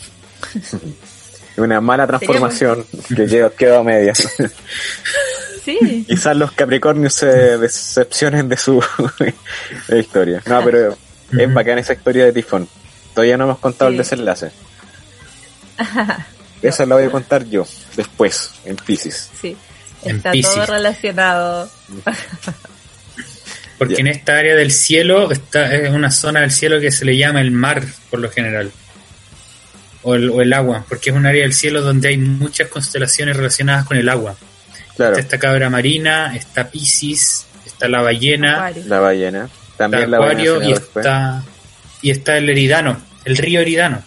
Una 1.58 1.82
mala 1.82 2.06
transformación 2.06 2.86
que 3.16 3.50
quedó, 3.58 3.80
a 3.80 3.84
medias. 3.84 4.30
Sí. 5.66 6.06
Quizás 6.08 6.38
los 6.38 6.52
Capricornios 6.52 7.14
se 7.14 7.58
decepcionen 7.58 8.48
de 8.48 8.58
su 8.58 8.84
historia. 9.90 10.42
No, 10.46 10.64
pero 10.64 10.96
es 11.38 11.54
bacán 11.54 11.80
esa 11.80 11.94
historia 11.94 12.26
de 12.26 12.34
Tifón. 12.34 12.70
Todavía 13.16 13.38
no 13.38 13.46
hemos 13.46 13.60
contado 13.60 13.90
el 13.90 13.98
desenlace. 13.98 14.52
Esa 16.62 16.86
la 16.86 16.96
voy 16.96 17.06
a 17.06 17.10
contar 17.10 17.46
yo, 17.46 17.66
después, 17.96 18.52
en 18.66 18.76
Pisces. 18.76 19.30
Sí. 19.42 19.58
Está 20.04 20.32
todo 20.32 20.66
relacionado. 20.68 21.70
Porque 23.78 23.96
en 23.96 24.08
esta 24.08 24.38
área 24.38 24.56
del 24.56 24.72
cielo 24.72 25.32
está, 25.32 25.74
es 25.74 25.92
una 25.92 26.12
zona 26.12 26.42
del 26.42 26.52
cielo 26.52 26.80
que 26.80 26.92
se 26.92 27.06
le 27.06 27.18
llama 27.18 27.42
el 27.42 27.52
mar, 27.52 27.84
por 28.10 28.20
lo 28.20 28.30
general. 28.30 28.72
O 30.10 30.42
el, 30.42 30.54
agua, 30.54 30.86
porque 30.88 31.10
es 31.10 31.16
un 31.16 31.26
área 31.26 31.44
del 31.44 31.54
cielo 31.54 31.82
donde 31.82 32.08
hay 32.08 32.18
muchas 32.18 32.70
constelaciones 32.70 33.36
relacionadas 33.36 33.86
con 33.86 33.98
el 33.98 34.08
agua. 34.08 34.38
Claro. 34.96 35.12
Está 35.12 35.22
esta 35.22 35.40
cabra 35.40 35.70
marina, 35.70 36.34
está 36.36 36.70
Pisces, 36.70 37.46
está 37.66 37.90
la 37.90 38.02
ballena. 38.02 38.72
La 38.86 39.00
ballena. 39.02 39.50
También 39.76 40.10
la 40.10 40.18
acuario 40.18 40.64
y 40.64 40.72
está, 40.72 41.44
y 42.02 42.12
está 42.12 42.38
el 42.38 42.50
Eridano, 42.50 42.98
el 43.26 43.36
río 43.38 43.60
Eridano 43.60 44.02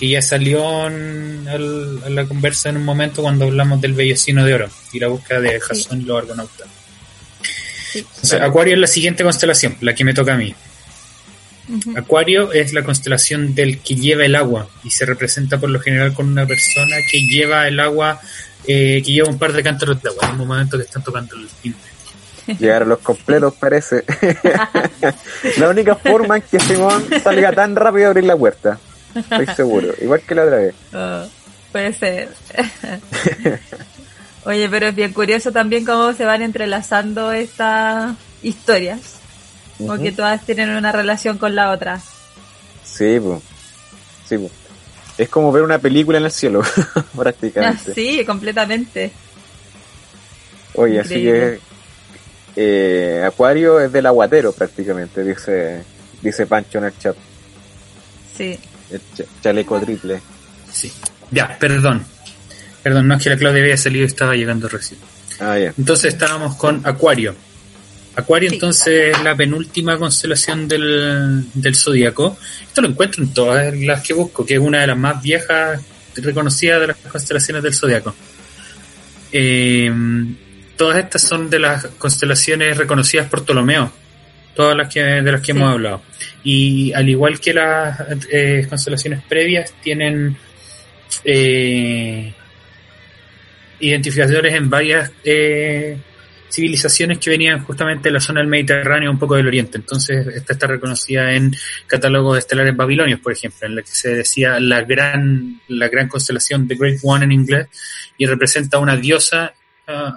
que 0.00 0.08
ya 0.08 0.22
salió 0.22 0.86
en, 0.86 1.44
la 1.44 2.24
conversa 2.24 2.70
en 2.70 2.78
un 2.78 2.84
momento 2.86 3.20
cuando 3.20 3.44
hablamos 3.44 3.82
del 3.82 3.92
vellocino 3.92 4.46
de 4.46 4.54
oro 4.54 4.70
y 4.94 4.98
la 4.98 5.08
búsqueda 5.08 5.40
de 5.40 5.60
Jason 5.60 6.00
y 6.00 6.04
los 6.04 6.22
argonautas. 6.22 6.66
Acuario 8.40 8.72
es 8.72 8.80
la 8.80 8.86
siguiente 8.86 9.22
constelación, 9.22 9.76
la 9.82 9.94
que 9.94 10.04
me 10.04 10.14
toca 10.14 10.32
a 10.32 10.36
mí. 10.38 10.54
Acuario 11.96 12.52
es 12.52 12.72
la 12.72 12.82
constelación 12.82 13.54
del 13.54 13.80
que 13.80 13.94
lleva 13.94 14.24
el 14.24 14.34
agua 14.34 14.68
y 14.84 14.90
se 14.90 15.06
representa 15.06 15.58
por 15.58 15.70
lo 15.70 15.80
general 15.80 16.12
con 16.14 16.28
una 16.28 16.46
persona 16.46 16.96
que 17.10 17.20
lleva 17.20 17.68
el 17.68 17.80
agua, 17.80 18.20
eh, 18.66 19.02
que 19.04 19.12
lleva 19.12 19.28
un 19.28 19.38
par 19.38 19.52
de 19.52 19.62
cántaros 19.62 20.02
de 20.02 20.08
agua 20.08 20.30
en 20.30 20.40
un 20.40 20.48
momento 20.48 20.76
que 20.76 20.84
están 20.84 21.02
tocando 21.02 21.36
el 21.36 21.48
timbre. 21.62 21.90
Llegar 22.58 22.82
a 22.82 22.86
los 22.86 22.98
completos 22.98 23.54
parece. 23.54 24.04
la 25.58 25.68
única 25.68 25.94
forma 25.94 26.36
en 26.36 26.42
que 26.42 26.58
Simón 26.58 27.04
salga 27.22 27.52
tan 27.52 27.76
rápido 27.76 28.06
a 28.06 28.08
abrir 28.08 28.24
la 28.24 28.36
puerta. 28.36 28.78
Estoy 29.14 29.46
seguro. 29.54 29.92
Igual 30.00 30.20
que 30.22 30.34
la 30.34 30.44
otra 30.44 30.56
vez. 30.56 30.74
Oh, 30.92 31.24
puede 31.72 31.92
ser. 31.92 32.28
Oye, 34.44 34.68
pero 34.68 34.88
es 34.88 34.94
bien 34.94 35.12
curioso 35.12 35.52
también 35.52 35.84
cómo 35.84 36.12
se 36.12 36.24
van 36.24 36.42
entrelazando 36.42 37.30
estas 37.32 38.16
historias. 38.42 39.19
Porque 39.86 40.12
todas 40.12 40.44
tienen 40.44 40.70
una 40.70 40.92
relación 40.92 41.38
con 41.38 41.54
la 41.54 41.70
otra. 41.70 42.00
Sí, 42.84 43.18
pues. 43.20 43.42
Sí, 44.28 44.38
pues. 44.38 44.52
Es 45.18 45.28
como 45.28 45.52
ver 45.52 45.62
una 45.62 45.78
película 45.78 46.18
en 46.18 46.24
el 46.24 46.30
cielo, 46.30 46.62
prácticamente. 47.16 47.92
sí, 47.94 48.24
completamente. 48.24 49.12
Oye, 50.74 51.00
así 51.00 51.14
que 51.14 51.60
eh, 52.56 53.22
Acuario 53.26 53.80
es 53.80 53.92
del 53.92 54.06
aguatero 54.06 54.52
prácticamente, 54.52 55.22
dice 55.22 55.84
dice 56.22 56.46
Pancho 56.46 56.78
en 56.78 56.84
el 56.84 56.98
chat. 56.98 57.16
Sí. 58.36 58.58
El 58.90 59.00
chaleco 59.42 59.80
triple. 59.80 60.20
Sí. 60.72 60.90
Ya, 61.30 61.56
perdón. 61.58 62.04
Perdón, 62.82 63.08
no 63.08 63.16
es 63.16 63.22
que 63.22 63.30
la 63.30 63.36
Claudia 63.36 63.62
había 63.62 63.76
salido 63.76 64.04
y 64.04 64.06
estaba 64.06 64.34
llegando 64.34 64.68
recién. 64.68 65.00
Ah, 65.38 65.58
ya. 65.58 65.74
Entonces 65.76 66.14
estábamos 66.14 66.56
con 66.56 66.80
Acuario. 66.84 67.34
Acuario 68.16 68.50
entonces 68.50 69.16
es 69.16 69.22
la 69.22 69.36
penúltima 69.36 69.96
constelación 69.98 70.66
del, 70.66 71.44
del 71.54 71.74
zodíaco. 71.76 72.36
Esto 72.62 72.82
lo 72.82 72.88
encuentro 72.88 73.22
en 73.22 73.32
todas 73.32 73.74
las 73.76 74.02
que 74.02 74.14
busco, 74.14 74.44
que 74.44 74.54
es 74.54 74.60
una 74.60 74.80
de 74.80 74.88
las 74.88 74.96
más 74.96 75.22
viejas 75.22 75.80
reconocidas 76.16 76.80
de 76.80 76.86
las 76.88 76.96
constelaciones 76.96 77.62
del 77.62 77.74
zodíaco. 77.74 78.14
Eh, 79.32 79.92
todas 80.76 80.98
estas 80.98 81.22
son 81.22 81.50
de 81.50 81.60
las 81.60 81.86
constelaciones 81.98 82.76
reconocidas 82.76 83.28
por 83.28 83.44
Ptolomeo, 83.44 83.92
todas 84.54 84.76
las 84.76 84.92
que 84.92 85.02
de 85.02 85.32
las 85.32 85.40
que 85.40 85.52
hemos 85.52 85.70
hablado. 85.70 86.02
Y 86.42 86.92
al 86.92 87.08
igual 87.08 87.38
que 87.38 87.54
las 87.54 88.00
eh, 88.30 88.66
constelaciones 88.68 89.22
previas, 89.22 89.72
tienen 89.82 90.36
eh, 91.24 92.32
identificadores 93.80 94.54
en 94.54 94.70
varias 94.70 95.12
eh, 95.24 95.98
civilizaciones 96.50 97.18
que 97.18 97.30
venían 97.30 97.64
justamente 97.64 98.08
de 98.08 98.12
la 98.12 98.20
zona 98.20 98.40
del 98.40 98.48
Mediterráneo, 98.48 99.10
un 99.10 99.18
poco 99.18 99.36
del 99.36 99.46
Oriente. 99.46 99.78
Entonces, 99.78 100.26
esta 100.26 100.52
está 100.54 100.66
reconocida 100.66 101.32
en 101.32 101.54
catálogos 101.86 102.38
estelares 102.38 102.76
babilonios, 102.76 103.20
por 103.20 103.32
ejemplo, 103.32 103.66
en 103.66 103.76
la 103.76 103.82
que 103.82 103.90
se 103.90 104.14
decía 104.14 104.58
la 104.60 104.82
gran, 104.82 105.60
la 105.68 105.88
gran 105.88 106.08
constelación, 106.08 106.66
The 106.66 106.74
Great 106.74 106.98
One 107.02 107.24
en 107.24 107.32
inglés, 107.32 107.68
y 108.18 108.26
representa 108.26 108.78
una 108.78 108.96
diosa, 108.96 109.54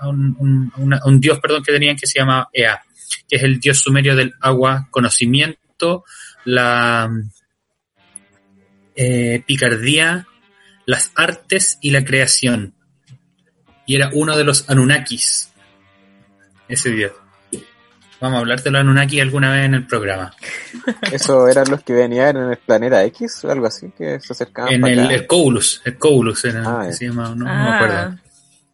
un, 0.03 0.71
un, 0.77 1.19
dios, 1.19 1.39
perdón, 1.39 1.63
que 1.63 1.71
tenían 1.71 1.95
que 1.95 2.07
se 2.07 2.19
llama 2.19 2.49
Ea, 2.53 2.81
que 3.27 3.37
es 3.37 3.43
el 3.43 3.59
dios 3.59 3.79
sumerio 3.79 4.15
del 4.15 4.33
agua, 4.41 4.87
conocimiento, 4.91 6.03
la 6.45 7.09
eh, 8.95 9.43
picardía, 9.45 10.27
las 10.85 11.11
artes 11.15 11.77
y 11.81 11.91
la 11.91 12.03
creación. 12.03 12.73
Y 13.85 13.95
era 13.95 14.09
uno 14.13 14.37
de 14.37 14.43
los 14.43 14.69
Anunnakis, 14.69 15.52
ese 16.73 16.91
dios. 16.91 17.11
Vamos 18.19 18.37
a 18.37 18.39
hablar 18.39 18.63
de 18.63 18.71
los 18.71 18.79
Anunnaki 18.79 19.19
alguna 19.19 19.51
vez 19.51 19.65
en 19.65 19.73
el 19.73 19.85
programa. 19.85 20.33
¿Eso 21.11 21.47
eran 21.49 21.69
los 21.69 21.83
que 21.83 21.91
venían 21.91 22.37
en 22.37 22.51
el 22.51 22.57
planeta 22.57 23.03
X 23.05 23.43
o 23.43 23.51
algo 23.51 23.65
así? 23.65 23.91
Que 23.97 24.19
se 24.21 24.31
acercaban 24.31 24.73
En 24.73 24.85
el, 24.85 25.11
el 25.11 25.27
Coulus, 25.27 25.81
el 25.83 25.97
Coulus 25.97 26.45
era, 26.45 26.81
ah, 26.81 26.93
se 26.93 27.07
llama, 27.07 27.33
no, 27.35 27.43
me 27.43 27.51
ah, 27.51 27.75
acuerdo. 27.75 28.19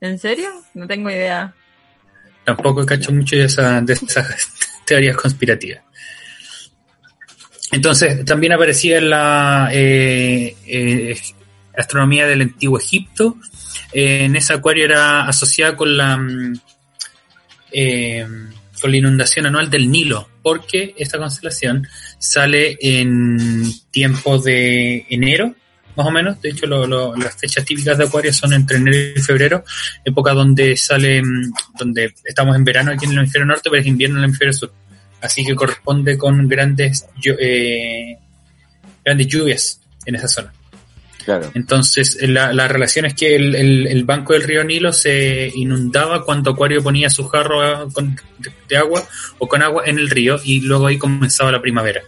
¿En 0.02 0.20
serio? 0.20 0.50
No 0.76 0.86
tengo 0.86 1.10
idea. 1.10 1.52
Tampoco 2.44 2.86
cacho 2.86 3.12
mucho 3.12 3.36
de, 3.36 3.46
esa, 3.46 3.82
de 3.82 3.94
esas 3.94 4.52
teorías 4.86 5.18
conspirativas. 5.18 5.82
Entonces, 7.72 8.26
también 8.26 8.54
aparecía 8.54 8.98
en 8.98 9.10
la 9.10 9.70
eh, 9.72 10.56
eh, 10.66 11.20
astronomía 11.78 12.28
del 12.28 12.42
antiguo 12.42 12.78
Egipto. 12.78 13.38
Eh, 13.94 14.26
en 14.26 14.36
ese 14.36 14.54
acuario 14.54 14.86
era 14.86 15.28
asociada 15.28 15.76
con 15.76 15.96
la 15.96 16.18
mm, 16.18 16.54
eh, 17.72 18.26
con 18.80 18.92
la 18.92 18.98
inundación 18.98 19.46
anual 19.46 19.70
del 19.70 19.90
Nilo, 19.90 20.30
porque 20.42 20.96
esta 20.98 21.18
constelación 21.18 21.88
sale 22.18 22.78
en 22.82 23.72
tiempo 23.92 24.38
de 24.38 25.06
enero, 25.10 25.54
más 25.96 26.08
o 26.08 26.12
menos. 26.12 26.42
De 26.42 26.50
hecho, 26.50 26.66
las 26.68 27.36
fechas 27.36 27.66
típicas 27.66 27.98
de 27.98 28.06
Acuario 28.06 28.34
son 28.34 28.54
entre 28.54 28.78
enero 28.78 29.14
y 29.16 29.22
febrero, 29.22 29.64
época 30.04 30.34
donde 30.34 30.78
sale, 30.78 31.22
mm, 31.22 31.54
donde 31.78 32.14
estamos 32.24 32.56
en 32.56 32.64
verano 32.64 32.92
aquí 32.92 33.06
en 33.06 33.12
el 33.12 33.18
hemisferio 33.20 33.46
norte, 33.46 33.70
pero 33.70 33.82
es 33.82 33.88
invierno 33.88 34.18
en 34.18 34.24
el 34.24 34.30
hemisferio 34.30 34.54
sur. 34.54 34.74
Así 35.22 35.46
que 35.46 35.56
corresponde 35.56 36.18
con 36.18 36.48
grandes, 36.48 37.06
eh, 37.26 38.18
grandes 39.04 39.28
lluvias 39.28 39.82
en 40.06 40.16
esa 40.16 40.28
zona. 40.28 40.54
Entonces, 41.54 42.18
la, 42.22 42.68
relación 42.68 43.06
es 43.06 43.14
que 43.14 43.36
el, 43.36 44.04
banco 44.06 44.34
del 44.34 44.44
río 44.44 44.64
Nilo 44.64 44.92
se 44.94 45.52
inundaba 45.54 46.24
cuando 46.24 46.52
Acuario 46.52 46.82
ponía 46.82 47.10
su 47.10 47.28
jarro 47.28 47.88
de, 48.68 48.78
agua 48.78 49.04
o 49.38 49.48
con 49.48 49.62
agua 49.62 49.84
en 49.86 50.00
el 50.00 50.10
río 50.10 50.40
y 50.44 50.62
luego 50.62 50.88
ahí 50.88 50.98
comenzaba 50.98 51.52
la 51.52 51.62
primavera, 51.62 52.02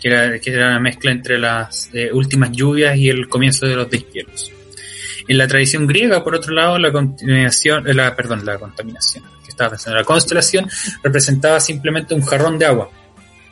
que 0.00 0.08
era, 0.08 0.38
que 0.38 0.50
era 0.50 0.68
una 0.68 0.80
mezcla 0.80 1.10
entre 1.10 1.38
las 1.38 1.90
eh, 1.92 2.10
últimas 2.12 2.52
lluvias 2.52 2.96
y 2.96 3.08
el 3.08 3.28
comienzo 3.28 3.66
de 3.66 3.76
los 3.76 3.90
deshielos. 3.90 4.52
En 5.26 5.36
la 5.36 5.46
tradición 5.46 5.86
griega, 5.86 6.24
por 6.24 6.34
otro 6.34 6.54
lado, 6.54 6.78
la 6.78 6.90
contaminación, 6.90 7.84
la, 7.94 8.16
perdón, 8.16 8.44
la 8.46 8.58
contaminación, 8.58 9.24
que 9.44 9.50
estaba 9.50 9.70
pensando, 9.70 9.98
la 9.98 10.04
constelación 10.04 10.68
representaba 11.02 11.60
simplemente 11.60 12.14
un 12.14 12.22
jarrón 12.22 12.58
de 12.58 12.66
agua 12.66 12.90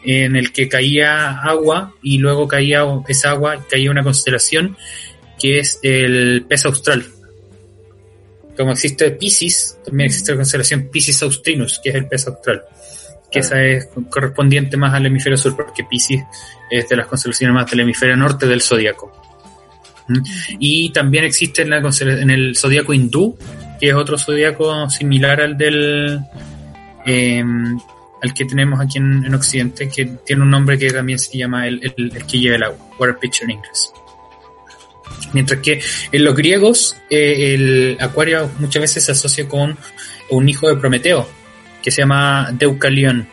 en 0.04 0.36
el 0.36 0.52
que 0.52 0.68
caía 0.68 1.40
agua 1.40 1.94
y 2.02 2.18
luego 2.18 2.46
caía 2.46 2.84
esa 3.08 3.30
agua, 3.30 3.64
caía 3.68 3.90
una 3.90 4.04
constelación 4.04 4.76
que 5.38 5.58
es 5.58 5.78
el 5.82 6.44
pez 6.48 6.64
austral. 6.64 7.04
Como 8.56 8.72
existe 8.72 9.10
Pisces, 9.10 9.78
también 9.84 10.06
existe 10.06 10.32
la 10.32 10.38
constelación 10.38 10.88
Pisces 10.90 11.22
Austrinus, 11.22 11.80
que 11.82 11.90
es 11.90 11.94
el 11.96 12.06
pez 12.06 12.26
austral. 12.26 12.62
Que 13.30 13.40
esa 13.40 13.62
es 13.62 13.88
correspondiente 14.08 14.76
más 14.76 14.94
al 14.94 15.04
hemisferio 15.04 15.36
sur, 15.36 15.54
porque 15.54 15.84
Pisces 15.84 16.22
es 16.70 16.88
de 16.88 16.96
las 16.96 17.06
constelaciones 17.06 17.54
más 17.54 17.70
del 17.70 17.80
hemisferio 17.80 18.16
norte 18.16 18.46
del 18.46 18.62
zodiaco. 18.62 19.12
¿Mm? 20.08 20.22
Y 20.58 20.90
también 20.90 21.24
existe 21.24 21.62
en, 21.62 21.70
la 21.70 21.78
en 21.78 22.30
el 22.30 22.56
zodiaco 22.56 22.94
hindú, 22.94 23.36
que 23.78 23.88
es 23.88 23.94
otro 23.94 24.16
zodiaco 24.16 24.88
similar 24.88 25.40
al 25.42 25.58
del 25.58 26.20
eh, 27.04 27.44
el 28.22 28.34
que 28.34 28.44
tenemos 28.44 28.80
aquí 28.80 28.98
en, 28.98 29.34
Occidente, 29.34 29.88
que 29.88 30.06
tiene 30.06 30.42
un 30.42 30.50
nombre 30.50 30.78
que 30.78 30.90
también 30.90 31.18
se 31.18 31.36
llama 31.36 31.66
el, 31.66 31.80
que 32.28 32.38
lleva 32.38 32.56
el 32.56 32.62
agua, 32.62 32.78
water 32.98 33.18
pitcher 33.18 33.44
en 33.44 33.52
inglés. 33.52 33.92
Mientras 35.32 35.60
que 35.60 35.80
en 36.12 36.24
los 36.24 36.34
griegos 36.34 36.96
eh, 37.10 37.54
el 37.54 37.96
acuario 38.00 38.50
muchas 38.58 38.82
veces 38.82 39.04
se 39.04 39.12
asocia 39.12 39.48
con 39.48 39.76
un 40.30 40.48
hijo 40.48 40.68
de 40.68 40.76
Prometeo, 40.76 41.28
que 41.82 41.90
se 41.90 42.02
llama 42.02 42.50
Deucalión. 42.52 43.28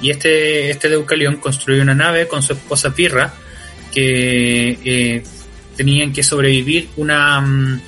Y 0.00 0.10
este, 0.10 0.70
este 0.70 0.88
Deucalión 0.88 1.36
construyó 1.36 1.82
una 1.82 1.94
nave 1.94 2.28
con 2.28 2.42
su 2.42 2.52
esposa 2.52 2.94
Pirra, 2.94 3.34
que 3.92 4.78
eh, 4.84 5.22
tenían 5.76 6.12
que 6.12 6.22
sobrevivir 6.22 6.88
una, 6.96 7.40
mm, 7.40 7.80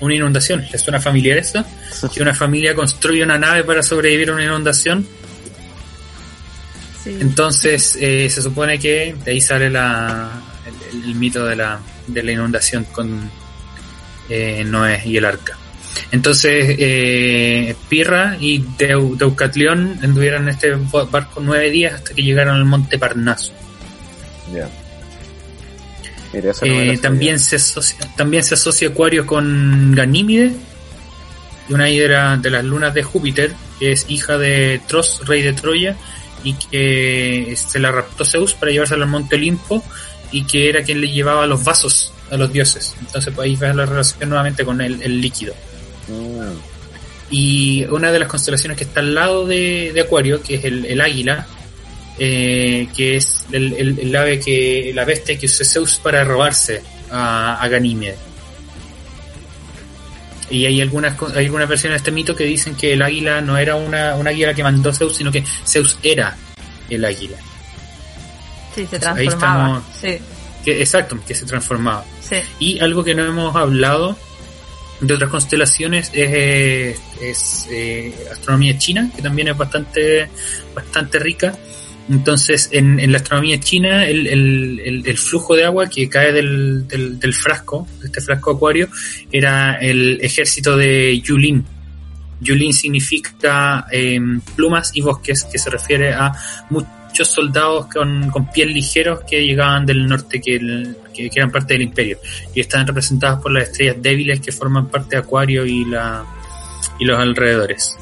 una 0.00 0.14
inundación. 0.14 0.64
¿Les 0.72 0.80
suena 0.80 1.00
familiar 1.00 1.38
eso? 1.38 1.64
Que 2.12 2.22
una 2.22 2.34
familia 2.34 2.74
construye 2.74 3.22
una 3.22 3.38
nave 3.38 3.64
para 3.64 3.82
sobrevivir 3.82 4.30
a 4.30 4.34
una 4.34 4.44
inundación 4.44 5.06
entonces 7.06 7.96
eh, 8.00 8.28
se 8.28 8.42
supone 8.42 8.78
que 8.78 9.14
de 9.24 9.30
ahí 9.30 9.40
sale 9.40 9.70
la, 9.70 10.30
el, 10.92 11.14
mito 11.14 11.44
de 11.46 11.56
la, 11.56 11.80
de 12.06 12.22
la 12.22 12.32
inundación 12.32 12.84
con 12.84 13.30
eh, 14.28 14.64
Noé 14.64 15.02
y 15.04 15.16
el 15.16 15.24
arca. 15.24 15.56
Entonces 16.10 16.76
eh, 16.78 17.74
Pirra 17.88 18.36
y 18.40 18.64
Deucatlión 18.78 19.98
anduvieron 20.02 20.42
en 20.42 20.48
este 20.50 20.74
barco 21.10 21.40
nueve 21.42 21.70
días 21.70 21.94
hasta 21.94 22.14
que 22.14 22.22
llegaron 22.22 22.56
al 22.56 22.64
monte 22.64 22.98
Parnaso. 22.98 23.52
también, 27.00 27.38
se 27.38 27.56
asocia, 27.56 27.98
también 28.16 28.44
se 28.44 28.54
asocia 28.54 28.88
Acuario 28.88 29.26
con 29.26 29.94
Ganímide, 29.94 30.52
una 31.70 31.88
hidra 31.88 32.36
de 32.36 32.50
las 32.50 32.64
lunas 32.64 32.92
de 32.92 33.02
Júpiter, 33.02 33.54
que 33.78 33.92
es 33.92 34.04
hija 34.08 34.36
de 34.36 34.80
Tros, 34.86 35.22
rey 35.26 35.42
de 35.42 35.52
Troya, 35.52 35.96
y 36.46 36.54
que 36.54 37.56
se 37.56 37.80
la 37.80 37.90
raptó 37.90 38.24
Zeus 38.24 38.54
para 38.54 38.70
llevársela 38.70 39.04
al 39.04 39.10
monte 39.10 39.34
Olimpo 39.34 39.82
y 40.30 40.44
que 40.44 40.68
era 40.68 40.84
quien 40.84 41.00
le 41.00 41.08
llevaba 41.08 41.44
los 41.44 41.64
vasos 41.64 42.12
a 42.30 42.36
los 42.36 42.52
dioses. 42.52 42.94
Entonces 43.00 43.34
pues, 43.34 43.46
ahí 43.46 43.56
ves 43.56 43.74
la 43.74 43.84
relación 43.84 44.28
nuevamente 44.28 44.64
con 44.64 44.80
el, 44.80 45.20
líquido. 45.20 45.54
Mm. 46.06 46.56
Y 47.30 47.84
una 47.86 48.12
de 48.12 48.20
las 48.20 48.28
constelaciones 48.28 48.78
que 48.78 48.84
está 48.84 49.00
al 49.00 49.12
lado 49.12 49.44
de, 49.44 49.92
Acuario, 50.00 50.40
que 50.40 50.54
es 50.54 50.64
el, 50.64 51.00
águila, 51.00 51.48
eh, 52.16 52.86
que 52.96 53.16
es 53.16 53.44
el, 53.50 54.14
ave 54.14 54.38
que 54.38 54.92
la 54.94 55.04
bestia 55.04 55.36
que 55.36 55.46
usó 55.46 55.64
Zeus 55.64 55.98
para 55.98 56.22
robarse 56.22 56.80
a, 57.10 57.60
a 57.60 57.68
Ganímede. 57.68 58.16
Y 60.48 60.66
hay 60.66 60.80
algunas, 60.80 61.20
hay 61.34 61.46
algunas 61.46 61.68
versiones 61.68 61.94
de 61.94 61.96
este 61.98 62.12
mito 62.12 62.36
que 62.36 62.44
dicen 62.44 62.74
que 62.74 62.92
el 62.92 63.02
águila 63.02 63.40
no 63.40 63.58
era 63.58 63.74
una, 63.74 64.14
una 64.14 64.30
águila 64.30 64.54
que 64.54 64.62
mandó 64.62 64.92
Zeus, 64.92 65.16
sino 65.16 65.32
que 65.32 65.44
Zeus 65.66 65.98
era 66.02 66.36
el 66.88 67.04
águila. 67.04 67.36
Sí, 68.74 68.86
se 68.86 68.98
transformaba. 68.98 69.82
sí. 70.00 70.18
Que, 70.64 70.80
exacto, 70.80 71.16
que 71.26 71.34
se 71.34 71.46
transformaba. 71.46 72.04
Y 72.58 72.80
algo 72.80 73.04
que 73.04 73.14
no 73.14 73.24
hemos 73.24 73.54
hablado 73.54 74.16
de 75.00 75.14
otras 75.14 75.30
constelaciones 75.30 76.10
es, 76.12 76.98
es 77.20 77.68
eh, 77.70 78.12
astronomía 78.32 78.76
china, 78.78 79.10
que 79.14 79.22
también 79.22 79.48
es 79.48 79.56
bastante, 79.56 80.28
bastante 80.74 81.18
rica. 81.18 81.56
Entonces, 82.08 82.68
en, 82.72 83.10
la 83.10 83.18
astronomía 83.18 83.58
china, 83.58 84.06
el, 84.06 85.18
flujo 85.18 85.56
de 85.56 85.64
agua 85.64 85.88
que 85.88 86.08
cae 86.08 86.32
del, 86.32 86.86
del, 86.86 87.18
del, 87.18 87.34
frasco, 87.34 87.86
de 88.00 88.06
este 88.06 88.20
frasco 88.20 88.52
acuario, 88.52 88.88
era 89.32 89.74
el 89.76 90.18
ejército 90.22 90.76
de 90.76 91.20
Yulin. 91.20 91.64
Yulin 92.40 92.72
significa 92.72 93.86
eh, 93.90 94.20
plumas 94.54 94.92
y 94.94 95.00
bosques, 95.00 95.44
que 95.44 95.58
se 95.58 95.70
refiere 95.70 96.12
a 96.12 96.32
muchos 96.70 97.28
soldados 97.28 97.86
con, 97.86 98.30
con 98.30 98.50
pies 98.52 98.68
ligeros 98.68 99.20
que 99.28 99.44
llegaban 99.44 99.84
del 99.84 100.06
norte, 100.06 100.40
que, 100.40 100.60
eran 101.16 101.50
parte 101.50 101.74
del 101.74 101.82
imperio, 101.82 102.18
y 102.54 102.60
están 102.60 102.86
representadas 102.86 103.40
por 103.40 103.50
las 103.52 103.64
estrellas 103.64 103.96
débiles 104.00 104.40
que 104.40 104.52
forman 104.52 104.88
parte 104.88 105.16
de 105.16 105.22
Acuario 105.22 105.66
y, 105.66 105.84
la, 105.86 106.24
y 107.00 107.04
los 107.04 107.18
alrededores. 107.18 107.96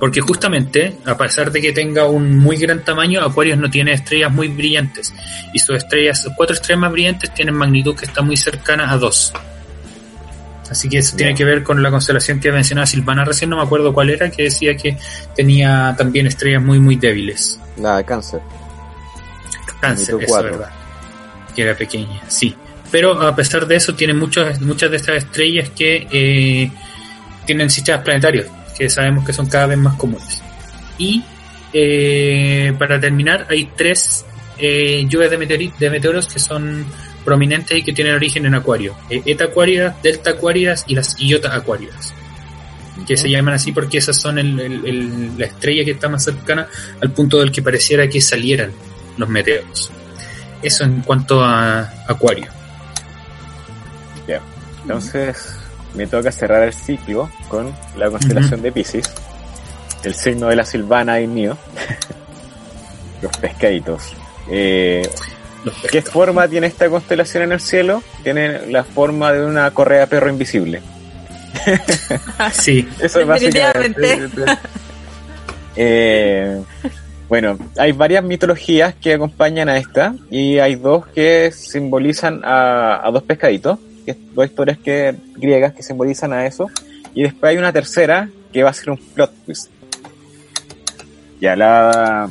Porque 0.00 0.22
justamente, 0.22 0.96
a 1.04 1.14
pesar 1.14 1.52
de 1.52 1.60
que 1.60 1.72
tenga 1.72 2.06
un 2.06 2.38
muy 2.38 2.56
gran 2.56 2.82
tamaño, 2.82 3.22
Aquarius 3.22 3.58
no 3.58 3.70
tiene 3.70 3.92
estrellas 3.92 4.32
muy 4.32 4.48
brillantes. 4.48 5.12
Y 5.52 5.58
sus 5.58 5.76
estrellas, 5.76 6.22
sus 6.22 6.32
cuatro 6.34 6.54
estrellas 6.54 6.80
más 6.80 6.90
brillantes 6.90 7.34
tienen 7.34 7.54
magnitud 7.54 7.94
que 7.94 8.06
está 8.06 8.22
muy 8.22 8.38
cercana 8.38 8.90
a 8.90 8.96
dos. 8.96 9.30
Así 10.70 10.88
que 10.88 10.98
eso 10.98 11.16
tiene 11.16 11.34
que 11.34 11.44
ver 11.44 11.62
con 11.62 11.82
la 11.82 11.90
constelación 11.90 12.40
que 12.40 12.50
mencionaba 12.50 12.86
Silvana 12.86 13.26
recién, 13.26 13.50
no 13.50 13.56
me 13.56 13.62
acuerdo 13.62 13.92
cuál 13.92 14.08
era, 14.08 14.30
que 14.30 14.44
decía 14.44 14.74
que 14.74 14.96
tenía 15.36 15.94
también 15.98 16.26
estrellas 16.26 16.62
muy, 16.62 16.78
muy 16.78 16.96
débiles. 16.96 17.60
La 17.76 17.98
de 17.98 18.04
cáncer. 18.04 18.40
Cáncer, 19.80 20.14
es 20.18 20.32
verdad. 20.32 20.70
Que 21.54 21.62
era 21.62 21.76
pequeña, 21.76 22.22
sí. 22.28 22.56
Pero 22.90 23.20
a 23.20 23.36
pesar 23.36 23.66
de 23.66 23.76
eso, 23.76 23.94
tiene 23.94 24.14
muchas, 24.14 24.62
muchas 24.62 24.90
de 24.90 24.96
estas 24.96 25.16
estrellas 25.16 25.70
que 25.70 26.08
eh, 26.10 26.72
tienen 27.44 27.68
sistemas 27.68 28.02
planetarios 28.02 28.46
que 28.80 28.88
sabemos 28.88 29.26
que 29.26 29.34
son 29.34 29.46
cada 29.46 29.66
vez 29.66 29.76
más 29.76 29.94
comunes. 29.96 30.42
Y 30.96 31.22
eh, 31.70 32.72
para 32.78 32.98
terminar, 32.98 33.46
hay 33.50 33.68
tres 33.76 34.24
eh, 34.56 35.04
lluvias 35.06 35.30
de, 35.30 35.72
de, 35.78 35.90
meteoros 35.90 36.26
que 36.26 36.38
son 36.38 36.86
prominentes 37.22 37.76
y 37.76 37.82
que 37.82 37.92
tienen 37.92 38.14
origen 38.14 38.46
en 38.46 38.54
Acuario. 38.54 38.96
Eh, 39.10 39.20
Eta 39.26 39.44
Aquarias, 39.44 40.02
Delta 40.02 40.30
Aquarias 40.30 40.86
y 40.88 40.94
las 40.94 41.14
Iota 41.18 41.54
Aquarias. 41.54 42.14
Que 43.06 43.18
se 43.18 43.28
llaman 43.28 43.52
así 43.52 43.70
porque 43.70 43.98
esas 43.98 44.18
son 44.18 44.36
la 44.36 45.44
estrella 45.44 45.84
que 45.84 45.90
está 45.90 46.08
más 46.08 46.24
cercana 46.24 46.66
al 47.02 47.10
punto 47.10 47.38
del 47.38 47.52
que 47.52 47.60
pareciera 47.60 48.08
que 48.08 48.22
salieran 48.22 48.72
los 49.18 49.28
meteoros. 49.28 49.90
Eso 50.62 50.84
en 50.84 51.02
cuanto 51.02 51.44
a 51.44 51.80
Acuario. 52.08 52.46
Ya. 54.26 54.40
Entonces, 54.82 55.59
me 55.94 56.06
toca 56.06 56.30
cerrar 56.30 56.62
el 56.62 56.72
ciclo 56.72 57.30
con 57.48 57.72
la 57.96 58.10
constelación 58.10 58.62
de 58.62 58.72
Pisces, 58.72 59.10
el 60.04 60.14
signo 60.14 60.48
de 60.48 60.56
la 60.56 60.64
silvana 60.64 61.20
y 61.20 61.26
mío, 61.26 61.56
los 63.22 63.36
pescaditos. 63.38 64.14
Eh, 64.50 65.08
¿Qué 65.90 66.00
forma 66.02 66.48
tiene 66.48 66.68
esta 66.68 66.88
constelación 66.88 67.44
en 67.44 67.52
el 67.52 67.60
cielo? 67.60 68.02
Tiene 68.22 68.66
la 68.68 68.82
forma 68.84 69.32
de 69.32 69.44
una 69.44 69.70
correa 69.72 70.06
perro 70.06 70.30
invisible. 70.30 70.80
sí, 72.52 72.88
eso 73.00 73.20
es 73.20 73.26
básicamente. 73.26 74.28
Eh, 75.76 76.62
bueno, 77.28 77.58
hay 77.76 77.92
varias 77.92 78.24
mitologías 78.24 78.94
que 78.94 79.14
acompañan 79.14 79.68
a 79.68 79.76
esta 79.76 80.14
y 80.30 80.58
hay 80.58 80.76
dos 80.76 81.06
que 81.08 81.52
simbolizan 81.52 82.40
a 82.44 83.08
dos 83.12 83.22
pescaditos 83.22 83.78
dos 84.34 84.46
historias 84.46 84.78
que, 84.78 85.14
griegas 85.36 85.72
que 85.72 85.82
simbolizan 85.82 86.32
a 86.32 86.46
eso. 86.46 86.68
Y 87.14 87.22
después 87.22 87.50
hay 87.50 87.58
una 87.58 87.72
tercera 87.72 88.28
que 88.52 88.62
va 88.62 88.70
a 88.70 88.74
ser 88.74 88.90
un 88.90 88.96
plot 88.96 89.32
twist. 89.44 89.70
Ya, 91.40 91.56
la, 91.56 92.30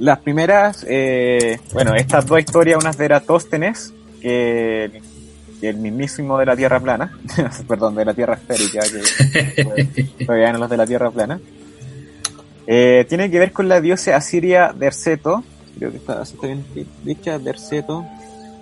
las 0.00 0.18
primeras, 0.20 0.84
eh, 0.88 1.60
bueno, 1.72 1.94
estas 1.94 2.26
dos 2.26 2.40
historias, 2.40 2.78
unas 2.82 2.96
de 2.96 3.04
Eratóstenes, 3.04 3.92
que, 4.20 5.00
el 5.62 5.76
mismísimo 5.76 6.38
de 6.38 6.46
la 6.46 6.56
Tierra 6.56 6.80
plana, 6.80 7.18
perdón, 7.68 7.94
de 7.94 8.04
la 8.06 8.14
Tierra 8.14 8.34
esférica, 8.34 8.80
que 8.80 10.04
todavía 10.24 10.52
no 10.52 10.58
los 10.58 10.70
de 10.70 10.76
la 10.78 10.86
Tierra 10.86 11.10
plana, 11.10 11.38
eh, 12.66 13.04
tiene 13.08 13.30
que 13.30 13.38
ver 13.38 13.52
con 13.52 13.68
la 13.68 13.80
diosa 13.80 14.16
asiria 14.16 14.72
Derceto, 14.74 15.44
creo 15.78 15.90
que 15.90 15.98
está, 15.98 16.22
está 16.22 16.46
bien 16.46 16.64
dicha, 17.04 17.38
Derceto, 17.38 18.06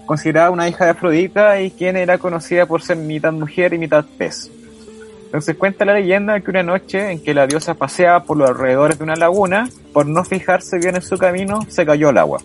considerada 0.09 0.51
una 0.51 0.66
hija 0.66 0.86
de 0.86 0.93
Afrodita 0.93 1.60
y 1.60 1.70
quien 1.70 1.94
era 1.94 2.16
conocida 2.16 2.64
por 2.64 2.80
ser 2.80 2.97
mitad 2.97 3.30
mujer 3.30 3.74
y 3.74 3.78
mitad 3.78 4.06
pez. 4.16 4.51
Entonces 5.26 5.55
cuenta 5.55 5.85
la 5.85 5.93
leyenda 5.93 6.40
que 6.40 6.51
una 6.51 6.62
noche 6.62 7.10
en 7.12 7.22
que 7.22 7.35
la 7.35 7.47
diosa 7.47 7.74
paseaba 7.74 8.24
por 8.24 8.39
los 8.39 8.48
alrededores 8.48 8.97
de 8.97 9.05
una 9.05 9.16
laguna, 9.16 9.68
por 9.93 10.06
no 10.06 10.24
fijarse 10.24 10.78
bien 10.78 10.94
en 10.94 11.02
su 11.02 11.18
camino, 11.18 11.60
se 11.68 11.85
cayó 11.85 12.09
al 12.09 12.16
agua. 12.16 12.40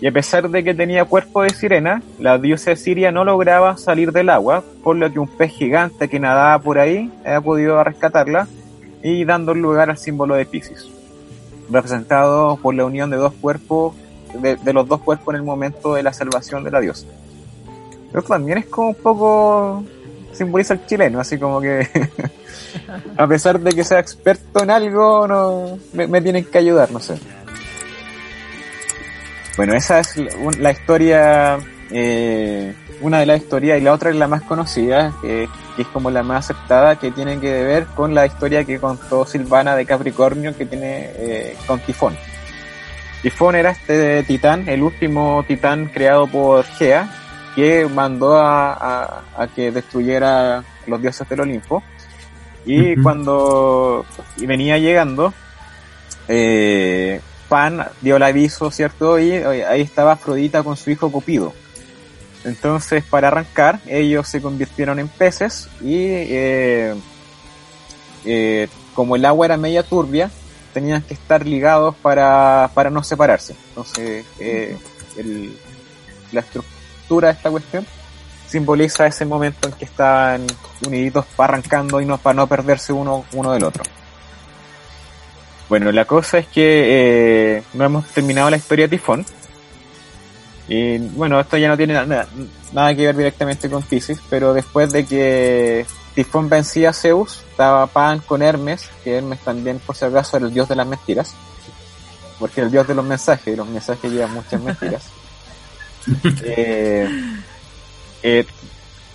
Y 0.00 0.06
a 0.06 0.12
pesar 0.12 0.48
de 0.48 0.62
que 0.62 0.72
tenía 0.72 1.04
cuerpo 1.06 1.42
de 1.42 1.50
sirena, 1.50 2.04
la 2.20 2.38
diosa 2.38 2.76
Siria 2.76 3.10
no 3.10 3.24
lograba 3.24 3.76
salir 3.76 4.12
del 4.12 4.30
agua, 4.30 4.62
por 4.84 4.94
lo 4.94 5.12
que 5.12 5.18
un 5.18 5.26
pez 5.26 5.50
gigante 5.50 6.08
que 6.08 6.20
nadaba 6.20 6.56
por 6.60 6.78
ahí 6.78 7.10
ha 7.26 7.40
podido 7.40 7.82
rescatarla 7.82 8.46
y 9.02 9.24
dando 9.24 9.54
lugar 9.54 9.90
al 9.90 9.98
símbolo 9.98 10.36
de 10.36 10.46
Pisces, 10.46 10.88
representado 11.68 12.56
por 12.58 12.76
la 12.76 12.84
unión 12.84 13.10
de 13.10 13.16
dos 13.16 13.32
cuerpos 13.32 13.96
de, 14.34 14.72
los 14.72 14.86
dos 14.86 15.00
cuerpos 15.00 15.34
en 15.34 15.40
el 15.40 15.46
momento 15.46 15.94
de 15.94 16.02
la 16.02 16.12
salvación 16.12 16.64
de 16.64 16.70
la 16.70 16.80
diosa. 16.80 17.06
Pero 18.10 18.22
también 18.22 18.58
es 18.58 18.66
como 18.66 18.88
un 18.88 18.94
poco 18.94 19.84
simboliza 20.32 20.84
chileno, 20.86 21.20
así 21.20 21.38
como 21.38 21.60
que 21.60 21.88
a 23.16 23.26
pesar 23.26 23.60
de 23.60 23.72
que 23.72 23.84
sea 23.84 23.98
experto 23.98 24.62
en 24.62 24.70
algo, 24.70 25.26
no 25.26 25.78
me, 25.92 26.20
tienen 26.20 26.44
que 26.44 26.58
ayudar, 26.58 26.90
no 26.90 27.00
sé. 27.00 27.18
Bueno, 29.56 29.74
esa 29.74 30.00
es 30.00 30.14
la, 30.58 30.72
historia, 30.72 31.58
eh, 31.90 32.74
una 33.02 33.18
de 33.18 33.26
las 33.26 33.42
historias 33.42 33.78
y 33.78 33.82
la 33.82 33.92
otra 33.92 34.10
es 34.10 34.16
la 34.16 34.26
más 34.26 34.42
conocida, 34.42 35.12
que 35.20 35.48
es 35.76 35.86
como 35.88 36.10
la 36.10 36.22
más 36.22 36.50
aceptada, 36.50 36.96
que 36.96 37.10
tiene 37.10 37.38
que 37.40 37.62
ver 37.62 37.86
con 37.86 38.14
la 38.14 38.26
historia 38.26 38.64
que 38.64 38.78
contó 38.78 39.26
Silvana 39.26 39.76
de 39.76 39.86
Capricornio, 39.86 40.56
que 40.56 40.66
tiene 40.66 41.10
eh, 41.16 41.56
con 41.66 41.80
Tifón. 41.80 42.16
Tifón 43.22 43.54
era 43.54 43.70
este 43.70 44.22
titán, 44.22 44.68
el 44.68 44.82
último 44.82 45.44
titán 45.46 45.86
creado 45.86 46.26
por 46.26 46.64
Gea, 46.64 47.08
que 47.54 47.86
mandó 47.86 48.36
a, 48.38 49.22
que 49.54 49.70
destruyera 49.70 50.64
los 50.86 51.02
dioses 51.02 51.28
del 51.28 51.40
Olimpo. 51.40 51.82
Y 52.64 52.96
cuando 52.96 54.04
venía 54.38 54.78
llegando, 54.78 55.32
eh, 56.28 57.20
Pan 57.48 57.84
dio 58.00 58.16
el 58.16 58.22
aviso, 58.22 58.70
¿cierto? 58.70 59.18
Y 59.18 59.32
ahí 59.32 59.80
estaba 59.80 60.12
Afrodita 60.12 60.62
con 60.62 60.76
su 60.76 60.90
hijo 60.90 61.10
Cupido. 61.10 61.52
Entonces, 62.44 63.04
para 63.04 63.28
arrancar, 63.28 63.80
ellos 63.86 64.28
se 64.28 64.40
convirtieron 64.40 64.98
en 64.98 65.08
peces 65.08 65.68
y 65.82 66.04
eh, 66.06 66.94
eh, 68.24 68.68
como 68.94 69.16
el 69.16 69.24
agua 69.24 69.46
era 69.46 69.56
media 69.56 69.82
turbia, 69.82 70.30
tenían 70.72 71.02
que 71.02 71.14
estar 71.14 71.46
ligados 71.46 71.94
para, 71.96 72.70
para 72.74 72.90
no 72.90 73.02
separarse. 73.02 73.54
Entonces, 73.68 74.24
eh, 74.38 74.76
el, 75.16 75.56
la 76.32 76.40
estructura 76.40 77.28
de 77.28 77.34
esta 77.34 77.50
cuestión 77.50 77.86
simboliza 78.46 79.06
ese 79.06 79.24
momento 79.24 79.68
en 79.68 79.74
que 79.74 79.84
están 79.84 80.46
uniditos 80.86 81.24
arrancando 81.38 82.00
y 82.00 82.06
no 82.06 82.18
para 82.18 82.34
no 82.34 82.46
perderse 82.46 82.92
uno, 82.92 83.24
uno 83.32 83.52
del 83.52 83.64
otro. 83.64 83.84
Bueno, 85.68 85.92
la 85.92 86.04
cosa 86.04 86.38
es 86.38 86.48
que 86.48 87.58
eh, 87.58 87.62
no 87.74 87.84
hemos 87.84 88.06
terminado 88.08 88.50
la 88.50 88.56
historia 88.56 88.86
de 88.88 88.96
Tifón. 88.96 89.24
Y 90.66 90.98
bueno, 90.98 91.38
esto 91.38 91.56
ya 91.56 91.68
no 91.68 91.76
tiene 91.76 91.94
nada, 91.94 92.26
nada 92.72 92.94
que 92.94 93.06
ver 93.06 93.16
directamente 93.16 93.70
con 93.70 93.82
Pisces, 93.82 94.18
pero 94.28 94.52
después 94.52 94.92
de 94.92 95.04
que 95.04 95.86
Tifón 96.22 96.50
vencía 96.50 96.90
a 96.90 96.92
Zeus, 96.92 97.42
estaba 97.50 97.86
Pan 97.86 98.20
con 98.20 98.42
Hermes, 98.42 98.90
que 99.02 99.16
Hermes 99.16 99.40
también 99.40 99.78
por 99.78 99.96
si 99.96 100.04
acaso 100.04 100.36
era 100.36 100.44
el 100.44 100.52
dios 100.52 100.68
de 100.68 100.76
las 100.76 100.86
mentiras, 100.86 101.34
porque 102.38 102.60
el 102.60 102.70
dios 102.70 102.86
de 102.86 102.94
los 102.94 103.06
mensajes, 103.06 103.54
y 103.54 103.56
los 103.56 103.66
mensajes 103.66 104.12
llevan 104.12 104.34
muchas 104.34 104.60
mentiras. 104.60 105.02
Eh, 106.42 107.06
eh, 108.22 108.46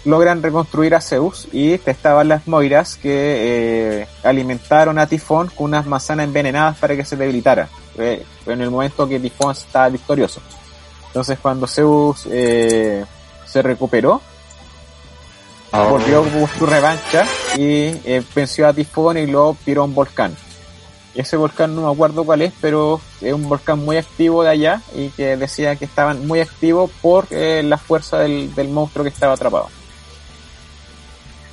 logran 0.06 0.42
reconstruir 0.42 0.94
a 0.94 1.02
Zeus 1.02 1.48
y 1.52 1.74
estaban 1.74 2.28
las 2.28 2.48
Moiras 2.48 2.96
que 2.96 4.02
eh, 4.02 4.08
alimentaron 4.24 5.00
a 5.00 5.08
Tifón 5.08 5.48
con 5.48 5.66
unas 5.66 5.88
manzanas 5.88 6.26
envenenadas 6.26 6.78
para 6.78 6.96
que 6.96 7.04
se 7.04 7.16
debilitara 7.16 7.68
eh, 7.98 8.24
en 8.46 8.62
el 8.62 8.70
momento 8.70 9.08
que 9.10 9.20
Tifón 9.20 9.52
estaba 9.52 9.90
victorioso. 9.90 10.42
Entonces 11.08 11.40
cuando 11.42 11.66
Zeus 11.66 12.28
eh, 12.30 13.04
se 13.48 13.62
recuperó, 13.64 14.22
ah. 15.76 15.88
volvió 15.90 16.24
su 16.58 16.66
revancha 16.66 17.26
y 17.58 17.92
venció 18.34 18.68
a 18.68 18.74
Tifón 18.74 19.18
y 19.18 19.28
lo 19.28 19.56
tiró 19.64 19.84
un 19.84 19.94
volcán. 19.94 20.36
Ese 21.14 21.38
volcán 21.38 21.76
no 21.76 21.88
me 21.88 21.94
acuerdo 21.94 22.26
cuál 22.26 22.42
es, 22.42 22.54
pero 22.60 23.00
es 23.22 23.34
un 23.34 23.48
volcán 23.48 23.80
muy 23.80 23.98
activo 23.98 24.44
de 24.44 24.50
allá 24.50 24.82
y 24.94 25.10
que 25.10 25.38
decía 25.38 25.76
que 25.78 25.86
estaban 25.86 26.28
muy 26.28 26.42
activos 26.42 26.92
por 27.02 27.28
la 27.32 27.78
fuerza 27.78 28.20
del, 28.20 28.54
del 28.54 28.68
monstruo 28.68 29.04
que 29.04 29.10
estaba 29.10 29.34
atrapado. 29.34 29.70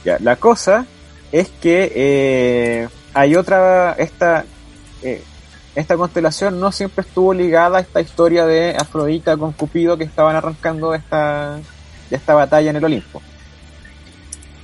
La 0.04 0.36
cosa 0.36 0.86
es 1.30 1.48
que 1.48 1.92
eh, 1.94 2.88
hay 3.14 3.36
otra, 3.36 3.92
esta, 3.92 4.44
eh, 5.02 5.22
esta 5.74 5.96
constelación 5.96 6.60
no 6.60 6.72
siempre 6.72 7.02
estuvo 7.06 7.32
ligada 7.32 7.78
a 7.78 7.80
esta 7.80 8.00
historia 8.00 8.44
de 8.44 8.76
Afrodita 8.76 9.36
con 9.36 9.52
Cupido 9.52 9.96
que 9.96 10.04
estaban 10.04 10.34
arrancando 10.34 10.94
esta, 10.94 11.58
esta 12.10 12.34
batalla 12.34 12.70
en 12.70 12.76
el 12.76 12.84
Olimpo, 12.84 13.22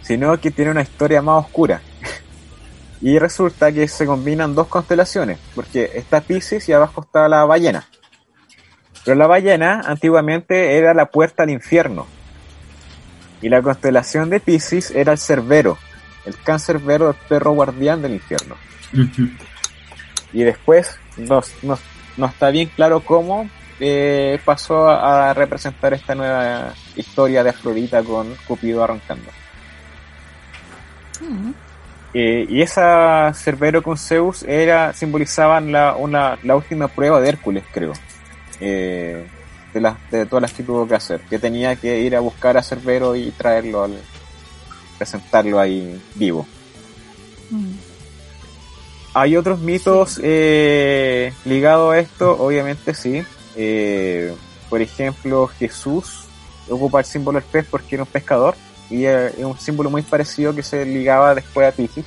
sino 0.09 0.41
que 0.41 0.51
tiene 0.51 0.71
una 0.71 0.81
historia 0.81 1.21
más 1.21 1.45
oscura. 1.45 1.83
y 3.03 3.19
resulta 3.19 3.71
que 3.71 3.87
se 3.87 4.07
combinan 4.07 4.55
dos 4.55 4.67
constelaciones, 4.69 5.39
porque 5.55 5.91
está 5.97 6.23
Pisces 6.23 6.67
y 6.71 6.73
abajo 6.73 7.03
está 7.03 7.29
la 7.29 7.45
ballena. 7.45 7.87
Pero 9.05 9.19
la 9.19 9.27
ballena 9.27 9.83
antiguamente 9.85 10.79
era 10.79 10.95
la 10.95 11.11
puerta 11.11 11.43
al 11.43 11.51
infierno, 11.51 12.07
y 13.43 13.51
la 13.51 13.61
constelación 13.61 14.31
de 14.31 14.41
Pisces 14.41 14.91
era 14.93 15.13
el 15.13 15.19
Cerbero, 15.19 15.77
el 16.25 16.35
cancerbero, 16.43 17.11
el 17.11 17.17
perro 17.29 17.53
guardián 17.53 18.01
del 18.01 18.15
infierno. 18.15 18.57
Y 20.33 20.43
después 20.43 20.99
no, 21.19 21.43
no, 22.17 22.27
está 22.27 22.49
bien 22.49 22.71
claro 22.75 23.01
cómo 23.01 23.51
eh, 23.79 24.41
pasó 24.43 24.89
a, 24.89 25.35
representar 25.35 25.93
esta 25.93 26.15
nueva 26.15 26.73
historia 26.97 27.45
de 27.45 27.51
Afrodita 27.51 28.03
con 28.03 28.35
Cupido 28.47 28.83
arrancando. 28.83 29.31
Mm. 31.21 31.51
Eh, 32.15 32.47
y 32.49 32.63
esa 32.63 33.33
Cerbero 33.35 33.83
con 33.83 33.99
Zeus 33.99 34.43
era 34.43 34.95
simbolizaban 34.95 35.71
la, 35.73 35.95
una, 35.95 36.39
la 36.43 36.57
última 36.57 36.89
prueba 36.89 37.21
de 37.21 37.29
Hércules, 37.29 37.65
creo. 37.73 37.93
Eh, 38.61 39.27
de, 39.73 39.81
las, 39.81 39.97
de 40.11 40.27
todas 40.27 40.43
las 40.43 40.53
que 40.53 40.63
tuvo 40.63 40.89
que 40.89 40.95
hacer, 40.95 41.21
que 41.23 41.39
tenía 41.39 41.77
que 41.77 42.01
ir 42.01 42.17
a 42.17 42.21
buscar 42.21 42.57
a 42.57 42.63
Cerbero 42.63 43.15
y 43.15 43.31
traerlo 43.31 43.85
al 43.85 43.99
presentarlo 44.97 45.61
ahí 45.61 46.01
vivo. 46.15 46.47
Mm. 47.51 47.73
Hay 49.15 49.37
otros 49.37 49.59
mitos 49.61 50.21
eh, 50.23 51.33
ligados 51.45 51.95
a 51.95 51.99
esto, 51.99 52.37
obviamente 52.39 52.95
sí. 52.95 53.23
Eh, 53.57 54.35
por 54.69 54.81
ejemplo, 54.81 55.47
Jesús 55.47 56.25
ocupa 56.69 57.01
el 57.01 57.05
símbolo 57.05 57.41
del 57.41 57.49
pez 57.49 57.67
porque 57.71 57.97
era 57.97 58.05
un 58.05 58.09
pescador 58.09 58.55
y 58.91 59.05
es 59.05 59.37
un 59.39 59.59
símbolo 59.59 59.91
muy 59.91 60.03
parecido 60.03 60.55
que 60.55 60.63
se 60.63 60.85
ligaba 60.85 61.35
después 61.35 61.69
a 61.69 61.73
Pisces 61.73 62.05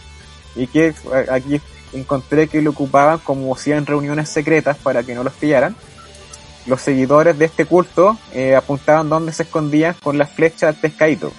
y 0.56 0.68
que 0.68 0.94
aquí 1.32 1.62
encontré 1.94 2.48
que 2.48 2.62
lo 2.62 2.72
ocupaban 2.72 3.20
como 3.20 3.56
si 3.56 3.72
en 3.72 3.86
reuniones 3.86 4.30
secretas 4.30 4.78
para 4.78 5.04
que 5.04 5.14
no 5.14 5.24
los 5.24 5.34
pillaran 5.34 5.76
los 6.66 6.82
seguidores 6.82 7.38
de 7.38 7.46
este 7.46 7.66
culto 7.66 8.18
eh, 8.34 8.56
apuntaban 8.56 9.10
donde 9.10 9.34
se 9.34 9.44
escondían 9.44 9.96
con 10.02 10.18
las 10.18 10.32
flechas 10.32 10.74
del 10.74 10.82
pescadito. 10.82 11.32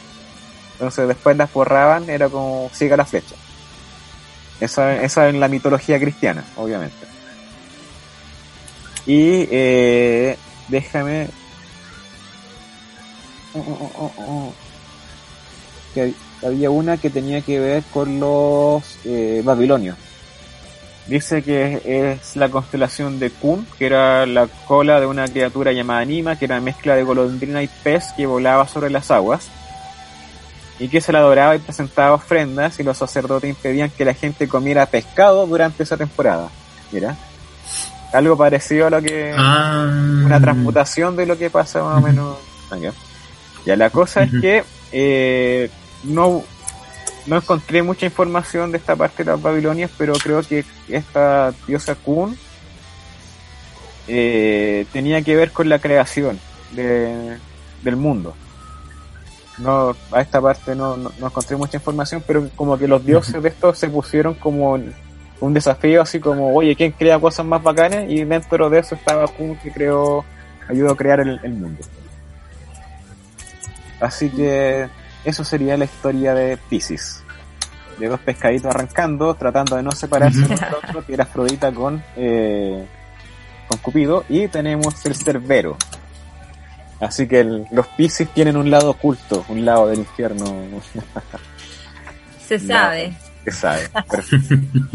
Entonces 0.72 1.06
después 1.06 1.36
las 1.36 1.52
borraban, 1.52 2.10
era 2.10 2.28
como 2.28 2.70
siga 2.72 2.96
la 2.96 3.04
flecha. 3.04 3.36
Esa, 4.60 5.02
esa 5.02 5.28
es 5.28 5.34
la 5.34 5.48
mitología 5.48 5.98
cristiana, 5.98 6.44
obviamente. 6.56 7.06
Y 9.06 9.46
eh, 9.50 10.36
déjame... 10.68 11.28
Oh, 13.54 13.60
oh, 13.60 14.12
oh, 14.16 14.54
que 15.94 16.14
había 16.44 16.70
una 16.70 16.96
que 16.96 17.10
tenía 17.10 17.40
que 17.40 17.60
ver 17.60 17.82
con 17.92 18.18
los 18.20 18.82
eh, 19.04 19.42
babilonios 19.44 19.96
Dice 21.06 21.42
que 21.42 21.82
es 21.84 22.36
la 22.36 22.48
constelación 22.48 23.18
de 23.18 23.30
Kun, 23.30 23.66
que 23.76 23.86
era 23.86 24.24
la 24.24 24.46
cola 24.46 25.00
de 25.00 25.06
una 25.06 25.26
criatura 25.26 25.72
llamada 25.72 26.00
Anima, 26.00 26.36
que 26.36 26.44
era 26.44 26.60
mezcla 26.60 26.94
de 26.94 27.02
golondrina 27.02 27.60
y 27.62 27.68
pez 27.82 28.12
que 28.16 28.24
volaba 28.24 28.68
sobre 28.68 28.88
las 28.88 29.10
aguas, 29.10 29.48
y 30.78 30.88
que 30.88 31.00
se 31.00 31.12
la 31.12 31.18
adoraba 31.18 31.56
y 31.56 31.58
presentaba 31.58 32.14
ofrendas, 32.14 32.78
y 32.78 32.84
los 32.84 32.98
sacerdotes 32.98 33.50
impedían 33.50 33.90
que 33.90 34.04
la 34.04 34.14
gente 34.14 34.46
comiera 34.46 34.86
pescado 34.86 35.44
durante 35.46 35.82
esa 35.82 35.96
temporada. 35.96 36.50
Mira, 36.92 37.16
algo 38.12 38.36
parecido 38.36 38.86
a 38.86 38.90
lo 38.90 39.02
que. 39.02 39.34
Ah. 39.36 39.88
Una 40.24 40.40
transmutación 40.40 41.16
de 41.16 41.26
lo 41.26 41.36
que 41.36 41.50
pasa 41.50 41.82
más 41.82 41.98
o 41.98 42.00
menos. 42.00 42.36
Ya, 43.66 43.76
la 43.76 43.90
cosa 43.90 44.22
es 44.22 44.30
que 44.40 44.64
eh, 44.92 45.68
no 46.02 46.44
no 47.26 47.36
encontré 47.36 47.82
mucha 47.82 48.06
información 48.06 48.72
de 48.72 48.78
esta 48.78 48.96
parte 48.96 49.24
de 49.24 49.30
las 49.30 49.40
Babilonias, 49.40 49.90
pero 49.96 50.12
creo 50.14 50.42
que 50.42 50.64
esta 50.88 51.52
diosa 51.66 51.94
Kun 51.94 52.36
eh, 54.08 54.86
tenía 54.92 55.22
que 55.22 55.36
ver 55.36 55.52
con 55.52 55.68
la 55.68 55.78
creación 55.78 56.38
del 56.72 57.96
mundo. 57.96 58.34
No, 59.58 59.94
a 60.10 60.20
esta 60.20 60.40
parte 60.40 60.74
no, 60.74 60.96
no, 60.96 61.12
encontré 61.20 61.56
mucha 61.56 61.76
información, 61.76 62.24
pero 62.26 62.48
como 62.56 62.76
que 62.76 62.88
los 62.88 63.04
dioses 63.04 63.40
de 63.40 63.50
esto 63.50 63.74
se 63.74 63.88
pusieron 63.88 64.34
como 64.34 64.72
un 65.40 65.54
desafío, 65.54 66.02
así 66.02 66.18
como, 66.18 66.54
oye, 66.54 66.74
¿quién 66.74 66.92
crea 66.92 67.20
cosas 67.20 67.46
más 67.46 67.62
bacanas? 67.62 68.06
Y 68.08 68.24
dentro 68.24 68.68
de 68.70 68.80
eso 68.80 68.94
estaba 68.94 69.28
Kun 69.28 69.56
que 69.56 69.70
creó, 69.70 70.24
ayudó 70.68 70.92
a 70.92 70.96
crear 70.96 71.20
el, 71.20 71.38
el 71.44 71.52
mundo. 71.52 71.84
Así 74.00 74.28
que 74.30 74.88
eso 75.24 75.44
sería 75.44 75.76
la 75.76 75.84
historia 75.84 76.34
de 76.34 76.56
Pisces. 76.56 77.22
De 77.98 78.08
dos 78.08 78.20
pescaditos 78.20 78.74
arrancando, 78.74 79.34
tratando 79.34 79.76
de 79.76 79.82
no 79.82 79.92
separarse 79.92 80.38
uno 80.38 80.48
del 80.56 80.74
otro, 80.74 81.06
que 81.06 81.14
era 81.14 81.24
Afrodita 81.24 81.72
con, 81.72 82.02
eh, 82.16 82.84
con 83.68 83.78
Cupido. 83.78 84.24
Y 84.28 84.48
tenemos 84.48 85.04
el 85.06 85.14
Cerbero. 85.14 85.76
Así 87.00 87.26
que 87.26 87.44
los 87.44 87.86
Pisces 87.88 88.28
tienen 88.32 88.56
un 88.56 88.70
lado 88.70 88.90
oculto, 88.90 89.44
un 89.48 89.64
lado 89.64 89.88
del 89.88 90.00
infierno. 90.00 90.44
Se 92.46 92.58
sabe. 92.58 93.16
se 93.44 93.50
sabe. 93.50 93.88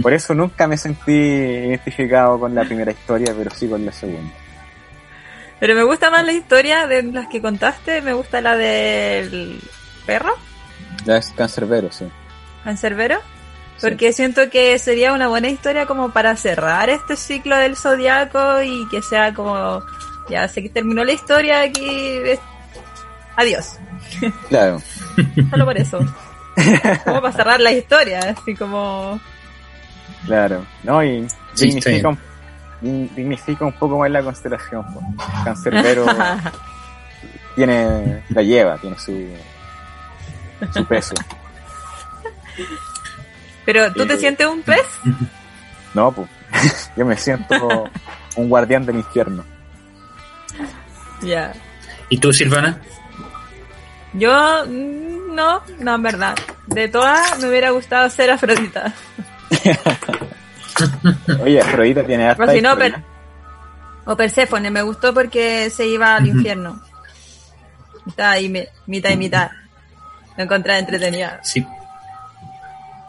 por 0.01 0.13
eso 0.13 0.35
nunca 0.35 0.67
me 0.67 0.77
sentí 0.77 1.11
identificado 1.11 2.39
con 2.39 2.53
la 2.53 2.63
primera 2.63 2.91
historia, 2.91 3.33
pero 3.35 3.49
sí 3.49 3.67
con 3.67 3.83
la 3.83 3.91
segunda. 3.91 4.31
Pero 5.59 5.73
me 5.73 5.83
gusta 5.83 6.11
más 6.11 6.23
la 6.23 6.33
historia 6.33 6.85
de 6.85 7.01
las 7.03 7.27
que 7.29 7.41
contaste, 7.41 8.01
me 8.01 8.13
gusta 8.13 8.41
la 8.41 8.55
del 8.55 9.59
perro. 10.07 10.33
Ya 11.05 11.17
es 11.17 11.31
cancerbero, 11.37 11.91
sí. 11.91 12.07
¿Cancerbero? 12.63 13.19
Porque 13.79 14.11
siento 14.11 14.49
que 14.49 14.79
sería 14.79 15.13
una 15.13 15.27
buena 15.27 15.49
historia 15.49 15.85
como 15.85 16.09
para 16.11 16.35
cerrar 16.35 16.89
este 16.89 17.15
ciclo 17.15 17.55
del 17.57 17.75
zodiaco 17.75 18.63
y 18.63 18.87
que 18.89 19.03
sea 19.03 19.33
como, 19.35 19.83
ya 20.29 20.47
sé 20.47 20.63
que 20.63 20.69
terminó 20.69 21.03
la 21.03 21.11
historia 21.11 21.61
aquí, 21.61 22.19
adiós. 23.35 23.77
Claro. 24.49 24.81
Solo 25.51 25.65
por 25.65 25.77
eso. 25.77 25.99
como 27.05 27.21
para 27.21 27.33
cerrar 27.33 27.59
la 27.59 27.71
historia, 27.71 28.19
así 28.35 28.55
como... 28.55 29.19
Claro, 30.25 30.65
no, 30.83 31.03
y 31.03 31.27
significa, 31.53 32.09
un, 32.09 33.11
significa 33.13 33.65
un 33.65 33.73
poco 33.73 33.99
más 33.99 34.09
la 34.09 34.23
constelación. 34.23 34.83
Cancerbero 35.43 36.05
tiene, 37.55 38.23
la 38.29 38.41
lleva, 38.41 38.77
tiene 38.77 38.97
su 38.97 39.29
su 40.73 40.85
peso. 40.85 41.15
Pero, 43.65 43.91
¿tú 43.93 44.05
te 44.05 44.17
sientes 44.17 44.47
un 44.47 44.61
pez? 44.61 44.85
No, 45.93 46.11
pues. 46.11 46.29
Yo 46.95 47.05
me 47.05 47.17
siento 47.17 47.89
un 48.35 48.49
guardián 48.49 48.85
del 48.85 48.97
infierno. 48.97 49.43
Ya. 51.21 51.53
¿Y 52.09 52.17
tú, 52.17 52.31
Silvana? 52.31 52.81
Yo, 54.13 54.31
mm, 54.65 55.35
no, 55.35 55.61
no, 55.79 55.95
en 55.95 56.01
verdad. 56.01 56.35
De 56.67 56.87
todas, 56.87 57.39
me 57.39 57.49
hubiera 57.49 57.71
gustado 57.71 58.09
ser 58.09 58.31
Afrodita. 58.31 58.93
Oye, 61.41 61.61
Afrodita 61.61 62.03
tiene 62.03 62.29
hasta. 62.29 62.53
Si 62.53 62.61
no, 62.61 62.75
o 64.05 64.15
Perséfone, 64.15 64.71
me 64.71 64.81
gustó 64.83 65.13
porque 65.13 65.69
se 65.69 65.85
iba 65.85 66.15
al 66.15 66.27
infierno. 66.27 66.81
Mitad 68.05 68.37
y, 68.37 68.65
mitad 68.85 69.09
y 69.09 69.17
mitad. 69.17 69.51
Lo 70.37 70.43
encontré 70.43 70.77
entretenida. 70.77 71.39
Sí. 71.43 71.65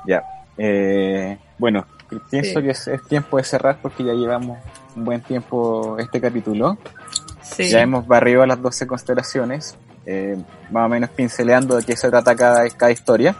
Ya. 0.06 0.24
Eh, 0.56 1.38
bueno, 1.58 1.86
pienso 2.30 2.60
que 2.60 2.70
es, 2.70 2.90
tiempo 3.08 3.36
de 3.36 3.44
cerrar 3.44 3.78
porque 3.80 4.02
ya 4.02 4.12
llevamos 4.12 4.58
un 4.96 5.04
buen 5.04 5.20
tiempo 5.20 5.96
este 5.98 6.20
capítulo. 6.20 6.78
Sí. 7.42 7.68
Ya 7.68 7.80
hemos 7.80 8.06
barrido 8.06 8.42
a 8.42 8.46
las 8.46 8.60
12 8.60 8.86
constelaciones. 8.86 9.76
eh, 10.06 10.36
más 10.70 10.86
o 10.86 10.88
menos 10.88 11.10
pinceleando 11.10 11.76
de 11.76 11.84
qué 11.84 11.94
se 11.94 12.08
trata 12.08 12.34
cada, 12.34 12.68
cada 12.70 12.90
historia. 12.90 13.36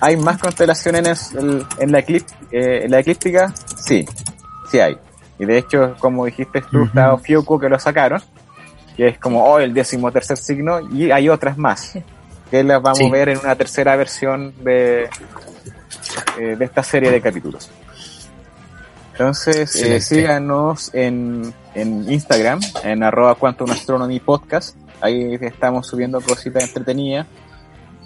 ¿Hay 0.00 0.16
más 0.16 0.38
constelaciones 0.38 1.34
en, 1.34 1.62
en 1.78 1.92
la, 1.92 1.98
eclip, 1.98 2.26
eh, 2.50 2.84
en 2.84 2.90
la 2.90 3.00
eclíptica? 3.00 3.52
Sí, 3.76 4.06
sí 4.70 4.80
hay. 4.80 4.96
Y 5.38 5.44
de 5.44 5.58
hecho, 5.58 5.96
como 5.98 6.24
dijiste 6.24 6.62
tú, 6.62 6.84
está 6.84 7.12
Ofiuco 7.12 7.58
que 7.58 7.68
lo 7.68 7.78
sacaron, 7.78 8.22
que 8.96 9.08
es 9.08 9.18
como 9.18 9.44
oh, 9.44 9.58
el 9.58 9.74
décimo 9.74 10.10
tercer 10.10 10.36
signo, 10.36 10.80
y 10.92 11.10
hay 11.10 11.28
otras 11.28 11.58
más, 11.58 11.94
que 12.50 12.62
las 12.64 12.82
vamos 12.82 13.00
a 13.00 13.10
ver 13.10 13.28
en 13.30 13.38
una 13.38 13.54
tercera 13.56 13.96
versión 13.96 14.54
de, 14.62 15.08
eh, 16.38 16.56
de 16.56 16.64
esta 16.64 16.82
serie 16.82 17.10
de 17.10 17.20
capítulos. 17.20 17.70
Entonces, 19.12 19.74
eh, 19.76 20.00
síganos 20.00 20.94
en, 20.94 21.52
en 21.74 22.10
Instagram, 22.10 22.60
en 22.84 23.02
arroba 23.02 23.34
Quantum 23.34 23.70
Astronomy 23.70 24.20
Podcast. 24.20 24.76
Ahí 25.00 25.36
estamos 25.40 25.86
subiendo 25.86 26.20
cositas 26.20 26.64
entretenidas. 26.64 27.26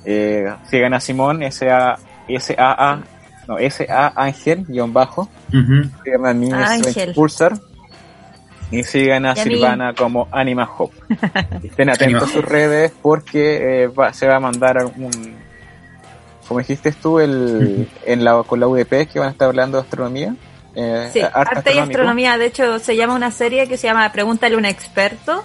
Eh, 0.04 0.50
sigan 0.70 0.94
a 0.94 1.00
Simón, 1.00 1.42
S-A-A, 1.42 1.98
S-A-A, 2.28 3.02
no, 3.46 3.58
S-A 3.58 4.12
Ángel, 4.16 4.64
guion 4.66 4.92
bajo. 4.92 5.28
Síganme 6.02 6.30
a 6.30 6.34
mí, 6.34 6.50
Ángel. 6.52 7.12
Pulsar. 7.14 7.58
Y 8.72 8.82
sigan 8.82 9.26
a 9.26 9.36
Silvana 9.36 9.94
como 9.94 10.28
Anima 10.32 10.68
Hope. 10.76 10.96
Estén 11.62 11.90
atentos 11.90 12.30
a 12.30 12.32
sus 12.32 12.44
redes 12.44 12.92
porque 13.02 13.84
eh, 13.84 13.90
se 14.12 14.26
va 14.26 14.36
a 14.36 14.40
mandar 14.40 14.84
un, 14.96 15.36
como 16.48 16.60
dijiste 16.60 16.92
tú, 16.92 17.18
el, 17.18 17.88
en 18.04 18.24
la, 18.24 18.42
con 18.42 18.60
la 18.60 18.68
UDP 18.68 19.08
que 19.10 19.18
van 19.18 19.28
a 19.28 19.30
estar 19.32 19.48
hablando 19.48 19.78
de 19.78 19.84
astronomía. 19.84 20.34
Eh, 20.74 21.10
sí, 21.12 21.20
arte, 21.20 21.74
y 21.74 21.78
astronomía. 21.78 22.38
De 22.38 22.46
hecho, 22.46 22.78
se 22.78 22.96
llama 22.96 23.14
una 23.14 23.30
serie 23.30 23.68
que 23.68 23.76
se 23.76 23.86
llama 23.86 24.10
Pregúntale 24.12 24.54
a 24.54 24.58
un 24.58 24.64
experto, 24.64 25.44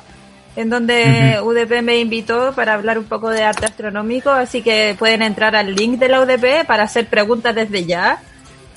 en 0.55 0.69
donde 0.69 1.39
UDP 1.43 1.81
me 1.81 1.99
invitó 1.99 2.53
para 2.53 2.73
hablar 2.73 2.97
un 2.97 3.05
poco 3.05 3.29
de 3.29 3.43
arte 3.43 3.65
astronómico, 3.65 4.31
así 4.31 4.61
que 4.61 4.95
pueden 4.97 5.21
entrar 5.21 5.55
al 5.55 5.75
link 5.75 5.99
de 5.99 6.09
la 6.09 6.21
UDP 6.21 6.65
para 6.65 6.83
hacer 6.83 7.07
preguntas 7.07 7.55
desde 7.55 7.85
ya. 7.85 8.19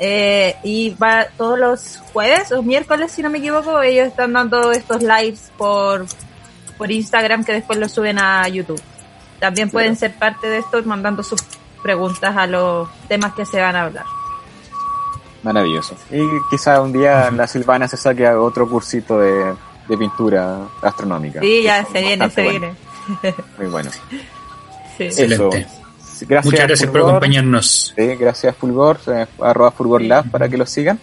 Eh, 0.02 0.56
y 0.62 0.94
va 0.94 1.26
todos 1.36 1.58
los 1.58 1.98
jueves 2.14 2.50
o 2.52 2.62
miércoles, 2.62 3.12
si 3.12 3.22
no 3.22 3.28
me 3.28 3.36
equivoco, 3.36 3.82
ellos 3.82 4.08
están 4.08 4.32
dando 4.32 4.72
estos 4.72 5.02
lives 5.02 5.52
por, 5.58 6.06
por 6.78 6.90
Instagram 6.90 7.44
que 7.44 7.52
después 7.52 7.78
los 7.78 7.92
suben 7.92 8.18
a 8.18 8.48
YouTube. 8.48 8.80
También 9.38 9.68
pueden 9.68 9.96
ser 9.96 10.14
parte 10.14 10.48
de 10.48 10.58
esto 10.58 10.82
mandando 10.84 11.22
sus 11.22 11.42
preguntas 11.82 12.34
a 12.34 12.46
los 12.46 12.88
temas 13.08 13.34
que 13.34 13.44
se 13.44 13.60
van 13.60 13.76
a 13.76 13.82
hablar. 13.82 14.06
Maravilloso. 15.42 15.94
Y 16.10 16.22
quizá 16.50 16.80
un 16.80 16.92
día 16.92 17.30
la 17.30 17.46
Silvana 17.46 17.86
se 17.86 17.98
saque 17.98 18.26
otro 18.28 18.68
cursito 18.68 19.18
de, 19.18 19.54
pintura 19.98 20.60
astronómica. 20.80 21.40
Sí, 21.40 21.62
ya 21.62 21.84
se 21.84 22.00
viene, 22.00 22.30
se 22.30 22.42
viene. 22.42 22.74
Muy 23.58 23.66
bueno. 23.66 23.90
Excelente. 24.98 25.66
Gracias, 26.28 26.52
Muchas 26.52 26.66
gracias 26.66 26.90
por 26.90 27.00
acompañarnos. 27.00 27.94
Sí, 27.96 28.06
gracias 28.16 28.56
Fulgor, 28.56 28.98
eh, 29.08 29.26
arroba 29.40 29.70
Fulgor 29.70 30.02
Lab 30.02 30.30
para 30.30 30.48
que 30.48 30.56
lo 30.56 30.66
sigan. 30.66 30.98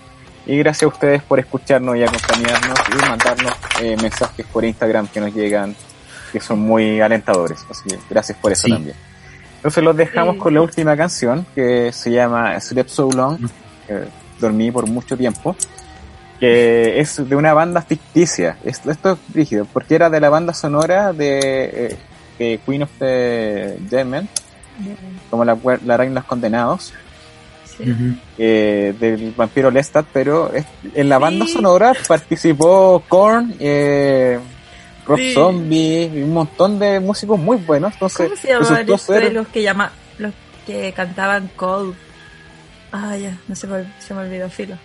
Y 0.45 0.57
gracias 0.57 0.84
a 0.84 0.88
ustedes 0.88 1.22
por 1.23 1.39
escucharnos 1.39 1.98
y 1.98 2.03
acompañarnos 2.03 2.80
y 2.89 3.10
mandarnos 3.10 3.53
eh, 3.81 3.98
mensajes 4.02 4.45
por 4.45 4.64
Instagram 4.64 5.07
que 5.07 5.19
nos 5.19 5.34
llegan, 5.34 5.76
que 6.31 6.39
son 6.39 6.60
muy 6.60 7.02
alentadores. 7.02 7.60
Así 7.69 7.89
que 7.89 7.99
gracias 8.10 8.38
por 8.38 8.52
eso 8.52 8.68
también. 8.68 8.95
Entonces 9.57 9.84
los 9.84 9.98
dejamos 9.98 10.38
con 10.38 10.53
la 10.53 10.61
última 10.61 10.95
canción 10.95 11.45
que 11.53 11.91
se 11.91 12.11
llama 12.11 12.57
Sleep 12.60 12.88
So 12.88 13.10
Long 13.11 13.39
dormí 14.39 14.72
por 14.72 14.88
mucho 14.88 15.18
tiempo, 15.18 15.56
que 16.39 16.99
es 16.99 17.27
de 17.27 17.35
una 17.35 17.53
banda 17.53 17.81
ficticia. 17.81 18.57
Esto, 18.64 18.91
esto 18.91 19.14
es 19.14 19.35
rígido, 19.35 19.65
porque 19.72 19.95
era 19.95 20.10
de 20.10 20.19
la 20.19 20.30
banda 20.30 20.53
sonora 20.53 21.14
de 21.14 21.98
eh, 22.39 22.60
Queen 22.65 22.84
of 22.84 22.91
the 22.99 23.77
Dead 23.80 24.06
como 25.29 25.45
la, 25.45 25.57
la 25.85 25.97
Reina 25.97 26.13
de 26.13 26.19
los 26.19 26.25
Condenados. 26.25 26.93
Eh, 28.39 28.95
del 28.99 29.33
vampiro 29.37 29.69
Lestat, 29.69 30.07
pero 30.11 30.51
en 30.95 31.09
la 31.09 31.19
banda 31.19 31.45
sonora 31.45 31.93
participó 32.07 33.03
Korn, 33.07 33.53
eh, 33.59 34.39
Rob 35.05 35.19
Zombie 35.33 36.11
y 36.11 36.23
un 36.23 36.33
montón 36.33 36.79
de 36.79 36.99
músicos 36.99 37.39
muy 37.39 37.57
buenos. 37.57 37.93
Entonces, 37.93 38.29
¿Cómo 38.29 38.35
se 38.35 38.47
llamaban 38.47 39.33
los 39.33 39.47
que 39.49 39.61
llama, 39.61 39.91
los 40.17 40.33
que 40.65 40.91
cantaban 40.93 41.49
Cold? 41.55 41.95
Ah, 42.91 43.15
ya, 43.15 43.37
no 43.47 43.55
se 43.55 43.67
me, 43.67 43.85
se 43.99 44.13
me 44.13 44.21
olvidó, 44.21 44.49
filo. 44.49 44.75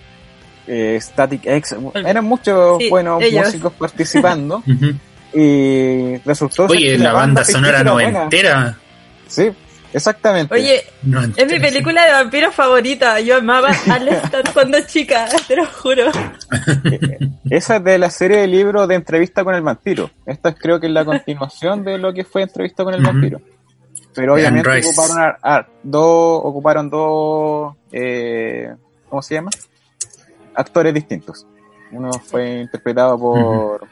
Eh, 0.66 0.98
Static 1.00 1.44
X, 1.44 1.76
eran 1.94 2.24
muchos 2.24 2.80
buenos 2.88 3.22
músicos 3.32 3.72
participando 3.72 4.62
y 5.34 6.16
resultó 6.18 6.66
Oye, 6.66 6.98
la, 6.98 7.12
banda, 7.12 7.44
sonora 7.44 7.82
noventera. 7.82 8.76
Sí, 9.26 9.50
exactamente. 9.92 10.54
Oye, 10.54 10.84
es 11.36 11.46
mi 11.46 11.60
película 11.60 12.04
de 12.04 12.12
vampiros 12.12 12.54
favorita. 12.54 13.20
Yo 13.20 13.36
amaba 13.36 13.70
a 13.90 13.98
Lestat 13.98 14.52
cuando 14.52 14.78
chica, 14.86 15.26
te 15.48 15.56
lo 15.56 15.66
juro. 15.66 16.10
Esa 17.50 17.76
es 17.76 17.84
de 17.84 17.98
la 17.98 18.10
serie 18.10 18.38
de 18.38 18.46
libros 18.46 18.88
de 18.88 18.94
entrevista 18.94 19.44
con 19.44 19.54
el 19.54 19.62
vampiro. 19.62 20.10
Esta 20.26 20.54
creo 20.54 20.80
que 20.80 20.86
es 20.86 20.92
la 20.92 21.04
continuación 21.04 21.84
de 21.84 21.98
lo 21.98 22.12
que 22.12 22.24
fue 22.24 22.42
entrevista 22.42 22.84
con 22.84 22.94
el 22.94 23.02
vampiro. 23.02 23.40
Pero 24.14 24.34
obviamente 24.34 24.68
ocuparon, 24.68 25.66
dos, 25.82 26.40
ocuparon 26.44 26.90
dos, 26.90 27.74
eh, 27.90 28.74
¿cómo 29.08 29.22
se 29.22 29.34
llama? 29.34 29.50
Actores 30.54 30.92
distintos. 30.92 31.46
Uno 31.92 32.10
fue 32.12 32.60
interpretado 32.60 33.18
por 33.18 33.86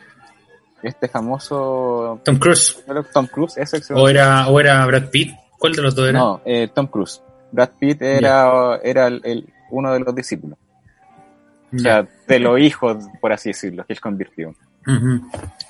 este 0.83 1.09
famoso 1.09 2.21
Tom 2.25 2.39
Cruise. 2.39 2.83
Tom 3.13 3.27
Cruise, 3.27 3.57
ese 3.57 3.81
o 3.95 4.09
era, 4.09 4.49
o 4.49 4.61
era 4.61 4.85
Brad 4.87 5.09
Pitt. 5.11 5.35
¿Cuál 5.61 5.75
de 5.75 5.83
los 5.83 5.95
dos 5.95 6.09
era? 6.09 6.19
No, 6.19 6.41
eh, 6.47 6.69
Tom 6.75 6.87
Cruise. 6.87 7.23
Brad 7.53 7.71
Pitt 7.79 8.01
era, 8.01 8.81
era 8.83 9.09
el, 9.09 9.47
uno 9.71 9.93
de 9.93 10.01
los 10.01 10.15
discípulos. 10.15 10.59
O 11.73 11.79
sea, 11.79 12.09
de 12.27 12.39
los 12.41 12.59
hijos, 12.59 12.97
por 13.21 13.33
así 13.33 13.51
decirlo, 13.51 13.85
que 13.85 13.93
él 13.93 14.01
convirtió. 14.01 14.55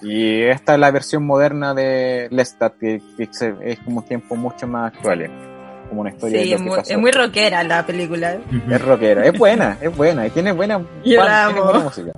Y 0.01 0.43
esta 0.43 0.75
es 0.75 0.81
la 0.81 0.93
versión 0.93 1.27
moderna 1.27 1.75
de 1.75 2.29
Lestat, 2.31 2.79
que, 2.79 3.03
es 3.19 3.79
como 3.81 4.03
tiempo 4.03 4.37
mucho 4.37 4.69
más 4.69 4.95
actual. 4.95 5.29
Como 5.89 6.03
una 6.03 6.11
historia 6.11 6.41
sí, 6.41 6.53
es, 6.53 6.61
muy, 6.61 6.79
es 6.79 6.99
muy 6.99 7.11
rockera 7.11 7.65
la 7.65 7.85
película. 7.85 8.39
Es 8.71 8.81
rockera, 8.81 9.27
es 9.27 9.37
buena, 9.37 9.77
es 9.81 9.95
buena, 9.95 10.25
y 10.25 10.31
tiene 10.31 10.53
buena, 10.53 10.79
música. 10.79 12.13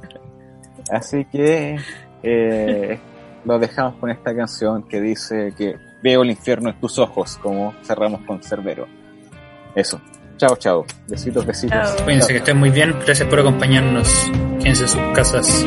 Así 0.90 1.24
que 1.24 1.78
eh, 2.22 2.98
lo 3.46 3.58
dejamos 3.58 3.94
con 3.94 4.10
esta 4.10 4.36
canción 4.36 4.82
que 4.86 5.00
dice 5.00 5.54
que 5.56 5.76
veo 6.02 6.22
el 6.22 6.30
infierno 6.30 6.70
en 6.70 6.80
tus 6.80 6.98
ojos, 6.98 7.38
como 7.42 7.74
cerramos 7.84 8.22
con 8.22 8.42
Cerbero. 8.42 8.86
Eso. 9.74 10.00
Chao, 10.36 10.56
chao. 10.56 10.84
Besitos, 11.08 11.46
besitos. 11.46 11.92
Cuídense 12.02 12.32
que 12.32 12.38
estén 12.38 12.58
muy 12.58 12.70
bien. 12.70 12.94
Gracias 13.04 13.28
por 13.28 13.40
acompañarnos. 13.40 14.08
Quédense 14.60 14.82
en 14.82 14.88
sus 14.88 15.00
casas. 15.14 15.66